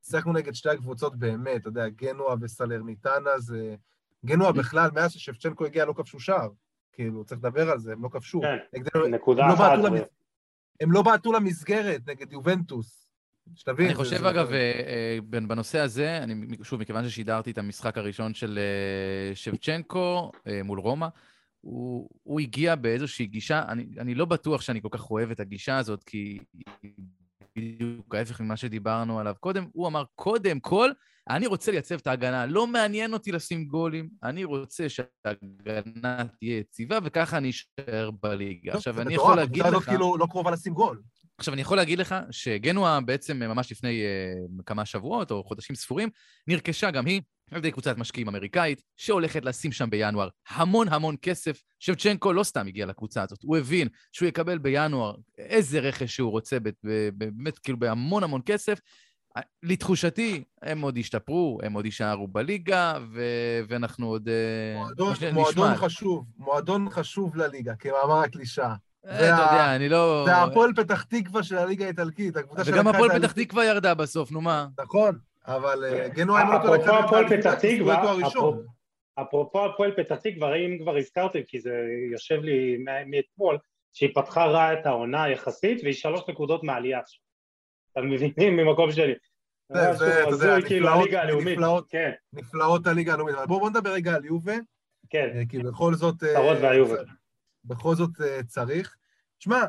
שיחקנו 0.01 0.33
נגד 0.33 0.55
שתי 0.55 0.69
הקבוצות 0.69 1.15
באמת, 1.15 1.61
אתה 1.61 1.69
יודע, 1.69 1.89
גנואה 1.89 2.35
וסלרניטנה 2.41 3.39
זה... 3.39 3.75
גנואה 4.25 4.51
בכלל, 4.51 4.89
מאז 4.93 5.11
ששפצ'נקו 5.11 5.65
הגיע 5.65 5.85
לא 5.85 5.93
כבשו 5.93 6.19
שער. 6.19 6.49
כאילו, 6.93 7.25
צריך 7.25 7.39
לדבר 7.39 7.69
על 7.69 7.79
זה, 7.79 7.91
הם 7.91 8.03
לא 8.03 8.09
כבשו. 8.09 8.41
כן, 8.41 9.11
נקודה 9.11 9.47
לא 9.47 9.53
אחת. 9.53 9.79
הם 10.81 10.91
לא 10.91 11.01
בעטו 11.01 11.33
למסגרת 11.33 12.01
נגד 12.07 12.33
יובנטוס. 12.33 13.08
שתבין. 13.55 13.85
אני 13.85 13.95
חושב, 13.95 14.25
אגב, 14.25 14.51
אה, 14.51 14.57
אה, 14.57 15.41
בנושא 15.47 15.79
הזה, 15.79 16.17
אני, 16.17 16.57
שוב, 16.63 16.81
מכיוון 16.81 17.09
ששידרתי 17.09 17.51
את 17.51 17.57
המשחק 17.57 17.97
הראשון 17.97 18.33
של 18.33 18.59
אה, 18.59 19.35
שבצ'נקו 19.35 20.31
מול 20.63 20.79
רומא, 20.79 21.07
הוא, 21.61 22.09
הוא 22.23 22.39
הגיע 22.39 22.75
באיזושהי 22.75 23.25
גישה, 23.25 23.63
אני, 23.67 23.85
אני 23.99 24.15
לא 24.15 24.25
בטוח 24.25 24.61
שאני 24.61 24.81
כל 24.81 24.87
כך 24.91 25.11
אוהב 25.11 25.31
את 25.31 25.39
הגישה 25.39 25.77
הזאת, 25.77 26.03
כי 26.03 26.39
בדיוק 27.55 28.15
ההפך 28.15 28.41
ממה 28.41 28.57
שדיברנו 28.57 29.19
עליו 29.19 29.35
קודם. 29.39 29.67
הוא 29.73 29.87
אמר, 29.87 30.03
קודם 30.15 30.59
כל, 30.59 30.91
אני 31.29 31.47
רוצה 31.47 31.71
לייצב 31.71 31.95
את 31.95 32.07
ההגנה. 32.07 32.45
לא 32.45 32.67
מעניין 32.67 33.13
אותי 33.13 33.31
לשים 33.31 33.65
גולים, 33.65 34.09
אני 34.23 34.43
רוצה 34.43 34.87
שההגנה 34.89 36.23
תהיה 36.39 36.57
יציבה, 36.57 36.99
וככה 37.03 37.37
אני 37.37 37.49
אשאר 37.49 38.09
בליגה. 38.23 38.73
עכשיו, 38.73 39.01
אני 39.01 39.13
יכול 39.13 39.35
להגיד 39.35 39.57
לך... 39.57 39.65
הקבוצה 39.65 39.77
הזאת 39.77 39.89
כאילו 39.89 40.17
לא 40.17 40.27
קרובה 40.29 40.51
לשים 40.51 40.73
גול. 40.73 41.01
עכשיו, 41.39 41.53
אני 41.53 41.61
יכול 41.61 41.77
להגיד 41.77 41.99
לך 41.99 42.15
שגנואה 42.31 43.01
בעצם 43.01 43.39
ממש 43.39 43.71
לפני 43.71 44.01
uh, 44.01 44.63
כמה 44.65 44.85
שבועות 44.85 45.31
או 45.31 45.43
חודשים 45.43 45.75
ספורים, 45.75 46.09
נרכשה 46.47 46.91
גם 46.91 47.05
היא 47.05 47.21
על 47.51 47.57
ידי 47.57 47.71
קבוצת 47.71 47.97
משקיעים 47.97 48.27
אמריקאית, 48.27 48.81
שהולכת 48.97 49.45
לשים 49.45 49.71
שם 49.71 49.89
בינואר 49.89 50.29
המון 50.49 50.87
המון 50.87 51.15
כסף. 51.21 51.61
שבצ'נקו 51.79 52.33
לא 52.33 52.43
סתם 52.43 52.67
הגיע 52.67 52.85
לקבוצה 52.85 53.23
הזאת, 53.23 53.39
הוא 53.43 53.57
הבין 53.57 53.87
שהוא 54.11 54.27
יקבל 54.27 54.57
בינואר 54.57 55.15
איזה 55.37 55.79
רכש 55.79 56.15
שהוא 56.15 56.31
רוצה, 56.31 56.57
באמת 57.13 57.59
כאילו 57.59 57.79
בהמון 57.79 58.23
המון 58.23 58.41
כסף. 58.45 58.79
לתחושתי, 59.63 60.43
הם 60.61 60.81
עוד 60.81 60.97
ישתפרו, 60.97 61.59
הם 61.63 61.73
עוד 61.73 61.85
יישארו 61.85 62.27
בליגה, 62.27 62.93
ו- 63.13 63.61
ואנחנו 63.67 64.07
עוד... 64.07 64.29
אה, 64.29 64.83
מועדון, 64.83 65.13
מועדון 65.33 65.75
חשוב, 65.75 66.25
מועדון 66.37 66.89
חשוב 66.89 67.35
לליגה, 67.35 67.75
כמאמר 67.75 68.19
הקלישאה. 68.19 68.75
אה, 69.07 69.15
אתה 69.15 69.25
יודע, 69.25 69.75
אני 69.75 69.89
לא... 69.89 70.23
זה 70.25 70.37
הפועל 70.37 70.73
פתח 70.73 71.03
תקווה 71.03 71.43
של 71.43 71.57
הליגה 71.57 71.85
האיטלקית, 71.85 72.33
וגם 72.65 72.87
הפועל 72.87 73.19
פתח 73.19 73.31
תקווה 73.31 73.65
ירדה 73.65 73.93
בסוף, 73.93 74.31
נו 74.31 74.41
מה? 74.41 74.67
נכון, 74.79 75.17
אבל 75.47 75.85
אה, 75.85 76.07
גנואה 76.07 76.41
הם 76.41 76.51
לא 76.51 76.57
אפרופו 76.57 76.95
הפועל 76.95 77.37
פתח 77.37 77.53
תקווה, 77.53 78.13
אפרופו 79.21 79.65
הפועל 79.65 79.91
פתח 79.91 80.15
תקווה, 80.15 80.55
אם 80.55 80.77
כבר 80.81 80.97
הזכרתם, 80.97 81.39
כי 81.47 81.59
זה 81.59 81.73
יושב 82.11 82.41
לי 82.41 82.77
מאתמול, 83.07 83.57
שהיא 83.93 84.09
פתחה 84.15 84.45
רע 84.45 84.73
את 84.73 84.85
העונה 84.85 85.29
יחסית, 85.29 85.83
והיא 85.83 85.93
שלוש 85.93 86.21
נקודות 86.29 86.63
מעלייה 86.63 86.99
עכשיו. 86.99 87.21
אתם 87.91 88.09
מבינים? 88.09 88.57
ממקום 88.57 88.91
שלי. 88.91 89.13
זה, 89.73 89.93
זה, 89.93 90.23
אתה 90.23 90.29
יודע, 90.29 90.61
כאילו 90.67 90.87
נפלאות, 90.87 91.01
הליגה 91.01 91.21
הלאומית, 91.21 91.57
נפלאות, 91.57 91.85
כן. 91.89 92.11
אבל 92.35 93.45
בואו 93.45 93.59
בוא 93.59 93.69
נדבר 93.69 93.89
רגע 93.89 94.15
על 94.15 94.25
יובה, 94.25 94.55
כן, 95.09 95.29
אה, 95.35 95.41
כי 95.49 95.59
בכל 95.59 95.93
זאת... 95.93 96.23
צרות 96.23 96.57
והיובה. 96.61 96.95
בכל 97.69 97.95
זאת 97.95 98.21
אה, 98.21 98.43
צריך. 98.43 98.95
שמע, 99.39 99.63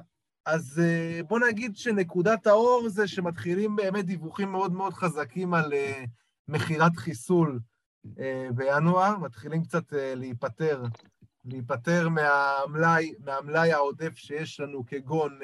אז 0.46 0.82
אה, 0.84 1.20
בוא 1.28 1.40
נגיד 1.48 1.76
שנקודת 1.76 2.46
האור 2.46 2.88
זה 2.88 3.08
שמתחילים 3.08 3.76
באמת 3.76 4.04
דיווחים 4.04 4.52
מאוד 4.52 4.72
מאוד 4.72 4.92
חזקים 4.92 5.54
על 5.54 5.72
אה, 5.72 6.04
מכירת 6.48 6.96
חיסול 6.96 7.60
בינואר, 8.54 9.18
מתחילים 9.18 9.62
קצת 9.64 9.84
להיפטר, 9.92 10.82
להיפטר 11.44 12.08
מהמלאי, 12.08 13.14
מהמלאי 13.24 13.72
העודף 13.72 14.16
שיש 14.16 14.60
לנו, 14.60 14.86
כגון 14.86 15.38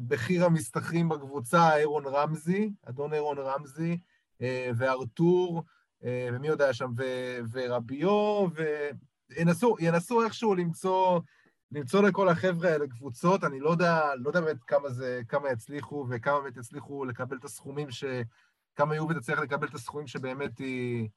בכיר 0.00 0.44
המסתחרים 0.44 1.08
בקבוצה, 1.08 1.76
אירון 1.76 2.06
רמזי, 2.06 2.70
אדון 2.88 3.14
אירון 3.14 3.38
רמזי, 3.38 3.98
וארתור, 4.76 5.62
ומי 6.02 6.48
יודע 6.48 6.72
שם, 6.72 6.90
ורביו, 7.52 8.48
ינסו 9.80 10.24
איכשהו 10.24 10.54
למצוא, 10.54 11.20
למצוא 11.72 12.02
לכל 12.02 12.28
החבר'ה 12.28 12.70
האלה 12.70 12.88
קבוצות, 12.88 13.44
אני 13.44 13.60
לא 13.60 13.70
יודע, 13.70 14.14
לא 14.16 14.28
יודע 14.28 14.40
באמת 14.40 14.64
כמה 14.64 14.90
זה, 14.90 15.20
כמה 15.28 15.50
יצליחו 15.50 16.06
וכמה 16.10 16.40
באמת 16.40 16.56
יצליחו 16.56 17.04
לקבל 17.04 17.36
את 17.36 17.44
הסכומים 17.44 17.90
ש... 17.90 18.04
כמה 18.76 18.96
יובי 18.96 19.14
תצליח 19.14 19.38
לקבל 19.38 19.68
את 19.68 19.74
הסכומים 19.74 20.06
שבאמת 20.06 20.58
היא, 20.58 21.08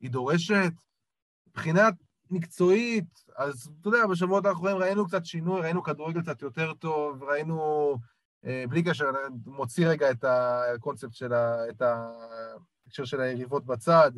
היא 0.00 0.10
דורשת. 0.10 0.72
מבחינת 1.46 1.94
מקצועית, 2.30 3.24
אז 3.36 3.70
אתה 3.80 3.88
יודע, 3.88 4.06
בשבועות 4.06 4.46
האחרונים 4.46 4.76
ראינו 4.76 5.06
קצת 5.06 5.24
שינוי, 5.24 5.60
ראינו 5.60 5.82
כדורגל 5.82 6.22
קצת 6.22 6.42
יותר 6.42 6.74
טוב, 6.74 7.22
ראינו, 7.22 7.96
אה, 8.44 8.64
בלי 8.68 8.82
קשר, 8.82 9.04
מוציא 9.46 9.88
רגע 9.88 10.10
את 10.10 10.24
הקונספט 10.24 11.14
של 11.14 11.32
ה... 11.32 11.68
את 11.70 11.82
ההקשר 11.82 13.04
של 13.04 13.20
היריבות 13.20 13.66
בצד. 13.66 14.10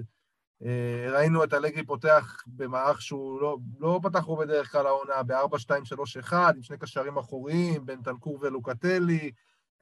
אה, 0.65 1.13
ראינו 1.13 1.45
את 1.45 1.55
אלגרי 1.55 1.87
פותח 1.87 2.43
במערך 2.47 3.03
שהוא 3.03 3.41
לא, 3.41 3.57
לא 3.81 4.01
פתח 4.03 4.25
בו 4.25 4.37
בדרך 4.37 4.73
כלל 4.73 4.87
העונה, 4.87 5.23
ב-4-2-3-1, 5.23 6.33
עם 6.57 6.63
שני 6.63 6.79
קשרים 6.79 7.19
אחוריים, 7.19 7.87
בין 7.87 8.03
טנקור 8.03 8.39
ולוקטלי, 8.41 9.31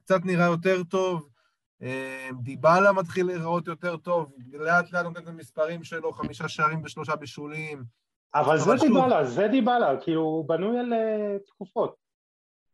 קצת 0.03 0.25
נראה 0.25 0.45
יותר 0.45 0.83
טוב. 0.83 1.29
אה, 1.81 2.29
דיבלה 2.43 2.91
מתחיל 2.91 3.25
להיראות 3.25 3.67
יותר 3.67 3.97
טוב, 3.97 4.31
לאט 4.53 4.91
לאט 4.91 5.03
נותן 5.05 5.23
את 5.23 5.27
המספרים 5.27 5.83
שלו, 5.83 6.11
חמישה 6.13 6.47
שערים 6.47 6.81
ושלושה 6.83 7.15
בישולים. 7.15 7.83
אבל 8.35 8.57
זה 8.57 8.63
שוב- 8.77 8.87
דיבלה, 8.87 9.25
זה 9.25 9.47
דיבלה, 9.47 9.91
כאילו 10.01 10.21
הוא 10.21 10.47
בנוי 10.49 10.79
על 10.79 10.93
אה, 10.93 11.37
תקופות. 11.47 11.95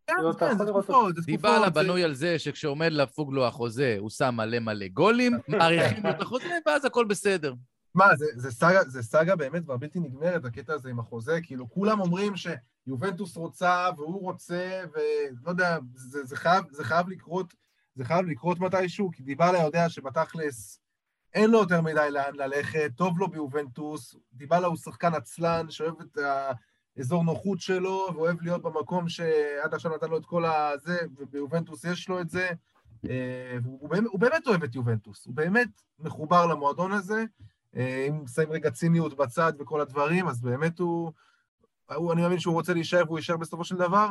כן, 0.08 0.14
כאילו, 0.16 0.38
כן, 0.38 0.46
יכול 0.46 0.58
זה 0.58 0.64
לראות 0.64 0.84
תקופות, 0.84 1.16
זה 1.16 1.22
תקופות. 1.22 1.26
דיבלה 1.26 1.70
בנוי 1.70 2.04
על 2.04 2.14
זה 2.14 2.40
שכשעומד 2.40 2.92
לפוג 2.92 3.34
לו 3.34 3.46
החוזה, 3.48 3.96
הוא 4.00 4.10
שם 4.10 4.34
מלא 4.38 4.60
מלא 4.60 4.88
גולים, 4.88 5.34
מאריכים 5.48 6.04
לו 6.04 6.10
את 6.10 6.22
החוזה, 6.22 6.58
ואז 6.66 6.86
הכל 6.86 7.06
בסדר. 7.06 7.54
מה, 7.98 8.16
זה, 8.16 8.26
זה, 8.36 8.52
סאגה, 8.52 8.84
זה 8.84 9.04
סאגה 9.04 9.36
באמת 9.36 9.64
כבר 9.64 9.78
בלתי 9.78 10.00
נגמרת, 10.00 10.46
הקטע 10.46 10.74
הזה 10.74 10.90
עם 10.90 11.00
החוזה, 11.00 11.40
כאילו 11.44 11.70
כולם 11.70 12.00
אומרים 12.00 12.34
שיובנטוס 12.36 13.38
רוצה 13.38 13.90
והוא 13.98 14.22
רוצה, 14.22 14.84
ולא 14.94 15.50
יודע, 15.50 15.78
זה, 15.96 16.26
זה, 16.26 16.36
חייב, 16.36 16.66
זה 16.72 16.84
חייב 16.84 17.10
לקרות, 17.10 17.54
זה 17.96 18.06
חייב 18.06 18.26
לקרות 18.26 18.60
מתישהו, 18.60 19.12
כי 19.12 19.24
דיבלה 19.24 19.60
יודע 19.64 19.90
שבתכלס 19.90 20.80
אין 21.34 21.50
לו 21.52 21.60
יותר 21.60 21.82
מדי 21.82 22.08
לאן 22.12 22.36
ללכת, 22.36 22.92
טוב 22.96 23.20
לו 23.20 23.28
ביובנטוס, 23.28 24.16
דיבלה 24.34 24.68
הוא 24.68 24.78
שחקן 24.78 25.14
עצלן 25.14 25.70
שאוהב 25.70 26.02
את 26.02 26.18
האזור 26.98 27.24
נוחות 27.24 27.62
שלו, 27.62 28.08
ואוהב 28.14 28.42
להיות 28.42 28.62
במקום 28.62 29.10
שעד 29.10 29.74
עכשיו 29.74 29.96
נתן 29.96 30.10
לו 30.10 30.18
את 30.18 30.26
כל 30.26 30.46
הזה, 30.46 30.98
וביובנטוס 31.18 31.84
יש 31.84 32.10
לו 32.10 32.22
את 32.22 32.30
זה. 32.30 32.50
אה, 33.10 33.58
והוא 33.64 33.80
הוא 33.82 33.90
באמת, 33.90 34.08
הוא 34.12 34.20
באמת 34.20 34.48
אוהב 34.48 34.64
את 34.64 34.76
יובנטוס, 34.76 35.26
הוא 35.26 35.36
באמת 35.36 35.82
מחובר 36.00 36.46
למועדון 36.46 36.92
הזה. 36.92 37.24
אה, 37.78 38.06
אם 38.10 38.28
שמים 38.28 38.52
רגע 38.52 38.72
ציניות 38.72 39.18
בצד 39.18 39.54
וכל 39.60 39.82
הדברים, 39.82 40.28
אז 40.28 40.42
באמת 40.42 40.80
הוא, 40.80 41.12
הוא 41.96 42.14
אני 42.14 42.22
מאמין 42.22 42.40
שהוא 42.40 42.54
רוצה 42.54 42.74
להישאר 42.74 43.04
והוא 43.06 43.18
יישאר 43.18 43.38
בסופו 43.38 43.64
של 43.64 43.76
דבר. 43.76 44.10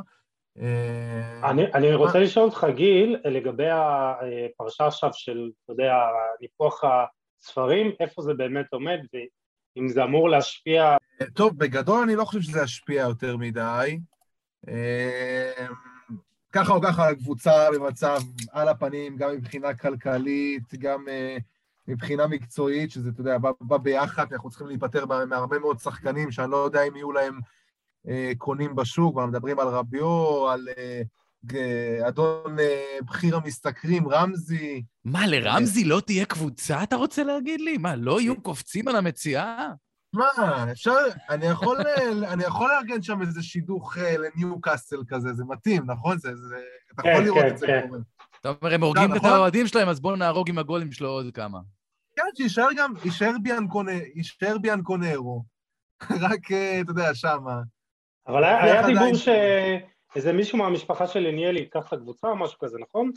אה, 0.58 1.50
אני, 1.50 1.72
אני 1.74 1.94
רוצה 1.94 2.18
לשאול 2.18 2.44
אותך, 2.44 2.66
גיל, 2.74 3.16
לגבי 3.24 3.68
הפרשה 3.70 4.86
עכשיו 4.86 5.10
של, 5.12 5.50
אתה 5.64 5.72
יודע, 5.72 5.94
ניפוח 6.40 6.84
הספרים, 6.84 7.92
איפה 8.00 8.22
זה 8.22 8.34
באמת 8.34 8.66
עומד, 8.72 8.98
ואם 9.12 9.88
זה 9.88 10.04
אמור 10.04 10.28
להשפיע... 10.28 10.96
טוב, 11.34 11.58
בגדול 11.58 12.02
אני 12.02 12.16
לא 12.16 12.24
חושב 12.24 12.40
שזה 12.40 12.60
ישפיע 12.62 13.02
יותר 13.02 13.36
מדי. 13.36 13.98
אה, 14.68 15.66
ככה 16.52 16.72
או 16.72 16.80
ככה 16.82 17.08
הקבוצה 17.08 17.68
במצב 17.74 18.18
על 18.52 18.68
הפנים, 18.68 19.16
גם 19.16 19.30
מבחינה 19.30 19.74
כלכלית, 19.74 20.74
גם 20.78 21.08
אה, 21.08 21.36
מבחינה 21.88 22.26
מקצועית, 22.26 22.90
שזה, 22.90 23.10
אתה 23.10 23.20
יודע, 23.20 23.38
בא, 23.38 23.50
בא 23.60 23.76
ביחד, 23.76 24.32
אנחנו 24.32 24.50
צריכים 24.50 24.66
להיפטר 24.66 25.06
מה- 25.06 25.24
מהרבה 25.24 25.58
מאוד 25.58 25.78
שחקנים 25.78 26.30
שאני 26.30 26.50
לא 26.50 26.56
יודע 26.56 26.82
אם 26.82 26.96
יהיו 26.96 27.12
להם 27.12 27.40
אה, 28.08 28.32
קונים 28.38 28.76
בשוק, 28.76 29.16
מדברים 29.16 29.58
על 29.58 29.68
רביו, 29.68 30.48
על 30.48 30.68
אה, 30.78 31.02
אדון 32.08 32.58
אה, 32.58 32.98
בכיר 33.02 33.36
המשתכרים, 33.36 34.08
רמזי. 34.08 34.82
מה, 35.04 35.26
לרמזי 35.26 35.84
לא 35.84 36.00
תהיה 36.06 36.24
קבוצה, 36.24 36.82
אתה 36.82 36.96
רוצה 36.96 37.24
להגיד 37.24 37.60
לי? 37.60 37.78
מה, 37.78 37.96
לא 37.96 38.20
יהיו 38.20 38.42
קופצים 38.42 38.88
על 38.88 38.96
המציאה? 38.96 39.68
מה, 40.12 40.26
אפשר, 40.72 40.94
אני 41.30 41.46
יכול, 41.46 41.78
אה, 41.86 42.32
אני 42.32 42.44
יכול 42.44 42.70
לארגן 42.70 43.02
שם 43.02 43.22
איזה 43.22 43.42
שידוך 43.42 43.98
אה, 43.98 44.14
לניו 44.18 44.60
קאסל 44.60 45.02
כזה, 45.08 45.32
זה 45.34 45.44
מתאים, 45.44 45.82
נכון? 45.86 46.18
זה, 46.18 46.36
זה, 46.36 46.56
אתה 46.94 47.02
כן, 47.02 47.08
יכול 47.10 47.24
לראות 47.24 47.42
כן, 47.42 47.48
את 47.52 47.58
זה 47.58 47.66
כן. 47.66 47.86
קורה. 47.88 47.98
אתה 48.40 48.48
אומר, 48.48 48.74
הם 48.74 48.82
הורגים 48.82 49.12
את 49.12 49.16
נכון? 49.16 49.30
האוהדים 49.30 49.66
שלהם, 49.66 49.88
אז 49.88 50.00
בואו 50.00 50.16
נהרוג 50.16 50.48
עם 50.48 50.58
הגולים 50.58 50.92
שלו 50.92 51.08
עוד 51.08 51.26
כמה. 51.34 51.58
כן, 52.16 52.22
שיישאר 52.36 52.68
גם, 52.76 52.92
יישאר 54.14 54.56
ביאנקונרו. 54.62 55.44
רק, 56.30 56.52
אה, 56.52 56.80
אתה 56.80 56.90
יודע, 56.90 57.14
שמה. 57.14 57.60
אבל 58.28 58.44
היה, 58.44 58.62
היה 58.64 58.86
דיבור 58.86 59.02
עדיין- 59.02 59.14
שאיזה 60.14 60.32
מישהו 60.32 60.58
מהמשפחה 60.58 61.06
של 61.06 61.26
עניאלי 61.26 61.60
ייקח 61.60 61.88
את 61.88 61.92
הקבוצה 61.92 62.28
או 62.28 62.36
משהו 62.36 62.58
כזה, 62.58 62.78
נכון? 62.78 63.10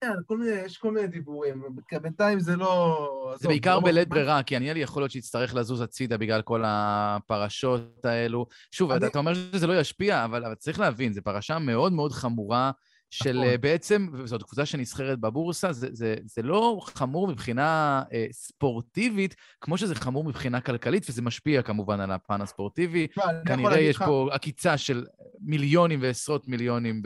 כן, 0.00 0.12
כל 0.26 0.38
מיני, 0.38 0.52
יש 0.60 0.78
כל 0.78 0.90
מיני 0.90 1.06
דיבורים. 1.06 1.62
בינתיים 2.02 2.40
זה 2.40 2.56
לא... 2.56 3.08
זה 3.30 3.34
עזוב, 3.34 3.48
בעיקר 3.52 3.74
לא 3.74 3.84
בלית 3.84 4.08
ברירה, 4.08 4.42
כי 4.42 4.56
עניאלי 4.56 4.80
יכול 4.80 5.02
להיות 5.02 5.12
שיצטרך 5.12 5.54
לזוז 5.54 5.80
הצידה 5.80 6.18
בגלל 6.18 6.42
כל 6.42 6.62
הפרשות 6.66 8.04
האלו. 8.04 8.46
שוב, 8.70 8.90
אני- 8.90 8.98
אתה- 8.98 9.06
אתה 9.06 9.18
אומר 9.18 9.34
שזה 9.34 9.66
לא 9.66 9.80
ישפיע, 9.80 10.24
אבל 10.24 10.44
אבל 10.44 10.54
צריך 10.54 10.80
להבין, 10.80 11.12
זו 11.12 11.22
פרשה 11.24 11.58
מאוד 11.58 11.92
מאוד 11.92 12.12
חמורה 12.12 12.70
של 13.14 13.32
נכון. 13.36 13.44
אה, 13.48 13.58
בעצם, 13.58 14.08
וזאת 14.12 14.42
קבוצה 14.42 14.66
שנסחרת 14.66 15.18
בבורסה, 15.18 15.72
זה, 15.72 15.88
זה, 15.92 16.16
זה 16.24 16.42
לא 16.42 16.80
חמור 16.84 17.28
מבחינה 17.28 18.02
אה, 18.12 18.26
ספורטיבית, 18.32 19.34
כמו 19.60 19.78
שזה 19.78 19.94
חמור 19.94 20.24
מבחינה 20.24 20.60
כלכלית, 20.60 21.06
וזה 21.08 21.22
משפיע 21.22 21.62
כמובן 21.62 22.00
על 22.00 22.10
הפן 22.10 22.40
הספורטיבי. 22.40 23.06
כנראה 23.46 23.80
יש 23.80 23.96
לך- 23.96 24.02
פה 24.04 24.28
עקיצה 24.32 24.78
של 24.78 25.06
מיליונים 25.40 25.98
ועשרות 26.02 26.48
מיליונים, 26.48 27.02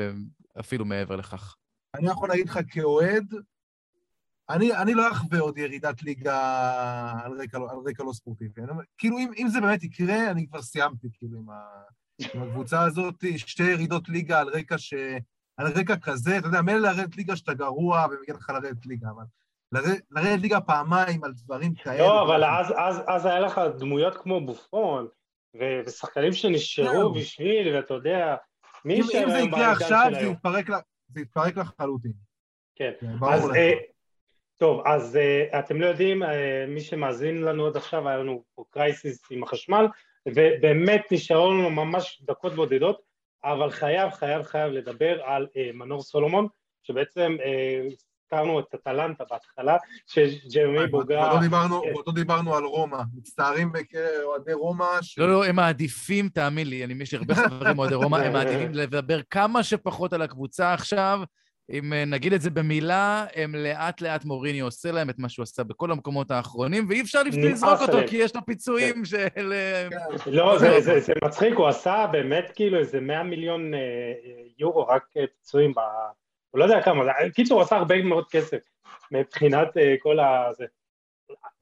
אפילו 0.60 0.84
מעבר 0.84 1.16
לכך. 1.16 1.56
אני 1.94 2.06
יכול 2.08 2.28
להגיד 2.28 2.48
לך 2.48 2.58
כאוהד, 2.70 3.34
אני, 4.50 4.76
אני 4.76 4.94
לא 4.94 5.12
אחווה 5.12 5.38
עוד 5.40 5.58
ירידת 5.58 6.02
ליגה 6.02 6.38
על 7.24 7.32
רקע, 7.40 7.58
לא- 7.58 7.70
על 7.70 7.78
רקע 7.86 8.04
לא 8.04 8.12
ספורטיבי. 8.12 8.62
אני 8.62 8.70
כאילו, 8.98 9.18
אם, 9.18 9.30
אם 9.38 9.48
זה 9.48 9.60
באמת 9.60 9.84
יקרה, 9.84 10.30
אני 10.30 10.46
כבר 10.48 10.62
סיימתי, 10.62 11.08
כאילו, 11.12 11.38
עם, 11.38 11.50
ה, 11.50 11.60
עם 12.34 12.42
הקבוצה 12.42 12.82
הזאת, 12.82 13.24
שתי 13.36 13.62
ירידות 13.62 14.08
ליגה 14.08 14.40
על 14.40 14.48
רקע 14.48 14.78
ש... 14.78 14.94
על 15.58 15.66
רקע 15.66 15.96
כזה, 16.02 16.38
אתה 16.38 16.46
יודע, 16.46 16.62
מילא 16.62 16.78
לרדת 16.78 17.16
ליגה 17.16 17.36
שאתה 17.36 17.54
גרוע 17.54 18.06
ומגיע 18.10 18.34
לך 18.34 18.50
לרדת 18.50 18.86
ליגה, 18.86 19.08
אבל 19.10 19.24
לרדת, 20.10 20.40
ליגה 20.40 20.60
פעמיים 20.60 21.24
על 21.24 21.32
דברים 21.32 21.74
כאלה... 21.74 21.98
לא, 21.98 22.22
אבל 22.22 22.44
אז, 22.44 22.74
אז, 22.76 23.02
אז 23.06 23.26
היה 23.26 23.40
לך 23.40 23.60
דמויות 23.78 24.16
כמו 24.16 24.46
בופון, 24.46 25.08
ו- 25.60 25.80
ושחקנים 25.86 26.32
שנשארו 26.32 26.92
זהו. 26.92 27.14
בשביל, 27.14 27.76
ואתה 27.76 27.94
יודע, 27.94 28.36
מי 28.84 28.94
יישאר 28.94 29.24
אם 29.24 29.30
זה 29.30 29.38
יקרה 29.38 29.72
עכשיו, 29.72 30.10
זה? 30.20 30.26
יתפרק, 30.26 30.66
זה 31.08 31.20
יתפרק 31.20 31.56
לחלוטין. 31.56 32.12
כן. 32.74 32.92
כן, 33.00 33.06
אז. 33.30 33.50
אה, 33.56 33.72
טוב, 34.56 34.82
אז 34.86 35.16
אה, 35.16 35.58
אתם 35.58 35.80
לא 35.80 35.86
יודעים, 35.86 36.22
אה, 36.22 36.64
מי 36.68 36.80
שמאזין 36.80 37.42
לנו 37.42 37.66
עד 37.66 37.76
עכשיו, 37.76 38.08
היה 38.08 38.18
לנו 38.18 38.44
פה 38.54 38.64
קרייסיס 38.70 39.22
עם 39.30 39.42
החשמל, 39.42 39.86
ובאמת 40.26 41.02
נשארו 41.10 41.52
לנו 41.52 41.70
ממש 41.70 42.22
דקות 42.26 42.54
בודדות, 42.54 43.07
אבל 43.44 43.70
חייב, 43.70 44.10
חייב, 44.10 44.42
חייב 44.42 44.72
לדבר 44.72 45.22
על 45.24 45.46
אה, 45.56 45.70
מנור 45.74 46.02
סולומון, 46.02 46.46
שבעצם 46.82 47.36
אה, 47.44 47.80
הזכרנו 48.32 48.60
את 48.60 48.64
אטלנטה 48.74 49.24
בהתחלה, 49.30 49.76
שג'רמי 50.06 50.86
בוגה... 50.86 51.18
ועוד 51.20 51.32
לא 51.34 51.40
דיברנו- 51.40 51.82
כן. 51.82 51.92
לא 52.06 52.12
דיברנו 52.12 52.54
על 52.54 52.64
רומא. 52.64 52.98
מצטערים 53.14 53.72
בקרב 53.72 54.04
אוהדי 54.24 54.52
רומא, 54.52 54.84
ש- 55.02 55.18
לא, 55.18 55.28
לא, 55.28 55.44
הם 55.44 55.56
מעדיפים, 55.56 56.28
תאמין 56.28 56.68
לי, 56.68 56.84
אני, 56.84 56.94
יש 57.02 57.12
לי 57.12 57.18
הרבה 57.18 57.34
חברים 57.34 57.78
אוהדי 57.78 57.94
רומא, 57.94 58.16
הם 58.16 58.32
מעדיפים 58.38 58.74
לדבר 58.74 59.20
כמה 59.30 59.62
שפחות 59.62 60.12
על 60.12 60.22
הקבוצה 60.22 60.74
עכשיו. 60.74 61.20
אם 61.72 61.92
אה, 61.92 62.04
נגיד 62.04 62.32
את 62.32 62.40
זה 62.40 62.50
במילה, 62.50 63.26
הם 63.34 63.54
לאט 63.54 64.00
לאט 64.00 64.24
מוריני 64.24 64.60
עושה 64.60 64.92
להם 64.92 65.10
את 65.10 65.18
מה 65.18 65.28
שהוא 65.28 65.42
עשה 65.42 65.64
בכל 65.64 65.90
המקומות 65.90 66.30
האחרונים, 66.30 66.86
ואי 66.88 67.00
אפשר 67.00 67.22
לזרוק 67.22 67.80
אותו. 67.80 67.98
כי 68.06 68.16
יש 68.16 68.36
לו 68.36 68.46
פיצויים 68.46 69.04
של... 69.04 69.52
אה, 69.52 69.88
לא, 70.26 70.58
זה, 70.58 71.00
זה, 71.00 71.12
מצחיק, 71.24 71.54
הוא 71.54 71.66
עשה 71.66 72.06
באמת 72.12 72.52
כאילו 72.54 72.78
איזה 72.78 73.00
100 73.00 73.22
מיליון 73.22 73.74
אה, 73.74 73.80
יורו 74.58 74.86
רק 74.86 75.04
פיצויים 75.36 75.72
הוא 76.50 76.58
לא 76.58 76.64
יודע 76.64 76.82
כמה, 76.82 77.02
קיצור 77.34 77.58
הוא 77.58 77.62
עשה 77.62 77.76
הרבה 77.76 78.02
מאוד 78.02 78.24
כסף 78.30 78.58
מבחינת 79.12 79.68
כל 79.98 80.18
ה... 80.18 80.50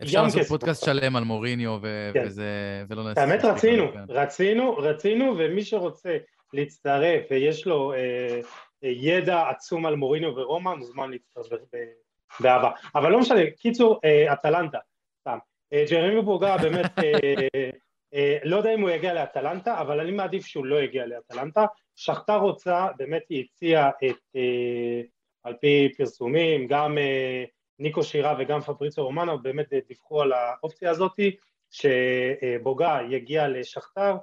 אפשר 0.03 0.23
לעשות 0.23 0.43
פודקאסט 0.43 0.85
שלם 0.85 1.17
על 1.17 1.25
מוריניו 1.25 1.79
כן. 2.13 2.23
וזה, 2.27 2.45
ולא 2.89 3.05
נעשה... 3.05 3.21
האמת 3.21 3.45
רצינו, 3.45 3.93
כן. 3.93 4.05
רצינו, 4.09 4.77
רצינו, 4.77 5.35
ומי 5.39 5.65
שרוצה 5.65 6.17
להצטרף 6.53 7.23
ויש 7.31 7.67
לו 7.67 7.93
ידע 8.89 9.49
עצום 9.49 9.87
על 9.87 9.97
מוריניו 9.97 10.37
ורומא, 10.37 10.75
מוזמן 10.75 11.11
להצטרף 11.11 11.47
באהבה. 12.41 12.71
אבל 12.95 13.13
לא 13.13 13.21
משנה, 13.21 13.41
קיצור, 13.51 14.01
אה, 14.05 14.33
אטלנטה, 14.33 14.79
סתם. 15.21 15.39
אה, 15.73 15.85
ג'רמי 15.91 16.23
בוגה 16.23 16.57
באמת, 16.57 16.99
אה, 18.15 18.39
לא 18.45 18.57
יודע 18.57 18.75
אם 18.75 18.81
הוא 18.81 18.91
יגיע 18.91 19.15
לאטלנטה, 19.15 19.81
אבל 19.81 20.01
אני 20.01 20.11
מעדיף 20.11 20.47
שהוא 20.47 20.67
לא 20.67 20.83
יגיע 20.83 21.07
לאטלנטה. 21.07 21.67
שכתר 21.97 22.37
רוצה, 22.37 22.87
באמת 22.97 23.23
היא 23.29 23.45
הציעה 23.45 23.91
את, 24.05 24.37
על 25.45 25.55
פי 25.61 25.89
פרסומים, 25.99 26.67
גם 26.67 26.99
ניקו 27.79 28.03
שירה 28.03 28.35
וגם 28.39 28.61
פבריצו 28.61 29.05
רומנו 29.05 29.43
באמת 29.43 29.73
דיווחו 29.89 30.23
על 30.23 30.33
האופציה 30.33 30.91
הזאתי, 30.91 31.37
שבוגה 31.71 32.99
יגיע 33.11 33.49
לשכתר 33.49 34.17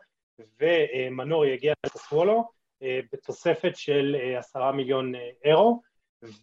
ומנור 0.59 1.45
יגיע 1.45 1.73
לססוולו 1.85 2.49
בתוספת 3.13 3.75
של 3.75 4.15
עשרה 4.37 4.71
מיליון 4.71 5.13
אירו. 5.43 5.81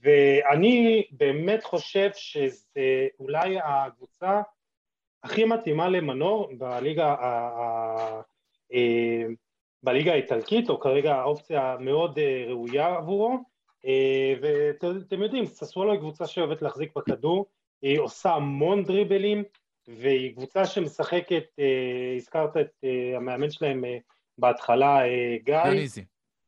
ואני 0.02 1.06
באמת 1.10 1.64
חושב 1.64 2.10
שזה 2.14 3.06
אולי 3.20 3.58
הקבוצה 3.64 4.42
הכי 5.22 5.44
מתאימה 5.44 5.88
למנור 5.88 6.50
בליגה, 6.58 7.14
אה, 8.72 9.26
בליגה 9.82 10.12
האיטלקית, 10.12 10.70
או 10.70 10.80
כרגע 10.80 11.14
האופציה 11.14 11.76
מאוד 11.80 12.18
אה, 12.18 12.44
ראויה 12.48 12.96
עבורו, 12.96 13.38
אה, 13.86 14.34
ואתם 14.40 15.22
יודעים, 15.22 15.46
ססוולו 15.46 15.92
היא 15.92 16.00
קבוצה 16.00 16.26
שאוהבת 16.26 16.62
להחזיק 16.62 16.96
בכדור, 16.96 17.46
היא 17.82 18.00
עושה 18.00 18.34
המון 18.34 18.84
דריבלים, 18.84 19.44
והיא 19.88 20.34
קבוצה 20.34 20.66
שמשחקת, 20.66 21.44
הזכרת 22.16 22.56
את 22.56 22.84
המאמן 23.16 23.50
שלהם 23.50 23.84
בהתחלה, 24.38 25.00
גיא. 25.44 25.56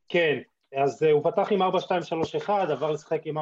כן, 0.09 0.39
אז 0.75 1.03
הוא 1.03 1.23
פתח 1.23 1.47
עם 1.51 1.61
4-2-3-1, 1.61 2.49
עבר 2.49 2.91
לשחק 2.91 3.21
עם 3.25 3.37
4-3-3, 3.37 3.41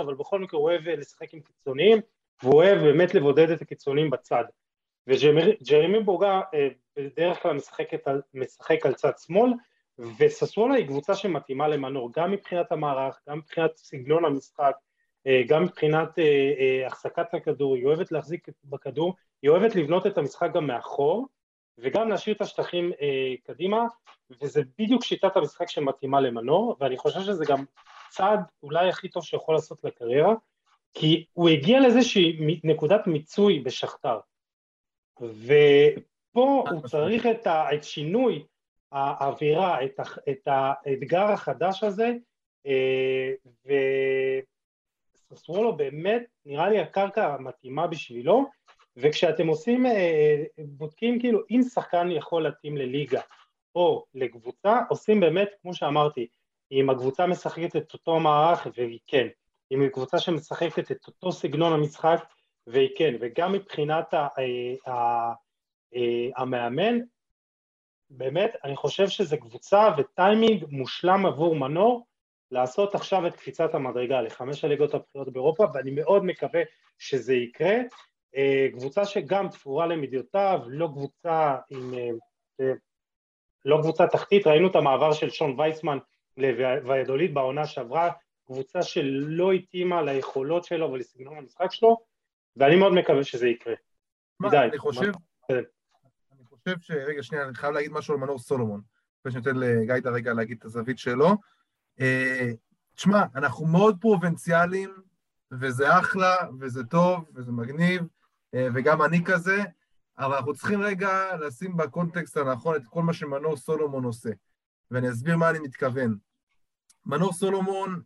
אבל 0.00 0.14
בכל 0.14 0.40
מקרה 0.40 0.60
הוא 0.60 0.70
אוהב 0.70 0.88
לשחק 0.88 1.34
עם 1.34 1.40
קיצוניים, 1.40 1.98
והוא 2.42 2.54
אוהב 2.54 2.78
באמת 2.78 3.14
לבודד 3.14 3.50
את 3.50 3.62
הקיצונים 3.62 4.10
בצד. 4.10 4.44
וג'רמי 5.06 6.00
בוגה 6.04 6.40
אה, 6.54 6.68
בדרך 6.96 7.42
כלל 7.42 7.52
משחק 7.52 7.88
על, 8.04 8.22
משחק 8.34 8.86
על 8.86 8.94
צד 8.94 9.12
שמאל, 9.26 9.52
וססוולה 10.18 10.74
היא 10.74 10.86
קבוצה 10.86 11.14
שמתאימה 11.14 11.68
למנור, 11.68 12.10
גם 12.12 12.30
מבחינת 12.30 12.72
המערך, 12.72 13.20
גם 13.28 13.38
מבחינת 13.38 13.76
סגנון 13.76 14.24
המשחק, 14.24 14.74
אה, 15.26 15.42
גם 15.48 15.62
מבחינת 15.62 16.18
אה, 16.18 16.86
החזקת 16.86 17.34
הכדור, 17.34 17.74
היא 17.74 17.86
אוהבת 17.86 18.12
להחזיק 18.12 18.48
בכדור, 18.64 19.14
היא 19.42 19.50
אוהבת 19.50 19.74
לבנות 19.74 20.06
את 20.06 20.18
המשחק 20.18 20.50
גם 20.54 20.66
מאחור, 20.66 21.26
וגם 21.78 22.08
להשאיר 22.08 22.36
את 22.36 22.40
השטחים 22.40 22.92
קדימה, 23.46 23.86
וזה 24.42 24.62
בדיוק 24.78 25.04
שיטת 25.04 25.36
המשחק 25.36 25.68
שמתאימה 25.68 26.20
למנור, 26.20 26.76
ואני 26.80 26.96
חושב 26.96 27.20
שזה 27.20 27.44
גם 27.48 27.64
צעד 28.10 28.40
אולי 28.62 28.88
הכי 28.88 29.08
טוב 29.08 29.24
שיכול 29.24 29.54
לעשות 29.54 29.84
לקריירה, 29.84 30.34
כי 30.94 31.24
הוא 31.32 31.48
הגיע 31.48 31.80
לאיזושהי 31.80 32.38
נקודת 32.64 33.06
מיצוי 33.06 33.60
בשכתר, 33.60 34.18
ופה 35.20 36.64
הוא 36.70 36.88
צריך 36.88 37.26
את, 37.26 37.46
ה, 37.46 37.74
את 37.74 37.84
שינוי 37.84 38.44
האווירה, 38.92 39.84
את, 39.84 40.00
ה, 40.00 40.02
את 40.30 40.46
האתגר 40.46 41.24
החדש 41.24 41.84
הזה, 41.84 42.12
אה, 42.66 43.32
וססוולו 45.30 45.76
באמת 45.76 46.22
נראה 46.44 46.68
לי 46.68 46.80
הקרקע 46.80 47.34
המתאימה 47.34 47.86
בשבילו, 47.86 48.50
וכשאתם 48.96 49.46
עושים, 49.46 49.86
אה, 49.86 50.44
בודקים 50.58 51.20
כאילו 51.20 51.40
אם 51.50 51.62
שחקן 51.62 52.10
יכול 52.10 52.42
להתאים 52.42 52.76
לליגה 52.76 53.20
או 53.74 54.04
לקבוצה, 54.14 54.80
עושים 54.88 55.20
באמת, 55.20 55.48
כמו 55.62 55.74
שאמרתי, 55.74 56.26
אם 56.72 56.90
הקבוצה 56.90 57.26
משחקת 57.26 57.76
את 57.76 57.92
אותו 57.92 58.20
מערך, 58.20 58.66
והיא 58.76 58.98
כן, 59.06 59.26
אם 59.72 59.80
היא 59.80 59.88
קבוצה 59.88 60.18
שמשחקת 60.18 60.90
את 60.90 61.06
אותו 61.06 61.32
סגנון 61.32 61.72
המשחק, 61.72 62.24
והיא 62.66 62.88
כן, 62.96 63.14
וגם 63.20 63.52
מבחינת 63.52 64.14
ה, 64.14 64.18
ה, 64.18 64.90
ה, 64.90 64.92
ה, 64.92 65.32
המאמן, 66.36 66.98
באמת, 68.10 68.56
אני 68.64 68.76
חושב 68.76 69.08
שזו 69.08 69.38
קבוצה 69.38 69.88
וטיימינג 69.98 70.64
מושלם 70.68 71.26
עבור 71.26 71.56
מנור 71.56 72.06
לעשות 72.50 72.94
עכשיו 72.94 73.26
את 73.26 73.36
קפיצת 73.36 73.74
המדרגה 73.74 74.22
לחמש 74.22 74.64
הליגות 74.64 74.94
הבכירות 74.94 75.32
באירופה, 75.32 75.64
ואני 75.74 75.90
מאוד 75.90 76.24
מקווה 76.24 76.62
שזה 76.98 77.34
יקרה. 77.34 77.74
אה, 78.36 78.66
קבוצה 78.72 79.04
שגם 79.04 79.48
תפורה 79.48 79.86
למידיותיו, 79.86 80.60
לא 80.66 80.86
קבוצה 80.86 81.56
עם... 81.70 81.94
אה, 81.94 82.10
אה, 82.60 82.72
לא 83.64 83.78
קבוצה 83.82 84.06
תחתית, 84.06 84.46
ראינו 84.46 84.70
את 84.70 84.76
המעבר 84.76 85.12
של 85.12 85.30
שון 85.30 85.60
וייסמן 85.60 85.98
לוויאדוליד 86.36 87.34
בעונה 87.34 87.66
שעברה, 87.66 88.10
קבוצה 88.46 88.82
שלא 88.82 89.52
התאימה 89.52 90.02
ליכולות 90.02 90.64
שלו 90.64 90.92
ולסגנון 90.92 91.38
המשחק 91.38 91.72
שלו, 91.72 91.96
ואני 92.56 92.76
מאוד 92.76 92.92
מקווה 92.92 93.24
שזה 93.24 93.48
יקרה. 93.48 93.74
מדי. 94.40 94.56
אני 94.56 94.78
חושב, 94.78 95.12
כן. 95.48 95.62
אני 96.32 96.44
חושב 96.44 96.80
ש... 96.80 96.90
רגע, 96.90 97.22
שנייה, 97.22 97.44
אני 97.44 97.54
חייב 97.54 97.72
להגיד 97.72 97.92
משהו 97.92 98.14
על 98.14 98.20
מנור 98.20 98.38
סולומון. 98.38 98.80
לפני 99.20 99.32
שאני 99.32 99.42
נותן 99.44 99.66
לגיידה 99.66 100.10
רגע 100.10 100.32
להגיד 100.32 100.56
את 100.58 100.64
הזווית 100.64 100.98
שלו. 100.98 101.36
תשמע, 102.94 103.22
אנחנו 103.34 103.66
מאוד 103.66 103.96
פרובינציאליים, 104.00 104.94
וזה 105.52 105.98
אחלה, 105.98 106.36
וזה 106.60 106.84
טוב, 106.84 107.30
וזה 107.34 107.52
מגניב, 107.52 108.02
וגם 108.54 109.02
אני 109.02 109.24
כזה, 109.24 109.62
אבל 110.18 110.34
אנחנו 110.34 110.54
צריכים 110.54 110.82
רגע 110.82 111.36
לשים 111.36 111.76
בקונטקסט 111.76 112.36
הנכון 112.36 112.76
את 112.76 112.82
כל 112.86 113.02
מה 113.02 113.12
שמנור 113.12 113.56
סולומון 113.56 114.04
עושה. 114.04 114.30
ואני 114.90 115.10
אסביר 115.10 115.36
מה 115.36 115.50
אני 115.50 115.58
מתכוון. 115.58 116.16
מנור 117.06 117.32
סולומון 117.32 118.02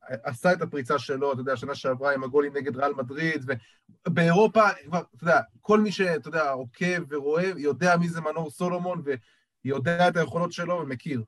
עשה 0.00 0.52
את 0.52 0.62
הפריצה 0.62 0.98
שלו, 0.98 1.32
אתה 1.32 1.40
יודע, 1.40 1.56
שנה 1.56 1.74
שעברה 1.74 2.14
עם 2.14 2.24
הגולים 2.24 2.56
נגד 2.56 2.76
ריאל 2.76 2.92
מדריד, 2.94 3.44
ובאירופה, 4.08 4.62
כבר, 4.84 5.02
אתה 5.16 5.24
יודע, 5.24 5.40
כל 5.60 5.80
מי 5.80 5.92
שאתה 5.92 6.28
יודע, 6.28 6.50
עוקב 6.50 7.02
ורואה, 7.08 7.52
יודע 7.56 7.96
מי 7.96 8.08
זה 8.08 8.20
מנור 8.20 8.50
סולומון, 8.50 9.02
ויודע 9.64 10.08
את 10.08 10.16
היכולות 10.16 10.52
שלו 10.52 10.74
ומכיר. 10.74 11.24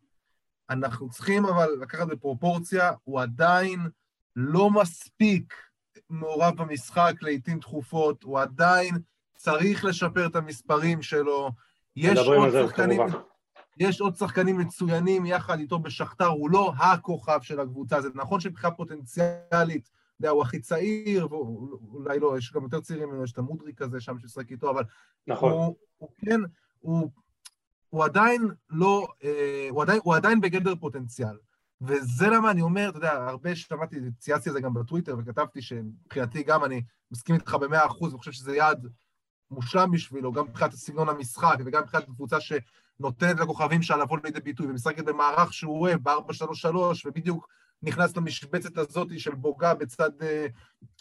אנחנו 0.71 1.11
צריכים 1.11 1.45
אבל 1.45 1.69
לקחת 1.81 2.07
בפרופורציה, 2.07 2.93
הוא 3.05 3.21
עדיין 3.21 3.81
לא 4.37 4.71
מספיק 4.71 5.55
מעורב 6.11 6.57
במשחק 6.57 7.15
לעיתים 7.23 7.61
תכופות, 7.61 8.23
הוא 8.23 8.41
עדיין 8.41 8.95
צריך 9.37 9.85
לשפר 9.85 10.27
את 10.27 10.37
המספרים 10.37 11.03
שלו. 11.03 11.51
יש 11.97 12.19
עוד 12.19 12.51
שחקנים... 12.67 13.01
יש 13.81 14.01
עוד 14.01 14.17
שחקנים 14.17 14.59
מצוינים 14.59 15.27
יחד 15.27 15.59
איתו 15.59 15.79
בשכתר, 15.79 16.27
הוא 16.27 16.51
לא 16.51 16.73
הכוכב 16.77 17.39
של 17.43 17.61
הקבוצה, 17.61 18.01
זה 18.01 18.09
נכון 18.15 18.41
שמבחינה 18.41 18.71
פוטנציאלית, 18.71 19.83
אתה 19.83 20.27
יודע, 20.27 20.31
הוא 20.31 20.43
הכי 20.43 20.61
צעיר, 20.61 21.35
ואולי 21.35 22.19
לא, 22.19 22.39
יש 22.39 22.53
גם 22.53 22.63
יותר 22.63 22.81
צעירים 22.81 23.09
ממנו, 23.09 23.25
יש 23.25 23.33
את 23.33 23.39
המודריק 23.39 23.83
הזה 23.83 24.01
שם 24.01 24.19
ששחק 24.19 24.51
איתו, 24.51 24.71
אבל 24.71 24.85
נכון. 25.27 25.53
הוא, 25.53 25.77
הוא 25.99 26.09
כן, 26.19 26.41
הוא, 26.81 27.11
הוא 27.91 28.05
עדיין 28.05 28.49
לא, 28.71 29.09
אה, 29.25 29.67
הוא, 29.71 29.83
עדיין, 29.83 30.01
הוא 30.05 30.15
עדיין 30.15 30.41
בגדר 30.41 30.75
פוטנציאל. 30.81 31.37
וזה 31.81 32.27
למה 32.27 32.51
אני 32.51 32.63
אומר, 32.63 32.89
אתה 32.89 32.99
יודע, 32.99 33.13
הרבה 33.13 33.57
שמעתי, 33.57 33.97
צייצתי 34.19 34.49
את 34.49 34.55
זה 34.55 34.61
גם 34.61 34.75
בטוויטר 34.75 35.17
וכתבתי 35.19 35.63
שמבחינתי 35.63 36.43
גם 36.43 36.65
אני 36.65 36.83
מסכים 37.11 37.35
איתך 37.35 37.55
במאה 37.55 37.87
אחוז, 37.87 38.15
וחושב 38.15 38.33
שזה 38.33 38.57
יעד 38.57 38.87
מושלם 39.51 39.91
בשבילו, 39.91 40.33
גם 40.33 40.45
מבחינת 40.45 40.73
סגנון 40.73 41.09
המשחק 41.09 41.57
וגם 41.65 41.83
מבחינת 41.83 42.05
קבוצה 42.05 42.41
ש... 42.41 42.53
נותנת 43.01 43.41
לכוכבים 43.41 43.83
שלה 43.83 43.97
לבוא 43.97 44.19
לידי 44.25 44.41
ביטוי, 44.41 44.67
ומשחקת 44.67 45.05
במערך 45.05 45.53
שהוא 45.53 45.81
אוהב, 45.81 46.03
ב-4-3-3, 46.03 46.77
ובדיוק 47.05 47.49
נכנס 47.83 48.17
למשבצת 48.17 48.79
הזאת 48.79 49.09
של 49.19 49.35
בוגה 49.35 49.75
בצד, 49.75 50.11
אה, 50.23 50.47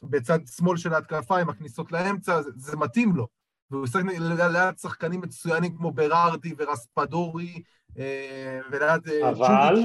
בצד 0.04 0.40
שמאל 0.48 0.78
של 0.78 0.94
ההתקפה 0.94 1.40
עם 1.40 1.50
הכניסות 1.50 1.92
לאמצע, 1.92 2.42
זה, 2.42 2.50
זה 2.56 2.78
מתאים 2.78 3.16
לו. 3.16 3.28
והוא 3.72 3.84
משחק 3.84 4.02
ליד 4.54 4.78
שחקנים 4.78 5.22
מצוינים 5.22 5.78
כמו 5.78 5.92
ברארדי 5.92 6.54
ורספדורי, 6.58 7.64
אה, 7.98 8.60
וליד 8.72 9.08
אה, 9.08 9.30
אבל... 9.30 9.76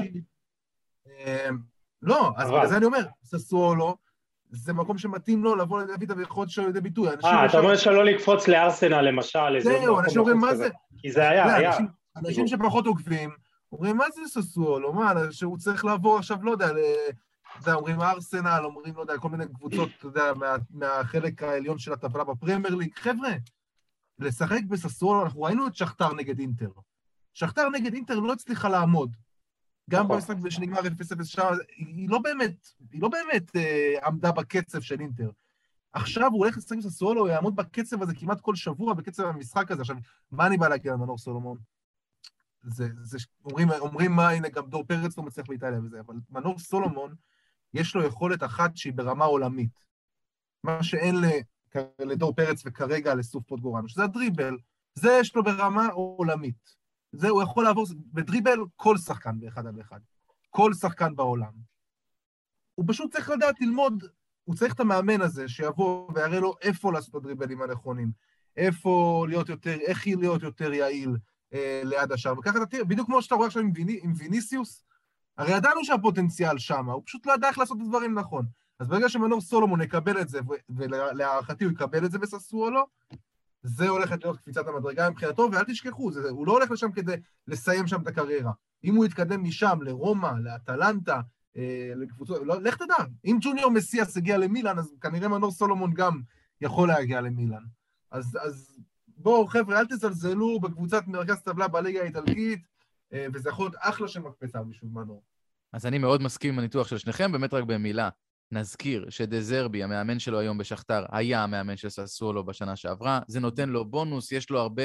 לא, 2.01 2.31
אז 2.37 2.49
בגלל 2.49 2.67
זה 2.67 2.77
אני 2.77 2.85
אומר, 2.85 3.05
ססוולו, 3.23 3.97
זה 4.49 4.73
מקום 4.73 4.97
שמתאים 4.97 5.43
לו 5.43 5.55
לבוא 5.55 5.81
להביא 5.81 6.07
את 6.07 6.17
היכולת 6.17 6.49
שלו 6.49 6.67
לידי 6.67 6.81
ביטוי. 6.81 7.09
אה, 7.09 7.45
אתה 7.45 7.59
אומר 7.59 7.75
שלא 7.75 8.05
לקפוץ 8.05 8.47
לארסנל 8.47 9.01
למשל, 9.01 9.59
זהו, 9.59 9.99
אנשים 9.99 10.19
אומרים 10.19 10.37
מה 10.37 10.55
זה? 10.55 10.69
כי 10.97 11.11
זה 11.11 11.29
היה, 11.29 11.55
היה. 11.55 11.71
אנשים 12.17 12.47
שפחות 12.47 12.87
עוקבים, 12.87 13.29
אומרים, 13.71 13.97
מה 13.97 14.05
זה 14.15 14.41
ססואל? 14.41 14.85
או 14.85 14.93
מה, 14.93 15.13
שהוא 15.31 15.57
צריך 15.57 15.85
לעבור 15.85 16.17
עכשיו, 16.17 16.37
לא 16.43 16.51
יודע, 16.51 16.67
אתה 16.69 16.79
יודע, 17.61 17.73
אומרים 17.73 18.01
ארסנל, 18.01 18.61
אומרים, 18.63 18.93
לא 18.95 19.01
יודע, 19.01 19.17
כל 19.17 19.29
מיני 19.29 19.45
קבוצות, 19.53 19.89
אתה 19.97 20.07
יודע, 20.07 20.33
מה, 20.35 20.55
מהחלק 20.69 21.43
העליון 21.43 21.77
של 21.77 21.93
הטבלה 21.93 22.23
בפרמייר 22.23 22.75
ליג. 22.75 22.91
חבר'ה, 22.95 23.31
לשחק 24.19 24.61
בססואל, 24.69 25.23
אנחנו 25.23 25.41
ראינו 25.41 25.67
את 25.67 25.75
שכתר 25.75 26.13
נגד 26.13 26.39
אינטר. 26.39 26.69
שכתר 27.33 27.69
נגד 27.69 27.93
אינטר 27.93 28.19
לא 28.19 28.33
הצליחה 28.33 28.69
לעמוד. 28.69 29.15
גם 29.89 30.03
נכון. 30.05 30.15
במשחק 30.15 30.49
שנגמר 30.49 30.79
0-0 30.79 31.23
שם, 31.23 31.47
היא 31.77 32.09
לא 32.09 32.19
באמת, 32.19 32.69
היא 32.91 33.01
לא 33.01 33.09
באמת 33.09 33.55
אה, 33.55 34.07
עמדה 34.07 34.31
בקצב 34.31 34.81
של 34.81 34.99
אינטר. 34.99 35.29
עכשיו 35.93 36.31
הוא 36.31 36.37
הולך 36.37 36.57
לשחק 36.57 36.71
עם 36.71 36.81
ססוולו, 36.81 37.21
הוא 37.21 37.29
יעמוד 37.29 37.55
בקצב 37.55 38.01
הזה 38.01 38.15
כמעט 38.15 38.41
כל 38.41 38.55
שבוע, 38.55 38.93
בקצב 38.93 39.23
המשחק 39.25 39.71
הזה. 39.71 39.81
עכשיו, 39.81 39.95
מה 40.31 40.47
אני 40.47 40.57
בא 40.57 40.67
להגיד 40.67 40.91
על 40.91 40.97
מנור 40.97 41.17
סולומון? 41.17 41.57
זה, 42.63 42.87
זה, 43.01 43.17
אומרים, 43.45 43.71
אומרים 43.71 44.11
מה, 44.11 44.29
הנה, 44.29 44.49
גם 44.49 44.69
דור 44.69 44.83
פרץ 44.83 45.17
לא 45.17 45.23
מצליח 45.23 45.45
באיטליה 45.47 45.79
וזה, 45.79 45.99
אבל 45.99 46.15
מנור 46.29 46.59
סולומון, 46.59 47.15
יש 47.73 47.95
לו 47.95 48.03
יכולת 48.03 48.43
אחת 48.43 48.77
שהיא 48.77 48.93
ברמה 48.93 49.25
עולמית. 49.25 49.85
מה 50.63 50.83
שאין 50.83 51.15
לדור 51.99 52.35
פרץ 52.35 52.63
וכרגע 52.65 53.15
לסוף 53.15 53.43
פוטגורנו, 53.47 53.89
שזה 53.89 54.03
הדריבל. 54.03 54.57
זה 54.93 55.17
יש 55.21 55.35
לו 55.35 55.43
ברמה 55.43 55.87
עולמית. 55.87 56.75
זה, 57.19 57.29
הוא 57.29 57.43
יכול 57.43 57.63
לעבור, 57.63 57.85
בדריבל 58.13 58.59
כל 58.75 58.97
שחקן 58.97 59.39
באחד 59.39 59.67
על 59.67 59.81
אחד. 59.81 59.99
כל 60.49 60.73
שחקן 60.73 61.15
בעולם. 61.15 61.51
הוא 62.75 62.85
פשוט 62.87 63.11
צריך 63.13 63.29
לדעת 63.29 63.61
ללמוד, 63.61 64.03
הוא 64.43 64.55
צריך 64.55 64.73
את 64.73 64.79
המאמן 64.79 65.21
הזה 65.21 65.47
שיבוא 65.47 66.11
ויראה 66.15 66.39
לו 66.39 66.53
איפה 66.61 66.93
לעשות 66.93 67.09
את 67.09 67.15
הדריבלים 67.15 67.61
הנכונים, 67.61 68.11
איפה 68.57 69.25
להיות 69.29 69.49
יותר, 69.49 69.77
איך 69.79 70.07
להיות 70.07 70.43
יותר 70.43 70.73
יעיל 70.73 71.17
אה, 71.53 71.81
ליד 71.83 72.11
השאר. 72.11 72.39
וככה 72.39 72.57
אתה 72.57 72.65
תראה, 72.65 72.83
בדיוק 72.83 73.07
כמו 73.07 73.21
שאתה 73.21 73.35
רואה 73.35 73.47
עכשיו 73.47 73.61
עם, 73.61 73.71
ויני, 73.75 73.99
עם 74.03 74.13
ויניסיוס, 74.17 74.83
הרי 75.37 75.51
ידענו 75.51 75.85
שהפוטנציאל 75.85 76.57
שם, 76.57 76.89
הוא 76.89 77.03
פשוט 77.05 77.25
לא 77.25 77.33
ידע 77.33 77.47
איך 77.47 77.57
לעשות 77.57 77.77
את 77.77 77.81
הדברים 77.81 78.13
נכון. 78.19 78.45
אז 78.79 78.87
ברגע 78.87 79.09
שמנור 79.09 79.41
סולומון 79.41 79.81
יקבל 79.81 80.21
את 80.21 80.29
זה, 80.29 80.39
ולהערכתי 80.69 81.63
הוא 81.63 81.73
יקבל 81.73 82.05
את 82.05 82.11
זה 82.11 82.19
בססוולו, 82.19 82.87
זה 83.65 83.89
הולכת 83.89 84.23
להיות 84.23 84.37
קפיצת 84.37 84.67
המדרגה 84.67 85.09
מבחינתו, 85.09 85.49
ואל 85.51 85.63
תשכחו, 85.63 86.11
זה, 86.11 86.29
הוא 86.29 86.47
לא 86.47 86.51
הולך 86.51 86.71
לשם 86.71 86.91
כדי 86.91 87.15
לסיים 87.47 87.87
שם 87.87 88.01
את 88.01 88.07
הקריירה. 88.07 88.51
אם 88.83 88.95
הוא 88.95 89.05
יתקדם 89.05 89.43
משם 89.43 89.79
לרומא, 89.81 90.31
לאטלנטה, 90.43 91.21
אה, 91.57 91.91
לקבוצות, 91.95 92.41
לא, 92.45 92.61
לך 92.61 92.75
תדע, 92.75 92.95
אם 93.25 93.37
ג'וניור 93.41 93.71
מסיאס 93.71 94.17
הגיע 94.17 94.37
למילאן, 94.37 94.79
אז 94.79 94.93
כנראה 95.01 95.27
מנור 95.27 95.51
סולומון 95.51 95.93
גם 95.93 96.21
יכול 96.61 96.87
להגיע 96.87 97.21
למילאן. 97.21 97.63
אז, 98.11 98.37
אז 98.41 98.79
בואו, 99.17 99.47
חבר'ה, 99.47 99.79
אל 99.79 99.85
תזלזלו 99.85 100.59
בקבוצת 100.59 101.07
מרכז 101.07 101.41
טבלה 101.41 101.67
בליגה 101.67 102.01
האיטלקית, 102.01 102.59
אה, 103.13 103.27
וזה 103.33 103.49
יכול 103.49 103.65
להיות 103.65 103.75
אחלה 103.79 104.07
של 104.07 104.19
מקפצה 104.19 104.63
בשביל 104.63 104.91
מנור. 104.93 105.23
אז 105.73 105.85
אני 105.85 105.97
מאוד 105.97 106.21
מסכים 106.21 106.53
עם 106.53 106.59
הניתוח 106.59 106.87
של 106.87 106.97
שניכם, 106.97 107.31
באמת 107.31 107.53
רק 107.53 107.63
במילה. 107.63 108.09
נזכיר 108.51 109.09
שדזרבי, 109.09 109.83
המאמן 109.83 110.19
שלו 110.19 110.39
היום 110.39 110.57
בשכתר, 110.57 111.05
היה 111.11 111.43
המאמן 111.43 111.77
של 111.77 111.89
ססוולו 111.89 112.45
בשנה 112.45 112.75
שעברה. 112.75 113.19
זה 113.27 113.39
נותן 113.39 113.69
לו 113.69 113.85
בונוס, 113.85 114.31
יש 114.31 114.49
לו 114.49 114.59
הרבה, 114.59 114.83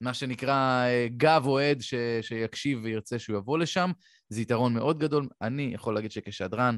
מה 0.00 0.14
שנקרא, 0.14 0.86
גב 1.16 1.42
אוהד 1.46 1.80
ש... 1.80 1.94
שיקשיב 2.22 2.80
וירצה 2.82 3.18
שהוא 3.18 3.36
יבוא 3.36 3.58
לשם. 3.58 3.90
זה 4.28 4.40
יתרון 4.40 4.74
מאוד 4.74 4.98
גדול. 4.98 5.28
אני 5.42 5.70
יכול 5.74 5.94
להגיד 5.94 6.10
שכשדרן, 6.10 6.76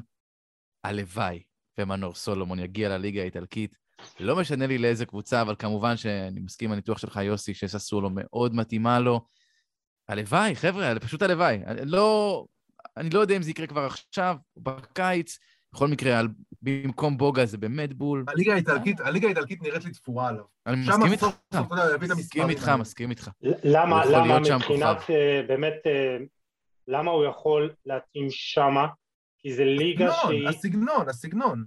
הלוואי 0.83 1.43
ומנור 1.79 2.15
סולומון 2.15 2.59
יגיע 2.59 2.89
לליגה 2.89 3.21
האיטלקית. 3.21 3.77
לא 4.19 4.35
משנה 4.35 4.67
לי 4.67 4.77
לאיזה 4.77 5.05
קבוצה, 5.05 5.41
אבל 5.41 5.55
כמובן 5.59 5.97
שאני 5.97 6.39
מסכים 6.39 6.71
הניתוח 6.71 6.97
שלך, 6.97 7.19
יוסי, 7.23 7.53
שססוולו 7.53 8.09
מאוד 8.13 8.55
מתאימה 8.55 8.99
לו. 8.99 9.25
הלוואי, 10.07 10.55
חבר'ה, 10.55 10.99
פשוט 10.99 11.21
הלוואי. 11.21 11.59
לא, 11.85 12.45
אני 12.97 13.09
לא 13.09 13.19
יודע 13.19 13.37
אם 13.37 13.41
זה 13.41 13.51
יקרה 13.51 13.67
כבר 13.67 13.85
עכשיו, 13.85 14.35
בקיץ. 14.57 15.37
בכל 15.73 15.87
מקרה, 15.87 16.19
על, 16.19 16.27
במקום 16.61 17.17
בוגה 17.17 17.45
זה 17.45 17.57
באמת 17.57 17.93
בול. 17.93 18.25
הליגה 18.27 18.53
האיטלקית, 18.53 18.99
הליגה 18.99 19.27
האיטלקית 19.27 19.61
נראית 19.61 19.85
לי 19.85 19.91
תפורה 19.91 20.27
עליו. 20.27 20.43
אני 20.65 20.87
מסכים 20.87 21.11
איתך. 21.11 21.27
מסכים 22.17 22.49
איתך, 22.49 22.71
מסכים 22.79 23.09
איתך. 23.09 23.29
למה, 23.43 24.05
למה 24.05 24.39
מבחינת, 24.39 24.97
uh, 24.97 25.47
באמת, 25.47 25.73
uh, 25.85 26.23
למה 26.87 27.11
הוא 27.11 27.25
יכול 27.25 27.73
להתאים 27.85 28.27
שמה? 28.29 28.87
כי 29.39 29.53
זה 29.53 29.65
ליגה 29.65 30.11
שהיא... 30.11 30.47
הסגנון, 30.47 31.09
הסגנון. 31.09 31.65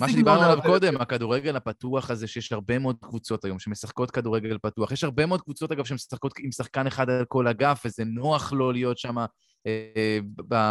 מה 0.00 0.08
שדיברנו 0.08 0.42
עליו 0.42 0.62
קודם, 0.62 0.96
הכדורגל 0.96 1.56
הפתוח 1.56 2.10
הזה, 2.10 2.26
שיש 2.26 2.52
הרבה 2.52 2.78
מאוד 2.78 2.96
קבוצות 3.00 3.44
היום 3.44 3.58
שמשחקות 3.58 4.10
כדורגל 4.10 4.58
פתוח. 4.58 4.92
יש 4.92 5.04
הרבה 5.04 5.26
מאוד 5.26 5.42
קבוצות, 5.42 5.72
אגב, 5.72 5.84
שמשחקות 5.84 6.32
עם 6.38 6.52
שחקן 6.52 6.86
אחד 6.86 7.10
על 7.10 7.24
כל 7.24 7.48
אגף, 7.48 7.82
וזה 7.84 8.04
נוח 8.04 8.52
לו 8.52 8.72
להיות 8.72 8.98
שם 8.98 9.18
אה, 9.18 9.26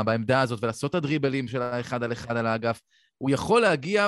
בעמדה 0.03 0.41
הזאת 0.41 0.63
ולעשות 0.63 0.89
את 0.89 0.95
הדריבלים 0.95 1.47
של 1.47 1.61
האחד 1.61 2.03
על 2.03 2.11
אחד 2.11 2.37
על 2.37 2.47
האגף. 2.47 2.81
הוא 3.17 3.29
יכול 3.29 3.61
להגיע 3.61 4.07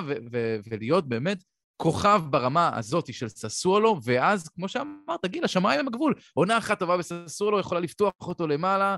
ולהיות 0.70 1.10
באמת 1.10 1.44
כוכב 1.78 2.22
ברמה 2.30 2.72
הזאת 2.78 3.14
של 3.14 3.28
ססוולו, 3.28 4.00
ואז, 4.04 4.50
כמו 4.50 4.68
שאמרת, 4.68 5.26
גיל, 5.26 5.44
השמיים 5.44 5.80
הם 5.80 5.88
הגבול. 5.88 6.14
עונה 6.34 6.58
אחת 6.58 6.80
טובה 6.80 6.98
בססוולו 6.98 7.60
יכולה 7.60 7.82
לפתוח 7.82 8.14
אותו 8.22 8.48
למעלה, 8.48 8.96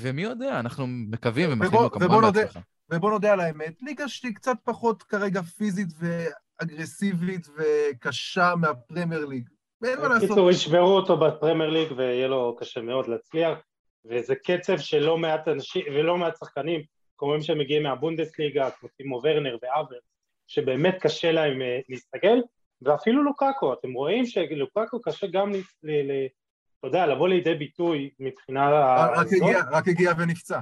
ומי 0.00 0.22
יודע, 0.22 0.60
אנחנו 0.60 0.86
מקווים 0.86 1.52
ומאחלים 1.52 1.82
לו 1.82 1.90
כמובן 1.90 2.20
בהצלחה. 2.32 2.60
ובוא 2.92 3.10
נודה 3.10 3.32
על 3.32 3.40
האמת, 3.40 3.82
ליגה 3.82 4.08
שהיא 4.08 4.34
קצת 4.34 4.56
פחות 4.64 5.02
כרגע 5.02 5.42
פיזית 5.42 5.88
ואגרסיבית 5.98 7.46
וקשה 7.56 8.54
מהפרמייר 8.56 9.26
ליג. 9.26 9.48
אין 9.84 10.00
מה 10.00 10.08
לעשות. 10.08 10.28
בקיצור, 10.28 10.50
ישברו 10.50 10.96
אותו 10.96 11.16
בפרמייר 11.16 11.70
ליג 11.70 11.92
ויהיה 11.96 12.28
לו 12.28 12.56
קשה 12.60 12.80
מאוד 12.80 13.08
להצליח, 13.08 13.58
וזה 14.04 14.34
קצב 14.34 14.78
שלא 14.78 15.18
מעט 15.18 15.48
אנשים 15.48 15.84
ולא 15.94 16.16
מעט 16.16 16.36
שחקנים, 16.36 16.82
כמו 17.18 17.42
שהם 17.42 17.58
מגיעים 17.58 17.82
מהבונדסליגה, 17.82 18.70
כמו 18.70 18.88
טימו 18.88 19.20
ורנר 19.24 19.56
ואבר, 19.62 19.98
שבאמת 20.46 20.96
קשה 21.00 21.32
להם 21.32 21.62
אה, 21.62 21.80
להסתגל, 21.88 22.42
ואפילו 22.82 23.22
לוקאקו, 23.24 23.72
אתם 23.72 23.92
רואים 23.92 24.26
שלוקאקו 24.26 25.00
קשה 25.00 25.26
גם, 25.26 25.52
אתה 25.80 26.86
יודע, 26.86 27.06
לבוא 27.06 27.28
לידי 27.28 27.54
ביטוי 27.54 28.10
מבחינה... 28.18 28.70
רק 29.16 29.26
הגיע, 29.26 29.58
רק 29.70 29.88
הגיע 29.88 30.12
ונפצע. 30.18 30.60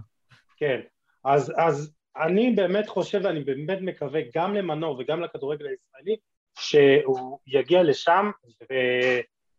כן, 0.57 0.81
אז, 1.25 1.53
אז 1.57 1.95
אני 2.17 2.51
באמת 2.51 2.89
חושב 2.89 3.21
ואני 3.25 3.41
באמת 3.41 3.79
מקווה 3.81 4.21
גם 4.35 4.55
למנור 4.55 4.99
וגם 4.99 5.21
לכדורגל 5.21 5.67
הישראלי 5.67 6.17
שהוא 6.59 7.39
יגיע 7.47 7.83
לשם 7.83 8.31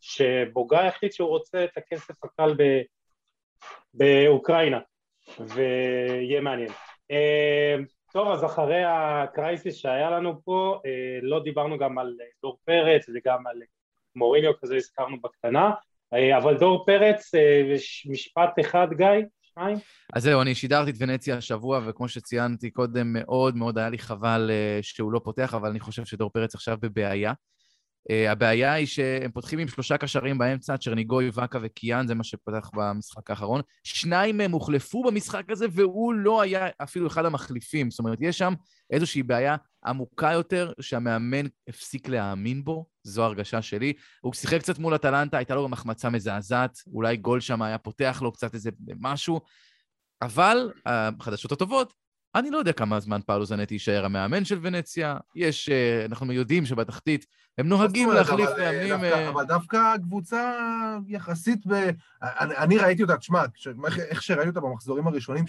ושבוגה 0.03 0.81
יחליט 0.83 1.13
שהוא 1.13 1.29
רוצה 1.29 1.63
את 1.63 1.77
הכסף 1.77 2.23
הקל 2.23 2.53
ב... 2.57 2.81
באוקראינה 3.93 4.79
ויהיה 5.39 6.41
מעניין. 6.41 6.71
טוב, 8.13 8.27
אז 8.27 8.45
אחרי 8.45 8.83
הקרייסיס 8.87 9.75
שהיה 9.75 10.09
לנו 10.09 10.41
פה, 10.43 10.79
לא 11.21 11.43
דיברנו 11.43 11.77
גם 11.77 11.97
על 11.97 12.15
דור 12.41 12.57
פרץ 12.65 13.05
וגם 13.15 13.47
על 13.47 13.61
מוריניו 14.15 14.51
כזה 14.61 14.75
הזכרנו 14.75 15.21
בקטנה, 15.21 15.71
אבל 16.37 16.57
דור 16.57 16.85
פרץ, 16.85 17.31
משפט 18.09 18.59
אחד 18.61 18.87
גיא? 18.93 19.07
אז 20.13 20.23
זהו, 20.23 20.41
אני 20.41 20.55
שידרתי 20.55 20.91
את 20.91 20.95
ונציה 20.99 21.37
השבוע, 21.37 21.81
וכמו 21.87 22.07
שציינתי 22.07 22.71
קודם, 22.71 23.13
מאוד 23.13 23.55
מאוד 23.55 23.77
היה 23.77 23.89
לי 23.89 23.97
חבל 23.97 24.51
שהוא 24.81 25.11
לא 25.11 25.21
פותח, 25.23 25.53
אבל 25.53 25.69
אני 25.69 25.79
חושב 25.79 26.05
שדור 26.05 26.29
פרץ 26.29 26.55
עכשיו 26.55 26.77
בבעיה. 26.81 27.33
Uh, 28.09 28.31
הבעיה 28.31 28.73
היא 28.73 28.85
שהם 28.85 29.31
פותחים 29.31 29.59
עם 29.59 29.67
שלושה 29.67 29.97
קשרים 29.97 30.37
באמצע, 30.37 30.77
צ'רניגוי, 30.77 31.29
ואקה 31.33 31.59
וקיאן, 31.61 32.07
זה 32.07 32.15
מה 32.15 32.23
שפתח 32.23 32.69
במשחק 32.73 33.29
האחרון. 33.29 33.61
שניים 33.83 34.37
מהם 34.37 34.51
הוחלפו 34.51 35.03
במשחק 35.03 35.49
הזה, 35.49 35.65
והוא 35.71 36.13
לא 36.13 36.41
היה 36.41 36.67
אפילו 36.83 37.07
אחד 37.07 37.25
המחליפים. 37.25 37.91
זאת 37.91 37.99
אומרת, 37.99 38.17
יש 38.21 38.37
שם 38.37 38.53
איזושהי 38.91 39.23
בעיה 39.23 39.55
עמוקה 39.85 40.31
יותר, 40.31 40.71
שהמאמן 40.81 41.45
הפסיק 41.67 42.07
להאמין 42.09 42.63
בו, 42.63 42.85
זו 43.03 43.23
הרגשה 43.23 43.61
שלי. 43.61 43.93
הוא 44.21 44.33
שיחק 44.33 44.59
קצת 44.59 44.79
מול 44.79 44.95
אטלנטה, 44.95 45.37
הייתה 45.37 45.55
לו 45.55 45.63
גם 45.63 45.73
החמצה 45.73 46.09
מזעזעת, 46.09 46.77
אולי 46.93 47.17
גול 47.17 47.39
שם 47.39 47.61
היה 47.61 47.77
פותח 47.77 48.19
לו 48.21 48.31
קצת 48.31 48.53
איזה 48.53 48.69
משהו, 48.99 49.41
אבל 50.21 50.71
החדשות 50.85 51.51
הטובות, 51.51 51.93
אני 52.35 52.51
לא 52.51 52.57
יודע 52.57 52.73
כמה 52.73 52.99
זמן 52.99 53.19
פאולו 53.25 53.45
זנטי 53.45 53.75
יישאר 53.75 54.05
המאמן 54.05 54.45
של 54.45 54.59
ונציה. 54.61 55.17
יש, 55.35 55.69
אנחנו 56.05 56.33
יודעים 56.33 56.65
שבתחתית 56.65 57.25
הם 57.57 57.67
נוהגים 57.67 58.11
להחליף 58.11 58.49
מאמנים... 58.57 59.13
אבל 59.29 59.43
דווקא 59.43 59.97
קבוצה 59.97 60.53
יחסית 61.07 61.67
ב... 61.67 61.89
אני 62.21 62.77
ראיתי 62.77 63.01
אותה, 63.01 63.17
תשמע, 63.17 63.43
איך 64.09 64.23
שראיתי 64.23 64.49
אותה 64.49 64.59
במחזורים 64.59 65.07
הראשונים, 65.07 65.47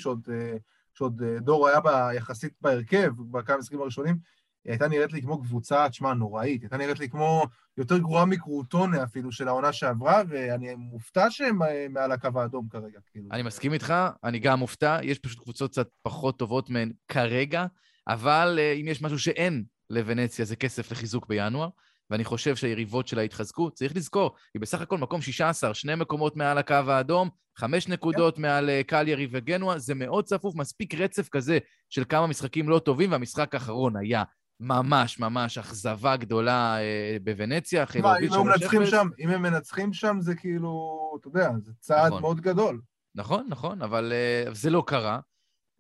שעוד 0.94 1.22
דור 1.40 1.68
היה 1.68 1.80
בה 1.80 2.10
יחסית 2.14 2.52
בהרכב, 2.60 3.12
בכמה 3.30 3.56
משחקים 3.56 3.80
הראשונים, 3.80 4.16
היא 4.64 4.70
הייתה 4.72 4.88
נראית 4.88 5.12
לי 5.12 5.22
כמו 5.22 5.42
קבוצה, 5.42 5.88
תשמע, 5.88 6.14
נוראית. 6.14 6.62
הייתה 6.62 6.76
נראית 6.76 6.98
לי 6.98 7.08
כמו 7.08 7.46
יותר 7.76 7.98
גרועה 7.98 8.24
מקרוטונה 8.24 9.04
אפילו 9.04 9.32
של 9.32 9.48
העונה 9.48 9.72
שעברה, 9.72 10.22
ואני 10.28 10.74
מופתע 10.74 11.30
שהם 11.30 11.58
מעל 11.90 12.12
הקו 12.12 12.28
האדום 12.40 12.68
כרגע. 12.70 12.98
כאילו. 13.12 13.28
אני 13.32 13.42
מסכים 13.42 13.72
איתך, 13.72 13.94
אני 14.24 14.38
גם 14.38 14.58
מופתע. 14.58 14.98
יש 15.02 15.18
פשוט 15.18 15.38
קבוצות 15.42 15.70
קצת 15.70 15.88
פחות 16.02 16.38
טובות 16.38 16.70
מהן 16.70 16.92
כרגע, 17.08 17.66
אבל 18.08 18.58
אם 18.80 18.88
יש 18.88 19.02
משהו 19.02 19.18
שאין 19.18 19.64
לוונציה 19.90 20.44
זה 20.44 20.56
כסף 20.56 20.92
לחיזוק 20.92 21.26
בינואר, 21.26 21.68
ואני 22.10 22.24
חושב 22.24 22.56
שהיריבות 22.56 23.08
שלה 23.08 23.22
יתחזקו. 23.22 23.70
צריך 23.70 23.96
לזכור, 23.96 24.34
היא 24.54 24.60
בסך 24.60 24.80
הכל 24.80 24.98
מקום 24.98 25.22
16, 25.22 25.74
שני 25.74 25.94
מקומות 25.94 26.36
מעל 26.36 26.58
הקו 26.58 26.74
האדום, 26.74 27.28
חמש 27.56 27.88
נקודות 27.88 28.36
yeah. 28.36 28.40
מעל 28.40 28.70
קליירי 28.86 29.28
וגנוע, 29.30 29.78
זה 29.78 29.94
מאוד 29.94 30.24
צפוף, 30.24 30.54
מספיק 30.54 30.94
רצף 30.94 31.28
כזה 31.28 31.58
של 31.88 32.04
כמה 32.08 32.26
משחקים 32.26 32.68
לא 32.68 32.78
טובים, 32.78 33.12
והמשחק 33.12 33.54
האחרון 33.54 33.96
היה 33.96 34.22
ממש 34.60 35.18
ממש 35.18 35.58
אכזבה 35.58 36.16
גדולה 36.16 36.80
אה, 36.80 37.16
בוונציה, 37.22 37.82
אחרי 37.82 38.02
להוביל 38.02 38.30
שלוש 38.30 38.92
אפס. 38.92 38.94
אם 39.18 39.30
הם 39.30 39.42
מנצחים 39.42 39.92
שם, 39.92 40.16
זה 40.20 40.34
כאילו, 40.34 41.00
אתה 41.20 41.28
יודע, 41.28 41.50
זה 41.64 41.72
צעד 41.80 42.06
נכון. 42.06 42.22
מאוד 42.22 42.40
גדול. 42.40 42.80
נכון, 43.14 43.46
נכון, 43.48 43.82
אבל 43.82 44.12
uh, 44.48 44.54
זה 44.54 44.70
לא 44.70 44.82
קרה. 44.86 45.20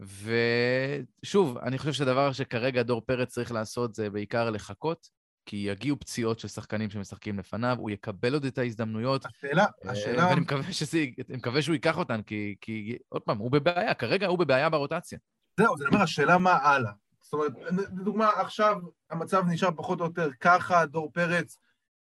ושוב, 0.00 1.58
אני 1.58 1.78
חושב 1.78 1.92
שהדבר 1.92 2.32
שכרגע 2.32 2.82
דור 2.82 3.00
פרץ 3.00 3.28
צריך 3.28 3.52
לעשות 3.52 3.94
זה 3.94 4.10
בעיקר 4.10 4.50
לחכות, 4.50 5.08
כי 5.46 5.56
יגיעו 5.56 5.98
פציעות 5.98 6.38
של 6.38 6.48
שחקנים 6.48 6.90
שמשחקים 6.90 7.38
לפניו, 7.38 7.76
הוא 7.78 7.90
יקבל 7.90 8.34
עוד 8.34 8.44
את 8.44 8.58
ההזדמנויות. 8.58 9.26
השאלה, 9.26 9.66
השאלה... 9.84 10.26
ואני 10.26 10.40
מקווה, 10.40 10.72
שזה, 10.72 11.04
מקווה 11.28 11.62
שהוא 11.62 11.74
ייקח 11.74 11.98
אותן, 11.98 12.22
כי, 12.22 12.56
כי 12.60 12.98
עוד 13.08 13.22
פעם, 13.22 13.38
הוא 13.38 13.50
בבעיה, 13.50 13.94
כרגע 13.94 14.26
הוא 14.26 14.38
בבעיה 14.38 14.70
ברוטציה. 14.70 15.18
זהו, 15.60 15.78
זה 15.78 15.84
אומר, 15.86 16.02
השאלה 16.02 16.38
מה 16.38 16.52
הלאה. 16.52 16.92
זאת 17.30 17.34
אומרת, 17.34 17.52
לדוגמה, 17.92 18.28
עכשיו 18.28 18.76
המצב 19.10 19.44
נשאר 19.48 19.68
פחות 19.76 20.00
או 20.00 20.04
יותר 20.04 20.30
ככה, 20.40 20.86
דור 20.86 21.10
פרץ 21.12 21.56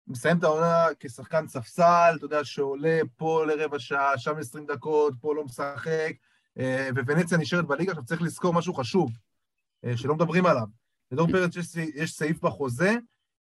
מסיים 0.07 0.37
את 0.37 0.43
העונה 0.43 0.85
כשחקן 0.99 1.47
ספסל, 1.47 2.13
אתה 2.15 2.25
יודע, 2.25 2.43
שעולה 2.43 2.99
פה 3.15 3.45
לרבע 3.45 3.79
שעה, 3.79 4.17
שם 4.17 4.37
20 4.37 4.65
דקות, 4.65 5.13
פה 5.21 5.35
לא 5.35 5.43
משחק, 5.43 6.13
אה, 6.59 6.89
וונציה 7.07 7.37
נשארת 7.37 7.65
בליגה. 7.65 7.91
עכשיו 7.91 8.05
צריך 8.05 8.21
לזכור 8.21 8.53
משהו 8.53 8.73
חשוב, 8.73 9.11
אה, 9.85 9.97
שלא 9.97 10.15
מדברים 10.15 10.45
עליו. 10.45 10.67
לדור 11.11 11.27
פרץ 11.31 11.55
יש, 11.55 11.75
יש 11.75 12.11
סעיף 12.13 12.41
בחוזה, 12.41 12.95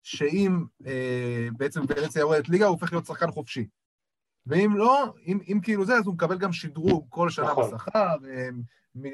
שאם 0.03 0.65
אה, 0.87 1.49
בעצם 1.57 1.81
ונציה 1.89 2.21
יורדת 2.21 2.49
ליגה, 2.49 2.65
הוא 2.67 2.73
הופך 2.73 2.93
להיות 2.93 3.07
שחקן 3.07 3.31
חופשי. 3.31 3.69
ואם 4.47 4.77
לא, 4.77 5.15
אם, 5.27 5.39
אם 5.53 5.61
כאילו 5.63 5.85
זה, 5.85 5.95
אז 5.95 6.07
הוא 6.07 6.15
מקבל 6.15 6.39
גם 6.39 6.53
שדרוג 6.53 7.07
כל 7.09 7.31
שנה 7.31 7.51
נכון. 7.51 7.75
בשכר, 7.75 8.17
אה, 8.29 8.49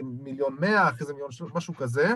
מיליון 0.02 0.56
מאה, 0.60 0.88
אחרי 0.88 1.06
זה 1.06 1.12
מיליון 1.12 1.32
שלוש, 1.32 1.52
משהו 1.54 1.74
כזה. 1.74 2.14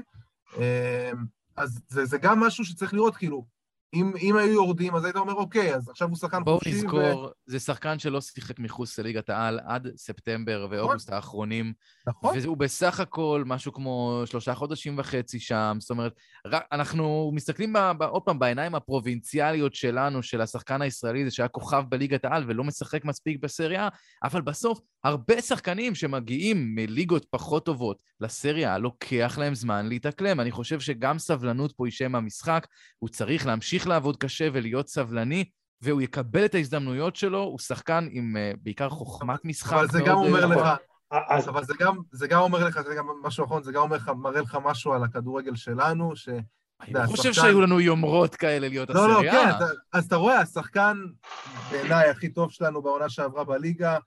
אה, 0.59 1.11
אז 1.57 1.81
זה, 1.89 2.05
זה 2.05 2.19
גם 2.19 2.41
משהו 2.41 2.65
שצריך 2.65 2.95
לראות, 2.95 3.17
כאילו, 3.17 3.47
אם, 3.95 4.13
אם 4.21 4.37
היו 4.37 4.53
יורדים, 4.53 4.95
אז 4.95 5.05
היית 5.05 5.17
אומר, 5.17 5.35
אוקיי, 5.35 5.75
אז 5.75 5.89
עכשיו 5.89 6.09
הוא 6.09 6.17
שחקן 6.17 6.45
חופשי. 6.45 6.71
בואו 6.71 6.85
נזכור, 6.85 7.25
ו... 7.25 7.29
זה 7.47 7.61
שחקן 7.61 7.99
שלא 7.99 8.21
שיחק 8.21 8.59
מחוץ 8.59 8.99
לליגת 8.99 9.31
העל 9.31 9.61
עד 9.67 9.89
ספטמבר 9.97 10.67
ואוגוסט 10.71 11.09
נכון. 11.09 11.17
האחרונים. 11.17 11.73
נכון. 12.07 12.39
והוא 12.43 12.57
בסך 12.57 13.01
הכל 13.01 13.43
משהו 13.47 13.73
כמו 13.73 14.23
שלושה 14.27 14.55
חודשים 14.55 14.99
וחצי 14.99 15.41
שם. 15.41 15.77
זאת 15.81 15.91
אומרת, 15.91 16.13
אנחנו 16.73 17.31
מסתכלים 17.35 17.77
עוד 18.01 18.23
פעם 18.23 18.39
בעיניים 18.39 18.75
הפרובינציאליות 18.75 19.75
שלנו, 19.75 20.23
של 20.23 20.41
השחקן 20.41 20.83
הישראלי, 20.83 21.25
זה 21.25 21.31
שהיה 21.31 21.49
כוכב 21.49 21.85
בליגת 21.89 22.25
העל 22.25 22.45
ולא 22.47 22.65
משחק 22.65 23.05
מספיק 23.05 23.43
בסריה, 23.43 23.89
אבל 24.25 24.41
בסוף, 24.41 24.81
הרבה 25.05 25.43
שחקנים 25.43 25.95
שמגיעים 25.95 26.75
מליגות 26.75 27.27
פחות 27.31 27.65
טובות 27.65 28.03
לסריה, 28.21 28.79
לוקח 28.79 29.39
להם 29.39 29.55
זמן 29.55 29.87
להתאקלם. 29.87 30.41
אני 30.41 30.51
חושב 30.51 30.81
שגם 30.81 31.19
סבלנות 31.19 31.73
פה 31.73 31.87
היא 31.87 31.93
שם 31.93 32.15
המשחק, 32.15 32.67
הוא 32.99 33.09
צריך 33.09 33.47
להמשיך 33.47 33.87
לעבוד 33.87 34.17
קשה 34.17 34.49
ולהיות 34.53 34.89
סבלני, 34.89 35.45
והוא 35.83 36.01
יקבל 36.01 36.45
את 36.45 36.55
ההזדמנויות 36.55 37.17
שלו, 37.17 37.41
הוא 37.43 37.59
שחקן 37.59 38.09
עם 38.11 38.37
uh, 38.37 38.59
בעיקר 38.63 38.89
חוכמת 38.89 39.45
משחק. 39.45 39.73
אבל 39.73 39.89
זה 39.89 40.01
גם 40.07 40.17
אומר 40.17 40.47
לך, 40.47 40.69
אז... 41.11 41.49
אבל 41.49 41.65
זה 41.65 41.75
גם, 41.79 41.97
זה 42.13 42.27
גם 42.27 42.41
אומר 42.41 42.65
לך, 42.65 42.81
זה 42.81 42.95
גם 42.95 43.07
משהו 43.23 43.45
אחרון, 43.45 43.63
זה 43.63 43.73
גם 43.73 43.83
אומר 43.83 43.97
לך, 43.97 44.09
מראה 44.09 44.41
לך 44.41 44.59
משהו 44.65 44.93
על 44.93 45.05
הכדורגל 45.05 45.55
שלנו, 45.55 46.17
ש... 46.17 46.29
אני 46.81 46.93
לא 46.93 47.07
חושב 47.07 47.33
שהיו 47.33 47.61
לנו 47.61 47.81
יומרות 47.81 48.35
כאלה 48.35 48.69
להיות 48.69 48.91
הסריה. 48.91 49.09
לא, 49.09 49.23
לא, 49.23 49.31
כן, 49.31 49.51
אז 49.93 50.07
אתה 50.07 50.17
רואה, 50.17 50.41
השחקן 50.41 50.97
בעיניי 51.71 52.11
הכי 52.11 52.29
טוב 52.29 52.51
שלנו 52.51 52.83
בעונה 52.83 53.09
שעברה 53.09 53.45
בליגה, 53.45 53.99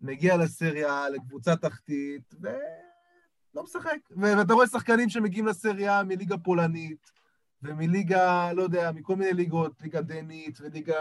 מגיע 0.00 0.36
לסריה, 0.36 1.08
לקבוצה 1.08 1.56
תחתית, 1.56 2.34
ולא 2.40 3.62
משחק. 3.62 3.98
ואתה 4.16 4.54
רואה 4.54 4.66
שחקנים 4.66 5.08
שמגיעים 5.08 5.46
לסריה 5.46 6.02
מליגה 6.02 6.38
פולנית, 6.38 7.10
ומליגה, 7.62 8.52
לא 8.52 8.62
יודע, 8.62 8.92
מכל 8.92 9.16
מיני 9.16 9.32
ליגות, 9.32 9.72
ליגה 9.82 10.00
דנית 10.00 10.60
וליגה... 10.60 10.94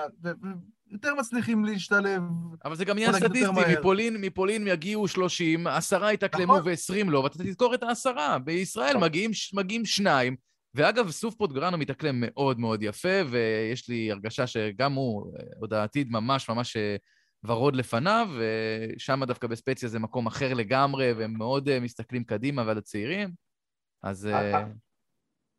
יותר 0.92 1.16
מצליחים 1.16 1.66
להשתלב. 1.66 2.22
אבל 2.66 2.76
זה 2.76 2.86
גם 2.86 2.98
עניין 2.98 3.14
סטטיסטי, 3.14 3.74
מפולין, 3.80 4.18
מפולין 4.22 4.68
יגיעו 4.68 5.08
30, 5.08 5.68
עשרה 5.68 6.14
יתאקלמו 6.14 6.58
נכון. 6.58 6.72
ו-20 6.72 7.10
לא, 7.10 7.20
ואתה 7.20 7.44
תזכור 7.44 7.74
את 7.74 7.84
העשרה. 7.84 8.40
בישראל 8.40 8.90
נכון. 8.90 9.04
מגיעים, 9.04 9.32
מגיעים 9.54 9.86
שניים, 9.86 10.36
ואגב, 10.76 11.12
סוף 11.12 11.36
פוטגרנו 11.36 11.78
מתאקלם 11.78 12.16
מאוד 12.18 12.60
מאוד 12.60 12.84
יפה, 12.84 13.22
ויש 13.30 13.90
לי 13.90 14.12
הרגשה 14.12 14.48
שגם 14.48 14.94
הוא, 14.94 15.34
עוד 15.60 15.74
העתיד 15.74 16.12
ממש 16.12 16.50
ממש 16.50 16.78
אה, 16.78 16.96
ורוד 17.44 17.76
לפניו, 17.76 18.28
ושם 18.40 19.20
דווקא 19.28 19.48
בספציה 19.48 19.90
זה 19.90 19.99
מקום 19.99 20.28
אחר 20.28 20.53
לגמרי, 20.53 21.14
והם 21.14 21.34
מאוד 21.38 21.70
אה, 21.70 21.80
מסתכלים 21.80 22.24
קדימה 22.24 22.64
ועל 22.68 22.78
הצעירים. 22.78 23.30
אז... 24.03 24.28
אה, 24.28 24.66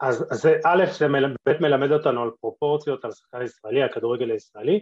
אז, 0.02 0.26
אז 0.30 0.46
א', 0.46 0.84
זה 0.98 1.08
באמת 1.46 1.60
מלמד 1.60 1.92
אותנו 1.92 2.22
על 2.22 2.30
פרופורציות, 2.40 3.04
על 3.04 3.12
שחקן 3.12 3.42
ישראלי, 3.42 3.82
הכדורגל 3.82 4.30
הישראלי, 4.30 4.80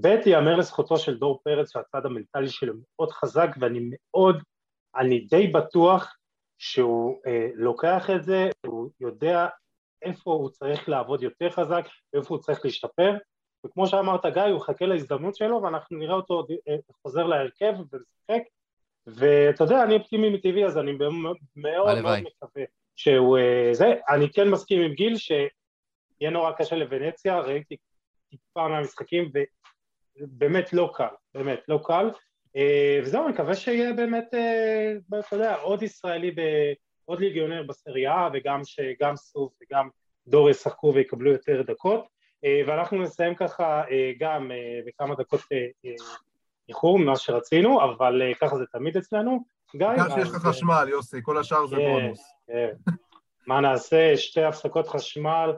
ב', 0.00 0.06
ייאמר 0.26 0.56
לזכותו 0.56 0.98
של 0.98 1.18
דור 1.18 1.40
פרץ 1.44 1.72
שהצד 1.72 2.06
המנטלי 2.06 2.48
שלו 2.48 2.74
מאוד 2.98 3.10
חזק 3.10 3.48
ואני 3.60 3.90
מאוד, 3.90 4.42
אני 4.96 5.20
די 5.20 5.46
בטוח 5.46 6.16
שהוא 6.58 7.20
אה, 7.26 7.48
לוקח 7.54 8.10
את 8.10 8.24
זה, 8.24 8.48
הוא 8.66 8.90
יודע 9.00 9.46
איפה 10.02 10.30
הוא 10.30 10.50
צריך 10.50 10.88
לעבוד 10.88 11.22
יותר 11.22 11.50
חזק, 11.50 11.84
איפה 12.14 12.34
הוא 12.34 12.42
צריך 12.42 12.64
להשתפר, 12.64 13.16
וכמו 13.66 13.86
שאמרת 13.86 14.26
גיא, 14.26 14.42
הוא 14.42 14.60
חכה 14.60 14.86
להזדמנות 14.86 15.36
שלו 15.36 15.62
ואנחנו 15.62 15.98
נראה 15.98 16.14
אותו 16.14 16.46
אה, 16.68 16.76
חוזר 17.02 17.26
להרכב 17.26 17.74
ומשחק, 17.78 18.42
ואתה 19.06 19.64
יודע, 19.64 19.82
אני 19.82 19.94
אופטימי 19.94 20.30
מטבעי 20.30 20.64
אז 20.64 20.78
אני 20.78 20.92
מאוד 20.92 21.36
מאוד 21.56 21.98
מקווה 21.98 22.64
שהוא 22.96 23.38
אה, 23.38 23.68
זה, 23.72 23.94
אני 24.08 24.32
כן 24.32 24.48
מסכים 24.48 24.82
עם 24.82 24.92
גיל 24.92 25.16
שיהיה 25.16 26.30
נורא 26.30 26.52
קשה 26.52 26.76
לוונציה, 26.76 27.40
ראיתי 27.40 27.76
טיפה 28.30 28.68
מהמשחקים 28.68 29.30
ובאמת 30.16 30.72
לא 30.72 30.90
קל, 30.94 31.14
באמת 31.34 31.60
לא 31.68 31.80
קל. 31.84 32.10
אה, 32.56 33.00
וזהו, 33.02 33.24
אני 33.24 33.32
מקווה 33.32 33.54
שיהיה 33.54 33.92
באמת, 33.92 34.34
אתה 35.18 35.36
יודע, 35.36 35.56
עוד 35.56 35.82
ישראלי, 35.82 36.30
ב, 36.30 36.40
עוד 37.04 37.20
ליגיונר 37.20 37.62
בסריה 37.62 38.28
וגם 38.32 38.60
שגם 38.64 39.16
סוף 39.16 39.52
וגם 39.62 39.88
דור 40.26 40.50
ישחקו 40.50 40.92
ויקבלו 40.94 41.32
יותר 41.32 41.62
דקות 41.62 42.15
ואנחנו 42.66 43.02
נסיים 43.02 43.34
ככה 43.34 43.82
גם 44.18 44.50
בכמה 44.86 45.14
דקות 45.14 45.40
איחור 46.68 46.98
ממה 46.98 47.16
שרצינו, 47.16 47.84
אבל 47.84 48.22
ככה 48.40 48.56
זה 48.58 48.64
תמיד 48.72 48.96
אצלנו. 48.96 49.44
גיא... 49.76 49.86
גם 49.98 50.08
שיש 50.14 50.28
לך 50.28 50.34
חשמל, 50.34 50.86
יוסי, 50.90 51.16
כל 51.22 51.38
השאר 51.38 51.66
זה 51.66 51.76
כן, 51.76 51.82
בונוס. 51.82 52.20
כן. 52.46 52.68
מה 53.46 53.60
נעשה? 53.60 54.16
שתי 54.16 54.42
הפסקות 54.42 54.88
חשמל, 54.88 55.50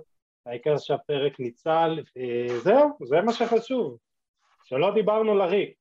העיקר 0.46 0.78
שהפרק 0.78 1.40
ניצל, 1.40 1.98
זהו, 2.62 2.98
זה 3.04 3.20
מה 3.20 3.32
שחשוב. 3.32 3.98
שלא 4.64 4.94
דיברנו 4.94 5.34
לריק. 5.34 5.72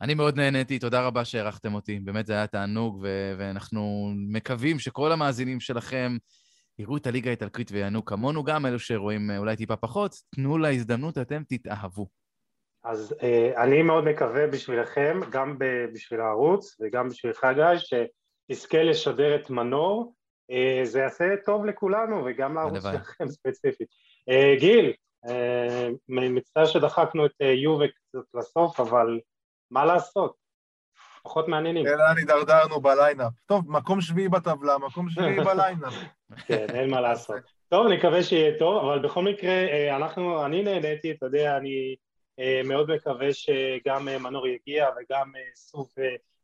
אני 0.00 0.14
מאוד 0.14 0.36
נהניתי, 0.36 0.78
תודה 0.78 1.06
רבה 1.06 1.24
שהערכתם 1.24 1.74
אותי. 1.74 1.98
באמת 1.98 2.26
זה 2.26 2.32
היה 2.32 2.46
תענוג, 2.46 2.98
ו- 3.02 3.34
ואנחנו 3.38 4.12
מקווים 4.14 4.78
שכל 4.78 5.12
המאזינים 5.12 5.60
שלכם 5.60 6.16
יראו 6.82 6.96
את 6.96 7.06
הליגה 7.06 7.30
האיטלקית 7.30 7.72
ויענו 7.72 8.04
כמונו, 8.04 8.44
גם 8.44 8.66
אלו 8.66 8.78
שרואים 8.78 9.30
אה, 9.30 9.38
אולי 9.38 9.56
טיפה 9.56 9.76
פחות, 9.76 10.14
תנו 10.34 10.58
לה 10.58 10.70
הזדמנות, 10.70 11.18
אתם 11.18 11.42
תתאהבו. 11.48 12.06
אז 12.84 13.14
אה, 13.22 13.62
אני 13.62 13.82
מאוד 13.82 14.04
מקווה 14.04 14.46
בשבילכם, 14.46 15.20
גם 15.30 15.56
בשביל 15.92 16.20
הערוץ 16.20 16.76
וגם 16.80 17.08
בשבילך 17.08 17.46
גיא, 17.54 17.78
שתזכה 17.78 18.82
לשדר 18.82 19.36
את 19.36 19.50
מנור, 19.50 20.14
אה, 20.50 20.80
זה 20.84 20.98
יעשה 21.00 21.24
טוב 21.44 21.64
לכולנו 21.64 22.24
וגם 22.26 22.54
לערוץ 22.54 22.82
שלכם 22.82 23.28
ספציפית. 23.36 23.88
אה, 24.28 24.54
גיל, 24.58 24.92
אה, 25.28 25.88
מצטער 26.08 26.66
שדחקנו 26.66 27.26
את 27.26 27.40
יובה 27.40 27.84
קצת 27.88 28.34
לסוף, 28.34 28.80
אבל 28.80 29.20
מה 29.70 29.84
לעשות? 29.84 30.41
פחות 31.22 31.48
מעניינים. 31.48 31.86
לאן 31.86 32.16
הידרדרנו 32.18 32.80
ב 32.80 32.87
lineup. 32.87 33.32
טוב, 33.46 33.70
מקום 33.70 34.00
שביעי 34.00 34.28
בטבלה, 34.28 34.78
מקום 34.78 35.10
שביעי 35.10 35.40
ב 35.50 35.56
lineup. 35.56 35.94
כן, 36.46 36.66
אין 36.74 36.90
מה 36.90 37.00
לעשות. 37.00 37.62
טוב, 37.72 37.86
אני 37.86 37.96
מקווה 37.96 38.22
שיהיה 38.22 38.58
טוב, 38.58 38.84
אבל 38.84 38.98
בכל 38.98 39.22
מקרה, 39.22 39.50
אה, 39.50 39.96
אנחנו, 39.96 40.46
אני 40.46 40.62
נהניתי, 40.62 41.10
אתה 41.10 41.26
יודע, 41.26 41.56
אני 41.56 41.94
אה, 42.38 42.60
מאוד 42.64 42.90
מקווה 42.90 43.28
שגם 43.32 44.08
אה, 44.08 44.18
מנור 44.18 44.46
יגיע 44.46 44.88
וגם 44.88 45.32
סוף 45.54 45.94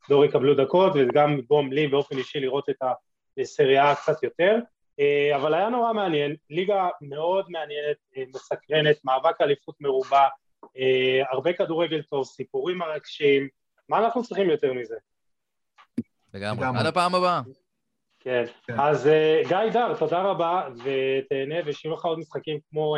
ודור 0.06 0.24
יקבלו 0.24 0.55
דקות 0.55 0.92
וגם 0.94 1.40
בום 1.48 1.72
לי 1.72 1.86
באופן 1.86 2.18
אישי 2.18 2.40
לראות 2.40 2.68
את 2.70 2.76
הסריה 3.40 3.94
קצת 3.94 4.22
יותר 4.22 4.59
אבל 5.36 5.55
היה 5.55 5.68
נורא 5.68 5.92
מעניין, 5.92 6.36
ליגה 6.50 6.88
מאוד 7.00 7.46
מעניינת, 7.48 7.96
מסקרנת, 8.34 8.96
מאבק 9.05 9.40
אליפות 9.40 9.74
מרובה, 9.80 10.28
הרבה 11.30 11.52
כדורגל 11.52 12.02
טוב, 12.02 12.24
סיפורים 12.24 12.78
מרגשים, 12.78 13.48
מה 13.89 13.98
אנחנו 13.98 14.23
צריכים 14.23 14.51
יותר 14.51 14.73
מזה? 14.73 14.97
לגמרי, 16.35 16.66
עד 16.78 16.86
הפעם 16.86 17.15
הבאה. 17.15 17.40
כן, 18.20 18.44
כן. 18.66 18.81
אז 18.81 19.10
גיא 19.48 19.73
דר, 19.73 19.94
תודה 19.98 20.23
רבה 20.23 20.69
ותהנה 20.85 21.55
ושיהיו 21.66 21.94
לך 21.94 22.05
עוד 22.05 22.19
משחקים 22.19 22.59
כמו 22.70 22.97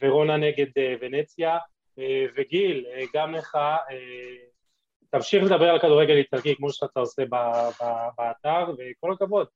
ורונה 0.00 0.36
נגד 0.36 0.66
ונציה 1.00 1.58
אה, 1.98 2.26
וגיל, 2.36 2.86
אה, 2.86 3.02
גם 3.14 3.32
לך, 3.32 3.54
אה, 3.54 3.96
תמשיך 5.10 5.44
לדבר 5.44 5.68
על 5.68 5.78
כדורגל 5.78 6.16
איטלקי 6.16 6.56
כמו 6.56 6.72
שאתה 6.72 7.00
עושה 7.00 7.22
באתר, 8.18 8.72
וכל 8.78 9.12
הכבוד. 9.12 9.46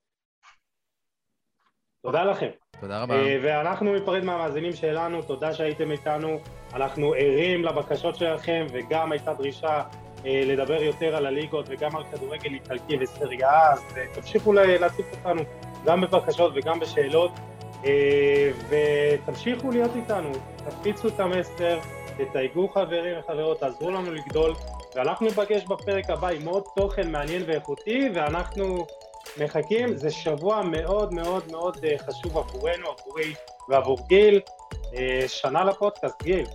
תודה 2.03 2.25
לכם. 2.25 2.51
תודה 2.81 3.03
רבה. 3.03 3.15
ואנחנו 3.43 3.95
ניפרד 3.95 4.25
מהמאזינים 4.25 4.73
שלנו, 4.73 5.23
תודה 5.23 5.55
שהייתם 5.55 5.91
איתנו, 5.91 6.39
אנחנו 6.75 7.15
ערים 7.15 7.65
לבקשות 7.65 8.17
שלכם, 8.17 8.67
וגם 8.73 9.13
הייתה 9.13 9.35
דרישה 9.35 9.83
לדבר 10.25 10.83
יותר 10.83 11.17
על 11.17 11.27
הליגות 11.27 11.67
וגם 11.69 11.97
על 11.97 12.03
כדורגל 12.13 12.55
איטלקי 12.55 12.97
וסריה, 13.01 13.73
אז 13.73 13.81
תמשיכו 14.15 14.53
להציף 14.53 15.07
אותנו 15.13 15.43
גם 15.85 16.01
בבקשות 16.01 16.53
וגם 16.55 16.81
בשאלות, 16.81 17.33
ותמשיכו 18.69 19.71
להיות 19.71 19.91
איתנו, 19.97 20.33
תפיצו 20.71 21.09
את 21.09 21.21
המסר, 21.21 21.79
תתייגו 22.17 22.69
חברים 22.69 23.19
וחברות, 23.19 23.61
תעזרו 23.61 23.91
לנו 23.91 24.13
לגדול, 24.13 24.55
ואנחנו 24.95 25.27
ניפגש 25.27 25.65
בפרק 25.65 26.11
הבא 26.11 26.29
עם 26.29 26.49
עוד 26.49 26.63
תוכן 26.77 27.11
מעניין 27.13 27.43
ואיכותי, 27.47 28.09
ואנחנו 28.15 28.87
מחכים, 29.41 29.97
זה 29.97 30.11
שבוע 30.11 30.63
מאוד 30.63 31.15
מאוד 31.15 31.45
מאוד 31.51 31.77
חשוב 32.07 32.39
עבורנו, 32.39 32.89
עבורי 32.89 33.35
ועבור 33.69 33.99
גיל, 34.07 34.41
שנה 35.27 35.65
לפודקאסט, 35.65 36.23
גיל. 36.23 36.47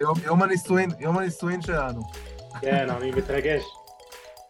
יום, 0.00 0.14
יום 0.24 0.42
הנישואין, 0.42 0.90
יום 0.98 1.18
הנישואין 1.18 1.62
שלנו. 1.62 2.00
כן, 2.60 2.90
אני 2.90 3.10
מתרגש. 3.10 3.62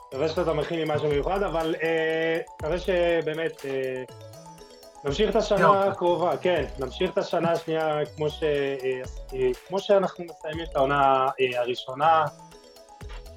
מקווה 0.08 0.28
שאתה 0.28 0.52
מכין 0.52 0.78
לי 0.78 0.84
משהו 0.94 1.08
מיוחד, 1.08 1.42
אבל 1.42 1.74
מקווה 2.60 2.78
שבאמת 2.78 3.64
נמשיך 5.04 5.30
את 5.30 5.36
השנה 5.36 5.84
הקרובה, 5.84 6.36
כן, 6.36 6.64
נמשיך 6.78 7.10
את 7.10 7.18
השנה 7.18 7.52
השנייה 7.52 7.98
כמו, 8.16 8.30
ש, 8.30 8.42
כמו 9.68 9.80
שאנחנו 9.80 10.24
מסיימים 10.24 10.64
את 10.70 10.76
העונה 10.76 11.26
הראשונה 11.56 12.24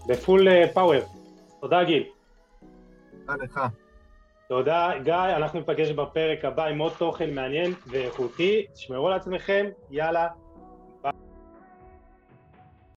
בפול 0.07 0.67
פאוור. 0.73 1.01
תודה 1.61 1.83
גיל. 1.83 2.03
תודה 3.11 3.43
לך. 3.43 3.59
תודה 4.47 4.91
גיא, 5.03 5.13
אנחנו 5.13 5.59
ניפגש 5.59 5.89
בפרק 5.91 6.45
הבא 6.45 6.65
עם 6.65 6.79
עוד 6.79 6.93
תוכן 6.97 7.33
מעניין 7.33 7.73
ואיכותי. 7.87 8.65
תשמרו 8.73 9.07
על 9.07 9.13
עצמכם, 9.13 9.65
יאללה, 9.89 10.27